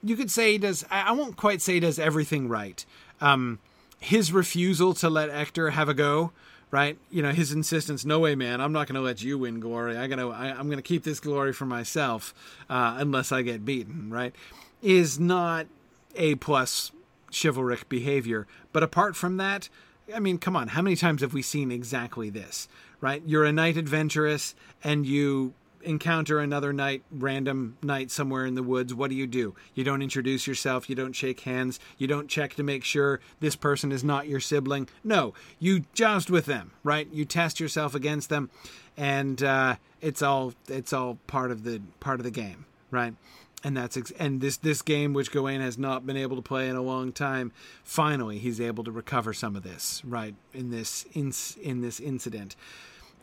you 0.05 0.15
could 0.15 0.31
say 0.31 0.53
he 0.53 0.59
does, 0.59 0.85
I 0.89 1.11
won't 1.11 1.36
quite 1.36 1.61
say 1.61 1.74
he 1.74 1.81
does 1.81 1.99
everything 1.99 2.49
right. 2.49 2.86
Um, 3.20 3.59
his 3.99 4.31
refusal 4.31 4.95
to 4.95 5.11
let 5.11 5.31
Ector 5.31 5.70
have 5.70 5.89
a 5.89 5.95
go 5.95 6.31
right? 6.75 6.99
You 7.09 7.23
know, 7.23 7.31
his 7.31 7.53
insistence, 7.53 8.05
no 8.05 8.19
way, 8.19 8.35
man, 8.35 8.61
I'm 8.61 8.73
not 8.73 8.89
going 8.89 8.97
to 8.97 9.01
let 9.01 9.23
you 9.23 9.39
win 9.39 9.61
glory. 9.61 9.97
I 9.97 10.09
gotta, 10.09 10.27
I, 10.27 10.49
am 10.49 10.67
going 10.67 10.77
to 10.77 10.83
keep 10.83 11.05
this 11.05 11.21
glory 11.21 11.53
for 11.53 11.67
myself 11.67 12.35
uh, 12.69 12.97
unless 12.99 13.31
I 13.31 13.43
get 13.43 13.65
beaten, 13.65 14.11
right? 14.11 14.35
Is 14.83 15.21
not 15.21 15.69
a 16.17 16.35
plus 16.35 16.91
chivalric 17.31 17.89
behavior. 17.89 18.49
But 18.73 18.83
apart 18.83 19.15
from 19.15 19.37
that, 19.37 19.69
I 20.13 20.19
mean, 20.19 20.37
come 20.39 20.57
on, 20.57 20.67
how 20.67 20.83
many 20.83 20.97
times 20.97 21.21
have 21.21 21.33
we 21.33 21.43
seen 21.43 21.71
exactly 21.71 22.29
this, 22.29 22.67
right? 23.01 23.23
You're 23.25 23.45
a 23.45 23.53
knight 23.53 23.77
adventurous 23.77 24.57
and 24.83 25.07
you 25.07 25.55
encounter 25.85 26.39
another 26.39 26.73
knight, 26.73 27.02
random 27.11 27.77
knight 27.82 28.11
somewhere 28.11 28.47
in 28.47 28.55
the 28.55 28.62
woods, 28.62 28.94
what 28.94 29.11
do 29.11 29.16
you 29.16 29.27
do? 29.27 29.55
You 29.74 29.85
don't 29.85 30.02
introduce 30.02 30.47
yourself, 30.47 30.89
you 30.89 30.97
don't 30.97 31.12
shake 31.12 31.40
hands, 31.40 31.78
you 31.98 32.06
don't 32.06 32.28
check 32.28 32.55
to 32.55 32.62
make 32.62 32.85
sure 32.85 33.20
this 33.40 33.56
person 33.56 33.93
is 33.93 34.02
not 34.02 34.28
your 34.28 34.40
sibling. 34.40 34.89
No, 35.02 35.35
you 35.59 35.85
joust 35.94 36.31
with 36.31 36.47
them, 36.47 36.73
right? 36.82 37.09
You 37.12 37.24
test 37.24 37.61
yourself 37.61 37.94
against 37.94 38.28
them, 38.28 38.51
and 38.97 39.43
uh, 39.43 39.77
it's 40.01 40.23
all 40.23 40.55
it's 40.69 40.93
all 40.93 41.19
part 41.27 41.51
of 41.51 41.65
the 41.65 41.81
part 42.01 42.20
of 42.20 42.24
the 42.24 42.31
game, 42.31 42.66
right? 42.90 43.15
And 43.62 43.77
that's 43.77 43.97
ex- 43.97 44.12
and 44.19 44.40
this 44.40 44.59
this 44.59 44.82
game 44.82 45.15
which 45.15 45.31
Gawain 45.31 45.61
has 45.61 45.78
not 45.78 46.06
been 46.06 46.16
able 46.16 46.36
to 46.36 46.43
play 46.43 46.69
in 46.69 46.77
a 46.77 46.82
long 46.82 47.12
time. 47.12 47.52
Finally, 47.82 48.39
he's 48.39 48.61
able 48.61 48.85
to 48.85 48.93
recover 48.93 49.32
some 49.32 49.56
of 49.56 49.62
this, 49.62 50.02
right? 50.05 50.35
In 50.52 50.70
this 50.70 51.06
in, 51.15 51.32
in 51.62 51.81
this 51.81 52.01
incident 52.01 52.56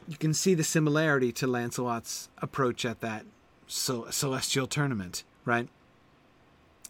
you 0.07 0.17
can 0.17 0.33
see 0.33 0.53
the 0.53 0.63
similarity 0.63 1.31
to 1.33 1.47
Lancelot's 1.47 2.29
approach 2.39 2.85
at 2.85 3.01
that 3.01 3.25
celestial 3.67 4.67
tournament, 4.67 5.23
right? 5.45 5.69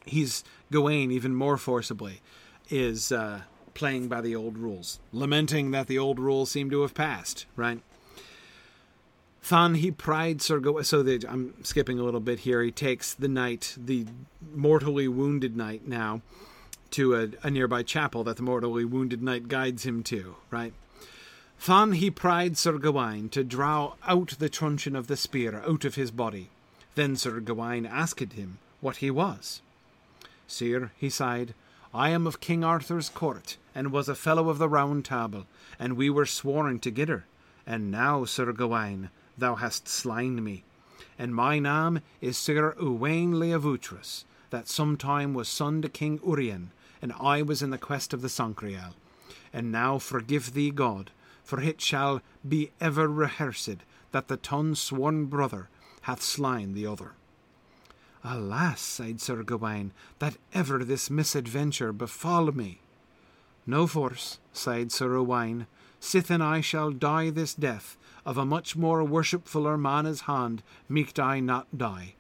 He's 0.06 0.44
Gawain 0.72 1.12
even 1.12 1.36
more 1.36 1.58
forcibly 1.58 2.22
is 2.70 3.12
uh, 3.12 3.42
playing 3.74 4.08
by 4.08 4.22
the 4.22 4.36
old 4.36 4.58
rules, 4.58 5.00
lamenting 5.12 5.72
that 5.72 5.88
the 5.88 6.00
old 6.00 6.20
rules 6.20 6.50
seem 6.50 6.70
to 6.70 6.82
have 6.82 6.94
passed, 6.94 7.46
right? 7.56 7.82
Than 9.50 9.76
he 9.76 9.92
pried 9.92 10.42
Sir 10.42 10.60
Gawain. 10.60 10.84
So 10.84 11.06
I'm 11.28 11.64
skipping 11.64 12.00
a 12.00 12.04
little 12.04 12.20
bit 12.20 12.40
here. 12.40 12.64
He 12.64 12.72
takes 12.72 13.14
the 13.14 13.28
knight, 13.28 13.76
the 13.78 14.06
mortally 14.54 15.08
wounded 15.08 15.58
knight, 15.58 15.88
now 15.88 16.22
to 16.92 17.16
a, 17.16 17.30
a 17.44 17.50
nearby 17.50 17.84
chapel 17.84 18.24
that 18.26 18.38
the 18.38 18.44
mortally 18.44 18.86
wounded 18.86 19.22
knight 19.22 19.48
guides 19.48 19.86
him 19.86 20.04
to, 20.04 20.36
right? 20.50 20.74
Than 21.68 21.92
he 21.92 22.10
pried 22.10 22.58
Sir 22.58 22.80
Gawain 22.80 23.30
to 23.30 23.44
draw 23.44 23.94
out 24.04 24.36
the 24.40 24.50
truncheon 24.50 24.96
of 24.96 25.06
the 25.06 25.16
spear 25.16 25.62
out 25.64 25.86
of 25.86 25.94
his 25.94 26.10
body. 26.10 26.50
Then 26.96 27.16
Sir 27.16 27.40
Gawain 27.40 27.86
asked 27.86 28.34
him 28.34 28.58
what 28.80 28.98
he 28.98 29.12
was. 29.12 29.62
Sir, 30.48 30.92
he 30.98 31.10
sighed, 31.10 31.54
I 31.94 32.10
am 32.10 32.26
of 32.26 32.40
King 32.40 32.64
Arthur's 32.64 33.10
court, 33.10 33.58
and 33.76 33.92
was 33.92 34.10
a 34.10 34.16
fellow 34.16 34.50
of 34.50 34.58
the 34.58 34.68
Round 34.68 35.06
Table, 35.06 35.46
and 35.78 35.96
we 35.96 36.10
were 36.10 36.26
sworn 36.26 36.80
together. 36.80 37.26
And 37.68 37.92
now, 37.92 38.26
Sir 38.26 38.52
Gawain, 38.54 39.12
thou 39.38 39.56
hast 39.56 39.88
slain 39.88 40.44
me. 40.44 40.64
And 41.20 41.36
my 41.36 41.60
name 41.60 42.02
is 42.22 42.38
Sir 42.38 42.74
Uwaine 42.82 43.36
les 43.36 43.54
Avoutres, 43.54 44.26
that 44.50 44.68
sometime 44.68 45.36
was 45.36 45.48
son 45.48 45.84
to 45.84 45.90
King 45.90 46.20
Urien, 46.26 46.72
and 47.04 47.14
I 47.20 47.44
was 47.44 47.62
in 47.62 47.70
the 47.70 47.78
quest 47.78 48.14
of 48.14 48.24
the 48.24 48.30
Sangreal. 48.30 48.96
And 49.54 49.72
now 49.72 50.00
forgive 50.00 50.54
thee 50.54 50.72
God, 50.72 51.12
for 51.52 51.60
it 51.60 51.82
shall 51.82 52.22
be 52.48 52.72
ever 52.80 53.10
rehearsed 53.10 53.84
that 54.14 54.30
the 54.30 54.38
ton 54.38 54.74
sworn 54.74 55.26
brother 55.26 55.68
hath 56.04 56.22
slain 56.22 56.74
the 56.74 56.88
other. 56.88 57.12
Alas, 58.24 58.80
sighed 58.80 59.20
Sir 59.20 59.44
Gawain, 59.44 59.92
that 60.20 60.38
ever 60.54 60.86
this 60.86 61.10
misadventure 61.10 61.92
befall 61.92 62.54
me. 62.54 62.80
No 63.66 63.86
force, 63.86 64.40
sighed 64.54 64.94
Sir 64.94 65.14
Owain, 65.18 65.68
sith 66.00 66.32
and 66.32 66.42
I 66.42 66.62
shall 66.62 66.90
die 66.90 67.30
this 67.30 67.54
death, 67.54 67.98
of 68.26 68.38
a 68.38 68.46
much 68.46 68.78
more 68.78 69.04
worshipfuller 69.04 69.78
man's 69.78 70.22
hand 70.22 70.64
meeked 70.88 71.20
I 71.20 71.42
not 71.42 71.78
die. 71.78 72.14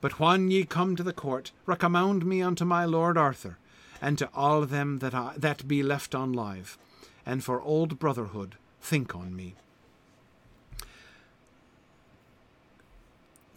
But 0.00 0.20
when 0.20 0.52
ye 0.52 0.62
come 0.64 0.94
to 0.94 1.02
the 1.02 1.12
court, 1.12 1.50
recommend 1.66 2.24
me 2.24 2.42
unto 2.42 2.64
my 2.64 2.84
lord 2.84 3.18
Arthur, 3.18 3.58
and 4.00 4.16
to 4.18 4.30
all 4.32 4.64
them 4.64 5.00
that, 5.00 5.14
I, 5.14 5.34
that 5.36 5.66
be 5.66 5.82
left 5.82 6.14
on 6.14 6.32
live, 6.32 6.78
and 7.26 7.42
for 7.42 7.60
old 7.60 7.98
brotherhood 7.98 8.54
think 8.80 9.14
on 9.14 9.34
me. 9.34 9.54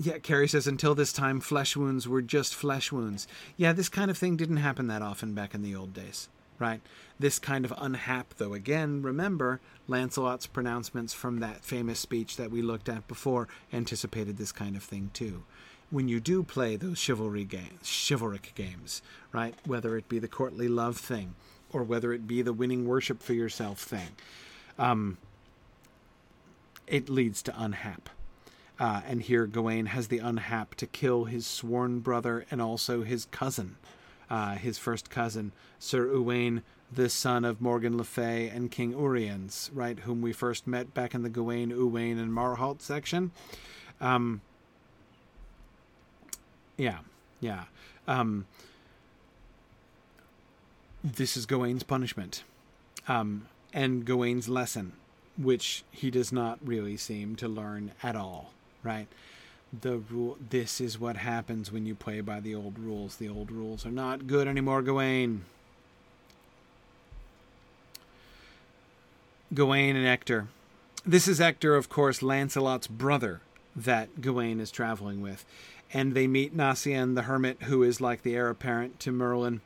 Yeah, 0.03 0.17
Carrie 0.17 0.47
says, 0.47 0.65
until 0.65 0.95
this 0.95 1.13
time, 1.13 1.39
flesh 1.39 1.77
wounds 1.77 2.07
were 2.07 2.23
just 2.23 2.55
flesh 2.55 2.91
wounds. 2.91 3.27
Yeah, 3.55 3.71
this 3.71 3.87
kind 3.89 4.09
of 4.09 4.17
thing 4.17 4.35
didn't 4.35 4.57
happen 4.57 4.87
that 4.87 5.03
often 5.03 5.35
back 5.35 5.53
in 5.53 5.61
the 5.61 5.75
old 5.75 5.93
days, 5.93 6.27
right? 6.57 6.81
This 7.19 7.37
kind 7.37 7.65
of 7.65 7.71
unhap, 7.73 8.33
though, 8.37 8.55
again, 8.55 9.03
remember, 9.03 9.59
Lancelot's 9.87 10.47
pronouncements 10.47 11.13
from 11.13 11.39
that 11.39 11.63
famous 11.63 11.99
speech 11.99 12.37
that 12.37 12.49
we 12.49 12.63
looked 12.63 12.89
at 12.89 13.07
before 13.07 13.47
anticipated 13.71 14.37
this 14.37 14.51
kind 14.51 14.75
of 14.75 14.81
thing, 14.81 15.11
too. 15.13 15.43
When 15.91 16.07
you 16.07 16.19
do 16.19 16.41
play 16.41 16.77
those 16.77 16.97
chivalry 16.97 17.43
games, 17.43 17.83
chivalric 17.83 18.55
games, 18.55 19.03
right? 19.31 19.53
Whether 19.67 19.97
it 19.97 20.09
be 20.09 20.17
the 20.17 20.27
courtly 20.27 20.67
love 20.67 20.97
thing, 20.97 21.35
or 21.71 21.83
whether 21.83 22.11
it 22.11 22.25
be 22.25 22.41
the 22.41 22.53
winning 22.53 22.87
worship 22.87 23.21
for 23.21 23.33
yourself 23.33 23.77
thing, 23.79 24.09
um, 24.77 25.17
it 26.87 27.09
leads 27.09 27.41
to 27.43 27.53
unhap. 27.57 28.09
Uh, 28.79 29.01
and 29.07 29.21
here 29.21 29.45
Gawain 29.45 29.87
has 29.87 30.07
the 30.07 30.19
unhap 30.19 30.73
to 30.75 30.87
kill 30.87 31.25
his 31.25 31.45
sworn 31.45 31.99
brother 31.99 32.45
and 32.49 32.61
also 32.61 33.03
his 33.03 33.25
cousin, 33.25 33.77
uh, 34.29 34.55
his 34.55 34.77
first 34.79 35.09
cousin, 35.09 35.51
Sir 35.77 36.07
Uwaine, 36.07 36.63
the 36.91 37.07
son 37.07 37.45
of 37.45 37.61
Morgan 37.61 37.95
Le 37.95 38.03
Fay 38.03 38.49
and 38.49 38.71
King 38.71 38.91
Uriens, 38.91 39.69
right, 39.73 39.99
whom 39.99 40.21
we 40.21 40.33
first 40.33 40.67
met 40.67 40.93
back 40.93 41.13
in 41.13 41.21
the 41.21 41.29
Gawain, 41.29 41.71
Uwaine, 41.71 42.19
and 42.19 42.33
Marhault 42.33 42.81
section. 42.81 43.31
Um, 44.01 44.41
yeah, 46.75 46.99
yeah. 47.39 47.65
Um, 48.07 48.45
this 51.03 51.37
is 51.37 51.45
Gawain's 51.45 51.83
punishment. 51.83 52.43
Um, 53.07 53.47
and 53.73 54.05
Gawain's 54.05 54.49
lesson, 54.49 54.93
which 55.37 55.83
he 55.91 56.11
does 56.11 56.31
not 56.31 56.59
really 56.63 56.97
seem 56.97 57.35
to 57.37 57.47
learn 57.47 57.91
at 58.03 58.15
all, 58.15 58.51
right? 58.83 59.07
The 59.79 59.97
rule 59.97 60.37
this 60.49 60.81
is 60.81 60.99
what 60.99 61.17
happens 61.17 61.71
when 61.71 61.85
you 61.85 61.95
play 61.95 62.21
by 62.21 62.39
the 62.39 62.53
old 62.55 62.77
rules. 62.77 63.15
The 63.15 63.29
old 63.29 63.51
rules 63.51 63.85
are 63.85 63.91
not 63.91 64.27
good 64.27 64.47
anymore, 64.47 64.81
Gawain. 64.81 65.45
Gawain 69.53 69.95
and 69.95 70.07
Ector 70.07 70.47
this 71.05 71.27
is 71.27 71.41
Ector, 71.41 71.75
of 71.75 71.89
course, 71.89 72.21
Lancelot's 72.21 72.87
brother 72.87 73.41
that 73.75 74.21
Gawain 74.21 74.59
is 74.59 74.69
traveling 74.69 75.21
with. 75.21 75.45
And 75.93 76.13
they 76.13 76.27
meet 76.27 76.55
Nacien 76.55 77.15
the 77.15 77.23
hermit, 77.23 77.63
who 77.63 77.83
is 77.83 77.99
like 77.99 78.21
the 78.21 78.35
heir 78.35 78.49
apparent 78.49 78.99
to 79.01 79.11
Merlin. 79.11 79.61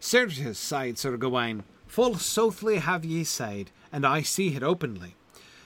Certes, 0.00 0.58
sighed 0.58 0.98
Sir 0.98 1.16
Gawain, 1.16 1.62
full 1.88 2.14
soothly 2.16 2.76
have 2.76 3.04
ye 3.04 3.24
said, 3.24 3.70
and 3.90 4.06
I 4.06 4.22
see 4.22 4.54
it 4.54 4.62
openly. 4.62 5.16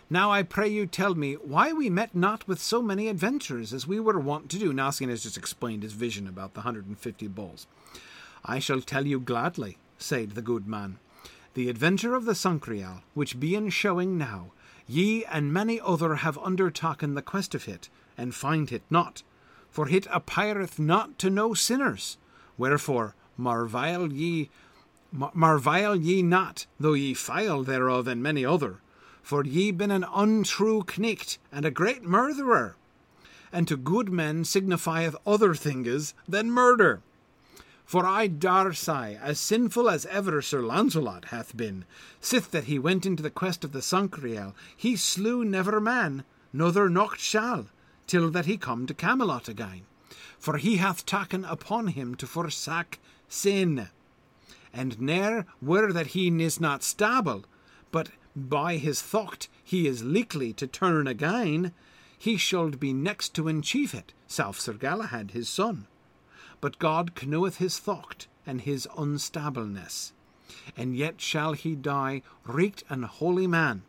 Now 0.08 0.30
I 0.30 0.42
pray 0.42 0.68
you 0.68 0.86
tell 0.86 1.14
me 1.14 1.34
why 1.34 1.72
we 1.72 1.88
met 1.90 2.14
not 2.14 2.46
with 2.46 2.60
so 2.60 2.82
many 2.82 3.08
adventures 3.08 3.72
as 3.72 3.86
we 3.86 3.98
were 3.98 4.18
wont 4.18 4.50
to 4.50 4.58
do. 4.58 4.72
Nacien 4.72 5.08
has 5.08 5.22
just 5.22 5.36
explained 5.36 5.82
his 5.82 5.92
vision 5.92 6.26
about 6.26 6.54
the 6.54 6.62
hundred 6.62 6.86
and 6.86 6.98
fifty 6.98 7.28
bulls. 7.28 7.66
I 8.44 8.58
shall 8.58 8.80
tell 8.80 9.06
you 9.06 9.20
gladly, 9.20 9.78
said 9.98 10.32
the 10.32 10.42
good 10.42 10.66
man. 10.66 10.98
The 11.54 11.68
adventure 11.68 12.14
of 12.14 12.24
the 12.24 12.34
Sangreal, 12.34 13.02
which 13.14 13.40
be 13.40 13.54
in 13.54 13.70
showing 13.70 14.18
now, 14.18 14.52
ye 14.86 15.24
and 15.24 15.52
many 15.52 15.80
other 15.80 16.16
have 16.16 16.38
undertaken 16.38 17.14
the 17.14 17.22
quest 17.22 17.54
of 17.54 17.68
it, 17.68 17.88
and 18.16 18.34
find 18.34 18.70
it 18.70 18.82
not. 18.90 19.22
For 19.70 19.88
it 19.88 20.06
appeareth 20.10 20.78
not 20.78 21.18
to 21.20 21.30
no 21.30 21.54
sinners. 21.54 22.18
Wherefore 22.58 23.14
marvile 23.38 24.12
ye 24.12 24.50
marvile 25.12 25.94
ye 25.96 26.22
not, 26.22 26.66
though 26.80 26.94
ye 26.94 27.14
fail 27.14 27.62
thereof 27.62 28.08
and 28.08 28.22
many 28.22 28.44
other, 28.44 28.80
for 29.22 29.44
ye 29.44 29.70
been 29.70 29.90
an 29.90 30.04
untrue 30.14 30.82
knicht 30.82 31.38
and 31.52 31.64
a 31.64 31.70
great 31.70 32.02
murderer, 32.02 32.76
and 33.52 33.68
to 33.68 33.76
good 33.76 34.10
men 34.10 34.44
signifieth 34.44 35.14
other 35.26 35.54
things 35.54 36.14
than 36.26 36.50
murder. 36.50 37.02
For 37.84 38.06
I 38.06 38.26
dar 38.26 38.72
say, 38.72 39.18
as 39.20 39.38
sinful 39.38 39.90
as 39.90 40.06
ever 40.06 40.40
Sir 40.40 40.62
Launcelot 40.62 41.26
hath 41.26 41.54
been, 41.56 41.84
sith 42.20 42.50
that 42.52 42.64
he 42.64 42.78
went 42.78 43.04
into 43.04 43.22
the 43.22 43.30
quest 43.30 43.64
of 43.64 43.72
the 43.72 43.82
Sangreal, 43.82 44.54
he 44.74 44.96
slew 44.96 45.44
never 45.44 45.78
man, 45.78 46.24
nother 46.52 46.88
nocht 46.88 47.20
shall, 47.20 47.66
till 48.06 48.30
that 48.30 48.46
he 48.46 48.56
come 48.56 48.86
to 48.86 48.94
Camelot 48.94 49.48
again. 49.48 49.82
For 50.38 50.56
he 50.56 50.78
hath 50.78 51.04
taken 51.04 51.44
upon 51.44 51.88
him 51.88 52.14
to 52.14 52.26
forsake 52.26 52.98
sin. 53.28 53.88
And 54.72 55.00
ne'er 55.00 55.46
were 55.60 55.92
that 55.92 56.08
he 56.08 56.28
is 56.42 56.60
not 56.60 56.82
stable, 56.82 57.44
but 57.90 58.10
by 58.34 58.76
his 58.76 59.02
thocht 59.02 59.48
he 59.62 59.86
is 59.86 60.02
likely 60.02 60.52
to 60.54 60.66
turn 60.66 61.06
again, 61.06 61.72
he 62.18 62.36
should 62.36 62.80
be 62.80 62.92
next 62.92 63.34
to 63.34 63.48
enchief 63.48 63.94
it, 63.94 64.12
self 64.26 64.58
Sir 64.58 64.74
Galahad 64.74 65.32
his 65.32 65.48
son 65.48 65.86
but 66.62 66.78
God 66.78 67.12
knoweth 67.26 67.56
his 67.56 67.78
thought 67.78 68.28
and 68.46 68.62
his 68.62 68.88
unstableness. 68.96 70.12
And 70.76 70.96
yet 70.96 71.20
shall 71.20 71.52
he 71.54 71.74
die 71.74 72.22
reeked 72.46 72.84
an 72.88 73.02
holy 73.02 73.48
man, 73.48 73.82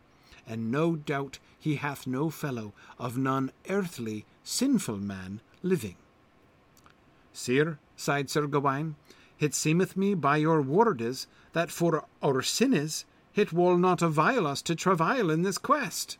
and 0.46 0.70
no 0.70 0.96
doubt 0.96 1.38
he 1.58 1.76
hath 1.76 2.06
no 2.06 2.30
fellow 2.30 2.74
of 2.98 3.16
none 3.16 3.52
earthly 3.70 4.26
sinful 4.42 4.98
man 4.98 5.40
living. 5.62 5.94
Sir, 7.32 7.78
sighed 7.96 8.28
Sir 8.28 8.48
Gawain, 8.48 8.96
it 9.44 9.54
seemeth 9.54 9.96
me 9.96 10.14
by 10.14 10.38
your 10.38 10.62
wordes 10.62 11.26
that 11.52 11.70
for 11.70 12.04
our 12.22 12.42
sinnes 12.42 13.04
it 13.34 13.52
will 13.52 13.76
not 13.76 14.02
avail 14.02 14.46
us 14.46 14.62
to 14.62 14.74
travail 14.74 15.30
in 15.30 15.42
this 15.42 15.58
quest. 15.58 16.18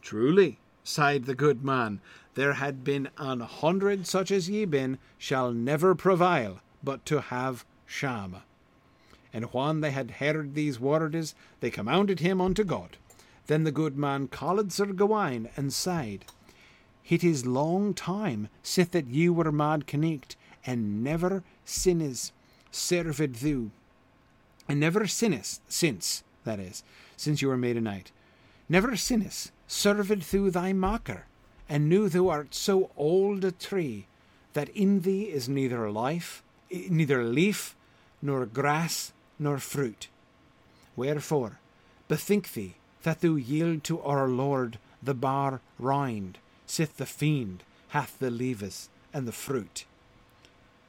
Truly, 0.00 0.58
sighed 0.82 1.26
the 1.26 1.34
good 1.34 1.64
man, 1.64 2.00
there 2.34 2.54
had 2.54 2.84
been 2.84 3.08
an 3.18 3.40
hundred 3.40 4.06
such 4.06 4.30
as 4.30 4.48
ye 4.48 4.64
been, 4.64 4.98
shall 5.18 5.52
never 5.52 5.94
prevail, 5.94 6.60
but 6.82 7.04
to 7.06 7.20
have 7.20 7.64
sham. 7.86 8.36
And 9.32 9.46
when 9.46 9.80
they 9.80 9.90
had 9.90 10.12
heard 10.12 10.54
these 10.54 10.80
wordes, 10.80 11.34
they 11.60 11.70
commanded 11.70 12.20
him 12.20 12.40
unto 12.40 12.64
God. 12.64 12.96
Then 13.46 13.64
the 13.64 13.72
good 13.72 13.96
man 13.96 14.28
called 14.28 14.72
Sir 14.72 14.86
Gawaine 14.86 15.50
and 15.56 15.72
said, 15.72 16.24
It 17.08 17.22
is 17.22 17.46
long 17.46 17.94
time 17.94 18.48
sith 18.62 18.92
that 18.92 19.08
ye 19.08 19.28
were 19.28 19.52
mad 19.52 19.86
connect, 19.86 20.36
and 20.66 21.02
never 21.02 21.42
sinnes 21.64 22.32
served 22.70 23.36
thou, 23.36 23.70
and 24.68 24.80
never 24.80 25.06
sinnes 25.06 25.60
since, 25.68 26.24
that 26.44 26.58
is, 26.58 26.82
since 27.16 27.40
you 27.40 27.48
were 27.48 27.56
made 27.56 27.76
a 27.76 27.80
knight, 27.80 28.10
never 28.68 28.96
sinnes 28.96 29.52
served 29.66 30.32
thou 30.32 30.50
thy 30.50 30.72
maker, 30.72 31.26
and 31.68 31.88
knew 31.88 32.08
thou 32.08 32.28
art 32.28 32.54
so 32.54 32.90
old 32.96 33.44
a 33.44 33.52
tree 33.52 34.06
that 34.52 34.68
in 34.70 35.00
thee 35.00 35.24
is 35.24 35.48
neither 35.48 35.90
life, 35.90 36.42
neither 36.70 37.24
leaf, 37.24 37.76
nor 38.20 38.46
grass, 38.46 39.12
nor 39.38 39.58
fruit. 39.58 40.08
Wherefore, 40.96 41.58
bethink 42.08 42.52
thee 42.52 42.76
that 43.02 43.20
thou 43.20 43.34
yield 43.34 43.84
to 43.84 44.00
our 44.00 44.28
Lord 44.28 44.78
the 45.02 45.14
bar 45.14 45.60
rind, 45.78 46.38
sith 46.66 46.96
the 46.96 47.06
fiend 47.06 47.62
hath 47.88 48.18
the 48.18 48.30
leaves 48.30 48.88
and 49.12 49.28
the 49.28 49.32
fruit. 49.32 49.84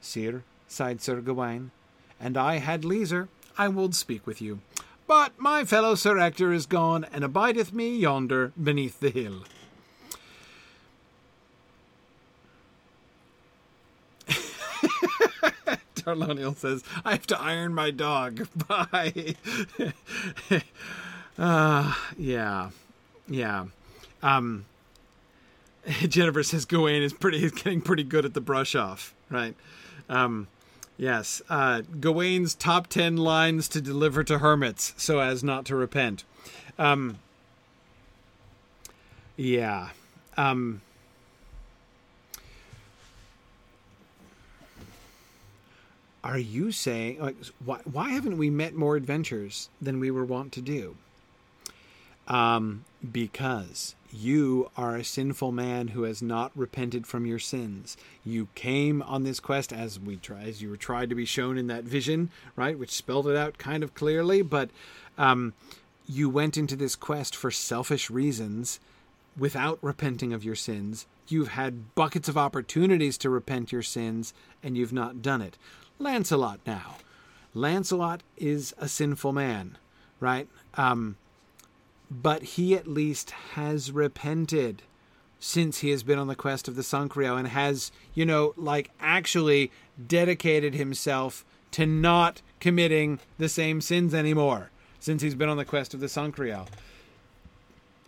Sir, 0.01 0.43
sighed 0.67 1.01
Sir 1.01 1.21
Gawain, 1.21 1.71
and 2.19 2.37
I 2.37 2.57
had 2.57 2.85
leisure, 2.85 3.29
I 3.57 3.67
would 3.67 3.95
speak 3.95 4.25
with 4.27 4.41
you. 4.41 4.59
But 5.07 5.33
my 5.37 5.63
fellow 5.63 5.95
Sir 5.95 6.17
Ector 6.19 6.51
is 6.51 6.65
gone, 6.65 7.05
and 7.13 7.23
abideth 7.23 7.71
me 7.73 7.95
yonder 7.97 8.51
beneath 8.61 8.99
the 8.99 9.09
hill. 9.09 9.43
Tarloniel 15.95 16.55
says, 16.55 16.83
I 17.05 17.11
have 17.11 17.27
to 17.27 17.39
iron 17.39 17.73
my 17.73 17.91
dog. 17.91 18.47
Bye. 18.67 19.35
uh, 21.37 21.93
yeah. 22.17 22.69
Yeah. 23.29 23.65
Um, 24.23 24.65
Jennifer 26.07 26.43
says 26.43 26.65
Gawain 26.65 27.01
is 27.01 27.13
pretty 27.13 27.43
is 27.43 27.51
getting 27.51 27.81
pretty 27.81 28.03
good 28.03 28.25
at 28.25 28.33
the 28.33 28.41
brush 28.41 28.75
off, 28.75 29.13
right? 29.29 29.55
Um, 30.09 30.47
yes. 30.97 31.41
Uh, 31.49 31.81
Gawain's 31.99 32.55
top 32.55 32.87
ten 32.87 33.17
lines 33.17 33.67
to 33.69 33.81
deliver 33.81 34.23
to 34.23 34.39
hermits 34.39 34.93
so 34.97 35.19
as 35.19 35.43
not 35.43 35.65
to 35.65 35.75
repent. 35.75 36.23
Um, 36.77 37.19
yeah. 39.35 39.89
Um, 40.35 40.81
are 46.23 46.37
you 46.37 46.71
saying 46.71 47.19
like 47.19 47.35
why 47.63 47.79
why 47.85 48.09
haven't 48.09 48.37
we 48.37 48.49
met 48.49 48.75
more 48.75 48.95
adventures 48.95 49.69
than 49.81 49.99
we 49.99 50.11
were 50.11 50.25
wont 50.25 50.51
to 50.53 50.61
do? 50.61 50.97
Um, 52.27 52.83
because 53.09 53.95
you 54.11 54.69
are 54.77 54.95
a 54.95 55.03
sinful 55.03 55.51
man 55.51 55.89
who 55.89 56.03
has 56.03 56.21
not 56.21 56.51
repented 56.55 57.05
from 57.05 57.25
your 57.25 57.39
sins. 57.39 57.97
You 58.23 58.47
came 58.55 59.01
on 59.01 59.23
this 59.23 59.39
quest 59.39 59.73
as 59.73 59.99
we 59.99 60.15
try, 60.17 60.43
as 60.43 60.61
you 60.61 60.69
were 60.69 60.77
tried 60.77 61.09
to 61.09 61.15
be 61.15 61.25
shown 61.25 61.57
in 61.57 61.67
that 61.67 61.83
vision, 61.83 62.29
right, 62.55 62.77
which 62.77 62.91
spelled 62.91 63.27
it 63.27 63.35
out 63.35 63.57
kind 63.57 63.83
of 63.83 63.93
clearly. 63.93 64.41
But 64.41 64.69
um, 65.17 65.53
you 66.07 66.29
went 66.29 66.57
into 66.57 66.75
this 66.75 66.95
quest 66.95 67.35
for 67.35 67.51
selfish 67.51 68.09
reasons, 68.09 68.79
without 69.37 69.77
repenting 69.81 70.33
of 70.33 70.43
your 70.43 70.55
sins. 70.55 71.05
You've 71.27 71.49
had 71.49 71.93
buckets 71.95 72.29
of 72.29 72.37
opportunities 72.37 73.17
to 73.19 73.29
repent 73.29 73.71
your 73.71 73.83
sins, 73.83 74.33
and 74.63 74.77
you've 74.77 74.93
not 74.93 75.21
done 75.21 75.41
it. 75.41 75.57
Lancelot 75.99 76.59
now. 76.65 76.95
Lancelot 77.53 78.23
is 78.37 78.73
a 78.77 78.87
sinful 78.87 79.33
man, 79.33 79.77
right? 80.19 80.47
Um, 80.75 81.17
but 82.09 82.43
he 82.43 82.75
at 82.75 82.87
least 82.87 83.31
has 83.53 83.91
repented 83.91 84.81
since 85.39 85.79
he 85.79 85.91
has 85.91 86.03
been 86.03 86.17
on 86.17 86.27
the 86.27 86.35
quest 86.35 86.67
of 86.67 86.75
the 86.75 86.83
Sangreal 86.83 87.37
and 87.37 87.49
has, 87.49 87.91
you 88.13 88.25
know, 88.25 88.53
like 88.57 88.89
actually 88.99 89.71
dedicated 90.07 90.73
himself 90.73 91.45
to 91.71 91.85
not 91.85 92.41
committing 92.59 93.19
the 93.37 93.49
same 93.49 93.81
sins 93.81 94.13
anymore 94.13 94.71
since 94.99 95.21
he's 95.21 95.35
been 95.35 95.49
on 95.49 95.57
the 95.57 95.65
quest 95.65 95.93
of 95.93 95.99
the 95.99 96.09
Sangreal. 96.09 96.67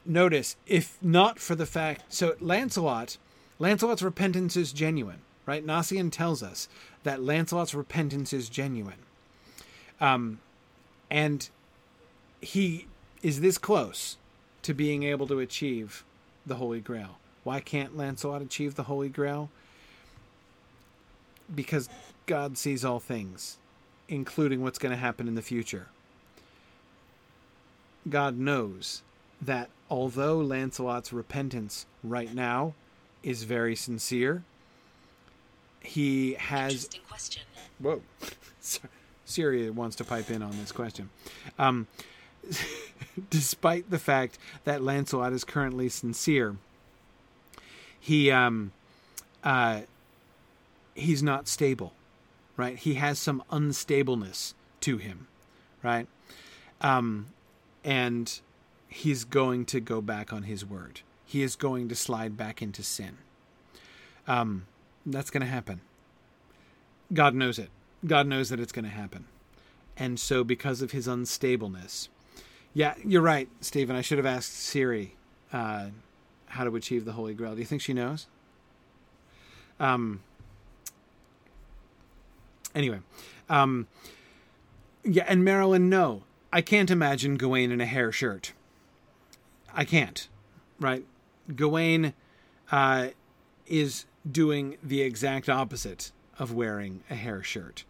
Notice, 0.06 0.56
if 0.66 0.98
not 1.02 1.40
for 1.40 1.54
the 1.54 1.68
fact, 1.68 2.04
so 2.10 2.36
Lancelot, 2.40 3.18
Lancelot's 3.60 4.02
repentance 4.02 4.58
is 4.58 4.74
genuine 4.74 5.22
right? 5.50 5.66
Nacien 5.66 6.12
tells 6.12 6.44
us 6.44 6.70
that 7.02 7.24
Lancelot's 7.24 7.74
repentance 7.74 8.34
is 8.34 8.50
genuine. 8.50 9.00
Um, 10.00 10.42
and 11.10 11.50
he 12.40 12.86
is 13.22 13.42
this 13.42 13.58
close 13.58 14.18
to 14.62 14.74
being 14.74 15.04
able 15.04 15.28
to 15.28 15.40
achieve 15.40 16.04
the 16.46 16.56
Holy 16.56 16.80
Grail. 16.80 17.18
Why 17.44 17.60
can't 17.60 17.98
Lancelot 17.98 18.42
achieve 18.42 18.76
the 18.76 18.84
Holy 18.84 19.10
Grail? 19.10 19.50
Because 21.54 21.90
God 22.26 22.58
sees 22.58 22.86
all 22.86 23.00
things, 23.00 23.58
including 24.08 24.62
what's 24.62 24.80
going 24.80 24.92
to 24.92 24.98
happen 24.98 25.28
in 25.28 25.36
the 25.36 25.42
future. 25.42 25.88
God 28.08 28.38
knows 28.38 29.02
that 29.42 29.70
although 29.90 30.38
Lancelot's 30.38 31.14
repentance 31.14 31.86
right 32.04 32.34
now 32.34 32.74
is 33.24 33.44
very 33.44 33.76
sincere, 33.76 34.44
he 35.82 36.34
has. 36.36 36.74
Interesting 36.74 37.02
question. 37.08 37.44
Whoa. 37.80 38.02
Siri 39.26 39.70
wants 39.70 39.96
to 39.98 40.04
pipe 40.04 40.32
in 40.32 40.42
on 40.42 40.52
this 40.52 40.72
question. 40.72 41.10
Um, 41.58 41.88
despite 43.30 43.90
the 43.90 44.00
fact 44.00 44.38
that 44.64 44.82
Lancelot 44.82 45.34
is 45.34 45.44
currently 45.44 45.90
sincere, 45.90 46.58
he 48.00 48.32
um, 48.32 48.72
uh, 49.44 49.82
he's 50.96 51.24
not 51.24 51.48
stable, 51.48 51.94
right? 52.58 52.78
He 52.78 52.96
has 52.96 53.20
some 53.20 53.44
unstableness 53.52 54.54
to 54.82 54.98
him, 54.98 55.28
right? 55.84 56.08
Um, 56.82 57.28
and 57.84 58.40
he's 58.88 59.24
going 59.24 59.66
to 59.66 59.80
go 59.80 60.02
back 60.02 60.34
on 60.34 60.44
his 60.44 60.66
word. 60.66 61.02
He 61.26 61.44
is 61.44 61.56
going 61.56 61.90
to 61.90 61.96
slide 61.96 62.38
back 62.38 62.62
into 62.62 62.84
sin. 62.84 63.18
Um, 64.28 64.66
that's 65.06 65.30
going 65.30 65.42
to 65.42 65.48
happen. 65.48 65.82
God 67.14 67.34
knows 67.34 67.60
it. 67.60 67.70
God 68.06 68.28
knows 68.28 68.50
that 68.50 68.60
it's 68.60 68.72
going 68.72 68.86
to 68.86 68.92
happen. 68.92 69.26
And 69.98 70.20
so, 70.20 70.44
because 70.44 70.82
of 70.82 70.92
his 70.92 71.08
unstableness, 71.08 72.08
yeah, 72.80 72.94
you're 73.04 73.22
right, 73.22 73.50
Stephen. 73.60 73.98
I 73.98 74.00
should 74.00 74.20
have 74.20 74.26
asked 74.26 74.54
Siri 74.54 75.18
uh, 75.52 75.88
how 76.46 76.64
to 76.64 76.74
achieve 76.78 77.04
the 77.04 77.12
Holy 77.12 77.34
Grail. 77.34 77.54
Do 77.54 77.60
you 77.60 77.66
think 77.66 77.82
she 77.82 77.92
knows? 77.92 78.28
Um. 79.82 80.22
Anyway, 82.74 83.00
um, 83.50 83.88
yeah, 85.04 85.26
and 85.28 85.44
Marilyn, 85.44 85.90
no, 85.90 86.24
I 86.54 86.62
can't 86.62 86.90
imagine 86.90 87.36
Gawain 87.36 87.70
in 87.70 87.82
a 87.82 87.86
hair 87.86 88.14
shirt. 88.14 88.54
I 89.74 89.84
can't, 89.84 90.30
right? 90.80 91.04
Gawain 91.54 92.14
uh, 92.72 93.10
is 93.68 94.06
doing 94.30 94.78
the 94.82 95.02
exact 95.02 95.50
opposite 95.50 96.14
of 96.38 96.54
wearing 96.54 97.04
a 97.10 97.16
hair 97.16 97.44
shirt. 97.44 97.84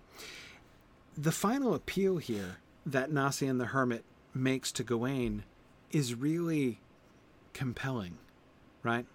The 1.15 1.31
final 1.31 1.75
appeal 1.75 2.17
here 2.17 2.57
that 2.87 3.11
Nacien 3.11 3.59
the 3.59 3.65
Hermit 3.65 4.03
makes 4.39 4.71
to 4.73 4.83
Gawain 4.83 5.43
is 5.91 6.15
really 6.15 6.79
compelling, 7.53 8.17
right? 8.83 9.05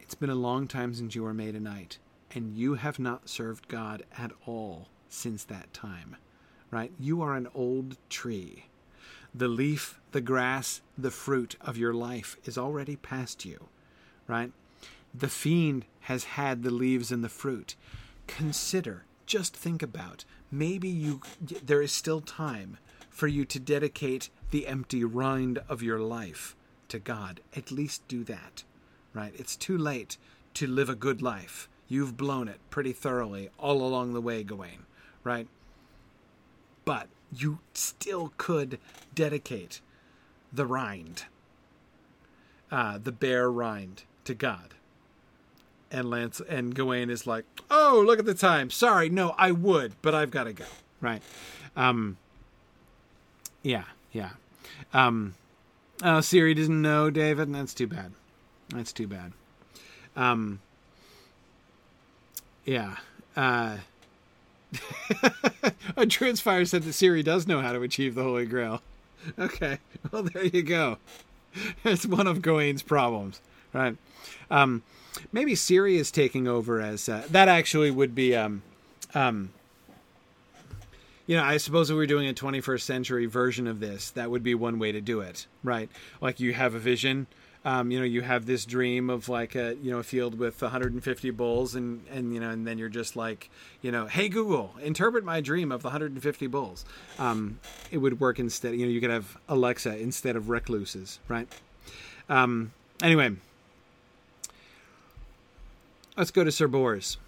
It's 0.00 0.14
been 0.14 0.30
a 0.30 0.34
long 0.34 0.66
time 0.66 0.94
since 0.94 1.14
you 1.14 1.22
were 1.22 1.34
made 1.34 1.54
a 1.54 1.60
knight, 1.60 1.98
and 2.34 2.56
you 2.56 2.74
have 2.74 2.98
not 2.98 3.28
served 3.28 3.68
God 3.68 4.04
at 4.16 4.32
all 4.46 4.88
since 5.08 5.44
that 5.44 5.72
time, 5.72 6.16
right? 6.70 6.92
You 6.98 7.20
are 7.22 7.34
an 7.34 7.48
old 7.54 7.96
tree. 8.08 8.66
The 9.34 9.48
leaf, 9.48 10.00
the 10.12 10.20
grass, 10.20 10.80
the 10.96 11.10
fruit 11.10 11.56
of 11.60 11.76
your 11.76 11.92
life 11.92 12.36
is 12.44 12.56
already 12.56 12.96
past 12.96 13.44
you, 13.44 13.68
right? 14.26 14.52
The 15.14 15.28
fiend 15.28 15.84
has 16.00 16.24
had 16.24 16.62
the 16.62 16.70
leaves 16.70 17.12
and 17.12 17.22
the 17.22 17.28
fruit. 17.28 17.74
Consider, 18.26 19.04
just 19.26 19.54
think 19.54 19.82
about, 19.82 20.24
maybe 20.50 20.88
you 20.88 21.20
there 21.62 21.82
is 21.82 21.92
still 21.92 22.20
time 22.20 22.78
for 23.18 23.26
you 23.26 23.44
to 23.44 23.58
dedicate 23.58 24.30
the 24.52 24.68
empty 24.68 25.02
rind 25.02 25.58
of 25.68 25.82
your 25.82 25.98
life 25.98 26.54
to 26.86 27.00
God. 27.00 27.40
At 27.56 27.72
least 27.72 28.06
do 28.06 28.22
that, 28.22 28.62
right? 29.12 29.32
It's 29.36 29.56
too 29.56 29.76
late 29.76 30.16
to 30.54 30.68
live 30.68 30.88
a 30.88 30.94
good 30.94 31.20
life. 31.20 31.68
You've 31.88 32.16
blown 32.16 32.46
it 32.46 32.60
pretty 32.70 32.92
thoroughly 32.92 33.50
all 33.58 33.82
along 33.82 34.12
the 34.12 34.20
way, 34.20 34.44
Gawain, 34.44 34.86
right? 35.24 35.48
But 36.84 37.08
you 37.32 37.58
still 37.74 38.34
could 38.36 38.78
dedicate 39.12 39.80
the 40.52 40.64
rind, 40.64 41.24
uh, 42.70 42.98
the 43.02 43.10
bare 43.10 43.50
rind, 43.50 44.04
to 44.26 44.34
God. 44.34 44.74
And 45.90 46.08
Lance 46.08 46.40
and 46.48 46.72
Gawain 46.72 47.10
is 47.10 47.26
like, 47.26 47.46
"Oh, 47.68 48.00
look 48.06 48.20
at 48.20 48.26
the 48.26 48.34
time. 48.34 48.70
Sorry, 48.70 49.10
no, 49.10 49.34
I 49.36 49.50
would, 49.50 50.00
but 50.02 50.14
I've 50.14 50.30
got 50.30 50.44
to 50.44 50.52
go." 50.52 50.66
Right? 51.00 51.22
Um, 51.74 52.16
yeah, 53.68 53.84
yeah. 54.12 54.30
Um, 54.94 55.34
oh, 56.02 56.22
Siri 56.22 56.54
doesn't 56.54 56.80
know, 56.80 57.10
David. 57.10 57.52
That's 57.52 57.74
too 57.74 57.86
bad. 57.86 58.12
That's 58.70 58.94
too 58.94 59.06
bad. 59.06 59.32
Um, 60.16 60.60
yeah. 62.64 62.96
Uh, 63.36 63.76
a 65.96 66.06
Transfire 66.06 66.66
said 66.66 66.82
that 66.84 66.94
Siri 66.94 67.22
does 67.22 67.46
know 67.46 67.60
how 67.60 67.72
to 67.74 67.82
achieve 67.82 68.14
the 68.14 68.22
Holy 68.22 68.46
Grail. 68.46 68.80
Okay, 69.38 69.78
well 70.10 70.22
there 70.22 70.46
you 70.46 70.62
go. 70.62 70.96
It's 71.84 72.06
one 72.06 72.26
of 72.26 72.40
Gawain's 72.40 72.82
problems, 72.82 73.40
right? 73.74 73.96
Um, 74.50 74.82
maybe 75.32 75.54
Siri 75.54 75.96
is 75.96 76.10
taking 76.10 76.48
over 76.48 76.80
as 76.80 77.08
uh, 77.08 77.26
that. 77.30 77.48
Actually, 77.48 77.90
would 77.90 78.14
be 78.14 78.34
um, 78.34 78.62
um, 79.14 79.50
you 81.28 81.36
know, 81.36 81.44
I 81.44 81.58
suppose 81.58 81.90
if 81.90 81.94
we 81.94 81.98
were 81.98 82.06
doing 82.06 82.26
a 82.26 82.32
21st 82.32 82.80
century 82.80 83.26
version 83.26 83.66
of 83.66 83.80
this, 83.80 84.10
that 84.12 84.30
would 84.30 84.42
be 84.42 84.54
one 84.54 84.78
way 84.78 84.92
to 84.92 85.00
do 85.02 85.20
it, 85.20 85.46
right? 85.62 85.90
Like 86.22 86.40
you 86.40 86.54
have 86.54 86.74
a 86.74 86.78
vision, 86.78 87.26
um, 87.66 87.90
you 87.90 87.98
know, 87.98 88.06
you 88.06 88.22
have 88.22 88.46
this 88.46 88.64
dream 88.64 89.10
of 89.10 89.28
like 89.28 89.54
a 89.54 89.76
you 89.82 89.90
know 89.90 89.98
a 89.98 90.02
field 90.02 90.38
with 90.38 90.62
150 90.62 91.30
bulls, 91.32 91.74
and 91.74 92.02
and 92.10 92.32
you 92.32 92.40
know, 92.40 92.48
and 92.48 92.66
then 92.66 92.78
you're 92.78 92.88
just 92.88 93.14
like, 93.14 93.50
you 93.82 93.92
know, 93.92 94.06
hey 94.06 94.30
Google, 94.30 94.74
interpret 94.82 95.22
my 95.22 95.42
dream 95.42 95.70
of 95.70 95.82
the 95.82 95.88
150 95.88 96.46
bulls. 96.46 96.86
Um, 97.18 97.60
it 97.90 97.98
would 97.98 98.20
work 98.20 98.38
instead. 98.38 98.74
You 98.74 98.86
know, 98.86 98.92
you 98.92 99.00
could 99.02 99.10
have 99.10 99.36
Alexa 99.50 99.98
instead 99.98 100.34
of 100.34 100.48
recluses, 100.48 101.18
right? 101.28 101.46
Um, 102.30 102.72
anyway, 103.02 103.32
let's 106.16 106.30
go 106.30 106.42
to 106.42 106.50
Sir 106.50 106.68
Bors. 106.68 107.18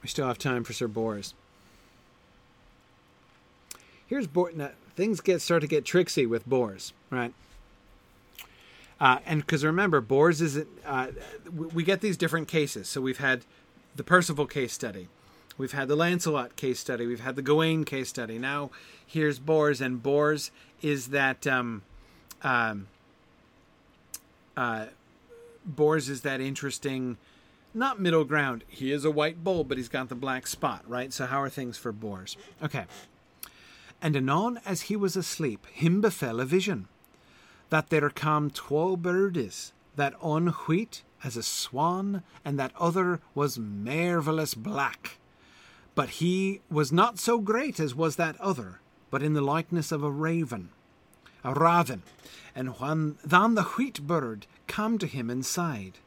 We 0.00 0.08
still 0.08 0.28
have 0.28 0.38
time 0.38 0.62
for 0.62 0.74
Sir 0.74 0.86
Bors 0.86 1.34
here's 4.06 4.26
Bor. 4.26 4.50
Now, 4.54 4.70
things 4.94 5.20
get 5.20 5.42
start 5.42 5.62
to 5.62 5.66
get 5.66 5.84
tricksy 5.84 6.26
with 6.26 6.46
Bors, 6.46 6.92
right? 7.10 7.32
Uh, 8.98 9.18
and 9.26 9.40
because 9.40 9.64
remember, 9.64 10.00
Bors 10.00 10.40
isn't. 10.40 10.68
Uh, 10.84 11.08
we 11.52 11.82
get 11.82 12.00
these 12.00 12.16
different 12.16 12.48
cases. 12.48 12.88
So 12.88 13.00
we've 13.00 13.18
had 13.18 13.44
the 13.94 14.04
Percival 14.04 14.46
case 14.46 14.72
study, 14.72 15.08
we've 15.58 15.72
had 15.72 15.88
the 15.88 15.96
Lancelot 15.96 16.56
case 16.56 16.78
study, 16.78 17.06
we've 17.06 17.20
had 17.20 17.36
the 17.36 17.42
Gawain 17.42 17.84
case 17.84 18.08
study. 18.08 18.38
Now 18.38 18.70
here's 19.06 19.38
Bors, 19.38 19.80
and 19.80 20.02
Bors 20.02 20.50
is 20.82 21.08
that. 21.08 21.46
Um, 21.46 21.82
um, 22.42 22.88
uh, 24.56 24.86
Bors 25.66 26.08
is 26.08 26.22
that 26.22 26.40
interesting, 26.40 27.18
not 27.74 28.00
middle 28.00 28.24
ground. 28.24 28.64
He 28.68 28.92
is 28.92 29.04
a 29.04 29.10
white 29.10 29.42
bull, 29.42 29.64
but 29.64 29.76
he's 29.76 29.88
got 29.88 30.08
the 30.08 30.14
black 30.14 30.46
spot, 30.46 30.82
right? 30.86 31.12
So 31.12 31.26
how 31.26 31.42
are 31.42 31.50
things 31.50 31.76
for 31.76 31.92
Bors? 31.92 32.36
Okay. 32.62 32.84
And 34.00 34.16
anon 34.16 34.60
as 34.64 34.82
he 34.82 34.96
was 34.96 35.16
asleep, 35.16 35.66
him 35.66 36.00
befell 36.00 36.40
a 36.40 36.44
vision, 36.44 36.88
that 37.70 37.90
there 37.90 38.10
came 38.10 38.50
twa 38.50 38.96
birdies, 38.96 39.72
that 39.96 40.14
on 40.20 40.48
wheat 40.48 41.02
as 41.24 41.36
a 41.36 41.42
swan, 41.42 42.22
and 42.44 42.58
that 42.58 42.72
other 42.78 43.20
was 43.34 43.58
marvellous 43.58 44.54
black. 44.54 45.18
But 45.94 46.10
he 46.10 46.60
was 46.70 46.92
not 46.92 47.18
so 47.18 47.38
great 47.38 47.80
as 47.80 47.94
was 47.94 48.16
that 48.16 48.38
other, 48.40 48.80
but 49.10 49.22
in 49.22 49.32
the 49.32 49.40
likeness 49.40 49.90
of 49.90 50.02
a 50.02 50.10
raven, 50.10 50.68
a 51.42 51.54
raven. 51.54 52.02
And 52.54 52.78
when 52.78 53.16
then 53.24 53.54
the 53.54 53.62
wheat 53.62 54.06
bird 54.06 54.46
came 54.66 54.98
to 54.98 55.06
him 55.06 55.30
and 55.30 55.44
sighed, 55.44 55.98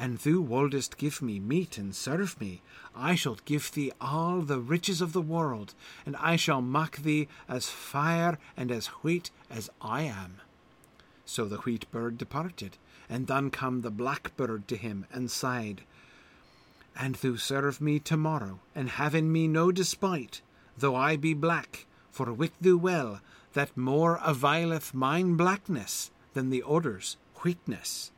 and 0.00 0.16
thou 0.20 0.40
wouldest 0.40 0.96
give 0.96 1.20
me 1.20 1.38
meat 1.38 1.76
and 1.76 1.94
serve 1.94 2.40
me, 2.40 2.62
I 2.96 3.14
shall 3.14 3.36
give 3.44 3.70
thee 3.70 3.92
all 4.00 4.40
the 4.40 4.58
riches 4.58 5.02
of 5.02 5.12
the 5.12 5.20
world, 5.20 5.74
and 6.06 6.16
I 6.16 6.36
shall 6.36 6.62
make 6.62 7.02
thee 7.02 7.28
as 7.46 7.68
fire 7.68 8.38
and 8.56 8.72
as 8.72 8.86
wheat 9.02 9.30
as 9.50 9.68
I 9.82 10.02
am. 10.02 10.40
So 11.26 11.44
the 11.44 11.58
wheat 11.58 11.84
bird 11.90 12.16
departed, 12.16 12.78
and 13.10 13.26
then 13.26 13.50
came 13.50 13.82
the 13.82 13.90
black 13.90 14.34
bird 14.38 14.66
to 14.68 14.76
him 14.78 15.04
and 15.12 15.30
sighed, 15.30 15.82
And 16.96 17.16
thou 17.16 17.36
serve 17.36 17.78
me 17.78 17.98
tomorrow, 17.98 18.60
and 18.74 18.88
have 18.88 19.14
in 19.14 19.30
me 19.30 19.48
no 19.48 19.70
despite, 19.70 20.40
though 20.78 20.96
I 20.96 21.16
be 21.16 21.34
black, 21.34 21.84
for 22.10 22.32
wit 22.32 22.54
thou 22.58 22.76
well 22.76 23.20
that 23.52 23.76
more 23.76 24.18
availeth 24.24 24.94
mine 24.94 25.36
blackness 25.36 26.10
than 26.32 26.48
the 26.48 26.64
other's 26.66 27.18
wheatness 27.42 28.12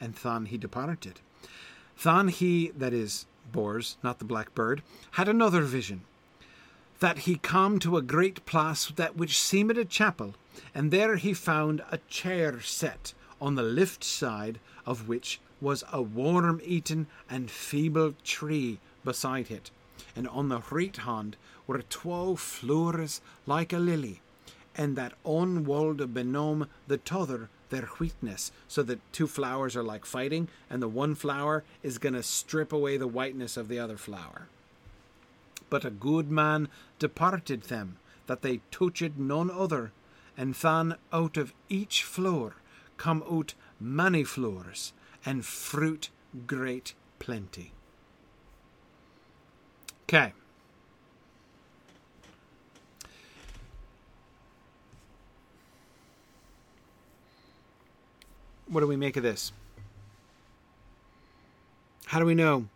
and 0.00 0.14
Than 0.14 0.46
he 0.46 0.58
departed. 0.58 1.20
Than 2.02 2.28
he, 2.28 2.68
that 2.76 2.92
is, 2.92 3.26
Bors, 3.52 3.96
not 4.02 4.18
the 4.18 4.24
black 4.24 4.54
bird, 4.54 4.82
had 5.12 5.28
another 5.28 5.62
vision, 5.62 6.02
that 7.00 7.18
he 7.20 7.36
come 7.36 7.78
to 7.78 7.96
a 7.96 8.02
great 8.02 8.44
place 8.46 8.92
that 8.96 9.16
which 9.16 9.40
seemed 9.40 9.78
a 9.78 9.84
chapel, 9.84 10.34
and 10.74 10.90
there 10.90 11.16
he 11.16 11.32
found 11.32 11.82
a 11.90 11.98
chair 12.08 12.60
set, 12.60 13.14
on 13.40 13.54
the 13.54 13.62
left 13.62 14.02
side 14.02 14.58
of 14.84 15.08
which 15.08 15.40
was 15.60 15.84
a 15.92 16.02
worm 16.02 16.60
eaten 16.64 17.06
and 17.28 17.50
feeble 17.50 18.14
tree 18.24 18.78
beside 19.04 19.50
it, 19.50 19.70
and 20.14 20.28
on 20.28 20.48
the 20.48 20.62
right 20.70 20.96
hand 20.98 21.36
were 21.66 21.82
twa 21.82 22.36
flowers 22.36 23.20
like 23.46 23.72
a 23.72 23.78
lily, 23.78 24.20
and 24.76 24.96
that 24.96 25.14
on 25.24 25.64
wolde 25.64 26.14
benome 26.14 26.68
the 26.86 26.98
t'other 26.98 27.48
their 27.70 27.86
wheatness 27.98 28.52
so 28.66 28.82
that 28.82 29.12
two 29.12 29.26
flowers 29.26 29.76
are 29.76 29.82
like 29.82 30.04
fighting 30.04 30.48
and 30.70 30.82
the 30.82 30.88
one 30.88 31.14
flower 31.14 31.64
is 31.82 31.98
going 31.98 32.14
to 32.14 32.22
strip 32.22 32.72
away 32.72 32.96
the 32.96 33.06
whiteness 33.06 33.56
of 33.56 33.68
the 33.68 33.78
other 33.78 33.96
flower 33.96 34.48
but 35.70 35.84
a 35.84 35.90
good 35.90 36.30
man 36.30 36.68
departed 36.98 37.64
them 37.64 37.96
that 38.26 38.42
they 38.42 38.60
touched 38.70 39.16
none 39.16 39.50
other 39.50 39.92
and 40.36 40.54
then 40.54 40.94
out 41.12 41.36
of 41.36 41.52
each 41.68 42.02
floor 42.02 42.54
come 42.98 43.22
out 43.30 43.54
many 43.80 44.24
floors, 44.24 44.92
and 45.24 45.44
fruit 45.46 46.10
great 46.46 46.94
plenty. 47.18 47.72
Okay. 50.04 50.34
What 58.68 58.80
do 58.80 58.86
we 58.86 58.96
make 58.96 59.16
of 59.16 59.22
this? 59.22 59.52
How 62.06 62.18
do 62.18 62.24
we 62.24 62.34
know 62.34 62.68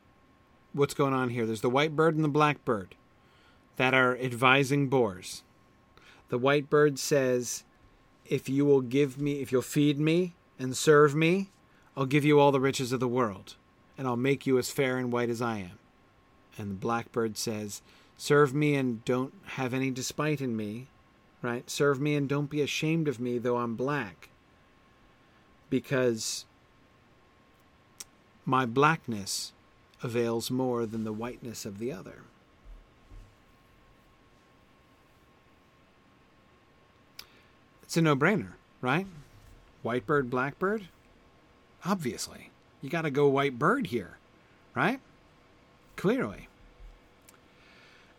what's 0.73 0.95
going 0.95 1.13
on 1.13 1.31
here? 1.31 1.47
There's 1.47 1.61
the 1.61 1.71
white 1.71 1.95
bird 1.95 2.15
and 2.15 2.25
the 2.25 2.29
black 2.29 2.65
bird 2.65 2.95
that 3.77 3.95
are 3.95 4.17
advising 4.17 4.89
Bors. 4.89 5.43
The 6.29 6.39
white 6.39 6.71
bird 6.71 6.99
says, 6.99 7.65
If 8.27 8.49
you 8.49 8.65
will 8.65 8.81
give 8.81 9.21
me, 9.21 9.41
if 9.41 9.53
you'll 9.53 9.63
feed 9.63 9.99
me 9.99 10.35
and 10.59 10.77
serve 10.77 11.15
me, 11.15 11.51
I'll 11.97 12.07
give 12.07 12.25
you 12.25 12.41
all 12.41 12.53
the 12.53 12.61
riches 12.61 12.93
of 12.93 13.01
the 13.01 13.09
world, 13.09 13.57
and 13.99 14.07
I'll 14.07 14.17
make 14.17 14.47
you 14.47 14.59
as 14.59 14.71
fair 14.71 14.97
and 14.97 15.13
white 15.13 15.29
as 15.29 15.43
I 15.43 15.59
am. 15.59 15.79
And 16.57 16.71
the 16.71 16.75
blackbird 16.75 17.37
says, 17.37 17.83
Serve 18.17 18.55
me 18.55 18.75
and 18.77 19.05
don't 19.05 19.35
have 19.45 19.75
any 19.75 19.91
despite 19.91 20.41
in 20.41 20.57
me, 20.57 20.87
right? 21.43 21.69
Serve 21.69 22.01
me 22.01 22.15
and 22.15 22.29
don't 22.29 22.49
be 22.49 22.63
ashamed 22.63 23.09
of 23.09 23.21
me, 23.21 23.37
though 23.37 23.59
I'm 23.59 23.75
black. 23.75 24.31
Because 25.73 26.45
my 28.45 28.67
blackness 28.67 29.55
avails 30.03 30.51
more 30.51 30.85
than 30.85 31.05
the 31.05 31.15
whiteness 31.15 31.65
of 31.65 31.79
the 31.79 31.91
other. 31.91 32.25
It's 37.83 37.97
a 37.97 38.03
no 38.03 38.15
brainer, 38.15 38.53
right? 38.83 39.07
White 39.81 40.05
bird, 40.05 40.29
black 40.29 40.59
bird? 40.59 40.89
Obviously. 41.87 42.51
You 42.83 42.91
got 42.91 43.03
to 43.03 43.11
go 43.11 43.27
white 43.29 43.59
bird 43.59 43.87
here, 43.87 44.19
right? 44.75 45.01
Clearly. 45.97 46.49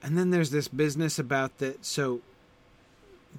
And 0.02 0.18
then 0.18 0.32
there's 0.32 0.50
this 0.50 0.68
business 0.68 1.20
about 1.20 1.60
that. 1.60 1.86
So 1.86 2.22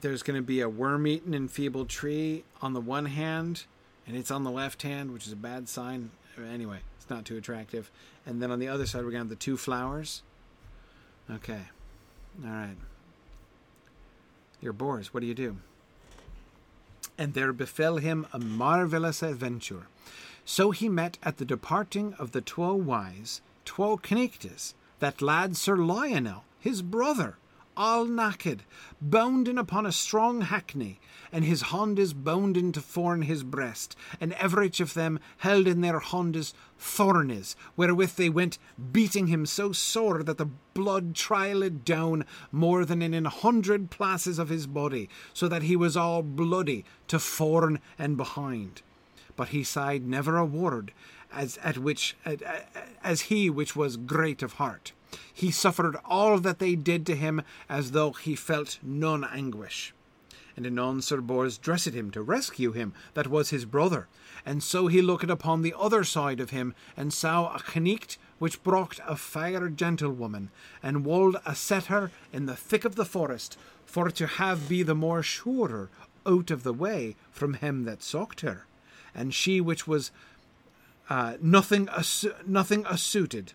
there's 0.01 0.23
going 0.23 0.37
to 0.37 0.47
be 0.47 0.61
a 0.61 0.69
worm 0.69 1.09
eaten 1.09 1.35
enfeebled 1.35 1.89
tree 1.89 2.45
on 2.63 2.75
the 2.75 2.81
one 2.81 3.07
hand, 3.07 3.65
and 4.07 4.17
it's 4.17 4.31
on 4.31 4.45
the 4.45 4.51
left 4.51 4.83
hand, 4.83 5.13
which 5.13 5.27
is 5.27 5.33
a 5.33 5.37
bad 5.37 5.69
sign. 5.69 6.11
Anyway, 6.39 6.81
it's 6.99 7.09
not 7.09 7.25
too 7.25 7.37
attractive. 7.37 7.91
And 8.27 8.43
then 8.43 8.51
on 8.51 8.59
the 8.59 8.69
other 8.69 8.87
side, 8.87 8.99
we're 9.05 9.11
going 9.11 9.15
to 9.15 9.19
have 9.19 9.29
the 9.29 9.37
two 9.37 9.57
flowers. 9.57 10.23
Okay. 11.31 11.63
All 12.45 12.51
right. 12.51 12.77
You're 14.61 14.73
Bors. 14.73 15.13
What 15.13 15.21
do 15.21 15.27
you 15.27 15.35
do? 15.35 15.59
And 17.17 17.35
there 17.35 17.53
befell 17.53 17.99
him 17.99 18.27
a 18.33 18.39
marvellous 18.39 19.23
adventure. 19.23 19.87
So 20.45 20.71
he 20.73 20.89
met 20.89 21.17
at 21.23 21.39
the 21.39 21.45
departing 21.45 22.15
of 22.15 22.33
the 22.33 22.41
twa 22.41 22.75
wise, 22.75 23.41
twa 23.65 23.97
knightes, 23.99 24.75
that 24.99 25.23
lad 25.23 25.57
Sir 25.57 25.77
Lionel, 25.77 26.45
his 26.61 26.83
brother, 26.83 27.37
all 27.77 28.05
naked, 28.05 28.63
bounden 29.01 29.59
upon 29.59 29.87
a 29.87 29.93
strong 29.93 30.43
hackney, 30.43 31.01
and 31.33 31.45
his 31.45 31.63
hondes 31.63 32.13
bounden 32.13 32.73
to 32.73 32.81
forn 32.81 33.23
his 33.23 33.43
breast, 33.43 33.97
and 34.21 34.33
everych 34.35 34.81
of 34.81 34.95
them 34.95 35.19
held 35.39 35.67
in 35.67 35.81
their 35.81 35.99
hondes 35.99 36.55
thornes, 36.79 37.57
wherewith 37.77 38.17
they 38.17 38.29
went 38.29 38.59
beating 38.93 39.27
him 39.27 39.47
so 39.47 39.73
sore 39.73 40.23
that 40.23 40.39
the 40.39 40.51
blood 40.75 41.15
trailed 41.15 41.85
down 41.85 42.25
more 42.53 42.85
than 42.85 43.03
in 43.03 43.15
an 43.15 43.25
hundred 43.25 43.91
places 43.91 44.39
of 44.39 44.49
his 44.49 44.67
body, 44.67 45.09
so 45.33 45.49
that 45.49 45.63
he 45.63 45.77
was 45.77 45.97
all 45.97 46.23
bloody 46.23 46.85
to 47.09 47.19
forn 47.19 47.81
and 47.99 48.17
behind 48.17 48.83
but 49.37 49.49
he 49.49 49.65
sighed 49.65 50.07
never 50.07 50.37
a 50.37 50.45
word, 50.45 50.93
as 51.33 51.59
at 51.59 51.79
which 51.79 52.17
as 53.03 53.23
he 53.23 53.51
which 53.51 53.75
was 53.75 53.97
great 53.97 54.43
of 54.43 54.55
heart. 54.55 54.93
He 55.33 55.51
suffered 55.51 55.97
all 56.05 56.39
that 56.39 56.59
they 56.59 56.75
did 56.75 57.07
to 57.07 57.15
him 57.17 57.43
as 57.69 57.91
though 57.91 58.13
he 58.13 58.35
felt 58.35 58.79
none 58.83 59.25
anguish. 59.25 59.93
And 60.57 60.67
anon 60.67 61.03
Sir 61.03 61.21
Bors 61.21 61.59
dressed 61.59 61.89
him 61.89 62.11
to 62.13 62.23
rescue 62.23 62.73
him 62.73 62.93
that 63.15 63.27
was 63.27 63.51
his 63.51 63.65
brother, 63.65 64.07
and 64.47 64.63
so 64.63 64.87
he 64.87 65.03
looked 65.03 65.29
upon 65.31 65.63
the 65.63 65.75
other 65.77 66.05
side 66.05 66.39
of 66.39 66.51
him, 66.51 66.75
and 66.97 67.13
saw 67.13 67.55
a 67.55 67.59
knecht 67.59 68.19
which 68.39 68.63
brought 68.63 69.01
a 69.07 69.17
fair 69.17 69.69
gentlewoman, 69.69 70.51
and 70.83 71.05
wold 71.05 71.37
a 71.45 71.55
set 71.55 71.87
her 71.87 72.11
in 72.33 72.47
the 72.47 72.57
thick 72.57 72.85
of 72.85 72.95
the 72.95 73.05
forest, 73.05 73.59
for 73.85 74.11
to 74.11 74.27
have 74.27 74.69
be 74.69 74.83
the 74.83 74.95
more 74.95 75.23
surer 75.23 75.91
out 76.27 76.51
of 76.51 76.63
the 76.63 76.73
way 76.73 77.17
from 77.33 77.55
him 77.55 77.85
that 77.85 78.03
sought 78.03 78.41
her 78.41 78.67
and 79.15 79.33
she 79.33 79.61
which 79.61 79.87
was 79.87 80.11
uh, 81.09 81.35
nothing 81.41 81.87
assu- 81.87 82.35
nothing 82.47 82.85
assuited, 82.87 83.53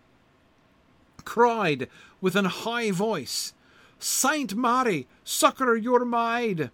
cried 1.26 1.88
with 2.22 2.36
an 2.36 2.46
high 2.46 2.92
voice, 2.92 3.54
Saint 4.00 4.56
Mary, 4.56 5.08
succour 5.24 5.76
your 5.76 6.06
maid! 6.06 6.72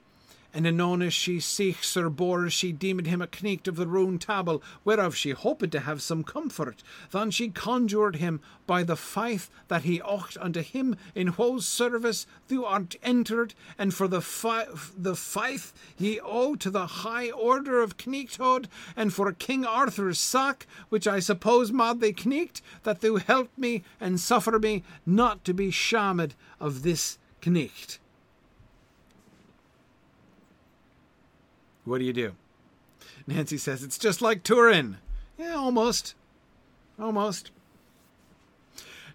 And 0.55 0.65
anon 0.65 1.01
as 1.01 1.13
she 1.13 1.37
seek 1.37 1.83
Sir 1.83 2.09
Bors 2.09 2.53
she 2.53 2.71
deemed 2.71 3.07
him 3.07 3.21
a 3.21 3.27
knecht 3.27 3.67
of 3.67 3.75
the 3.75 3.85
Round 3.85 4.21
Table, 4.21 4.63
whereof 4.85 5.13
she 5.13 5.31
hoped 5.31 5.69
to 5.69 5.81
have 5.81 6.01
some 6.01 6.23
comfort. 6.23 6.81
Then 7.11 7.29
she 7.29 7.49
conjured 7.49 8.15
him 8.15 8.39
by 8.65 8.83
the 8.83 8.95
faith 8.95 9.49
that 9.67 9.83
he 9.83 9.99
ought 9.99 10.37
unto 10.37 10.61
him 10.61 10.95
in 11.13 11.27
whose 11.27 11.65
service 11.65 12.25
thou 12.47 12.63
art 12.63 12.95
entered, 13.03 13.53
and 13.77 13.93
for 13.93 14.07
the, 14.07 14.21
fi- 14.21 14.67
the 14.97 15.17
faith 15.17 15.73
ye 15.97 16.21
owe 16.21 16.55
to 16.55 16.69
the 16.69 16.87
high 16.87 17.31
order 17.31 17.81
of 17.81 17.97
knechthood, 17.97 18.67
and 18.95 19.13
for 19.13 19.29
King 19.33 19.65
Arthur's 19.65 20.19
sack, 20.19 20.67
which 20.87 21.05
I 21.05 21.19
suppose 21.19 21.73
mod 21.73 21.99
they 21.99 22.13
knecht, 22.13 22.61
that 22.83 23.01
thou 23.01 23.17
help 23.17 23.49
me 23.57 23.83
and 23.99 24.21
suffer 24.21 24.57
me 24.57 24.83
not 25.05 25.43
to 25.43 25.53
be 25.53 25.69
shamed 25.69 26.33
of 26.61 26.83
this 26.83 27.17
knecht. 27.41 27.99
What 31.85 31.99
do 31.99 32.03
you 32.03 32.13
do? 32.13 32.33
Nancy 33.27 33.57
says, 33.57 33.83
It's 33.83 33.97
just 33.97 34.21
like 34.21 34.43
Turin. 34.43 34.97
Yeah, 35.37 35.55
almost. 35.55 36.15
Almost. 36.99 37.51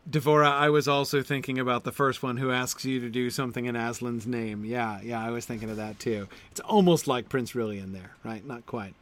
Devora, 0.08 0.50
I 0.50 0.70
was 0.70 0.88
also 0.88 1.22
thinking 1.22 1.58
about 1.58 1.84
the 1.84 1.92
first 1.92 2.22
one 2.22 2.38
who 2.38 2.50
asks 2.50 2.84
you 2.84 3.00
to 3.00 3.10
do 3.10 3.30
something 3.30 3.66
in 3.66 3.76
Aslan's 3.76 4.26
name. 4.26 4.64
Yeah, 4.64 5.00
yeah, 5.02 5.24
I 5.24 5.30
was 5.30 5.44
thinking 5.44 5.70
of 5.70 5.76
that 5.76 5.98
too. 5.98 6.26
It's 6.50 6.60
almost 6.60 7.06
like 7.06 7.28
Prince 7.28 7.52
Rilian 7.52 7.92
there, 7.92 8.12
right? 8.24 8.44
Not 8.44 8.66
quite. 8.66 8.94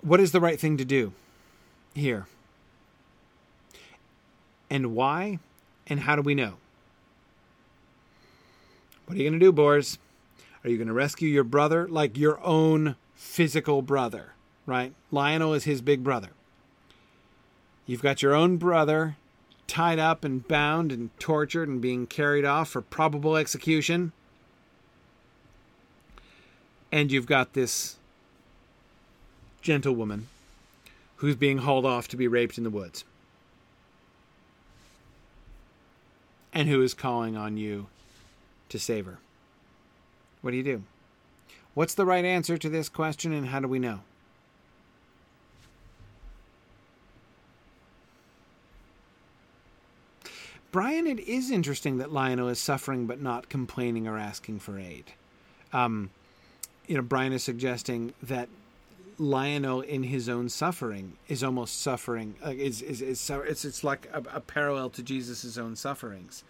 What 0.00 0.20
is 0.20 0.32
the 0.32 0.40
right 0.40 0.60
thing 0.60 0.76
to 0.76 0.84
do 0.84 1.12
here? 1.94 2.26
And 4.70 4.94
why? 4.94 5.38
And 5.86 6.00
how 6.00 6.14
do 6.14 6.22
we 6.22 6.34
know? 6.34 6.54
What 9.06 9.14
are 9.16 9.18
you 9.18 9.28
going 9.28 9.40
to 9.40 9.44
do, 9.44 9.52
Bors? 9.52 9.98
Are 10.64 10.70
you 10.70 10.76
going 10.76 10.88
to 10.88 10.94
rescue 10.94 11.28
your 11.28 11.44
brother 11.44 11.86
like 11.88 12.18
your 12.18 12.40
own 12.44 12.96
physical 13.14 13.82
brother, 13.82 14.32
right? 14.66 14.92
Lionel 15.10 15.54
is 15.54 15.64
his 15.64 15.80
big 15.80 16.02
brother. 16.02 16.30
You've 17.86 18.02
got 18.02 18.22
your 18.22 18.34
own 18.34 18.56
brother 18.56 19.16
tied 19.66 19.98
up 19.98 20.24
and 20.24 20.46
bound 20.48 20.90
and 20.90 21.10
tortured 21.20 21.68
and 21.68 21.80
being 21.80 22.06
carried 22.06 22.44
off 22.44 22.70
for 22.70 22.82
probable 22.82 23.36
execution. 23.36 24.12
And 26.90 27.12
you've 27.12 27.26
got 27.26 27.52
this 27.52 27.96
gentlewoman 29.60 30.28
who's 31.16 31.36
being 31.36 31.58
hauled 31.58 31.84
off 31.86 32.08
to 32.08 32.16
be 32.16 32.26
raped 32.26 32.58
in 32.58 32.64
the 32.64 32.70
woods. 32.70 33.04
And 36.52 36.68
who 36.68 36.82
is 36.82 36.94
calling 36.94 37.36
on 37.36 37.56
you 37.56 37.86
to 38.70 38.78
save 38.78 39.06
her. 39.06 39.18
What 40.40 40.52
do 40.52 40.56
you 40.56 40.62
do? 40.62 40.82
What's 41.74 41.94
the 41.94 42.06
right 42.06 42.24
answer 42.24 42.58
to 42.58 42.68
this 42.68 42.88
question, 42.88 43.32
and 43.32 43.48
how 43.48 43.60
do 43.60 43.68
we 43.68 43.78
know? 43.78 44.00
Brian, 50.70 51.06
it 51.06 51.20
is 51.20 51.50
interesting 51.50 51.98
that 51.98 52.12
Lionel 52.12 52.48
is 52.48 52.58
suffering 52.58 53.06
but 53.06 53.22
not 53.22 53.48
complaining 53.48 54.06
or 54.06 54.18
asking 54.18 54.58
for 54.58 54.78
aid. 54.78 55.12
Um, 55.72 56.10
you 56.86 56.96
know, 56.96 57.02
Brian 57.02 57.32
is 57.32 57.42
suggesting 57.42 58.12
that 58.22 58.48
Lionel, 59.18 59.80
in 59.80 60.04
his 60.04 60.28
own 60.28 60.48
suffering, 60.48 61.14
is 61.26 61.42
almost 61.42 61.80
suffering. 61.80 62.34
Uh, 62.44 62.50
is, 62.50 62.82
is, 62.82 63.00
is 63.00 63.30
it's 63.30 63.64
it's 63.64 63.82
like 63.82 64.08
a, 64.12 64.22
a 64.34 64.40
parallel 64.40 64.90
to 64.90 65.02
Jesus' 65.02 65.56
own 65.56 65.74
sufferings. 65.74 66.44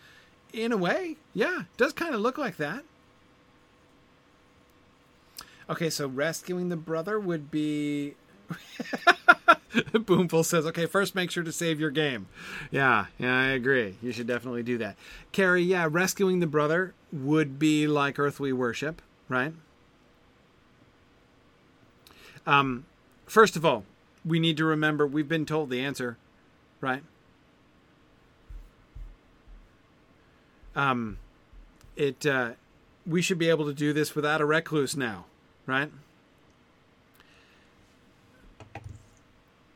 In 0.53 0.73
a 0.73 0.77
way, 0.77 1.17
yeah, 1.33 1.63
does 1.77 1.93
kind 1.93 2.15
of 2.15 2.21
look 2.21 2.39
like 2.39 2.57
that. 2.57 2.85
Okay, 5.71 5.91
so 5.91 6.09
rescuing 6.09 6.69
the 6.69 6.77
brother 6.77 7.19
would 7.21 7.51
be. 7.51 8.15
Boomful 9.93 10.45
says, 10.45 10.65
okay, 10.67 10.87
first 10.87 11.15
make 11.15 11.31
sure 11.31 11.43
to 11.43 11.53
save 11.53 11.79
your 11.79 11.91
game. 11.91 12.27
Yeah, 12.71 13.07
yeah, 13.19 13.39
I 13.39 13.47
agree. 13.49 13.97
You 14.03 14.13
should 14.13 14.27
definitely 14.27 14.63
do 14.63 14.79
that. 14.79 14.97
Carrie, 15.31 15.63
yeah, 15.63 15.87
rescuing 15.91 16.41
the 16.41 16.47
brother 16.47 16.95
would 17.13 17.59
be 17.59 17.87
like 17.87 18.19
earthly 18.19 18.53
worship, 18.53 19.03
right? 19.29 19.53
Um, 22.47 22.87
first 23.27 23.57
of 23.57 23.67
all, 23.67 23.85
we 24.25 24.41
need 24.41 24.57
to 24.57 24.65
remember 24.65 25.07
we've 25.07 25.29
been 25.29 25.45
told 25.45 25.69
the 25.69 25.81
answer, 25.81 26.17
right? 26.81 27.03
Um, 30.75 31.19
it 31.97 32.25
uh, 32.25 32.53
we 33.07 33.21
should 33.21 33.39
be 33.39 33.51
able 33.51 33.67
to 33.67 33.75
do 33.75 33.93
this 33.93 34.15
without 34.15 34.41
a 34.41 34.47
recluse 34.47 34.97
now, 34.97 35.27
right? 35.69 35.91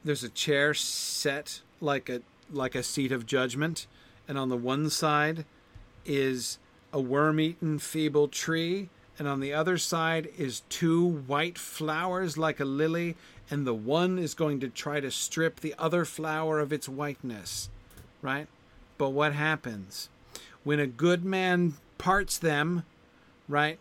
There's 0.03 0.25
a 0.25 0.29
chair 0.31 0.75
set 0.75 1.61
like 1.81 2.09
a 2.09 2.23
like 2.51 2.75
a 2.75 2.83
seat 2.83 3.13
of 3.13 3.27
judgment, 3.27 3.87
and 4.27 4.37
on 4.37 4.49
the 4.49 4.57
one 4.57 4.91
side 4.91 5.45
is 6.05 6.59
a 6.93 7.01
worm-eaten 7.01 7.79
feeble 7.79 8.29
tree, 8.29 8.89
and 9.19 9.29
on 9.29 9.41
the 9.41 9.53
other 9.53 9.79
side 9.79 10.29
is 10.37 10.63
two 10.69 11.07
white 11.07 11.57
flowers 11.57 12.37
like 12.37 12.59
a 12.59 12.65
lily, 12.65 13.17
and 13.51 13.67
the 13.67 13.75
one 13.75 14.19
is 14.19 14.35
going 14.35 14.61
to 14.61 14.69
try 14.69 15.01
to 15.01 15.11
strip 15.11 15.61
the 15.61 15.75
other 15.79 16.05
flower 16.05 16.59
of 16.59 16.73
its 16.73 16.89
whiteness, 16.89 17.71
right? 18.21 18.49
But 18.99 19.11
what 19.11 19.35
happens? 19.35 20.09
When 20.65 20.81
a 20.81 20.87
good 20.87 21.25
man 21.25 21.75
parts 21.97 22.39
them, 22.39 22.85
right? 23.49 23.79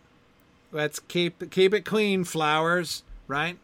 Let's 0.72 1.00
keep 1.00 1.50
keep 1.50 1.74
it 1.74 1.84
clean, 1.84 2.24
flowers, 2.24 3.02
right? 3.28 3.58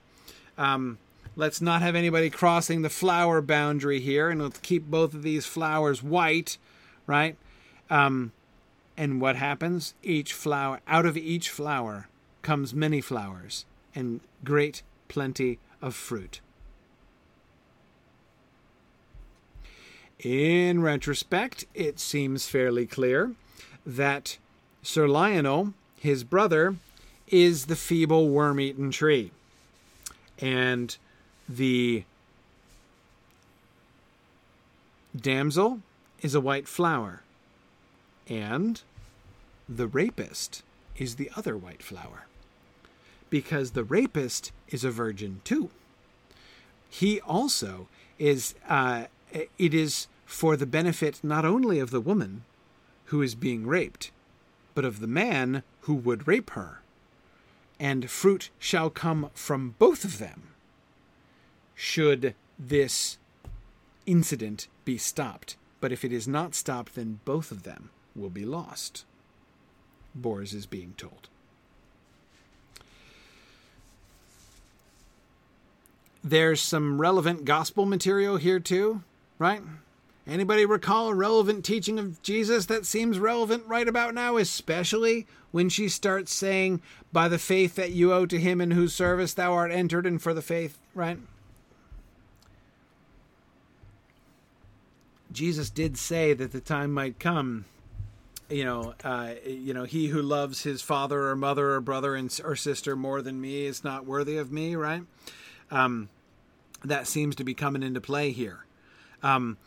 Um, 0.59 0.99
let's 1.37 1.63
not 1.63 1.81
have 1.81 1.95
anybody 1.95 2.29
crossing 2.29 2.83
the 2.83 2.91
flower 2.91 3.41
boundary 3.41 4.01
here, 4.01 4.29
and 4.29 4.43
let's 4.43 4.59
keep 4.59 4.85
both 4.85 5.15
of 5.15 5.23
these 5.23 5.47
flowers 5.47 6.03
white, 6.03 6.59
right? 7.07 7.37
Um, 7.89 8.33
and 8.97 9.21
what 9.21 9.37
happens? 9.37 9.95
Each 10.03 10.35
flower, 10.35 10.81
out 10.87 11.07
of 11.07 11.17
each 11.17 11.49
flower, 11.49 12.09
comes 12.43 12.75
many 12.75 13.01
flowers 13.01 13.65
and 13.95 14.21
great 14.45 14.83
plenty 15.09 15.59
of 15.81 15.95
fruit. 15.95 16.41
In 20.19 20.83
retrospect, 20.83 21.65
it 21.75 22.01
seems 22.01 22.49
fairly 22.49 22.87
clear 22.87 23.33
that 23.87 24.37
Sir 24.83 25.07
Lionel, 25.07 25.75
his 26.01 26.25
brother, 26.25 26.75
is 27.31 27.67
the 27.67 27.77
feeble 27.77 28.29
worm 28.29 28.61
eaten 28.61 28.91
tree. 28.91 29.31
And 30.39 30.97
the 31.49 32.05
damsel 35.17 35.81
is 36.21 36.35
a 36.35 36.41
white 36.41 36.69
flower. 36.69 37.23
And 38.29 38.81
the 39.69 39.87
rapist 39.87 40.63
is 40.97 41.17
the 41.17 41.31
other 41.37 41.57
white 41.57 41.83
flower. 41.83 42.27
Because 43.31 43.73
the 43.73 43.85
rapist 43.85 44.53
is 44.69 44.85
a 44.85 44.91
virgin 44.91 45.41
too. 45.45 45.71
He 46.89 47.21
also 47.21 47.89
is, 48.19 48.55
uh, 48.69 49.05
it 49.33 49.75
is 49.75 50.09
for 50.25 50.57
the 50.57 50.67
benefit 50.67 51.21
not 51.23 51.45
only 51.45 51.79
of 51.79 51.91
the 51.91 52.01
woman 52.01 52.45
who 53.07 53.23
is 53.23 53.35
being 53.35 53.67
raped, 53.67 54.11
but 54.75 54.85
of 54.85 55.01
the 55.01 55.07
man 55.07 55.63
who 55.83 55.95
would 55.95 56.29
rape 56.29 56.51
her. 56.51 56.81
And 57.81 58.11
fruit 58.11 58.51
shall 58.59 58.91
come 58.91 59.31
from 59.35 59.77
both 59.79 60.05
of 60.05 60.19
them, 60.19 60.49
should 61.75 62.35
this 62.59 63.19
incident 64.05 64.67
be 64.85 64.99
stopped. 64.99 65.57
But 65.81 65.93
if 65.93 66.05
it 66.05 66.13
is 66.13 66.27
not 66.27 66.55
stopped, 66.55 66.97
then 66.97 67.21
both 67.25 67.53
of 67.53 67.63
them 67.63 67.91
will 68.17 68.31
be 68.31 68.45
lost. 68.45 69.05
Bors 70.15 70.53
is 70.53 70.67
being 70.67 70.95
told. 70.97 71.29
There's 76.25 76.61
some 76.61 77.01
relevant 77.01 77.45
gospel 77.45 77.87
material 77.87 78.39
here 78.39 78.59
too, 78.59 79.03
right? 79.39 79.63
Anybody 80.29 80.67
recall 80.67 81.09
a 81.09 81.15
relevant 81.15 81.65
teaching 81.65 81.99
of 81.99 82.21
Jesus 82.23 82.67
that 82.67 82.85
seems 82.85 83.19
relevant 83.19 83.65
right 83.67 83.89
about 83.89 84.13
now, 84.15 84.37
especially 84.37 85.27
when 85.53 85.71
she 85.71 85.89
starts 85.89 86.35
saying, 86.35 86.83
By 87.13 87.29
the 87.29 87.39
faith 87.39 87.77
that 87.77 87.93
you 87.93 88.13
owe 88.13 88.27
to 88.27 88.39
him 88.39 88.61
in 88.61 88.73
whose 88.73 88.95
service 88.95 89.33
thou 89.33 89.55
art 89.55 89.73
entered, 89.73 90.05
and 90.05 90.21
for 90.21 90.35
the 90.35 90.43
faith, 90.43 90.79
right? 90.95 91.19
Jesus 95.33 95.71
did 95.71 95.97
say 95.97 96.35
that 96.35 96.53
the 96.53 96.61
time 96.61 96.93
might 96.93 97.19
come 97.19 97.65
you 98.51 98.65
know, 98.65 98.95
uh, 99.05 99.35
you 99.47 99.75
know, 99.75 99.85
he 99.85 100.07
who 100.07 100.23
loves 100.23 100.63
his 100.63 100.81
father 100.81 101.29
or 101.29 101.37
mother 101.37 101.73
or 101.73 101.81
brother 101.81 102.15
and, 102.15 102.41
or 102.45 102.57
sister 102.57 102.97
more 102.97 103.21
than 103.21 103.41
me 103.41 103.67
is 103.67 103.85
not 103.85 104.07
worthy 104.07 104.39
of 104.39 104.51
me, 104.51 104.75
right? 104.75 105.03
Um, 105.71 106.09
that 106.85 107.07
seems 107.07 107.37
to 107.37 107.45
be 107.45 107.55
coming 107.55 107.83
into 107.83 108.01
play 108.01 108.31
here. 108.31 108.65
Um, 109.23 109.59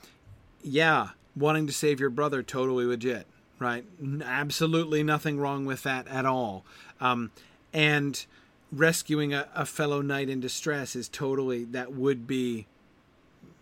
yeah, 0.64 1.10
wanting 1.36 1.68
to 1.68 1.74
save 1.74 2.00
your 2.00 2.10
brother, 2.10 2.44
totally 2.44 2.86
legit, 2.86 3.26
right? 3.60 3.86
Absolutely 4.24 5.04
nothing 5.04 5.40
wrong 5.40 5.66
with 5.66 5.84
that 5.84 6.08
at 6.08 6.26
all. 6.26 6.66
Um, 7.00 7.32
and 7.74 8.26
rescuing 8.72 9.34
a, 9.34 9.48
a 9.56 9.66
fellow 9.66 10.02
knight 10.02 10.30
in 10.30 10.40
distress 10.40 10.96
is 10.96 11.10
totally 11.10 11.66
that 11.66 11.94
would 11.94 12.26
be 12.28 12.68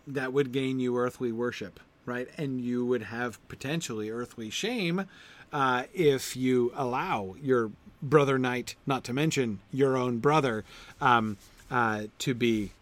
that 0.06 0.32
would 0.32 0.50
gain 0.50 0.80
you 0.80 0.96
earthly 0.98 1.30
worship 1.30 1.78
right? 2.10 2.28
And 2.36 2.60
you 2.60 2.84
would 2.84 3.02
have 3.02 3.38
potentially 3.48 4.10
earthly 4.10 4.50
shame 4.50 5.06
uh, 5.52 5.84
if 5.94 6.36
you 6.36 6.72
allow 6.74 7.36
your 7.42 7.70
brother 8.02 8.38
knight, 8.38 8.74
not 8.86 9.04
to 9.04 9.12
mention 9.12 9.60
your 9.72 9.96
own 9.96 10.18
brother, 10.18 10.64
um, 11.00 11.36
uh, 11.70 12.04
to 12.18 12.34
be 12.34 12.72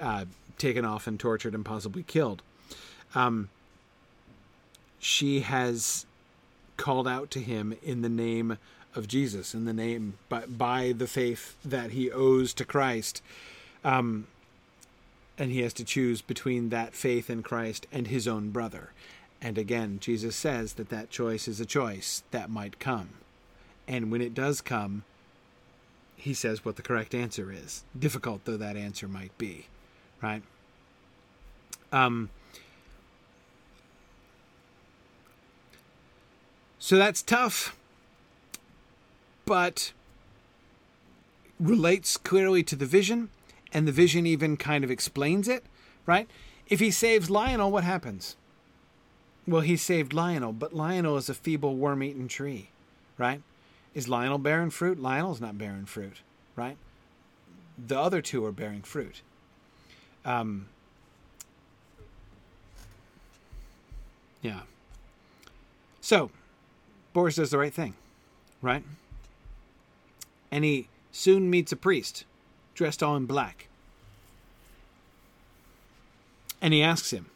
uh, 0.00 0.24
taken 0.58 0.84
off 0.84 1.06
and 1.06 1.18
tortured 1.18 1.54
and 1.54 1.64
possibly 1.64 2.02
killed. 2.02 2.42
Um, 3.14 3.48
she 4.98 5.40
has 5.40 6.06
called 6.76 7.06
out 7.06 7.30
to 7.32 7.40
him 7.40 7.76
in 7.82 8.02
the 8.02 8.08
name 8.08 8.58
of 8.94 9.08
Jesus, 9.08 9.54
in 9.54 9.64
the 9.64 9.72
name 9.72 10.14
by, 10.28 10.46
by 10.46 10.92
the 10.96 11.06
faith 11.06 11.56
that 11.64 11.90
he 11.90 12.10
owes 12.10 12.54
to 12.54 12.64
Christ. 12.64 13.22
Um, 13.84 14.26
and 15.36 15.50
he 15.50 15.62
has 15.62 15.72
to 15.74 15.84
choose 15.84 16.22
between 16.22 16.68
that 16.68 16.94
faith 16.94 17.28
in 17.28 17.42
Christ 17.42 17.86
and 17.92 18.06
his 18.06 18.28
own 18.28 18.50
brother. 18.50 18.92
And 19.42 19.58
again, 19.58 19.98
Jesus 20.00 20.36
says 20.36 20.74
that 20.74 20.88
that 20.90 21.10
choice 21.10 21.48
is 21.48 21.60
a 21.60 21.66
choice 21.66 22.22
that 22.30 22.50
might 22.50 22.78
come. 22.78 23.10
And 23.86 24.10
when 24.10 24.22
it 24.22 24.32
does 24.32 24.60
come, 24.60 25.04
he 26.16 26.32
says 26.32 26.64
what 26.64 26.76
the 26.76 26.82
correct 26.82 27.14
answer 27.14 27.52
is, 27.52 27.84
difficult 27.98 28.44
though 28.44 28.56
that 28.56 28.76
answer 28.76 29.06
might 29.06 29.36
be, 29.36 29.66
right? 30.22 30.42
Um, 31.92 32.30
so 36.84 36.98
that's 36.98 37.22
tough, 37.22 37.74
but 39.46 39.94
relates 41.58 42.18
clearly 42.18 42.62
to 42.62 42.76
the 42.76 42.84
vision 42.84 43.30
and 43.72 43.88
the 43.88 43.90
vision 43.90 44.26
even 44.26 44.58
kind 44.58 44.84
of 44.84 44.90
explains 44.90 45.48
it, 45.48 45.64
right? 46.04 46.28
If 46.68 46.80
he 46.80 46.90
saves 46.90 47.30
Lionel, 47.30 47.72
what 47.72 47.84
happens? 47.84 48.36
Well, 49.48 49.62
he 49.62 49.78
saved 49.78 50.12
Lionel, 50.12 50.52
but 50.52 50.74
Lionel 50.74 51.16
is 51.16 51.30
a 51.30 51.34
feeble 51.34 51.74
worm 51.74 52.02
eaten 52.02 52.28
tree, 52.28 52.68
right? 53.16 53.40
Is 53.94 54.06
Lionel 54.06 54.36
bearing 54.36 54.68
fruit? 54.68 55.00
Lionel's 55.00 55.40
not 55.40 55.56
bearing 55.56 55.86
fruit, 55.86 56.20
right? 56.54 56.76
The 57.78 57.98
other 57.98 58.20
two 58.20 58.44
are 58.44 58.52
bearing 58.52 58.82
fruit. 58.82 59.22
Um, 60.22 60.66
yeah. 64.42 64.60
So, 66.02 66.30
Bors 67.14 67.36
does 67.36 67.50
the 67.50 67.58
right 67.58 67.72
thing, 67.72 67.94
right? 68.60 68.84
And 70.50 70.64
he 70.64 70.88
soon 71.10 71.48
meets 71.48 71.72
a 71.72 71.76
priest 71.76 72.24
dressed 72.74 73.02
all 73.02 73.16
in 73.16 73.24
black. 73.24 73.68
And 76.60 76.74
he 76.74 76.82
asks 76.82 77.12
him, 77.12 77.26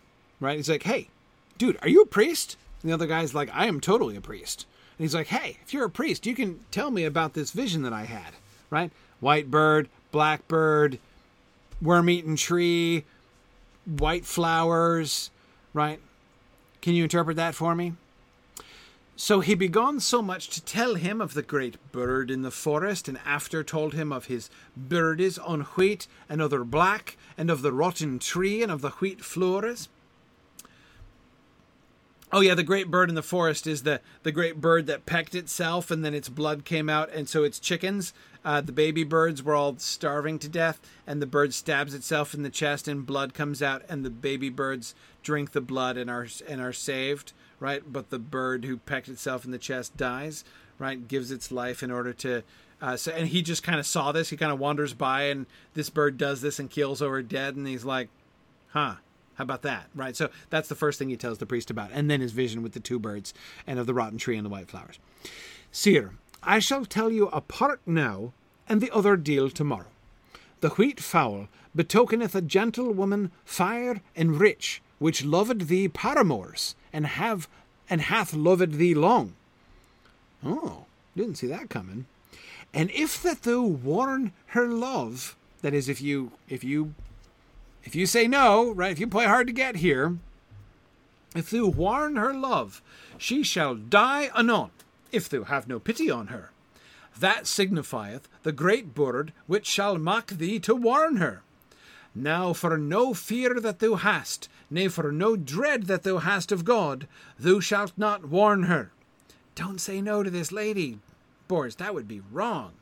right? 0.41 0.57
He's 0.57 0.69
like, 0.69 0.83
hey, 0.83 1.09
dude, 1.57 1.79
are 1.81 1.89
you 1.89 2.03
a 2.03 2.07
priest? 2.07 2.57
And 2.83 2.91
the 2.91 2.95
other 2.95 3.07
guy's 3.07 3.35
like, 3.35 3.51
I 3.55 3.67
am 3.67 3.81
totally 3.81 4.17
a 4.17 4.21
priest. 4.21 4.67
And 4.99 5.05
he's 5.05 5.15
like, 5.15 5.29
hey, 5.29 5.59
if 5.63 5.73
you're 5.73 5.85
a 5.85 5.91
priest, 5.91 6.27
you 6.27 6.35
can 6.35 6.61
tell 6.71 6.91
me 6.91 7.05
about 7.05 7.35
this 7.35 7.53
vision 7.53 7.83
that 7.83 7.93
I 7.93 8.05
had, 8.05 8.35
right? 8.71 8.91
White 9.21 9.51
bird, 9.51 9.89
black 10.11 10.49
bird, 10.49 10.99
worm 11.81 12.11
eaten 12.11 12.35
tree, 12.35 13.05
white 13.85 14.25
flowers, 14.25 15.31
right? 15.73 16.01
Can 16.83 16.95
you 16.95 17.05
interpret 17.05 17.37
that 17.37 17.55
for 17.55 17.75
me? 17.75 17.93
So 19.21 19.41
he 19.41 19.57
began 19.57 19.99
so 19.99 20.23
much 20.23 20.49
to 20.51 20.63
tell 20.63 20.95
him 20.95 21.21
of 21.21 21.35
the 21.35 21.43
great 21.43 21.77
bird 21.91 22.31
in 22.31 22.43
the 22.43 22.53
forest, 22.53 23.09
and 23.09 23.19
after 23.27 23.65
told 23.65 23.93
him 23.93 24.13
of 24.13 24.27
his 24.27 24.49
birdies 24.77 25.39
on 25.39 25.63
wheat 25.63 26.07
and 26.29 26.41
other 26.41 26.63
black, 26.63 27.17
and 27.37 27.51
of 27.51 27.63
the 27.63 27.73
rotten 27.73 28.21
tree 28.21 28.63
and 28.63 28.71
of 28.71 28.81
the 28.81 28.91
wheat 28.91 29.25
flowers. 29.25 29.89
Oh 32.31 32.41
yeah, 32.41 32.55
the 32.55 32.63
great 32.63 32.93
bird 32.93 33.09
in 33.09 33.17
the 33.17 33.23
forest 33.23 33.67
is 33.67 33.83
the 33.83 34.01
the 34.23 34.31
great 34.31 34.61
bird 34.61 34.87
that 34.87 35.05
pecked 35.05 35.35
itself, 35.35 35.91
and 35.91 36.05
then 36.05 36.15
its 36.15 36.29
blood 36.29 36.65
came 36.65 36.89
out, 36.89 37.11
and 37.13 37.29
so 37.29 37.43
its 37.43 37.59
chickens, 37.59 38.13
uh, 38.45 38.61
the 38.61 38.71
baby 38.71 39.03
birds, 39.03 39.43
were 39.43 39.57
all 39.57 39.79
starving 39.79 40.39
to 40.39 40.49
death, 40.49 40.81
and 41.09 41.21
the 41.21 41.27
bird 41.27 41.53
stabs 41.53 41.93
itself 41.93 42.35
in 42.35 42.45
the 42.45 42.51
chest, 42.51 42.87
and 42.87 43.05
blood 43.05 43.35
comes 43.35 43.63
out, 43.63 43.83
and 43.89 44.05
the 44.05 44.11
baby 44.11 44.49
birds 44.49 44.95
drink 45.25 45.51
the 45.51 45.61
blood 45.61 45.97
and 45.97 46.09
are 46.09 46.29
and 46.47 46.61
are 46.61 46.73
saved, 46.73 47.33
right? 47.61 47.83
But 47.87 48.11
the 48.11 48.19
bird 48.19 48.65
who 48.65 48.79
pecked 48.79 49.09
itself 49.09 49.45
in 49.45 49.51
the 49.51 49.59
chest 49.59 49.97
dies, 49.97 50.45
right? 50.79 51.07
Gives 51.07 51.31
its 51.31 51.51
life 51.51 51.83
in 51.83 51.91
order 51.91 52.13
to. 52.15 52.43
Uh, 52.81 52.97
so 52.97 53.13
and 53.13 53.29
he 53.29 53.43
just 53.43 53.63
kind 53.63 53.81
of 53.81 53.87
saw 53.87 54.13
this. 54.13 54.31
He 54.31 54.37
kind 54.37 54.53
of 54.53 54.59
wanders 54.59 54.95
by, 54.95 55.25
and 55.25 55.47
this 55.75 55.91
bird 55.91 56.17
does 56.17 56.41
this 56.41 56.59
and 56.59 56.71
kills 56.71 57.03
over 57.03 57.23
dead, 57.23 57.57
and 57.57 57.67
he's 57.67 57.85
like, 57.85 58.09
"Huh." 58.69 58.97
How 59.35 59.45
about 59.45 59.63
that? 59.63 59.87
Right. 59.95 60.17
So 60.17 60.31
that's 60.51 60.69
the 60.69 60.75
first 60.75 60.99
thing 60.99 61.11
he 61.11 61.17
tells 61.17 61.39
the 61.39 61.47
priest 61.47 61.71
about, 61.71 61.91
and 61.93 62.11
then 62.11 62.21
his 62.21 62.33
vision 62.33 62.61
with 62.61 62.73
the 62.73 62.81
two 62.81 62.99
birds 62.99 63.33
and 63.69 63.79
of 63.79 63.87
the 63.87 63.95
rotten 63.95 64.19
tree 64.19 64.37
and 64.37 64.45
the 64.45 64.51
white 64.51 64.69
flowers. 64.69 64.99
Sire, 65.71 66.15
I 66.43 66.59
shall 66.59 66.85
tell 66.85 67.13
you 67.13 67.29
a 67.29 67.41
part 67.41 67.81
now, 67.87 68.33
and 68.69 68.81
the 68.81 68.91
other 68.91 69.17
deal 69.17 69.49
tomorrow. 69.49 69.87
The 70.61 70.71
wheat 70.71 70.99
fowl 70.99 71.47
betokeneth 71.77 72.35
a 72.35 72.41
gentle 72.41 72.93
woman 72.93 73.31
fair 73.45 74.01
and 74.17 74.41
rich, 74.41 74.83
which 74.99 75.25
loved 75.25 75.69
thee 75.69 75.89
paramours, 75.89 76.75
and 76.93 77.07
have 77.07 77.49
and 77.91 78.03
hath 78.03 78.35
loved 78.35 78.75
thee 78.75 78.95
long. 78.95 79.35
Oh, 80.45 80.85
didn't 81.17 81.37
see 81.37 81.47
that 81.49 81.71
coming. 81.71 82.07
And 82.75 82.91
if 82.91 83.23
that 83.23 83.43
thou 83.43 83.63
warn 83.63 84.33
her 84.49 84.67
love, 84.69 85.37
that 85.63 85.75
is, 85.75 85.89
if 85.89 86.01
you 86.01 86.33
if 86.49 86.63
you 86.63 86.95
if 87.85 87.95
you 87.95 88.07
say 88.07 88.29
no, 88.29 88.71
right, 88.73 88.93
if 88.93 88.99
you 88.99 89.07
play 89.07 89.25
hard 89.25 89.47
to 89.47 89.53
get 89.53 89.77
here, 89.77 90.19
if 91.35 91.51
thou 91.51 91.67
warn 91.67 92.17
her 92.17 92.35
love, 92.35 92.83
she 93.17 93.43
shall 93.43 93.75
die 93.75 94.31
anon, 94.37 94.71
if 95.13 95.29
thou 95.29 95.45
have 95.45 95.69
no 95.69 95.79
pity 95.79 96.11
on 96.11 96.29
her. 96.29 96.51
That 97.19 97.47
signifieth 97.47 98.29
the 98.43 98.53
great 98.53 98.95
bird 98.95 99.33
which 99.47 99.67
shall 99.67 99.99
mock 99.99 100.29
thee 100.29 100.59
to 100.61 100.75
warn 100.75 101.17
her. 101.17 101.43
Now 102.15 102.53
for 102.53 102.79
no 102.79 103.15
fear 103.15 103.61
that 103.61 103.81
thou 103.81 103.95
hast, 103.97 104.49
nay, 104.71 104.89
for 104.89 105.11
no 105.13 105.37
dread 105.37 105.85
that 105.85 106.03
thou 106.03 106.19
hast 106.19 106.53
of 106.53 106.65
God, 106.65 107.07
thou 107.39 107.61
shalt 107.61 107.93
not 107.97 108.29
warn 108.29 108.65
her. 108.65 108.91
Don't 109.55 109.81
say 109.81 110.01
no 110.01 110.23
to 110.23 110.31
this 110.31 110.53
lady, 110.53 110.99
Bors, 111.49 111.77
that 111.77 111.95
would 111.95 112.07
be 112.07 112.23
wrong. 112.31 112.73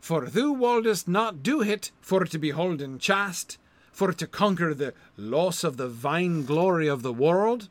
For 0.00 0.26
thou 0.26 0.52
wouldest 0.52 1.08
not 1.08 1.42
do 1.42 1.62
it 1.62 1.90
for 2.00 2.24
to 2.24 2.38
be 2.38 2.50
holden 2.50 2.98
chaste, 2.98 3.58
for 3.90 4.12
to 4.12 4.26
conquer 4.26 4.74
the 4.74 4.94
loss 5.16 5.64
of 5.64 5.76
the 5.76 5.88
vine 5.88 6.44
glory 6.44 6.86
of 6.86 7.02
the 7.02 7.12
world? 7.12 7.68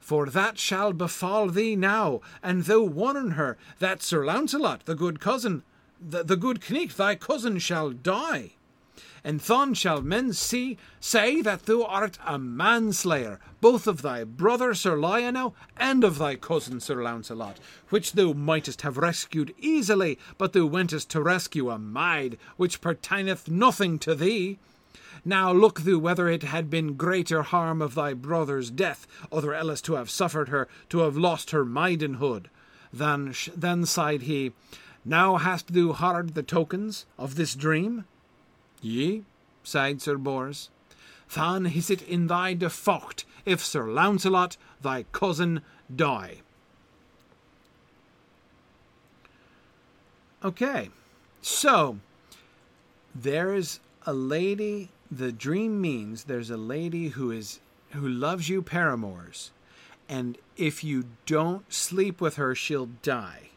For 0.00 0.26
that 0.26 0.58
shall 0.58 0.92
befall 0.92 1.48
thee 1.48 1.76
now, 1.76 2.20
and 2.42 2.64
thou 2.64 2.82
warn 2.82 3.32
her 3.32 3.56
that 3.78 4.02
Sir 4.02 4.24
Launcelot, 4.24 4.86
the 4.86 4.94
good 4.94 5.20
cousin, 5.20 5.62
the, 6.00 6.24
the 6.24 6.36
good 6.36 6.68
Knight, 6.70 6.96
thy 6.96 7.14
cousin, 7.14 7.58
shall 7.58 7.90
die. 7.90 8.52
And 9.24 9.42
thon 9.42 9.74
shall 9.74 10.02
men 10.02 10.32
see 10.32 10.78
say 11.00 11.42
that 11.42 11.66
thou 11.66 11.84
art 11.84 12.18
a 12.24 12.38
manslayer, 12.38 13.40
both 13.60 13.86
of 13.86 14.02
thy 14.02 14.24
brother 14.24 14.74
Sir 14.74 14.96
Lionel 14.96 15.54
and 15.76 16.04
of 16.04 16.18
thy 16.18 16.36
cousin 16.36 16.80
Sir 16.80 17.02
Launcelot, 17.02 17.58
which 17.88 18.12
thou 18.12 18.32
mightest 18.32 18.82
have 18.82 18.96
rescued 18.96 19.54
easily, 19.58 20.18
but 20.36 20.52
thou 20.52 20.66
wentest 20.66 21.10
to 21.10 21.22
rescue 21.22 21.70
a 21.70 21.78
maid, 21.78 22.38
which 22.56 22.80
pertaineth 22.80 23.48
nothing 23.48 23.98
to 23.98 24.14
thee. 24.14 24.58
Now 25.24 25.52
look 25.52 25.80
thou 25.80 25.98
whether 25.98 26.28
it 26.28 26.44
had 26.44 26.70
been 26.70 26.94
greater 26.94 27.42
harm 27.42 27.82
of 27.82 27.94
thy 27.94 28.14
brother's 28.14 28.70
death, 28.70 29.06
other 29.32 29.52
else 29.52 29.80
to 29.82 29.94
have 29.94 30.10
suffered 30.10 30.48
her, 30.48 30.68
to 30.90 31.00
have 31.00 31.16
lost 31.16 31.50
her 31.50 31.64
maidenhood. 31.64 32.48
Then, 32.92 33.34
then 33.56 33.84
sighed 33.84 34.22
he, 34.22 34.52
Now 35.04 35.36
hast 35.36 35.74
thou 35.74 35.92
heard 35.92 36.34
the 36.34 36.42
tokens 36.42 37.04
of 37.18 37.34
this 37.34 37.54
dream? 37.54 38.04
Yea, 38.80 39.22
sighed 39.62 40.00
Sir 40.00 40.16
Bors. 40.16 40.70
Than 41.34 41.66
is 41.66 41.90
it 41.90 42.02
in 42.02 42.26
thy 42.26 42.54
default 42.54 43.24
if 43.44 43.64
Sir 43.64 43.84
Launcelot, 43.84 44.56
thy 44.80 45.04
cousin, 45.12 45.62
die. 45.94 46.38
Okay, 50.44 50.90
so 51.42 51.98
there 53.14 53.54
is 53.54 53.80
a 54.06 54.12
lady 54.12 54.90
the 55.10 55.32
dream 55.32 55.80
means 55.80 56.24
there's 56.24 56.50
a 56.50 56.56
lady 56.56 57.08
who 57.08 57.30
is 57.30 57.60
who 57.90 58.06
loves 58.06 58.48
you 58.48 58.60
paramours 58.60 59.50
and 60.08 60.36
if 60.56 60.84
you 60.84 61.04
don't 61.26 61.72
sleep 61.72 62.20
with 62.20 62.36
her 62.36 62.54
she'll 62.54 62.90
die 63.02 63.48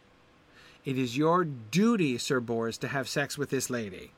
it 0.85 0.97
is 0.97 1.17
your 1.17 1.43
duty 1.43 2.17
sir 2.17 2.39
bors 2.39 2.77
to 2.77 2.87
have 2.87 3.07
sex 3.07 3.37
with 3.37 3.49
this 3.49 3.69
lady 3.69 4.11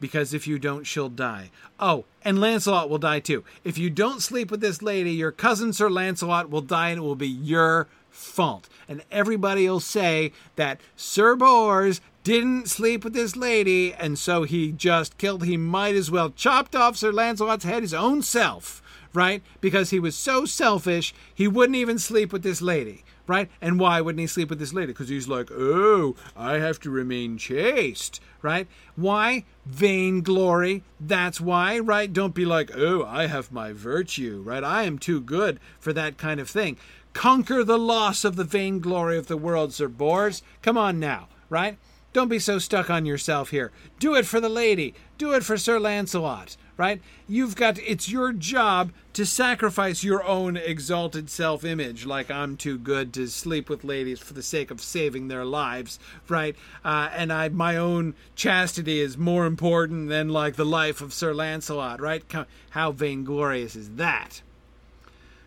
because 0.00 0.34
if 0.34 0.46
you 0.46 0.58
don't 0.58 0.84
she'll 0.86 1.08
die 1.08 1.50
oh 1.78 2.04
and 2.22 2.40
lancelot 2.40 2.88
will 2.88 2.98
die 2.98 3.20
too 3.20 3.44
if 3.64 3.78
you 3.78 3.90
don't 3.90 4.22
sleep 4.22 4.50
with 4.50 4.60
this 4.60 4.82
lady 4.82 5.12
your 5.12 5.32
cousin 5.32 5.72
sir 5.72 5.88
lancelot 5.88 6.50
will 6.50 6.60
die 6.60 6.90
and 6.90 6.98
it 6.98 7.02
will 7.02 7.14
be 7.14 7.28
your 7.28 7.86
fault 8.08 8.68
and 8.88 9.02
everybody 9.10 9.68
will 9.68 9.80
say 9.80 10.32
that 10.56 10.80
sir 10.96 11.36
bors 11.36 12.00
didn't 12.22 12.68
sleep 12.68 13.02
with 13.02 13.14
this 13.14 13.34
lady, 13.34 13.94
and 13.94 14.18
so 14.18 14.42
he 14.42 14.72
just 14.72 15.16
killed. 15.16 15.44
He 15.44 15.56
might 15.56 15.94
as 15.94 16.10
well 16.10 16.30
chopped 16.30 16.76
off 16.76 16.96
Sir 16.96 17.12
Lancelot's 17.12 17.64
head 17.64 17.82
his 17.82 17.94
own 17.94 18.22
self, 18.22 18.82
right? 19.14 19.42
Because 19.60 19.90
he 19.90 19.98
was 19.98 20.14
so 20.14 20.44
selfish, 20.44 21.14
he 21.34 21.48
wouldn't 21.48 21.76
even 21.76 21.98
sleep 21.98 22.32
with 22.32 22.42
this 22.42 22.60
lady, 22.60 23.04
right? 23.30 23.48
And 23.60 23.78
why 23.78 24.00
wouldn't 24.00 24.20
he 24.20 24.26
sleep 24.26 24.50
with 24.50 24.58
this 24.58 24.72
lady? 24.72 24.88
Because 24.88 25.08
he's 25.08 25.28
like, 25.28 25.50
oh, 25.52 26.16
I 26.36 26.54
have 26.54 26.80
to 26.80 26.90
remain 26.90 27.38
chaste, 27.38 28.20
right? 28.42 28.66
Why? 28.96 29.44
Vainglory. 29.64 30.82
That's 30.98 31.40
why, 31.40 31.78
right? 31.78 32.12
Don't 32.12 32.34
be 32.34 32.44
like, 32.44 32.72
oh, 32.76 33.04
I 33.04 33.28
have 33.28 33.52
my 33.52 33.72
virtue, 33.72 34.42
right? 34.44 34.64
I 34.64 34.82
am 34.82 34.98
too 34.98 35.20
good 35.20 35.60
for 35.78 35.92
that 35.92 36.18
kind 36.18 36.40
of 36.40 36.50
thing. 36.50 36.76
Conquer 37.12 37.62
the 37.62 37.78
loss 37.78 38.24
of 38.24 38.34
the 38.34 38.42
vainglory 38.42 39.16
of 39.16 39.28
the 39.28 39.36
world, 39.36 39.72
Sir 39.72 39.86
Bors. 39.86 40.42
Come 40.60 40.76
on 40.76 40.98
now, 40.98 41.28
right? 41.48 41.78
Don't 42.12 42.28
be 42.28 42.40
so 42.40 42.58
stuck 42.58 42.90
on 42.90 43.06
yourself 43.06 43.50
here. 43.50 43.70
Do 44.00 44.16
it 44.16 44.26
for 44.26 44.40
the 44.40 44.48
lady. 44.48 44.94
Do 45.18 45.32
it 45.34 45.44
for 45.44 45.56
Sir 45.56 45.78
Lancelot, 45.78 46.56
right? 46.80 47.02
You've 47.28 47.56
got, 47.56 47.78
it's 47.78 48.08
your 48.08 48.32
job 48.32 48.90
to 49.12 49.26
sacrifice 49.26 50.02
your 50.02 50.24
own 50.24 50.56
exalted 50.56 51.28
self 51.28 51.62
image, 51.62 52.06
like 52.06 52.30
I'm 52.30 52.56
too 52.56 52.78
good 52.78 53.12
to 53.12 53.26
sleep 53.26 53.68
with 53.68 53.84
ladies 53.84 54.18
for 54.18 54.32
the 54.32 54.42
sake 54.42 54.70
of 54.70 54.80
saving 54.80 55.28
their 55.28 55.44
lives, 55.44 55.98
right? 56.26 56.56
Uh, 56.82 57.10
and 57.12 57.34
I, 57.34 57.50
my 57.50 57.76
own 57.76 58.14
chastity 58.34 58.98
is 58.98 59.18
more 59.18 59.44
important 59.44 60.08
than 60.08 60.30
like 60.30 60.56
the 60.56 60.64
life 60.64 61.02
of 61.02 61.12
Sir 61.12 61.34
Lancelot, 61.34 62.00
right? 62.00 62.24
How 62.70 62.92
vainglorious 62.92 63.76
is 63.76 63.90
that? 63.96 64.40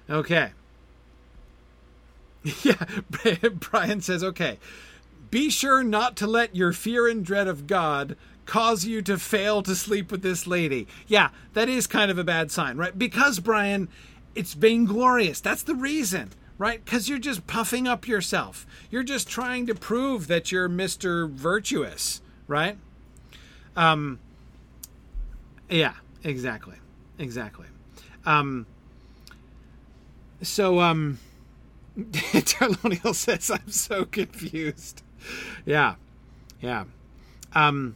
Okay. 0.09 0.51
Yeah, 2.61 2.85
Brian 3.53 4.01
says, 4.01 4.21
okay. 4.21 4.59
Be 5.31 5.49
sure 5.49 5.81
not 5.81 6.17
to 6.17 6.27
let 6.27 6.57
your 6.57 6.73
fear 6.73 7.07
and 7.07 7.25
dread 7.25 7.47
of 7.47 7.67
God 7.67 8.17
cause 8.45 8.85
you 8.85 9.01
to 9.03 9.17
fail 9.17 9.61
to 9.63 9.75
sleep 9.75 10.11
with 10.11 10.21
this 10.21 10.47
lady. 10.47 10.87
Yeah, 11.07 11.29
that 11.53 11.69
is 11.69 11.87
kind 11.87 12.11
of 12.11 12.17
a 12.17 12.23
bad 12.23 12.51
sign, 12.51 12.77
right? 12.77 12.97
Because, 12.97 13.39
Brian, 13.39 13.87
it's 14.35 14.53
vainglorious. 14.53 15.41
That's 15.41 15.63
the 15.63 15.75
reason, 15.75 16.31
right? 16.57 16.83
Because 16.83 17.09
you're 17.09 17.19
just 17.19 17.47
puffing 17.47 17.87
up 17.87 18.07
yourself. 18.07 18.65
You're 18.89 19.03
just 19.03 19.27
trying 19.27 19.67
to 19.67 19.75
prove 19.75 20.27
that 20.27 20.51
you're 20.51 20.69
Mr. 20.69 21.29
Virtuous, 21.29 22.21
right? 22.47 22.77
Um, 23.75 24.19
yeah, 25.69 25.93
exactly. 26.23 26.75
Exactly. 27.19 27.67
Um, 28.25 28.65
so, 30.41 30.79
um, 30.79 31.19
Terlonial 31.97 33.13
says, 33.13 33.51
I'm 33.51 33.69
so 33.69 34.05
confused 34.05 35.03
yeah, 35.65 35.95
yeah. 36.61 36.85
Um, 37.53 37.95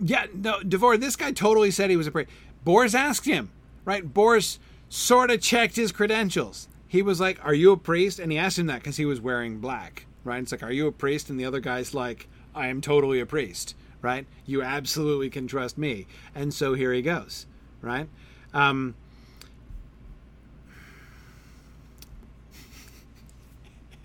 yeah, 0.00 0.26
no, 0.32 0.62
Devore, 0.62 0.96
this 0.96 1.16
guy 1.16 1.32
totally 1.32 1.70
said 1.70 1.90
he 1.90 1.96
was 1.96 2.06
a 2.06 2.10
priest. 2.10 2.30
Bors 2.64 2.94
asked 2.94 3.24
him, 3.26 3.50
right? 3.84 4.12
Bors 4.12 4.58
sort 4.88 5.30
of 5.30 5.40
checked 5.40 5.76
his 5.76 5.92
credentials. 5.92 6.68
He 6.86 7.02
was 7.02 7.20
like, 7.20 7.44
Are 7.44 7.54
you 7.54 7.72
a 7.72 7.76
priest? 7.76 8.18
And 8.18 8.32
he 8.32 8.38
asked 8.38 8.58
him 8.58 8.66
that 8.66 8.80
because 8.80 8.96
he 8.96 9.04
was 9.04 9.20
wearing 9.20 9.58
black, 9.58 10.06
right? 10.24 10.42
It's 10.42 10.52
like, 10.52 10.62
Are 10.62 10.72
you 10.72 10.86
a 10.86 10.92
priest? 10.92 11.30
And 11.30 11.38
the 11.38 11.44
other 11.44 11.60
guy's 11.60 11.94
like, 11.94 12.28
I 12.54 12.68
am 12.68 12.80
totally 12.80 13.20
a 13.20 13.26
priest, 13.26 13.74
right? 14.00 14.26
You 14.46 14.62
absolutely 14.62 15.30
can 15.30 15.46
trust 15.46 15.76
me. 15.78 16.06
And 16.34 16.52
so 16.52 16.74
here 16.74 16.92
he 16.92 17.02
goes, 17.02 17.46
right? 17.82 18.08
Um, 18.54 18.94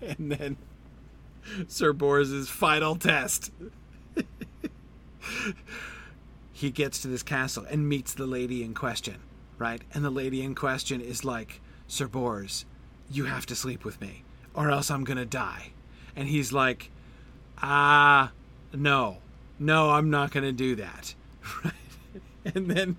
and 0.00 0.30
then 0.32 0.56
Sir 1.68 1.92
Bors's 1.92 2.48
final 2.48 2.96
test. 2.96 3.50
He 6.52 6.70
gets 6.70 7.00
to 7.00 7.08
this 7.08 7.22
castle 7.22 7.66
and 7.70 7.88
meets 7.88 8.14
the 8.14 8.26
lady 8.26 8.62
in 8.62 8.74
question, 8.74 9.16
right? 9.58 9.82
And 9.92 10.04
the 10.04 10.10
lady 10.10 10.42
in 10.42 10.54
question 10.54 11.00
is 11.00 11.24
like, 11.24 11.60
Sir 11.86 12.06
Bors, 12.06 12.64
you 13.10 13.24
have 13.24 13.46
to 13.46 13.56
sleep 13.56 13.84
with 13.84 14.00
me, 14.00 14.24
or 14.54 14.70
else 14.70 14.90
I'm 14.90 15.04
gonna 15.04 15.26
die. 15.26 15.72
And 16.16 16.28
he's 16.28 16.52
like, 16.52 16.90
ah, 17.62 18.32
no, 18.72 19.18
no, 19.58 19.90
I'm 19.90 20.10
not 20.10 20.30
gonna 20.30 20.52
do 20.52 20.76
that, 20.76 21.14
right? 21.64 21.74
And 22.44 22.70
then 22.70 22.96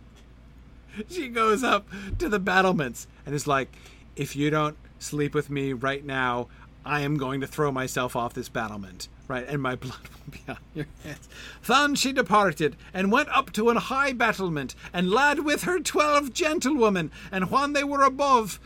she 1.09 1.27
goes 1.27 1.63
up 1.63 1.87
to 2.19 2.29
the 2.29 2.39
battlements 2.39 3.07
and 3.25 3.35
is 3.35 3.47
like, 3.47 3.75
if 4.15 4.35
you 4.35 4.49
don't 4.49 4.77
sleep 4.99 5.33
with 5.33 5.49
me 5.49 5.73
right 5.73 6.03
now, 6.03 6.47
I 6.85 7.01
am 7.01 7.17
going 7.17 7.41
to 7.41 7.47
throw 7.47 7.71
myself 7.71 8.15
off 8.15 8.33
this 8.33 8.49
battlement, 8.49 9.07
right? 9.27 9.45
And 9.47 9.61
my 9.61 9.75
blood 9.75 9.99
will 10.25 10.31
be 10.31 10.41
on 10.47 10.57
your 10.73 10.87
hands. 11.03 11.27
Then 11.65 11.95
she 11.95 12.11
departed 12.11 12.75
and 12.93 13.11
went 13.11 13.29
up 13.29 13.51
to 13.53 13.69
an 13.69 13.77
high 13.77 14.13
battlement, 14.13 14.75
and 14.93 15.09
led 15.09 15.39
with 15.39 15.63
her 15.63 15.79
twelve 15.79 16.33
gentlewomen. 16.33 17.11
And 17.31 17.51
when 17.51 17.73
they 17.73 17.83
were 17.83 18.03
above, 18.03 18.59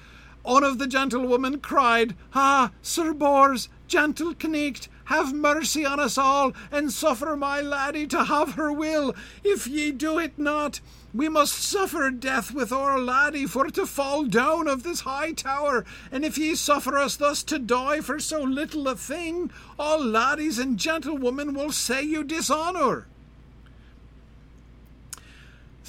one 0.44 0.64
of 0.64 0.77
the 0.77 0.88
gentlewomen 0.88 1.60
cried, 1.60 2.15
Ah, 2.34 2.72
Sir 2.81 3.14
Bors, 3.14 3.69
gentle 3.88 4.34
Knight, 4.44 4.88
have 5.06 5.34
mercy 5.34 5.86
on 5.86 5.99
us 5.99 6.18
all, 6.18 6.53
and 6.72 6.91
suffer 6.91 7.36
my 7.36 7.61
laddie 7.61 8.07
to 8.07 8.23
have 8.23 8.53
her 8.53 8.72
will. 8.72 9.15
If 9.44 9.68
ye 9.68 9.91
do 9.91 10.18
it 10.18 10.38
not, 10.38 10.80
we 11.14 11.27
must 11.27 11.53
suffer 11.53 12.11
death 12.11 12.53
with 12.53 12.72
our 12.72 12.99
laddie 12.99 13.48
for 13.48 13.65
to 13.68 13.86
fall 13.86 14.26
down 14.26 14.68
of 14.68 14.84
this 14.84 15.02
high 15.02 15.31
tower. 15.31 15.86
And 16.11 16.23
if 16.23 16.38
ye 16.38 16.56
suffer 16.56 16.98
us 16.98 17.15
thus 17.15 17.44
to 17.44 17.57
die 17.57 18.02
for 18.02 18.19
so 18.19 18.41
little 18.41 18.88
a 18.88 18.95
thing, 18.95 19.52
all 19.77 20.03
laddies 20.03 20.60
and 20.60 20.77
gentlewomen 20.77 21.53
will 21.53 21.72
say 21.72 22.03
you 22.03 22.23
dishonour. 22.23 23.07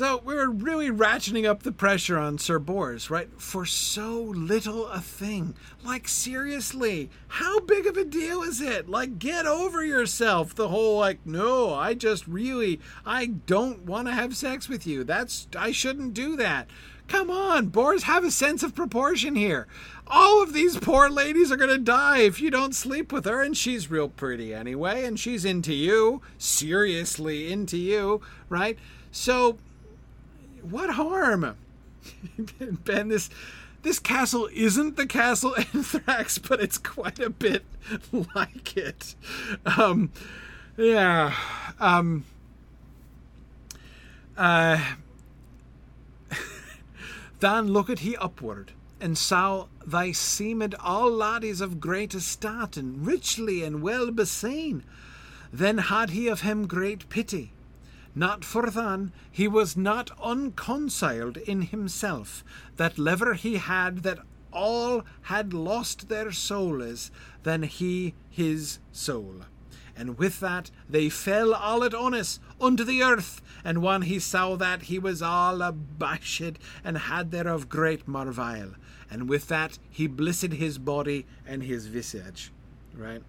So 0.00 0.22
we're 0.24 0.48
really 0.48 0.90
ratcheting 0.90 1.46
up 1.46 1.62
the 1.62 1.72
pressure 1.72 2.16
on 2.16 2.38
Sir 2.38 2.58
Bors, 2.58 3.10
right? 3.10 3.28
For 3.36 3.66
so 3.66 4.22
little 4.22 4.86
a 4.86 4.98
thing. 4.98 5.54
Like, 5.84 6.08
seriously, 6.08 7.10
how 7.28 7.60
big 7.60 7.86
of 7.86 7.98
a 7.98 8.06
deal 8.06 8.40
is 8.42 8.62
it? 8.62 8.88
Like, 8.88 9.18
get 9.18 9.44
over 9.44 9.84
yourself. 9.84 10.54
The 10.54 10.68
whole, 10.68 10.98
like, 10.98 11.26
no, 11.26 11.74
I 11.74 11.92
just 11.92 12.26
really, 12.26 12.80
I 13.04 13.26
don't 13.26 13.84
want 13.84 14.08
to 14.08 14.14
have 14.14 14.34
sex 14.34 14.70
with 14.70 14.86
you. 14.86 15.04
That's, 15.04 15.48
I 15.54 15.70
shouldn't 15.70 16.14
do 16.14 16.34
that. 16.34 16.70
Come 17.06 17.30
on, 17.30 17.66
Bors, 17.66 18.04
have 18.04 18.24
a 18.24 18.30
sense 18.30 18.62
of 18.62 18.74
proportion 18.74 19.36
here. 19.36 19.66
All 20.06 20.42
of 20.42 20.54
these 20.54 20.78
poor 20.78 21.10
ladies 21.10 21.52
are 21.52 21.58
going 21.58 21.68
to 21.68 21.76
die 21.76 22.20
if 22.20 22.40
you 22.40 22.50
don't 22.50 22.74
sleep 22.74 23.12
with 23.12 23.26
her, 23.26 23.42
and 23.42 23.54
she's 23.54 23.90
real 23.90 24.08
pretty 24.08 24.54
anyway, 24.54 25.04
and 25.04 25.20
she's 25.20 25.44
into 25.44 25.74
you, 25.74 26.22
seriously 26.38 27.52
into 27.52 27.76
you, 27.76 28.22
right? 28.48 28.78
So, 29.12 29.58
what 30.62 30.90
harm? 30.90 31.56
ben, 32.84 33.08
this 33.08 33.30
this 33.82 33.98
castle 33.98 34.48
isn't 34.52 34.96
the 34.96 35.06
castle 35.06 35.54
Anthrax, 35.74 36.38
but 36.38 36.60
it's 36.60 36.78
quite 36.78 37.18
a 37.18 37.30
bit 37.30 37.64
like 38.34 38.76
it. 38.76 39.14
Um, 39.64 40.12
yeah. 40.76 41.34
Um, 41.78 42.24
uh, 44.36 44.84
then 47.40 47.68
looked 47.68 48.00
he 48.00 48.16
upward, 48.16 48.72
and 49.00 49.16
saw 49.16 49.66
thy 49.86 50.12
seemed 50.12 50.74
all 50.74 51.10
laddies 51.10 51.60
of 51.60 51.80
great 51.80 52.14
estate, 52.14 52.76
and 52.76 53.06
richly 53.06 53.62
and 53.62 53.82
well 53.82 54.10
beseen. 54.10 54.82
Then 55.52 55.78
had 55.78 56.10
he 56.10 56.28
of 56.28 56.42
him 56.42 56.66
great 56.66 57.08
pity 57.08 57.52
not 58.14 58.44
for 58.44 58.70
than 58.70 59.12
he 59.30 59.46
was 59.46 59.76
not 59.76 60.10
unconciled 60.22 61.36
in 61.36 61.62
himself, 61.62 62.44
that 62.76 62.98
lever 62.98 63.34
he 63.34 63.56
had 63.56 64.02
that 64.02 64.18
all 64.52 65.04
had 65.22 65.54
lost 65.54 66.08
their 66.08 66.32
souls, 66.32 67.10
than 67.42 67.62
he 67.62 68.14
his 68.28 68.78
soul. 68.92 69.36
And 69.96 70.18
with 70.18 70.40
that 70.40 70.70
they 70.88 71.08
fell 71.08 71.54
all 71.54 71.84
at 71.84 71.92
once 71.92 72.40
unto 72.60 72.84
the 72.84 73.02
earth, 73.02 73.42
and 73.64 73.82
when 73.82 74.02
he 74.02 74.18
saw 74.18 74.56
that 74.56 74.82
he 74.82 74.98
was 74.98 75.20
all 75.22 75.60
abashed, 75.62 76.58
and 76.82 76.96
had 76.96 77.30
thereof 77.30 77.68
great 77.68 78.08
marvile. 78.08 78.74
And 79.10 79.28
with 79.28 79.48
that 79.48 79.78
he 79.90 80.06
blissed 80.06 80.52
his 80.52 80.78
body 80.78 81.26
and 81.46 81.62
his 81.62 81.86
visage. 81.86 82.52
Right? 82.94 83.22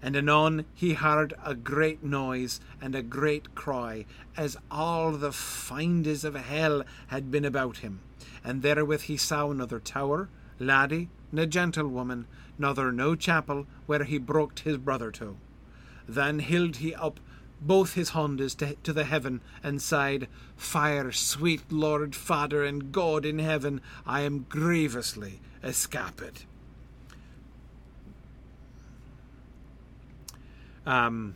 And 0.00 0.16
anon 0.16 0.64
he 0.74 0.94
heard 0.94 1.34
a 1.44 1.54
great 1.54 2.04
noise 2.04 2.60
and 2.80 2.94
a 2.94 3.02
great 3.02 3.54
cry, 3.54 4.06
as 4.36 4.56
all 4.70 5.12
the 5.12 5.32
finders 5.32 6.24
of 6.24 6.34
hell 6.34 6.84
had 7.08 7.30
been 7.30 7.44
about 7.44 7.78
him. 7.78 8.00
And 8.44 8.62
therewith 8.62 9.02
he 9.02 9.16
saw 9.16 9.50
another 9.50 9.80
tower, 9.80 10.28
laddie, 10.58 11.08
na 11.32 11.44
gentlewoman, 11.44 12.26
nother 12.58 12.92
no 12.92 13.14
chapel, 13.14 13.66
where 13.86 14.04
he 14.04 14.18
broked 14.18 14.60
his 14.60 14.78
brother 14.78 15.10
to. 15.12 15.36
Then 16.08 16.38
held 16.38 16.76
he 16.76 16.94
up 16.94 17.20
both 17.60 17.94
his 17.94 18.10
hondas 18.10 18.56
to, 18.56 18.74
to 18.76 18.92
the 18.92 19.04
heaven, 19.04 19.40
and 19.62 19.82
sighed, 19.82 20.28
Fire, 20.56 21.10
sweet 21.12 21.72
Lord 21.72 22.14
Father 22.14 22.64
and 22.64 22.92
God 22.92 23.24
in 23.24 23.38
heaven, 23.38 23.80
I 24.06 24.20
am 24.20 24.46
grievously 24.48 25.40
escaped. 25.62 26.46
Um, 30.88 31.34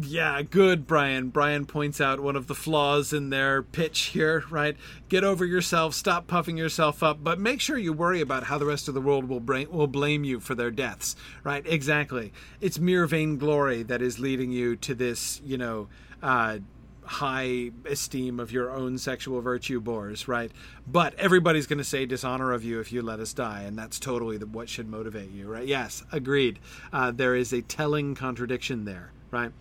yeah, 0.00 0.40
good, 0.40 0.86
Brian. 0.86 1.28
Brian 1.28 1.66
points 1.66 2.00
out 2.00 2.20
one 2.20 2.34
of 2.34 2.46
the 2.46 2.54
flaws 2.54 3.12
in 3.12 3.28
their 3.28 3.62
pitch 3.62 4.04
here, 4.04 4.42
right? 4.48 4.74
Get 5.10 5.22
over 5.22 5.44
yourself, 5.44 5.92
stop 5.92 6.26
puffing 6.26 6.56
yourself 6.56 7.02
up, 7.02 7.22
but 7.22 7.38
make 7.38 7.60
sure 7.60 7.76
you 7.76 7.92
worry 7.92 8.22
about 8.22 8.44
how 8.44 8.56
the 8.56 8.64
rest 8.64 8.88
of 8.88 8.94
the 8.94 9.02
world 9.02 9.28
will, 9.28 9.40
will 9.40 9.86
blame 9.86 10.24
you 10.24 10.40
for 10.40 10.54
their 10.54 10.70
deaths, 10.70 11.14
right? 11.44 11.66
Exactly. 11.66 12.32
It's 12.62 12.78
mere 12.78 13.06
vainglory 13.06 13.82
that 13.82 14.00
is 14.00 14.18
leading 14.18 14.50
you 14.50 14.76
to 14.76 14.94
this, 14.94 15.42
you 15.44 15.58
know, 15.58 15.88
uh, 16.22 16.60
high 17.06 17.70
esteem 17.84 18.40
of 18.40 18.50
your 18.50 18.70
own 18.70 18.98
sexual 18.98 19.40
virtue 19.40 19.80
Bors, 19.80 20.26
right? 20.26 20.50
But 20.86 21.14
everybody's 21.14 21.66
going 21.66 21.78
to 21.78 21.84
say 21.84 22.04
dishonor 22.04 22.52
of 22.52 22.64
you 22.64 22.80
if 22.80 22.92
you 22.92 23.00
let 23.00 23.20
us 23.20 23.32
die, 23.32 23.62
and 23.62 23.78
that's 23.78 23.98
totally 24.00 24.36
the, 24.38 24.46
what 24.46 24.68
should 24.68 24.88
motivate 24.88 25.30
you, 25.30 25.48
right? 25.48 25.66
Yes, 25.66 26.02
agreed. 26.12 26.58
Uh, 26.92 27.12
there 27.12 27.34
is 27.34 27.52
a 27.52 27.62
telling 27.62 28.14
contradiction 28.14 28.84
there, 28.84 29.12
right? 29.30 29.52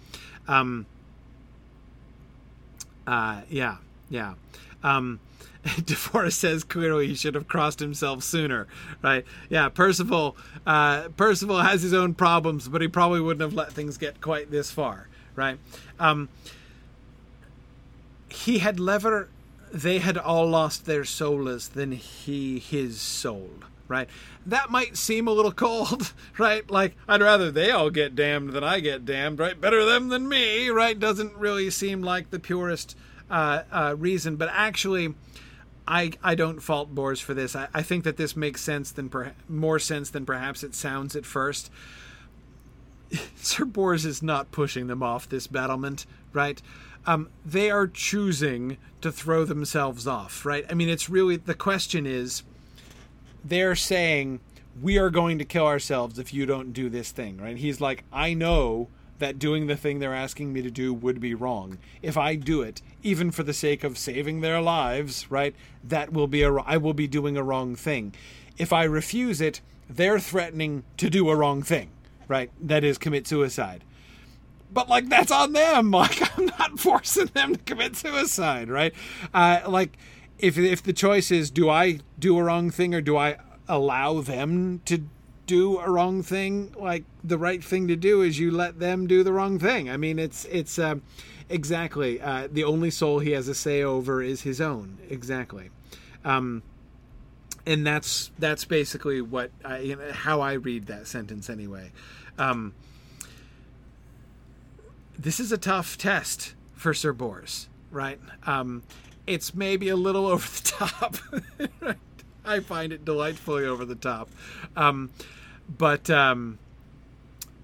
Um, 0.48 0.86
uh, 3.06 3.42
yeah, 3.50 3.78
yeah. 4.10 4.34
Um, 4.84 5.20
DeForest 5.66 6.34
says 6.34 6.64
clearly 6.64 7.08
he 7.08 7.16
should 7.16 7.36
have 7.36 7.48
crossed 7.48 7.80
himself 7.80 8.24
sooner, 8.24 8.68
right? 9.02 9.26
Yeah, 9.50 9.70
Percival. 9.70 10.36
Uh, 10.66 11.10
Percival 11.18 11.60
has 11.62 11.82
his 11.82 11.94
own 11.94 12.14
problems, 12.14 12.68
but 12.68 12.82
he 12.82 12.88
probably 12.88 13.22
wouldn't 13.22 13.42
have 13.42 13.54
let 13.54 13.72
things 13.72 13.98
get 13.98 14.22
quite 14.22 14.52
this 14.52 14.72
far, 14.72 15.08
right? 15.36 15.58
Um, 16.00 16.30
he 18.36 18.60
had 18.60 18.80
lever 18.80 19.30
they 19.72 20.00
had 20.00 20.18
all 20.18 20.48
lost 20.48 20.86
their 20.86 21.04
souls 21.04 21.70
than 21.70 21.92
he 21.92 22.60
his 22.60 23.00
soul 23.00 23.50
right 23.88 24.10
that 24.46 24.70
might 24.70 24.98
seem 24.98 25.28
a 25.28 25.32
little 25.32 25.52
cold 25.52 26.14
right 26.38 26.70
like 26.70 26.96
i'd 27.08 27.22
rather 27.22 27.52
they 27.52 27.72
all 27.72 27.90
get 27.90 28.16
damned 28.16 28.52
than 28.52 28.64
i 28.64 28.80
get 28.80 29.06
damned 29.06 29.40
right 29.40 29.60
better 29.60 29.86
them 29.86 30.10
than 30.10 30.28
me 30.28 30.70
right 30.70 31.00
doesn't 31.00 31.36
really 31.36 31.70
seem 31.70 32.02
like 32.02 32.30
the 32.30 32.40
purest 32.40 32.98
uh, 33.30 33.64
uh, 33.72 33.96
reason 33.98 34.36
but 34.36 34.50
actually 34.52 35.14
I, 35.88 36.14
I 36.24 36.36
don't 36.36 36.62
fault 36.62 36.96
Bors 36.96 37.20
for 37.20 37.34
this. 37.34 37.56
I, 37.56 37.68
I 37.74 37.84
think 37.84 38.06
that 38.06 38.18
this 38.18 38.36
makes 38.36 38.62
sense 38.62 38.92
than 38.92 39.10
per, 39.10 39.34
more 39.48 39.78
sense 39.78 40.10
than 40.10 40.26
perhaps 40.26 40.64
it 40.64 40.74
sounds 40.74 41.16
at 41.16 41.26
first. 41.26 41.70
Sir 43.36 43.66
Bors 43.66 44.06
is 44.06 44.24
not 44.24 44.52
pushing 44.52 44.88
them 44.88 45.04
off 45.04 45.30
this 45.30 45.48
battlement, 45.48 46.06
right? 46.34 46.62
Um, 47.06 47.30
they 47.46 47.70
are 47.70 47.88
choosing 47.88 48.78
to 49.02 49.12
throw 49.12 49.46
themselves 49.46 50.08
off, 50.08 50.46
right? 50.46 50.66
I 50.70 50.74
mean, 50.74 50.90
it's 50.90 51.10
really 51.10 51.38
the 51.38 51.54
question 51.54 52.06
is 52.06 52.44
they're 53.44 53.76
saying, 53.76 54.40
we 54.82 54.98
are 54.98 55.10
going 55.10 55.38
to 55.38 55.46
kill 55.46 55.66
ourselves 55.66 56.20
if 56.20 56.34
you 56.34 56.46
don't 56.46 56.74
do 56.74 56.90
this 56.90 57.12
thing, 57.12 57.38
right? 57.38 57.58
He's 57.58 57.80
like, 57.80 58.04
I 58.12 58.34
know 58.34 58.90
that 59.20 59.40
doing 59.40 59.68
the 59.68 59.78
thing 59.78 60.00
they're 60.00 60.14
asking 60.14 60.52
me 60.52 60.62
to 60.62 60.70
do 60.70 60.94
would 60.94 61.22
be 61.22 61.34
wrong. 61.34 61.78
If 62.02 62.18
I 62.18 62.36
do 62.36 62.62
it, 62.62 62.82
even 63.02 63.32
for 63.32 63.44
the 63.44 63.54
sake 63.54 63.84
of 63.84 63.98
saving 63.98 64.42
their 64.42 64.60
lives, 64.60 65.32
right, 65.32 65.56
that 65.84 66.12
will 66.12 66.28
be 66.28 66.42
a 66.42 66.52
I 66.54 66.78
will 66.78 66.94
be 66.94 67.08
doing 67.08 67.38
a 67.38 67.44
wrong 67.44 67.76
thing. 67.76 68.14
If 68.58 68.74
I 68.74 68.84
refuse 68.84 69.40
it, 69.40 69.62
they're 69.90 70.20
threatening 70.20 70.84
to 70.98 71.10
do 71.10 71.30
a 71.30 71.36
wrong 71.36 71.62
thing, 71.62 71.92
right? 72.28 72.52
That 72.60 72.84
is 72.84 72.98
commit 72.98 73.28
suicide 73.28 73.84
but 74.76 74.90
like 74.90 75.10
that's 75.10 75.32
on 75.32 75.54
them. 75.54 75.92
Like 75.96 76.38
I'm 76.38 76.46
not 76.46 76.78
forcing 76.78 77.28
them 77.28 77.56
to 77.56 77.62
commit 77.64 77.96
suicide, 77.96 78.70
right? 78.70 78.94
Uh, 79.34 79.62
like 79.66 79.98
if 80.38 80.58
if 80.58 80.84
the 80.84 80.94
choice 80.94 81.32
is 81.32 81.50
do 81.50 81.70
I 81.70 82.00
do 82.20 82.38
a 82.38 82.44
wrong 82.44 82.70
thing 82.70 82.94
or 82.94 83.02
do 83.02 83.18
I 83.18 83.38
allow 83.68 84.22
them 84.22 84.82
to 84.86 85.08
do 85.48 85.80
a 85.80 85.90
wrong 85.90 86.22
thing, 86.22 86.76
like 86.78 87.06
the 87.24 87.38
right 87.38 87.64
thing 87.64 87.88
to 87.88 87.96
do 87.96 88.22
is 88.22 88.38
you 88.38 88.52
let 88.52 88.80
them 88.80 89.08
do 89.08 89.24
the 89.24 89.32
wrong 89.32 89.58
thing. 89.58 89.90
I 89.90 89.98
mean, 89.98 90.20
it's 90.20 90.46
it's 90.46 90.78
uh, 90.78 90.96
exactly 91.50 92.20
uh, 92.22 92.50
the 92.52 92.66
only 92.66 92.92
soul 92.92 93.20
he 93.20 93.32
has 93.32 93.48
a 93.48 93.56
say 93.56 93.82
over 93.82 94.22
is 94.22 94.42
his 94.42 94.60
own. 94.60 94.98
Exactly. 95.10 95.70
Um, 96.26 96.62
and 97.66 97.88
that's 97.88 98.32
that's 98.38 98.66
basically 98.66 99.22
what 99.22 99.52
I, 99.64 99.96
how 100.12 100.42
I 100.42 100.54
read 100.54 100.88
that 100.88 101.08
sentence 101.08 101.50
anyway. 101.50 101.92
Um, 102.38 102.74
this 105.18 105.40
is 105.40 105.52
a 105.52 105.58
tough 105.58 105.98
test 105.98 106.54
for 106.74 106.94
Sir 106.94 107.14
Bors, 107.14 107.68
right? 107.92 108.20
Um, 108.46 108.84
it's 109.28 109.56
maybe 109.56 109.90
a 109.90 109.96
little 109.96 110.28
over 110.28 110.48
the 110.48 110.62
top. 110.64 111.18
I 112.46 112.60
find 112.60 112.94
it 112.94 113.04
delightfully 113.04 113.66
over 113.66 113.86
the 113.86 113.96
top, 113.96 114.30
um, 114.76 115.10
but 115.78 116.10
um, 116.10 116.60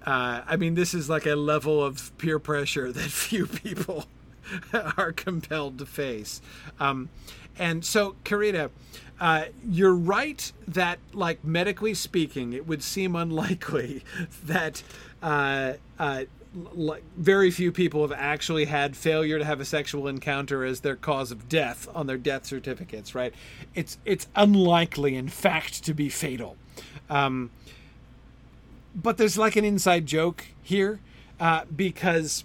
uh, 0.04 0.42
I 0.46 0.56
mean, 0.56 0.74
this 0.74 0.94
is 0.94 1.08
like 1.08 1.26
a 1.26 1.36
level 1.36 1.82
of 1.82 2.16
peer 2.18 2.38
pressure 2.38 2.92
that 2.92 3.10
few 3.10 3.46
people 3.46 4.06
are 4.72 5.12
compelled 5.12 5.78
to 5.78 5.86
face. 5.86 6.40
Um, 6.80 7.10
and 7.58 7.84
so, 7.84 8.16
Karita, 8.24 8.70
uh, 9.20 9.44
you're 9.68 9.94
right 9.94 10.52
that, 10.66 10.98
like 11.12 11.44
medically 11.44 11.94
speaking, 11.94 12.52
it 12.52 12.66
would 12.66 12.82
seem 12.82 13.14
unlikely 13.14 14.02
that 14.44 14.82
uh, 15.22 15.74
uh, 15.98 16.24
like 16.54 17.02
very 17.16 17.50
few 17.50 17.72
people 17.72 18.02
have 18.02 18.12
actually 18.12 18.66
had 18.66 18.96
failure 18.96 19.38
to 19.38 19.44
have 19.44 19.60
a 19.60 19.64
sexual 19.64 20.06
encounter 20.06 20.64
as 20.64 20.80
their 20.80 20.96
cause 20.96 21.30
of 21.30 21.48
death 21.48 21.88
on 21.94 22.06
their 22.06 22.18
death 22.18 22.44
certificates. 22.46 23.14
Right? 23.14 23.34
It's 23.74 23.98
it's 24.04 24.26
unlikely, 24.36 25.16
in 25.16 25.28
fact, 25.28 25.84
to 25.84 25.94
be 25.94 26.08
fatal. 26.08 26.56
Um, 27.08 27.50
but 28.94 29.16
there's 29.16 29.38
like 29.38 29.56
an 29.56 29.64
inside 29.64 30.06
joke 30.06 30.46
here 30.62 31.00
uh, 31.40 31.64
because 31.74 32.44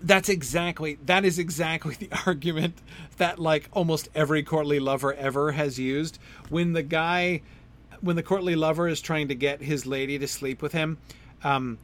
that's 0.00 0.28
exactly 0.28 0.98
that 1.06 1.24
is 1.24 1.38
exactly 1.38 1.94
the 1.98 2.10
argument 2.26 2.78
that 3.16 3.38
like 3.38 3.68
almost 3.72 4.08
every 4.14 4.42
courtly 4.42 4.78
lover 4.78 5.14
ever 5.14 5.52
has 5.52 5.78
used 5.78 6.18
when 6.50 6.72
the 6.72 6.82
guy 6.82 7.40
when 8.00 8.16
the 8.16 8.22
courtly 8.22 8.54
lover 8.54 8.86
is 8.86 9.00
trying 9.00 9.28
to 9.28 9.34
get 9.34 9.62
his 9.62 9.86
lady 9.86 10.18
to 10.18 10.26
sleep 10.26 10.60
with 10.60 10.72
him 10.72 10.98
um, 11.42 11.78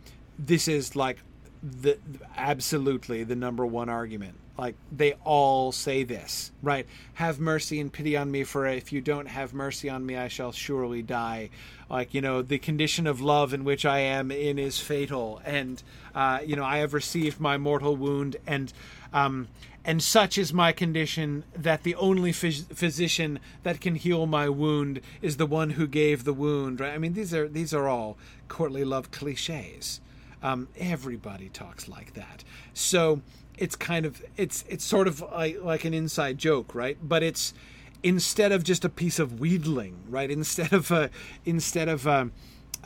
this 0.46 0.68
is 0.68 0.96
like 0.96 1.18
the 1.62 1.98
absolutely 2.36 3.24
the 3.24 3.36
number 3.36 3.66
one 3.66 3.88
argument. 3.88 4.34
Like 4.56 4.74
they 4.92 5.14
all 5.24 5.72
say 5.72 6.04
this 6.04 6.52
right? 6.62 6.86
Have 7.14 7.38
mercy 7.38 7.80
and 7.80 7.92
pity 7.92 8.16
on 8.16 8.30
me 8.30 8.44
for 8.44 8.66
if 8.66 8.92
you 8.92 9.00
don't 9.00 9.26
have 9.26 9.54
mercy 9.54 9.88
on 9.88 10.04
me 10.04 10.16
i 10.16 10.28
shall 10.28 10.52
surely 10.52 11.02
die. 11.02 11.50
Like 11.88 12.14
you 12.14 12.20
know 12.20 12.42
the 12.42 12.58
condition 12.58 13.06
of 13.06 13.20
love 13.20 13.52
in 13.52 13.64
which 13.64 13.84
i 13.84 13.98
am 13.98 14.30
in 14.30 14.58
is 14.58 14.78
fatal. 14.78 15.40
And 15.44 15.82
uh, 16.14 16.40
you 16.44 16.56
know 16.56 16.64
i 16.64 16.78
have 16.78 16.94
received 16.94 17.40
my 17.40 17.58
mortal 17.58 17.96
wound 17.96 18.36
and 18.46 18.72
um, 19.12 19.48
and 19.84 20.02
such 20.02 20.36
is 20.36 20.52
my 20.52 20.72
condition 20.72 21.44
that 21.56 21.82
the 21.82 21.94
only 21.94 22.32
phys- 22.32 22.66
physician 22.74 23.40
that 23.62 23.80
can 23.80 23.94
heal 23.94 24.26
my 24.26 24.48
wound 24.48 25.00
is 25.22 25.36
the 25.38 25.46
one 25.46 25.70
who 25.70 25.86
gave 25.86 26.24
the 26.24 26.34
wound 26.34 26.80
right? 26.80 26.94
I 26.94 26.98
mean 26.98 27.12
these 27.12 27.34
are 27.34 27.48
these 27.48 27.74
are 27.74 27.88
all 27.88 28.16
courtly 28.48 28.84
love 28.84 29.10
cliches 29.10 30.00
um, 30.42 30.68
everybody 30.78 31.48
talks 31.48 31.88
like 31.88 32.14
that. 32.14 32.44
So 32.74 33.22
it's 33.58 33.76
kind 33.76 34.06
of 34.06 34.22
it's 34.36 34.64
it's 34.68 34.84
sort 34.84 35.06
of 35.06 35.20
like, 35.20 35.62
like 35.62 35.84
an 35.84 35.94
inside 35.94 36.38
joke, 36.38 36.74
right? 36.74 36.96
But 37.02 37.22
it's 37.22 37.54
instead 38.02 38.52
of 38.52 38.64
just 38.64 38.84
a 38.84 38.88
piece 38.88 39.18
of 39.18 39.40
wheedling, 39.40 39.96
right? 40.08 40.30
Instead 40.30 40.72
of 40.72 40.90
a 40.90 41.10
instead 41.44 41.88
of 41.88 42.06
a 42.06 42.30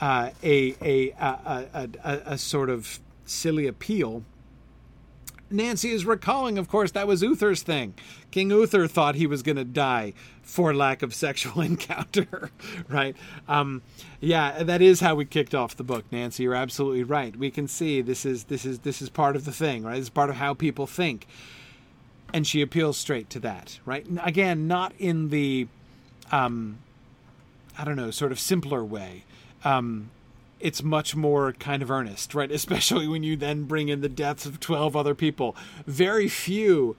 uh, 0.00 0.30
a, 0.42 0.74
a, 0.82 1.10
a, 1.12 1.68
a, 1.72 1.88
a, 2.04 2.22
a 2.32 2.38
sort 2.38 2.68
of 2.68 2.98
silly 3.24 3.66
appeal, 3.68 4.24
Nancy 5.54 5.90
is 5.90 6.04
recalling, 6.04 6.58
of 6.58 6.68
course, 6.68 6.90
that 6.92 7.06
was 7.06 7.22
Uther's 7.22 7.62
thing. 7.62 7.94
King 8.30 8.50
Uther 8.50 8.86
thought 8.86 9.14
he 9.14 9.26
was 9.26 9.42
going 9.42 9.56
to 9.56 9.64
die 9.64 10.12
for 10.42 10.74
lack 10.74 11.02
of 11.02 11.14
sexual 11.14 11.60
encounter, 11.62 12.50
right? 12.88 13.16
Um, 13.48 13.82
yeah, 14.20 14.62
that 14.62 14.82
is 14.82 15.00
how 15.00 15.14
we 15.14 15.24
kicked 15.24 15.54
off 15.54 15.76
the 15.76 15.84
book, 15.84 16.04
Nancy. 16.10 16.42
You're 16.42 16.54
absolutely 16.54 17.04
right. 17.04 17.34
We 17.36 17.50
can 17.50 17.68
see 17.68 18.02
this 18.02 18.26
is 18.26 18.44
this 18.44 18.64
is 18.64 18.80
this 18.80 19.00
is 19.00 19.08
part 19.08 19.36
of 19.36 19.44
the 19.44 19.52
thing, 19.52 19.84
right? 19.84 19.96
This 19.96 20.04
is 20.04 20.10
part 20.10 20.30
of 20.30 20.36
how 20.36 20.54
people 20.54 20.86
think, 20.86 21.26
and 22.32 22.46
she 22.46 22.60
appeals 22.60 22.96
straight 22.96 23.30
to 23.30 23.40
that, 23.40 23.78
right? 23.86 24.06
Again, 24.22 24.66
not 24.66 24.92
in 24.98 25.28
the, 25.28 25.68
um, 26.32 26.78
I 27.78 27.84
don't 27.84 27.96
know, 27.96 28.10
sort 28.10 28.32
of 28.32 28.40
simpler 28.40 28.84
way. 28.84 29.24
Um, 29.64 30.10
it's 30.64 30.82
much 30.82 31.14
more 31.14 31.52
kind 31.52 31.82
of 31.82 31.90
earnest, 31.90 32.34
right? 32.34 32.50
Especially 32.60 33.06
when 33.06 33.22
you 33.22 33.36
then 33.36 33.64
bring 33.64 33.88
in 33.88 34.00
the 34.00 34.08
deaths 34.08 34.46
of 34.46 34.58
12 34.58 34.96
other 34.96 35.14
people. 35.14 35.54
Very 35.86 36.26
few 36.26 36.96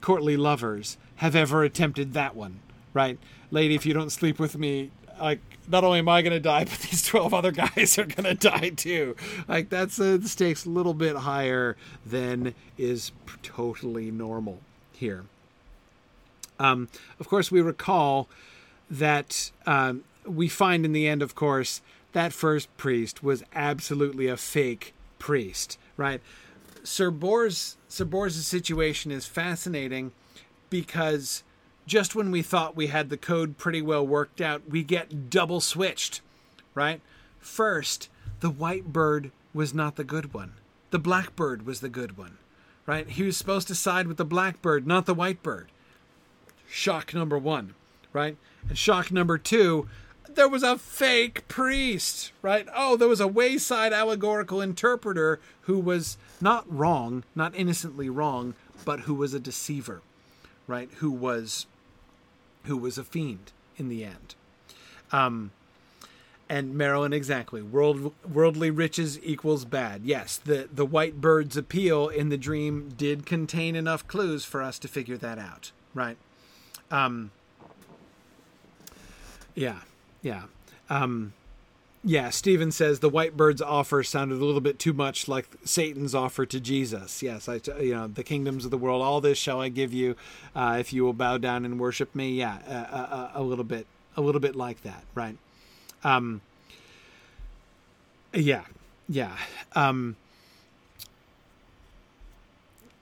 courtly 0.00 0.36
lovers 0.36 0.96
have 1.16 1.34
ever 1.34 1.64
attempted 1.64 2.14
that 2.14 2.36
one, 2.36 2.60
right? 2.94 3.18
Lady, 3.50 3.74
if 3.74 3.84
you 3.84 3.92
don't 3.92 4.10
sleep 4.10 4.38
with 4.38 4.56
me, 4.56 4.92
like, 5.20 5.40
not 5.66 5.82
only 5.82 5.98
am 5.98 6.08
I 6.08 6.22
going 6.22 6.32
to 6.32 6.40
die, 6.40 6.64
but 6.64 6.78
these 6.78 7.04
12 7.04 7.34
other 7.34 7.50
guys 7.50 7.98
are 7.98 8.06
going 8.06 8.24
to 8.36 8.48
die 8.48 8.68
too. 8.70 9.16
Like, 9.48 9.68
that's 9.68 9.98
uh, 9.98 10.16
the 10.16 10.28
stakes 10.28 10.64
a 10.64 10.70
little 10.70 10.94
bit 10.94 11.16
higher 11.16 11.76
than 12.06 12.54
is 12.78 13.10
totally 13.42 14.12
normal 14.12 14.60
here. 14.92 15.24
Um, 16.60 16.88
of 17.18 17.28
course, 17.28 17.50
we 17.50 17.60
recall 17.60 18.28
that 18.88 19.50
um, 19.66 20.04
we 20.24 20.48
find 20.48 20.84
in 20.84 20.92
the 20.92 21.08
end, 21.08 21.20
of 21.20 21.34
course, 21.34 21.80
that 22.12 22.32
first 22.32 22.74
priest 22.76 23.22
was 23.22 23.44
absolutely 23.54 24.26
a 24.28 24.36
fake 24.36 24.94
priest, 25.18 25.78
right? 25.96 26.20
Sir 26.82 27.10
Bors 27.10 27.76
Sir 27.88 28.04
Bors' 28.04 28.46
situation 28.46 29.10
is 29.10 29.26
fascinating 29.26 30.12
because 30.70 31.42
just 31.86 32.14
when 32.14 32.30
we 32.30 32.42
thought 32.42 32.76
we 32.76 32.88
had 32.88 33.08
the 33.08 33.16
code 33.16 33.56
pretty 33.56 33.82
well 33.82 34.06
worked 34.06 34.40
out, 34.40 34.68
we 34.68 34.82
get 34.82 35.30
double 35.30 35.60
switched, 35.60 36.20
right? 36.74 37.00
First, 37.40 38.08
the 38.40 38.50
white 38.50 38.92
bird 38.92 39.30
was 39.54 39.74
not 39.74 39.96
the 39.96 40.04
good 40.04 40.34
one. 40.34 40.52
The 40.90 40.98
black 40.98 41.34
bird 41.34 41.66
was 41.66 41.80
the 41.80 41.88
good 41.88 42.16
one, 42.16 42.38
right? 42.86 43.08
He 43.08 43.22
was 43.22 43.36
supposed 43.36 43.68
to 43.68 43.74
side 43.74 44.06
with 44.06 44.18
the 44.18 44.24
black 44.24 44.62
bird, 44.62 44.86
not 44.86 45.06
the 45.06 45.14
white 45.14 45.42
bird. 45.42 45.68
Shock 46.68 47.14
number 47.14 47.38
one, 47.38 47.74
right? 48.12 48.36
And 48.68 48.76
shock 48.76 49.10
number 49.10 49.38
two, 49.38 49.88
there 50.38 50.48
was 50.48 50.62
a 50.62 50.78
fake 50.78 51.48
priest, 51.48 52.32
right? 52.42 52.68
Oh, 52.72 52.96
there 52.96 53.08
was 53.08 53.20
a 53.20 53.26
wayside 53.26 53.92
allegorical 53.92 54.60
interpreter 54.60 55.40
who 55.62 55.80
was 55.80 56.16
not 56.40 56.64
wrong, 56.72 57.24
not 57.34 57.56
innocently 57.56 58.08
wrong, 58.08 58.54
but 58.84 59.00
who 59.00 59.14
was 59.14 59.34
a 59.34 59.40
deceiver, 59.40 60.00
right? 60.68 60.88
Who 60.98 61.10
was 61.10 61.66
who 62.66 62.76
was 62.76 62.98
a 62.98 63.04
fiend 63.04 63.50
in 63.76 63.88
the 63.88 64.04
end. 64.04 64.36
Um, 65.10 65.50
and 66.48 66.74
Marilyn, 66.74 67.12
exactly. 67.12 67.60
World, 67.60 68.14
worldly 68.30 68.70
riches 68.70 69.18
equals 69.24 69.64
bad. 69.64 70.02
Yes, 70.04 70.36
the, 70.36 70.68
the 70.72 70.86
white 70.86 71.20
bird's 71.20 71.56
appeal 71.56 72.08
in 72.08 72.28
the 72.28 72.36
dream 72.36 72.92
did 72.96 73.26
contain 73.26 73.74
enough 73.74 74.06
clues 74.06 74.44
for 74.44 74.62
us 74.62 74.78
to 74.80 74.88
figure 74.88 75.16
that 75.16 75.38
out, 75.38 75.72
right? 75.94 76.16
Um, 76.90 77.32
yeah. 79.54 79.80
Yeah. 80.22 80.44
Um, 80.90 81.32
yeah, 82.04 82.30
Stephen 82.30 82.70
says 82.70 83.00
the 83.00 83.08
white 83.08 83.36
bird's 83.36 83.60
offer 83.60 84.02
sounded 84.02 84.40
a 84.40 84.44
little 84.44 84.60
bit 84.60 84.78
too 84.78 84.92
much 84.92 85.26
like 85.26 85.48
Satan's 85.64 86.14
offer 86.14 86.46
to 86.46 86.60
Jesus. 86.60 87.22
Yes, 87.22 87.48
I, 87.48 87.60
you 87.80 87.94
know, 87.94 88.06
the 88.06 88.22
kingdoms 88.22 88.64
of 88.64 88.70
the 88.70 88.78
world, 88.78 89.02
all 89.02 89.20
this 89.20 89.36
shall 89.36 89.60
I 89.60 89.68
give 89.68 89.92
you, 89.92 90.16
uh, 90.54 90.76
if 90.78 90.92
you 90.92 91.04
will 91.04 91.12
bow 91.12 91.38
down 91.38 91.64
and 91.64 91.78
worship 91.78 92.14
me. 92.14 92.30
Yeah, 92.30 92.58
uh, 92.66 92.72
uh, 92.72 93.30
a 93.34 93.42
little 93.42 93.64
bit, 93.64 93.86
a 94.16 94.20
little 94.20 94.40
bit 94.40 94.54
like 94.54 94.82
that, 94.82 95.02
right? 95.14 95.36
Um, 96.04 96.40
yeah, 98.32 98.64
yeah, 99.08 99.36
um, 99.74 100.16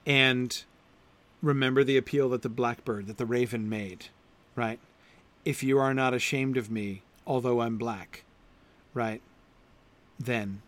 and 0.07 0.63
remember 1.43 1.85
the 1.85 1.99
appeal 1.99 2.31
that 2.31 2.43
the 2.43 2.49
blackbird, 2.49 3.09
that 3.09 3.19
the 3.19 3.27
raven 3.27 3.69
made, 3.69 4.07
right? 4.55 4.79
If 5.45 5.63
you 5.63 5.79
are 5.79 5.93
not 5.93 6.15
ashamed 6.15 6.57
of 6.57 6.71
me, 6.71 7.03
although 7.27 7.61
I'm 7.61 7.77
black, 7.77 8.25
right? 8.95 9.21
Then, 10.19 10.63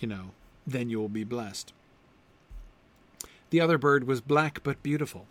you 0.00 0.08
know, 0.08 0.30
then 0.66 0.90
you 0.90 0.98
will 0.98 1.08
be 1.08 1.24
blessed. 1.24 1.72
The 3.50 3.60
other 3.60 3.78
bird 3.78 4.06
was 4.06 4.20
black 4.20 4.62
but 4.62 4.82
beautiful, 4.82 5.26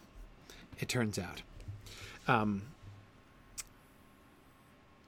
it 0.80 0.90
turns 0.90 1.18
out. 1.18 1.42
Um, 2.28 2.64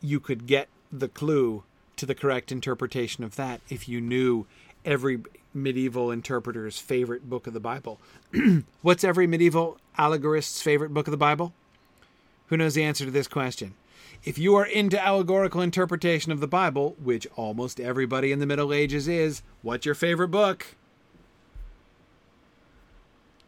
you 0.02 0.20
could 0.20 0.48
get 0.48 0.68
the 0.92 1.08
clue 1.08 1.64
to 1.98 2.06
the 2.06 2.16
correct 2.16 2.52
interpretation 2.52 3.24
of 3.24 3.36
that 3.36 3.62
if 3.70 3.88
you 3.88 4.02
knew 4.02 4.46
every 4.84 5.22
medieval 5.54 6.12
interpreter's 6.12 6.78
favorite 6.80 7.30
book 7.30 7.48
of 7.48 7.54
the 7.54 7.60
Bible. 7.60 8.00
What's 8.82 9.04
every 9.04 9.28
medieval 9.28 9.78
allegorist's 9.98 10.62
favorite 10.62 10.94
book 10.94 11.08
of 11.08 11.12
the 11.12 11.18
Bible? 11.18 11.54
Who 12.48 12.58
knows 12.58 12.74
the 12.74 12.84
answer 12.84 13.06
to 13.06 13.12
this 13.12 13.28
question? 13.28 13.76
If 14.24 14.38
you 14.38 14.56
are 14.56 14.66
into 14.66 15.04
allegorical 15.04 15.62
interpretation 15.62 16.32
of 16.32 16.40
the 16.40 16.48
Bible, 16.48 16.96
which 17.02 17.28
almost 17.36 17.80
everybody 17.80 18.32
in 18.32 18.40
the 18.40 18.46
Middle 18.46 18.74
Ages 18.74 19.08
is, 19.08 19.42
what's 19.62 19.86
your 19.86 19.96
favorite 19.96 20.30
book? 20.30 20.76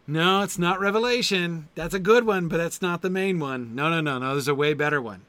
No, 0.05 0.41
it's 0.41 0.59
not 0.59 0.79
Revelation. 0.79 1.69
That's 1.75 1.93
a 1.93 1.99
good 1.99 2.25
one, 2.25 2.47
but 2.47 2.57
that's 2.57 2.81
not 2.81 3.01
the 3.01 3.09
main 3.09 3.39
one. 3.39 3.73
No, 3.73 3.89
no, 3.89 4.01
no, 4.01 4.17
no. 4.17 4.31
There's 4.31 4.49
a 4.49 4.55
way 4.55 4.73
better 4.73 5.01
one. 5.01 5.21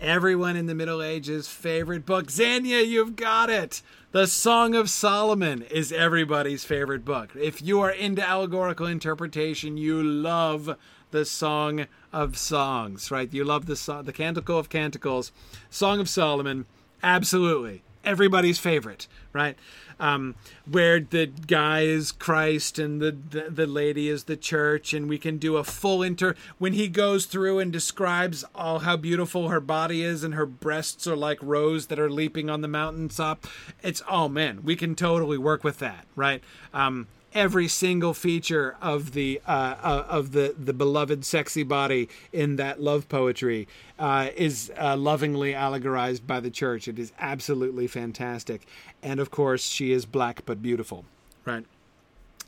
Everyone 0.00 0.56
in 0.56 0.66
the 0.66 0.76
Middle 0.76 1.02
Ages' 1.02 1.48
favorite 1.48 2.06
book. 2.06 2.30
Xenia, 2.30 2.80
you've 2.82 3.16
got 3.16 3.50
it. 3.50 3.82
The 4.12 4.28
Song 4.28 4.76
of 4.76 4.88
Solomon 4.88 5.62
is 5.62 5.90
everybody's 5.90 6.64
favorite 6.64 7.04
book. 7.04 7.30
If 7.34 7.60
you 7.60 7.80
are 7.80 7.90
into 7.90 8.26
allegorical 8.26 8.86
interpretation, 8.86 9.76
you 9.76 10.02
love 10.02 10.76
the 11.10 11.24
Song 11.24 11.86
of 12.12 12.36
Songs, 12.36 13.10
right? 13.10 13.32
You 13.32 13.44
love 13.44 13.66
the 13.66 13.76
song, 13.76 14.04
the 14.04 14.12
Canticle 14.12 14.58
of 14.58 14.68
Canticles, 14.68 15.32
Song 15.70 16.00
of 16.00 16.08
Solomon. 16.08 16.66
Absolutely. 17.02 17.82
Everybody's 18.04 18.58
favorite, 18.58 19.06
right? 19.32 19.56
um, 20.00 20.34
where 20.70 21.00
the 21.00 21.26
guy 21.26 21.80
is 21.80 22.12
Christ 22.12 22.78
and 22.78 23.00
the, 23.00 23.12
the, 23.12 23.50
the 23.50 23.66
lady 23.66 24.08
is 24.08 24.24
the 24.24 24.36
church, 24.36 24.94
and 24.94 25.08
we 25.08 25.18
can 25.18 25.38
do 25.38 25.56
a 25.56 25.64
full 25.64 26.02
inter 26.02 26.34
when 26.58 26.72
he 26.72 26.88
goes 26.88 27.26
through 27.26 27.58
and 27.58 27.72
describes 27.72 28.44
all 28.54 28.80
how 28.80 28.96
beautiful 28.96 29.48
her 29.48 29.60
body 29.60 30.02
is 30.02 30.22
and 30.22 30.34
her 30.34 30.46
breasts 30.46 31.06
are 31.06 31.16
like 31.16 31.38
roes 31.42 31.86
that 31.86 31.98
are 31.98 32.10
leaping 32.10 32.48
on 32.48 32.60
the 32.60 32.68
mountaintop. 32.68 33.46
It's 33.82 34.02
oh 34.08 34.28
man, 34.28 34.62
we 34.62 34.76
can 34.76 34.94
totally 34.94 35.38
work 35.38 35.64
with 35.64 35.78
that, 35.78 36.06
right? 36.14 36.42
Um, 36.72 37.08
every 37.34 37.68
single 37.68 38.14
feature 38.14 38.76
of 38.80 39.12
the 39.12 39.40
uh, 39.46 39.74
uh, 39.82 40.04
of 40.08 40.32
the 40.32 40.54
the 40.58 40.72
beloved 40.72 41.24
sexy 41.24 41.62
body 41.62 42.08
in 42.32 42.56
that 42.56 42.80
love 42.80 43.08
poetry 43.08 43.68
uh, 43.98 44.28
is 44.36 44.72
uh, 44.80 44.96
lovingly 44.96 45.54
allegorized 45.54 46.26
by 46.26 46.40
the 46.40 46.50
church. 46.50 46.88
It 46.88 46.98
is 46.98 47.12
absolutely 47.18 47.86
fantastic, 47.86 48.66
and 49.02 49.20
of 49.20 49.30
course, 49.30 49.68
she 49.68 49.92
is 49.92 50.06
black 50.06 50.42
but 50.46 50.62
beautiful, 50.62 51.04
right? 51.44 51.64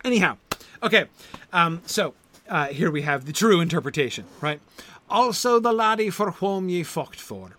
Anyhow, 0.05 0.39
okay, 0.83 1.07
um, 1.53 1.83
so 1.85 2.15
uh, 2.49 2.69
here 2.69 2.91
we 2.91 3.03
have 3.03 3.27
the 3.27 3.33
true 3.33 3.61
interpretation, 3.61 4.25
right? 4.41 4.61
Also, 5.09 5.59
the 5.59 5.73
laddie 5.73 6.11
for 6.11 6.31
whom 6.33 6.69
ye 6.69 6.83
fought 6.83 7.17
for 7.17 7.57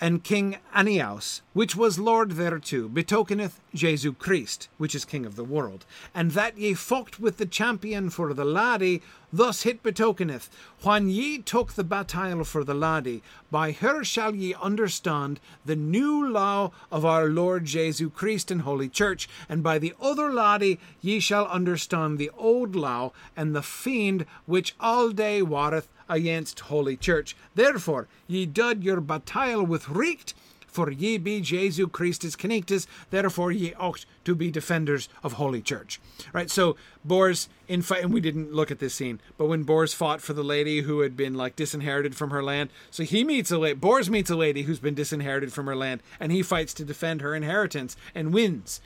and 0.00 0.22
King 0.22 0.58
Aniause, 0.74 1.40
which 1.54 1.74
was 1.74 1.98
lord 1.98 2.32
thereto, 2.32 2.88
betokeneth 2.88 3.60
Jesu 3.74 4.12
Christ, 4.12 4.68
which 4.76 4.94
is 4.94 5.04
king 5.04 5.24
of 5.24 5.36
the 5.36 5.44
world, 5.44 5.86
and 6.14 6.32
that 6.32 6.58
ye 6.58 6.74
fought 6.74 7.18
with 7.18 7.38
the 7.38 7.46
champion 7.46 8.10
for 8.10 8.34
the 8.34 8.44
laddie, 8.44 9.02
thus 9.32 9.64
it 9.64 9.82
betokeneth, 9.82 10.48
when 10.82 11.08
ye 11.08 11.38
took 11.38 11.72
the 11.72 11.84
battaile 11.84 12.44
for 12.44 12.62
the 12.62 12.74
laddie, 12.74 13.22
by 13.50 13.72
her 13.72 14.04
shall 14.04 14.34
ye 14.34 14.54
understand 14.60 15.40
the 15.64 15.76
new 15.76 16.28
law 16.28 16.70
of 16.92 17.04
our 17.04 17.28
Lord 17.28 17.64
Jesu 17.64 18.10
Christ 18.10 18.50
and 18.50 18.62
Holy 18.62 18.88
Church, 18.88 19.28
and 19.48 19.62
by 19.62 19.78
the 19.78 19.94
other 20.00 20.32
laddie 20.32 20.78
ye 21.00 21.20
shall 21.20 21.46
understand 21.46 22.18
the 22.18 22.30
old 22.36 22.76
law 22.76 23.12
and 23.36 23.54
the 23.54 23.62
fiend 23.62 24.26
which 24.44 24.74
all 24.78 25.10
day 25.10 25.40
warreth 25.40 25.88
against 26.08 26.60
Holy 26.60 26.96
Church. 26.96 27.36
Therefore, 27.54 28.08
ye 28.26 28.46
dud 28.46 28.82
your 28.82 29.00
battaile 29.00 29.66
with 29.66 29.88
recht, 29.88 30.34
for 30.66 30.90
ye 30.90 31.16
be 31.16 31.40
Jesu 31.40 31.88
Christus 31.88 32.36
connectus, 32.36 32.86
therefore 33.10 33.50
ye 33.50 33.72
ought 33.74 34.04
to 34.24 34.34
be 34.34 34.50
defenders 34.50 35.08
of 35.22 35.34
Holy 35.34 35.62
Church. 35.62 35.98
Right, 36.34 36.50
so 36.50 36.76
Bors 37.02 37.48
in 37.66 37.80
fight, 37.80 38.04
and 38.04 38.12
we 38.12 38.20
didn't 38.20 38.52
look 38.52 38.70
at 38.70 38.78
this 38.78 38.94
scene, 38.94 39.20
but 39.38 39.46
when 39.46 39.62
Bors 39.62 39.94
fought 39.94 40.20
for 40.20 40.34
the 40.34 40.44
lady 40.44 40.82
who 40.82 41.00
had 41.00 41.16
been 41.16 41.34
like 41.34 41.56
disinherited 41.56 42.14
from 42.14 42.28
her 42.28 42.42
land, 42.42 42.68
so 42.90 43.04
he 43.04 43.24
meets 43.24 43.50
a 43.50 43.56
lady, 43.56 43.74
Bors 43.74 44.10
meets 44.10 44.28
a 44.28 44.36
lady 44.36 44.62
who's 44.62 44.78
been 44.78 44.94
disinherited 44.94 45.50
from 45.50 45.64
her 45.64 45.76
land, 45.76 46.02
and 46.20 46.30
he 46.30 46.42
fights 46.42 46.74
to 46.74 46.84
defend 46.84 47.22
her 47.22 47.34
inheritance 47.34 47.96
and 48.14 48.34
wins. 48.34 48.82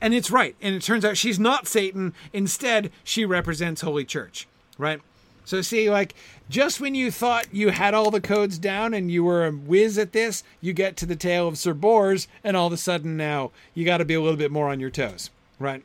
And 0.00 0.14
it's 0.14 0.32
right, 0.32 0.56
and 0.60 0.74
it 0.74 0.82
turns 0.82 1.04
out 1.04 1.16
she's 1.16 1.38
not 1.38 1.68
Satan. 1.68 2.14
Instead, 2.32 2.90
she 3.04 3.24
represents 3.24 3.82
Holy 3.82 4.04
Church. 4.04 4.48
Right. 4.76 5.00
So 5.44 5.60
see, 5.60 5.90
like 5.90 6.14
just 6.48 6.80
when 6.80 6.94
you 6.94 7.10
thought 7.10 7.46
you 7.52 7.70
had 7.70 7.94
all 7.94 8.10
the 8.10 8.20
codes 8.20 8.58
down 8.58 8.94
and 8.94 9.10
you 9.10 9.24
were 9.24 9.46
a 9.46 9.50
whiz 9.50 9.98
at 9.98 10.12
this, 10.12 10.44
you 10.60 10.72
get 10.72 10.96
to 10.98 11.06
the 11.06 11.16
tale 11.16 11.48
of 11.48 11.58
Sir 11.58 11.74
Bors, 11.74 12.28
and 12.44 12.56
all 12.56 12.68
of 12.68 12.72
a 12.72 12.76
sudden 12.76 13.16
now 13.16 13.50
you 13.74 13.84
got 13.84 13.98
to 13.98 14.04
be 14.04 14.14
a 14.14 14.20
little 14.20 14.36
bit 14.36 14.52
more 14.52 14.68
on 14.68 14.80
your 14.80 14.90
toes, 14.90 15.30
right? 15.58 15.82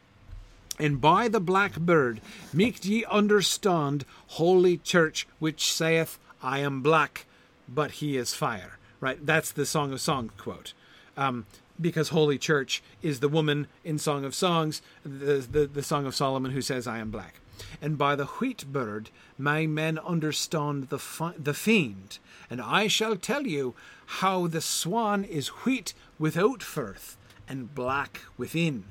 And 0.79 1.01
by 1.01 1.27
the 1.27 1.39
black 1.39 1.75
bird, 1.77 2.21
make 2.53 2.85
ye 2.85 3.03
understand, 3.05 4.05
holy 4.27 4.77
church, 4.77 5.27
which 5.39 5.71
saith, 5.71 6.19
I 6.43 6.59
am 6.59 6.81
black, 6.81 7.25
but 7.67 7.91
he 7.91 8.15
is 8.15 8.35
fire. 8.35 8.77
Right? 8.99 9.23
That's 9.23 9.51
the 9.51 9.65
Song 9.65 9.91
of 9.93 10.01
Songs 10.01 10.31
quote. 10.37 10.73
Um, 11.15 11.45
because 11.79 12.09
Holy 12.09 12.39
Church 12.39 12.81
is 13.03 13.19
the 13.19 13.29
woman 13.29 13.67
in 13.83 13.99
Song 13.99 14.25
of 14.25 14.33
Songs, 14.33 14.81
the, 15.03 15.45
the, 15.51 15.67
the 15.67 15.83
Song 15.83 16.07
of 16.07 16.15
Solomon 16.15 16.51
who 16.51 16.61
says, 16.61 16.87
I 16.87 16.97
am 16.97 17.11
black 17.11 17.35
and 17.81 17.97
by 17.97 18.15
the 18.15 18.25
wheat 18.25 18.65
bird 18.71 19.09
my 19.37 19.65
men 19.65 19.99
understand 19.99 20.89
the, 20.89 20.99
fi- 20.99 21.33
the 21.37 21.53
fiend. 21.53 22.19
And 22.49 22.61
I 22.61 22.87
shall 22.87 23.15
tell 23.15 23.45
you 23.45 23.75
how 24.05 24.47
the 24.47 24.61
swan 24.61 25.23
is 25.23 25.47
wheat 25.65 25.93
without 26.17 26.63
firth 26.63 27.17
and 27.47 27.73
black 27.73 28.21
within. 28.37 28.85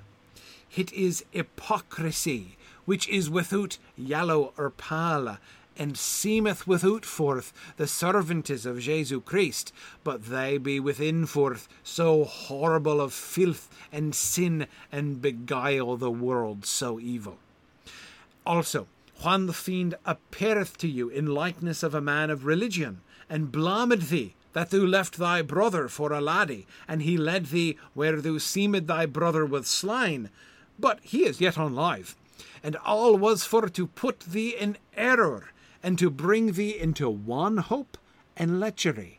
It 0.77 0.93
is 0.93 1.25
hypocrisy, 1.31 2.57
which 2.85 3.09
is 3.09 3.31
without 3.31 3.79
yellow 3.97 4.53
or 4.57 4.71
pale, 4.71 5.39
and 5.79 5.97
seemeth 5.97 6.67
without 6.67 7.05
forth 7.05 7.53
the 7.77 7.87
servantes 7.87 8.65
of 8.65 8.81
Jesu 8.81 9.21
Christ, 9.21 9.73
but 10.05 10.27
they 10.27 10.59
be 10.59 10.81
within 10.81 11.27
forth 11.27 11.69
so 11.83 12.25
horrible 12.25 13.01
of 13.01 13.13
filth 13.13 13.69
and 13.93 14.15
sin, 14.15 14.67
and 14.91 15.21
beguile 15.21 15.97
the 15.97 16.11
world 16.11 16.65
so 16.65 16.99
evil. 16.99 17.39
Also, 18.47 18.87
when 19.23 19.47
the 19.47 19.53
fiend 19.53 19.97
appeareth 20.05 20.79
to 20.79 20.87
you 20.87 21.09
in 21.09 21.27
likeness 21.27 21.83
of 21.83 21.95
a 21.95 22.01
man 22.01 22.31
of 22.31 22.47
religion, 22.47 23.01
and 23.29 23.51
blamed 23.51 24.03
thee 24.03 24.35
that 24.53 24.71
thou 24.71 24.79
left 24.79 25.17
thy 25.17 25.43
brother 25.43 25.89
for 25.89 26.13
a 26.13 26.21
laddie, 26.21 26.65
and 26.87 27.03
he 27.03 27.17
led 27.17 27.47
thee 27.47 27.77
where 27.93 28.21
thou 28.21 28.39
seemed 28.39 28.87
thy 28.87 29.05
brother 29.05 29.45
was 29.45 29.67
slain, 29.67 30.31
but 30.79 31.01
he 31.03 31.25
is 31.25 31.41
yet 31.41 31.59
on 31.59 31.75
live, 31.75 32.15
and 32.63 32.77
all 32.77 33.17
was 33.17 33.45
for 33.45 33.69
to 33.69 33.89
put 33.89 34.21
thee 34.21 34.51
in 34.51 34.77
error, 34.97 35.51
and 35.83 35.99
to 35.99 36.09
bring 36.09 36.53
thee 36.53 36.79
into 36.79 37.11
wanhope 37.11 37.99
and 38.37 38.61
lechery. 38.61 39.19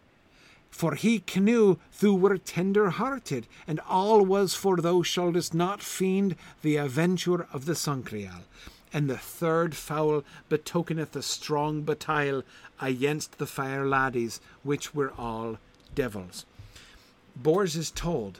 For 0.70 0.96
he 0.96 1.22
knew 1.36 1.80
thou 2.00 2.14
were 2.14 2.38
tender 2.38 2.92
hearted, 2.92 3.46
and 3.68 3.82
all 3.82 4.24
was 4.24 4.54
for 4.54 4.78
thou 4.78 5.02
shouldest 5.02 5.54
not 5.54 5.84
fiend 5.84 6.38
the 6.62 6.78
aventure 6.78 7.46
of 7.52 7.66
the 7.66 7.76
Sangreal 7.76 8.46
and 8.94 9.10
the 9.10 9.18
third 9.18 9.76
fowl 9.76 10.24
betokeneth 10.50 11.16
a 11.16 11.22
strong 11.22 11.84
battaile 11.84 12.44
against 12.82 13.38
the 13.38 13.48
fair 13.48 13.86
laddies, 13.86 14.40
which 14.64 14.96
were 14.96 15.14
all 15.18 15.58
devils. 15.94 16.46
Bors 17.36 17.76
is 17.76 17.92
told 17.92 18.40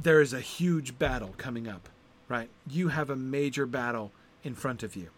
there 0.00 0.20
is 0.20 0.32
a 0.32 0.40
huge 0.40 0.98
battle 0.98 1.34
coming 1.36 1.68
up, 1.68 1.88
right? 2.28 2.48
You 2.68 2.88
have 2.88 3.10
a 3.10 3.16
major 3.16 3.66
battle 3.66 4.12
in 4.42 4.54
front 4.54 4.82
of 4.82 4.96
you. 4.96 5.08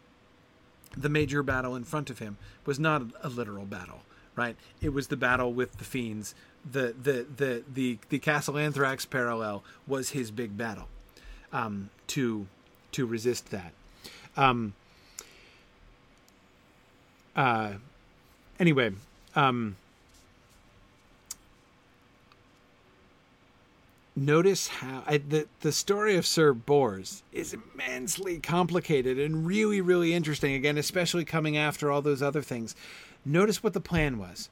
The 0.96 1.08
major 1.08 1.42
battle 1.42 1.74
in 1.74 1.84
front 1.84 2.10
of 2.10 2.20
him 2.20 2.38
was 2.64 2.78
not 2.78 3.02
a 3.22 3.28
literal 3.28 3.66
battle, 3.66 4.00
right? 4.34 4.56
It 4.80 4.90
was 4.90 5.08
the 5.08 5.16
battle 5.16 5.52
with 5.52 5.78
the 5.78 5.84
fiends. 5.84 6.34
The 6.70 6.94
the 7.00 7.26
the 7.36 7.64
the, 7.72 7.98
the 8.08 8.18
Castle 8.18 8.56
Anthrax 8.56 9.04
parallel 9.04 9.62
was 9.86 10.10
his 10.10 10.30
big 10.30 10.56
battle 10.56 10.88
um, 11.52 11.90
to 12.08 12.46
to 12.92 13.06
resist 13.06 13.50
that. 13.50 13.72
Um, 14.36 14.74
uh, 17.34 17.74
anyway, 18.58 18.92
um, 19.34 19.76
notice 24.14 24.68
how 24.68 25.02
I, 25.06 25.18
the 25.18 25.46
the 25.60 25.72
story 25.72 26.16
of 26.16 26.26
Sir 26.26 26.52
Bors 26.52 27.22
is 27.32 27.54
immensely 27.54 28.38
complicated 28.38 29.18
and 29.18 29.46
really 29.46 29.80
really 29.80 30.14
interesting. 30.14 30.54
Again, 30.54 30.78
especially 30.78 31.24
coming 31.24 31.56
after 31.56 31.90
all 31.90 32.02
those 32.02 32.22
other 32.22 32.42
things. 32.42 32.74
Notice 33.24 33.62
what 33.62 33.72
the 33.72 33.80
plan 33.80 34.18
was. 34.18 34.48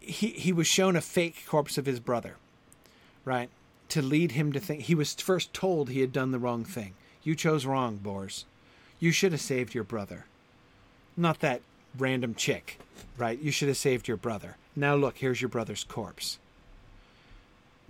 He 0.00 0.28
he 0.28 0.52
was 0.52 0.66
shown 0.66 0.96
a 0.96 1.00
fake 1.00 1.44
corpse 1.46 1.78
of 1.78 1.86
his 1.86 2.00
brother, 2.00 2.36
right, 3.24 3.50
to 3.88 4.02
lead 4.02 4.32
him 4.32 4.52
to 4.52 4.60
think 4.60 4.82
he 4.82 4.94
was 4.94 5.14
first 5.14 5.52
told 5.52 5.90
he 5.90 6.00
had 6.00 6.12
done 6.12 6.30
the 6.30 6.38
wrong 6.38 6.64
thing. 6.64 6.94
You 7.24 7.34
chose 7.34 7.66
wrong, 7.66 7.96
Bors. 7.96 8.44
You 8.98 9.12
should 9.12 9.32
have 9.32 9.40
saved 9.40 9.74
your 9.74 9.84
brother. 9.84 10.26
Not 11.16 11.40
that 11.40 11.62
random 11.96 12.34
chick, 12.34 12.78
right? 13.16 13.38
You 13.40 13.50
should 13.50 13.68
have 13.68 13.76
saved 13.76 14.08
your 14.08 14.16
brother. 14.16 14.56
Now 14.76 14.94
look, 14.94 15.18
here's 15.18 15.40
your 15.40 15.48
brother's 15.48 15.84
corpse. 15.84 16.38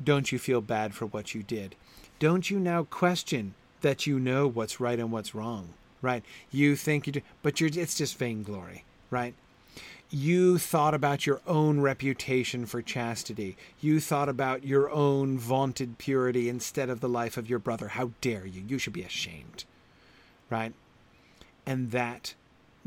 Don't 0.03 0.31
you 0.31 0.39
feel 0.39 0.61
bad 0.61 0.95
for 0.95 1.07
what 1.07 1.35
you 1.35 1.43
did? 1.43 1.75
Don't 2.19 2.51
you 2.51 2.59
now 2.59 2.85
question 2.85 3.55
that 3.81 4.07
you 4.07 4.19
know 4.19 4.47
what's 4.47 4.81
right 4.81 4.99
and 4.99 5.11
what's 5.11 5.35
wrong, 5.35 5.71
right? 6.03 6.25
You 6.51 6.77
think 6.77 7.07
you 7.07 7.13
do, 7.15 7.21
but 7.43 7.61
you're, 7.61 7.71
it's 7.73 7.97
just 7.97 8.19
vainglory, 8.19 8.85
right? 9.11 9.35
you 10.11 10.57
thought 10.57 10.95
about 10.95 11.27
your 11.27 11.41
own 11.47 11.81
reputation 11.81 12.65
for 12.65 12.81
chastity. 12.81 13.57
You 13.81 14.01
thought 14.01 14.29
about 14.29 14.65
your 14.65 14.91
own 14.91 15.39
vaunted 15.39 15.99
purity 15.99 16.49
instead 16.49 16.89
of 16.89 17.01
the 17.01 17.09
life 17.09 17.37
of 17.37 17.51
your 17.51 17.59
brother. 17.59 17.89
How 17.89 18.13
dare 18.21 18.47
you? 18.47 18.63
You 18.67 18.79
should 18.79 18.95
be 18.95 19.03
ashamed. 19.03 19.65
Right? 20.49 20.73
And 21.69 21.91
that 21.91 22.33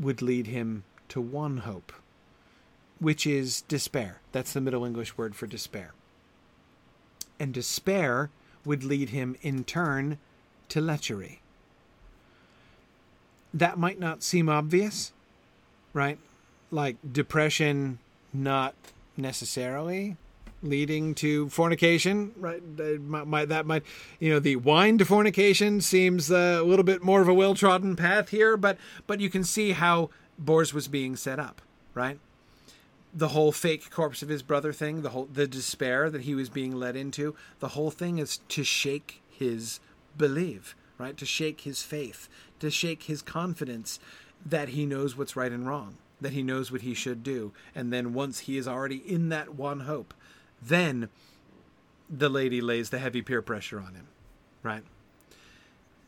would 0.00 0.22
lead 0.22 0.48
him 0.48 0.82
to 1.08 1.22
wanhope, 1.22 1.92
which 2.98 3.28
is 3.28 3.60
despair. 3.68 4.20
That's 4.32 4.52
the 4.52 4.60
Middle 4.60 4.84
English 4.84 5.16
word 5.16 5.36
for 5.36 5.46
despair. 5.46 5.92
And 7.38 7.54
despair 7.54 8.30
would 8.64 8.82
lead 8.82 9.10
him 9.10 9.36
in 9.40 9.62
turn 9.62 10.18
to 10.70 10.80
lechery. 10.80 11.38
That 13.54 13.78
might 13.78 14.00
not 14.00 14.24
seem 14.24 14.48
obvious, 14.48 15.12
right? 15.92 16.18
Like 16.72 16.96
depression, 17.12 18.00
not 18.32 18.74
necessarily 19.16 20.16
leading 20.62 21.14
to 21.16 21.48
fornication, 21.48 22.32
right? 22.36 22.60
That 22.76 23.00
might, 23.00 23.48
that 23.48 23.66
might, 23.66 23.82
you 24.20 24.30
know, 24.30 24.38
the 24.38 24.56
wine 24.56 24.98
to 24.98 25.04
fornication 25.04 25.80
seems 25.80 26.30
a 26.30 26.62
little 26.62 26.84
bit 26.84 27.02
more 27.02 27.20
of 27.20 27.28
a 27.28 27.34
well 27.34 27.54
trodden 27.54 27.96
path 27.96 28.28
here, 28.30 28.56
but 28.56 28.78
but 29.06 29.20
you 29.20 29.28
can 29.28 29.44
see 29.44 29.72
how 29.72 30.10
Bors 30.38 30.72
was 30.72 30.88
being 30.88 31.16
set 31.16 31.38
up, 31.38 31.62
right? 31.94 32.18
The 33.14 33.28
whole 33.28 33.52
fake 33.52 33.90
corpse 33.90 34.22
of 34.22 34.28
his 34.28 34.42
brother 34.42 34.72
thing, 34.72 35.02
the 35.02 35.10
whole 35.10 35.28
the 35.30 35.46
despair 35.46 36.08
that 36.10 36.22
he 36.22 36.34
was 36.34 36.48
being 36.48 36.74
led 36.74 36.96
into, 36.96 37.34
the 37.60 37.68
whole 37.68 37.90
thing 37.90 38.18
is 38.18 38.38
to 38.48 38.64
shake 38.64 39.20
his 39.28 39.80
belief, 40.16 40.76
right? 40.98 41.16
To 41.16 41.26
shake 41.26 41.62
his 41.62 41.82
faith, 41.82 42.28
to 42.60 42.70
shake 42.70 43.04
his 43.04 43.22
confidence 43.22 43.98
that 44.44 44.70
he 44.70 44.86
knows 44.86 45.16
what's 45.16 45.36
right 45.36 45.52
and 45.52 45.66
wrong, 45.66 45.96
that 46.20 46.32
he 46.32 46.42
knows 46.42 46.72
what 46.72 46.82
he 46.82 46.94
should 46.94 47.22
do. 47.22 47.52
And 47.74 47.92
then 47.92 48.12
once 48.12 48.40
he 48.40 48.56
is 48.56 48.66
already 48.66 48.96
in 48.96 49.28
that 49.28 49.50
wanhope, 49.50 50.12
then 50.64 51.08
the 52.08 52.28
lady 52.28 52.60
lays 52.60 52.90
the 52.90 52.98
heavy 52.98 53.22
peer 53.22 53.42
pressure 53.42 53.80
on 53.80 53.94
him, 53.94 54.06
right? 54.62 54.82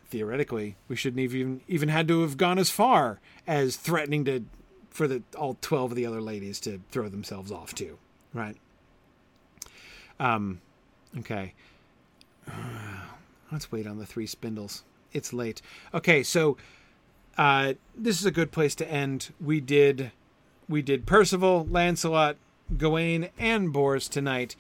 Theoretically, 0.07 0.77
we 0.89 0.97
shouldn't 0.97 1.21
even 1.21 1.61
even 1.67 1.89
had 1.89 2.07
to 2.09 2.23
have 2.23 2.37
gone 2.37 2.59
as 2.59 2.71
far 2.71 3.21
as 3.47 3.77
threatening 3.77 4.25
to 4.27 4.45
for 4.91 5.09
the 5.09 5.23
all 5.37 5.57
twelve 5.61 5.93
of 5.93 5.97
the 5.97 6.07
other 6.07 6.21
ladies 6.21 6.61
to 6.61 6.81
throw 6.91 7.09
themselves 7.09 7.51
off 7.51 7.75
too, 7.75 7.99
right? 8.33 8.57
Um, 10.21 10.61
okay. 11.19 11.55
let's 13.53 13.73
wait 13.73 13.87
on 13.87 13.99
the 13.99 14.07
three 14.07 14.27
spindles. 14.27 14.85
It's 15.13 15.33
late. 15.33 15.63
Okay, 15.93 16.23
so 16.23 16.57
uh, 17.39 17.75
this 17.97 18.21
is 18.21 18.27
a 18.27 18.31
good 18.31 18.53
place 18.53 18.75
to 18.77 18.91
end. 18.91 19.33
We 19.41 19.61
did 19.61 20.13
we 20.69 20.83
did 20.83 21.07
Percival, 21.07 21.67
Lancelot, 21.71 22.37
Gawain, 22.77 23.31
and 23.39 23.73
Bors 23.73 24.09
tonight. 24.09 24.57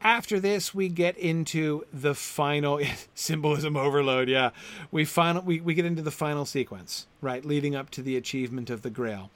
After 0.00 0.40
this, 0.40 0.74
we 0.74 0.88
get 0.88 1.16
into 1.16 1.84
the 1.92 2.14
final 2.14 2.80
symbolism 3.14 3.76
overload. 3.76 4.28
Yeah, 4.28 4.50
we 4.90 5.04
final 5.04 5.42
we, 5.42 5.60
we 5.60 5.74
get 5.74 5.84
into 5.84 6.02
the 6.02 6.10
final 6.10 6.44
sequence, 6.44 7.06
right, 7.20 7.44
leading 7.44 7.76
up 7.76 7.90
to 7.90 8.02
the 8.02 8.16
achievement 8.16 8.70
of 8.70 8.82
the 8.82 8.90
Grail 8.90 9.30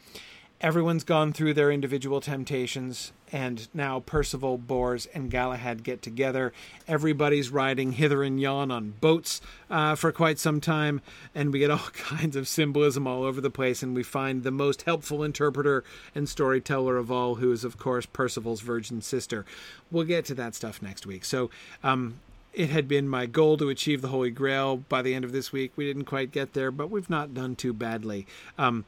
everyone's 0.61 1.05
gone 1.05 1.33
through 1.33 1.55
their 1.55 1.71
individual 1.71 2.21
temptations, 2.21 3.13
and 3.33 3.69
now 3.75 4.01
Percival, 4.01 4.57
Bors, 4.57 5.07
and 5.07 5.31
Galahad 5.31 5.83
get 5.83 6.01
together. 6.03 6.53
Everybody's 6.89 7.51
riding 7.51 7.93
hither 7.93 8.23
and 8.23 8.41
yon 8.41 8.71
on 8.71 8.95
boats 9.01 9.41
uh, 9.71 9.95
for 9.95 10.13
quite 10.13 10.39
some 10.39 10.61
time, 10.61 11.03
and 11.35 11.53
we 11.53 11.59
get 11.59 11.71
all 11.71 11.79
kinds 11.93 12.37
of 12.37 12.49
symbolism 12.49 13.07
all 13.07 13.25
over 13.25 13.41
the 13.41 13.51
place. 13.51 13.83
And 13.83 13.95
we 13.95 14.03
find 14.03 14.43
the 14.43 14.51
most 14.51 14.83
helpful 14.83 15.23
interpreter 15.23 15.85
and 16.15 16.29
storyteller 16.29 16.97
of 16.97 17.11
all, 17.11 17.37
who 17.37 17.53
is, 17.53 17.65
of 17.65 17.79
course, 17.79 18.07
Percival's 18.07 18.61
virgin 18.61 19.03
sister. 19.03 19.45
We'll 19.91 20.05
get 20.05 20.25
to 20.27 20.35
that 20.35 20.55
stuff 20.55 20.81
next 20.81 21.07
week. 21.07 21.25
So, 21.25 21.51
um, 21.83 22.21
it 22.57 22.71
had 22.71 22.89
been 22.89 23.07
my 23.07 23.27
goal 23.27 23.59
to 23.59 23.69
achieve 23.69 24.01
the 24.01 24.09
Holy 24.09 24.31
Grail 24.31 24.79
by 24.79 25.03
the 25.03 25.15
end 25.15 25.27
of 25.27 25.33
this 25.33 25.53
week. 25.53 25.73
We 25.77 25.85
didn't 25.85 26.07
quite 26.07 26.33
get 26.33 26.55
there, 26.55 26.71
but 26.71 26.91
we've 26.91 27.11
not 27.11 27.35
done 27.35 27.55
too 27.55 27.75
badly. 27.75 28.27
Um, 28.57 28.87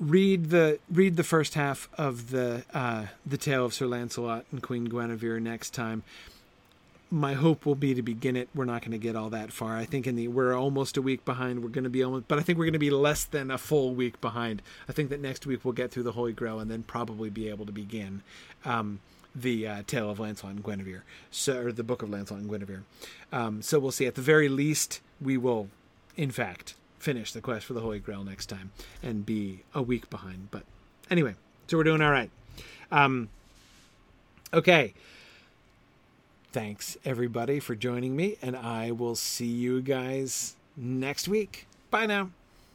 read 0.00 0.50
the 0.50 0.78
read 0.90 1.16
the 1.16 1.24
first 1.24 1.54
half 1.54 1.88
of 1.96 2.30
the 2.30 2.64
uh, 2.72 3.06
the 3.24 3.38
tale 3.38 3.64
of 3.64 3.74
Sir 3.74 3.86
Lancelot 3.86 4.44
and 4.50 4.62
Queen 4.62 4.84
Guinevere 4.86 5.40
next 5.40 5.70
time. 5.70 6.02
My 7.10 7.34
hope 7.34 7.64
will 7.64 7.76
be 7.76 7.94
to 7.94 8.02
begin 8.02 8.34
it. 8.34 8.48
We're 8.54 8.64
not 8.64 8.80
going 8.80 8.90
to 8.90 8.98
get 8.98 9.14
all 9.14 9.30
that 9.30 9.52
far. 9.52 9.76
I 9.76 9.84
think 9.84 10.06
in 10.06 10.16
the 10.16 10.26
we're 10.26 10.54
almost 10.54 10.96
a 10.96 11.02
week 11.02 11.24
behind. 11.24 11.62
We're 11.62 11.68
going 11.68 11.84
to 11.84 11.90
be 11.90 12.02
almost, 12.02 12.26
but 12.26 12.38
I 12.38 12.42
think 12.42 12.58
we're 12.58 12.64
going 12.64 12.72
to 12.72 12.78
be 12.78 12.90
less 12.90 13.24
than 13.24 13.50
a 13.50 13.58
full 13.58 13.94
week 13.94 14.20
behind. 14.20 14.62
I 14.88 14.92
think 14.92 15.10
that 15.10 15.20
next 15.20 15.46
week 15.46 15.64
we'll 15.64 15.74
get 15.74 15.92
through 15.92 16.02
the 16.04 16.12
Holy 16.12 16.32
Grail 16.32 16.58
and 16.58 16.70
then 16.70 16.82
probably 16.82 17.30
be 17.30 17.48
able 17.48 17.66
to 17.66 17.72
begin 17.72 18.22
um, 18.64 18.98
the 19.34 19.66
uh, 19.66 19.82
tale 19.86 20.10
of 20.10 20.18
Lancelot 20.18 20.54
and 20.54 20.64
Guinevere, 20.64 21.04
so 21.30 21.60
or 21.60 21.72
the 21.72 21.84
book 21.84 22.02
of 22.02 22.10
Lancelot 22.10 22.40
and 22.40 22.50
Guinevere. 22.50 22.82
Um, 23.32 23.62
so 23.62 23.78
we'll 23.78 23.92
see. 23.92 24.06
At 24.06 24.16
the 24.16 24.22
very 24.22 24.48
least, 24.48 25.00
we 25.20 25.36
will, 25.36 25.68
in 26.16 26.32
fact, 26.32 26.74
finish 27.04 27.32
the 27.32 27.40
quest 27.42 27.66
for 27.66 27.74
the 27.74 27.82
Holy 27.82 27.98
Grail 27.98 28.24
next 28.24 28.46
time 28.46 28.72
and 29.02 29.26
be 29.26 29.62
a 29.74 29.82
week 29.82 30.08
behind. 30.08 30.48
But 30.50 30.64
anyway, 31.10 31.34
so 31.66 31.76
we're 31.76 31.84
doing 31.84 32.00
all 32.00 32.10
right. 32.10 32.30
Um, 32.90 33.28
okay. 34.52 34.94
Thanks, 36.50 36.96
everybody, 37.04 37.60
for 37.60 37.74
joining 37.74 38.16
me, 38.16 38.36
and 38.40 38.56
I 38.56 38.92
will 38.92 39.16
see 39.16 39.46
you 39.46 39.82
guys 39.82 40.56
next 40.76 41.28
week. 41.28 41.66
Bye 41.90 42.06
now. 42.06 42.30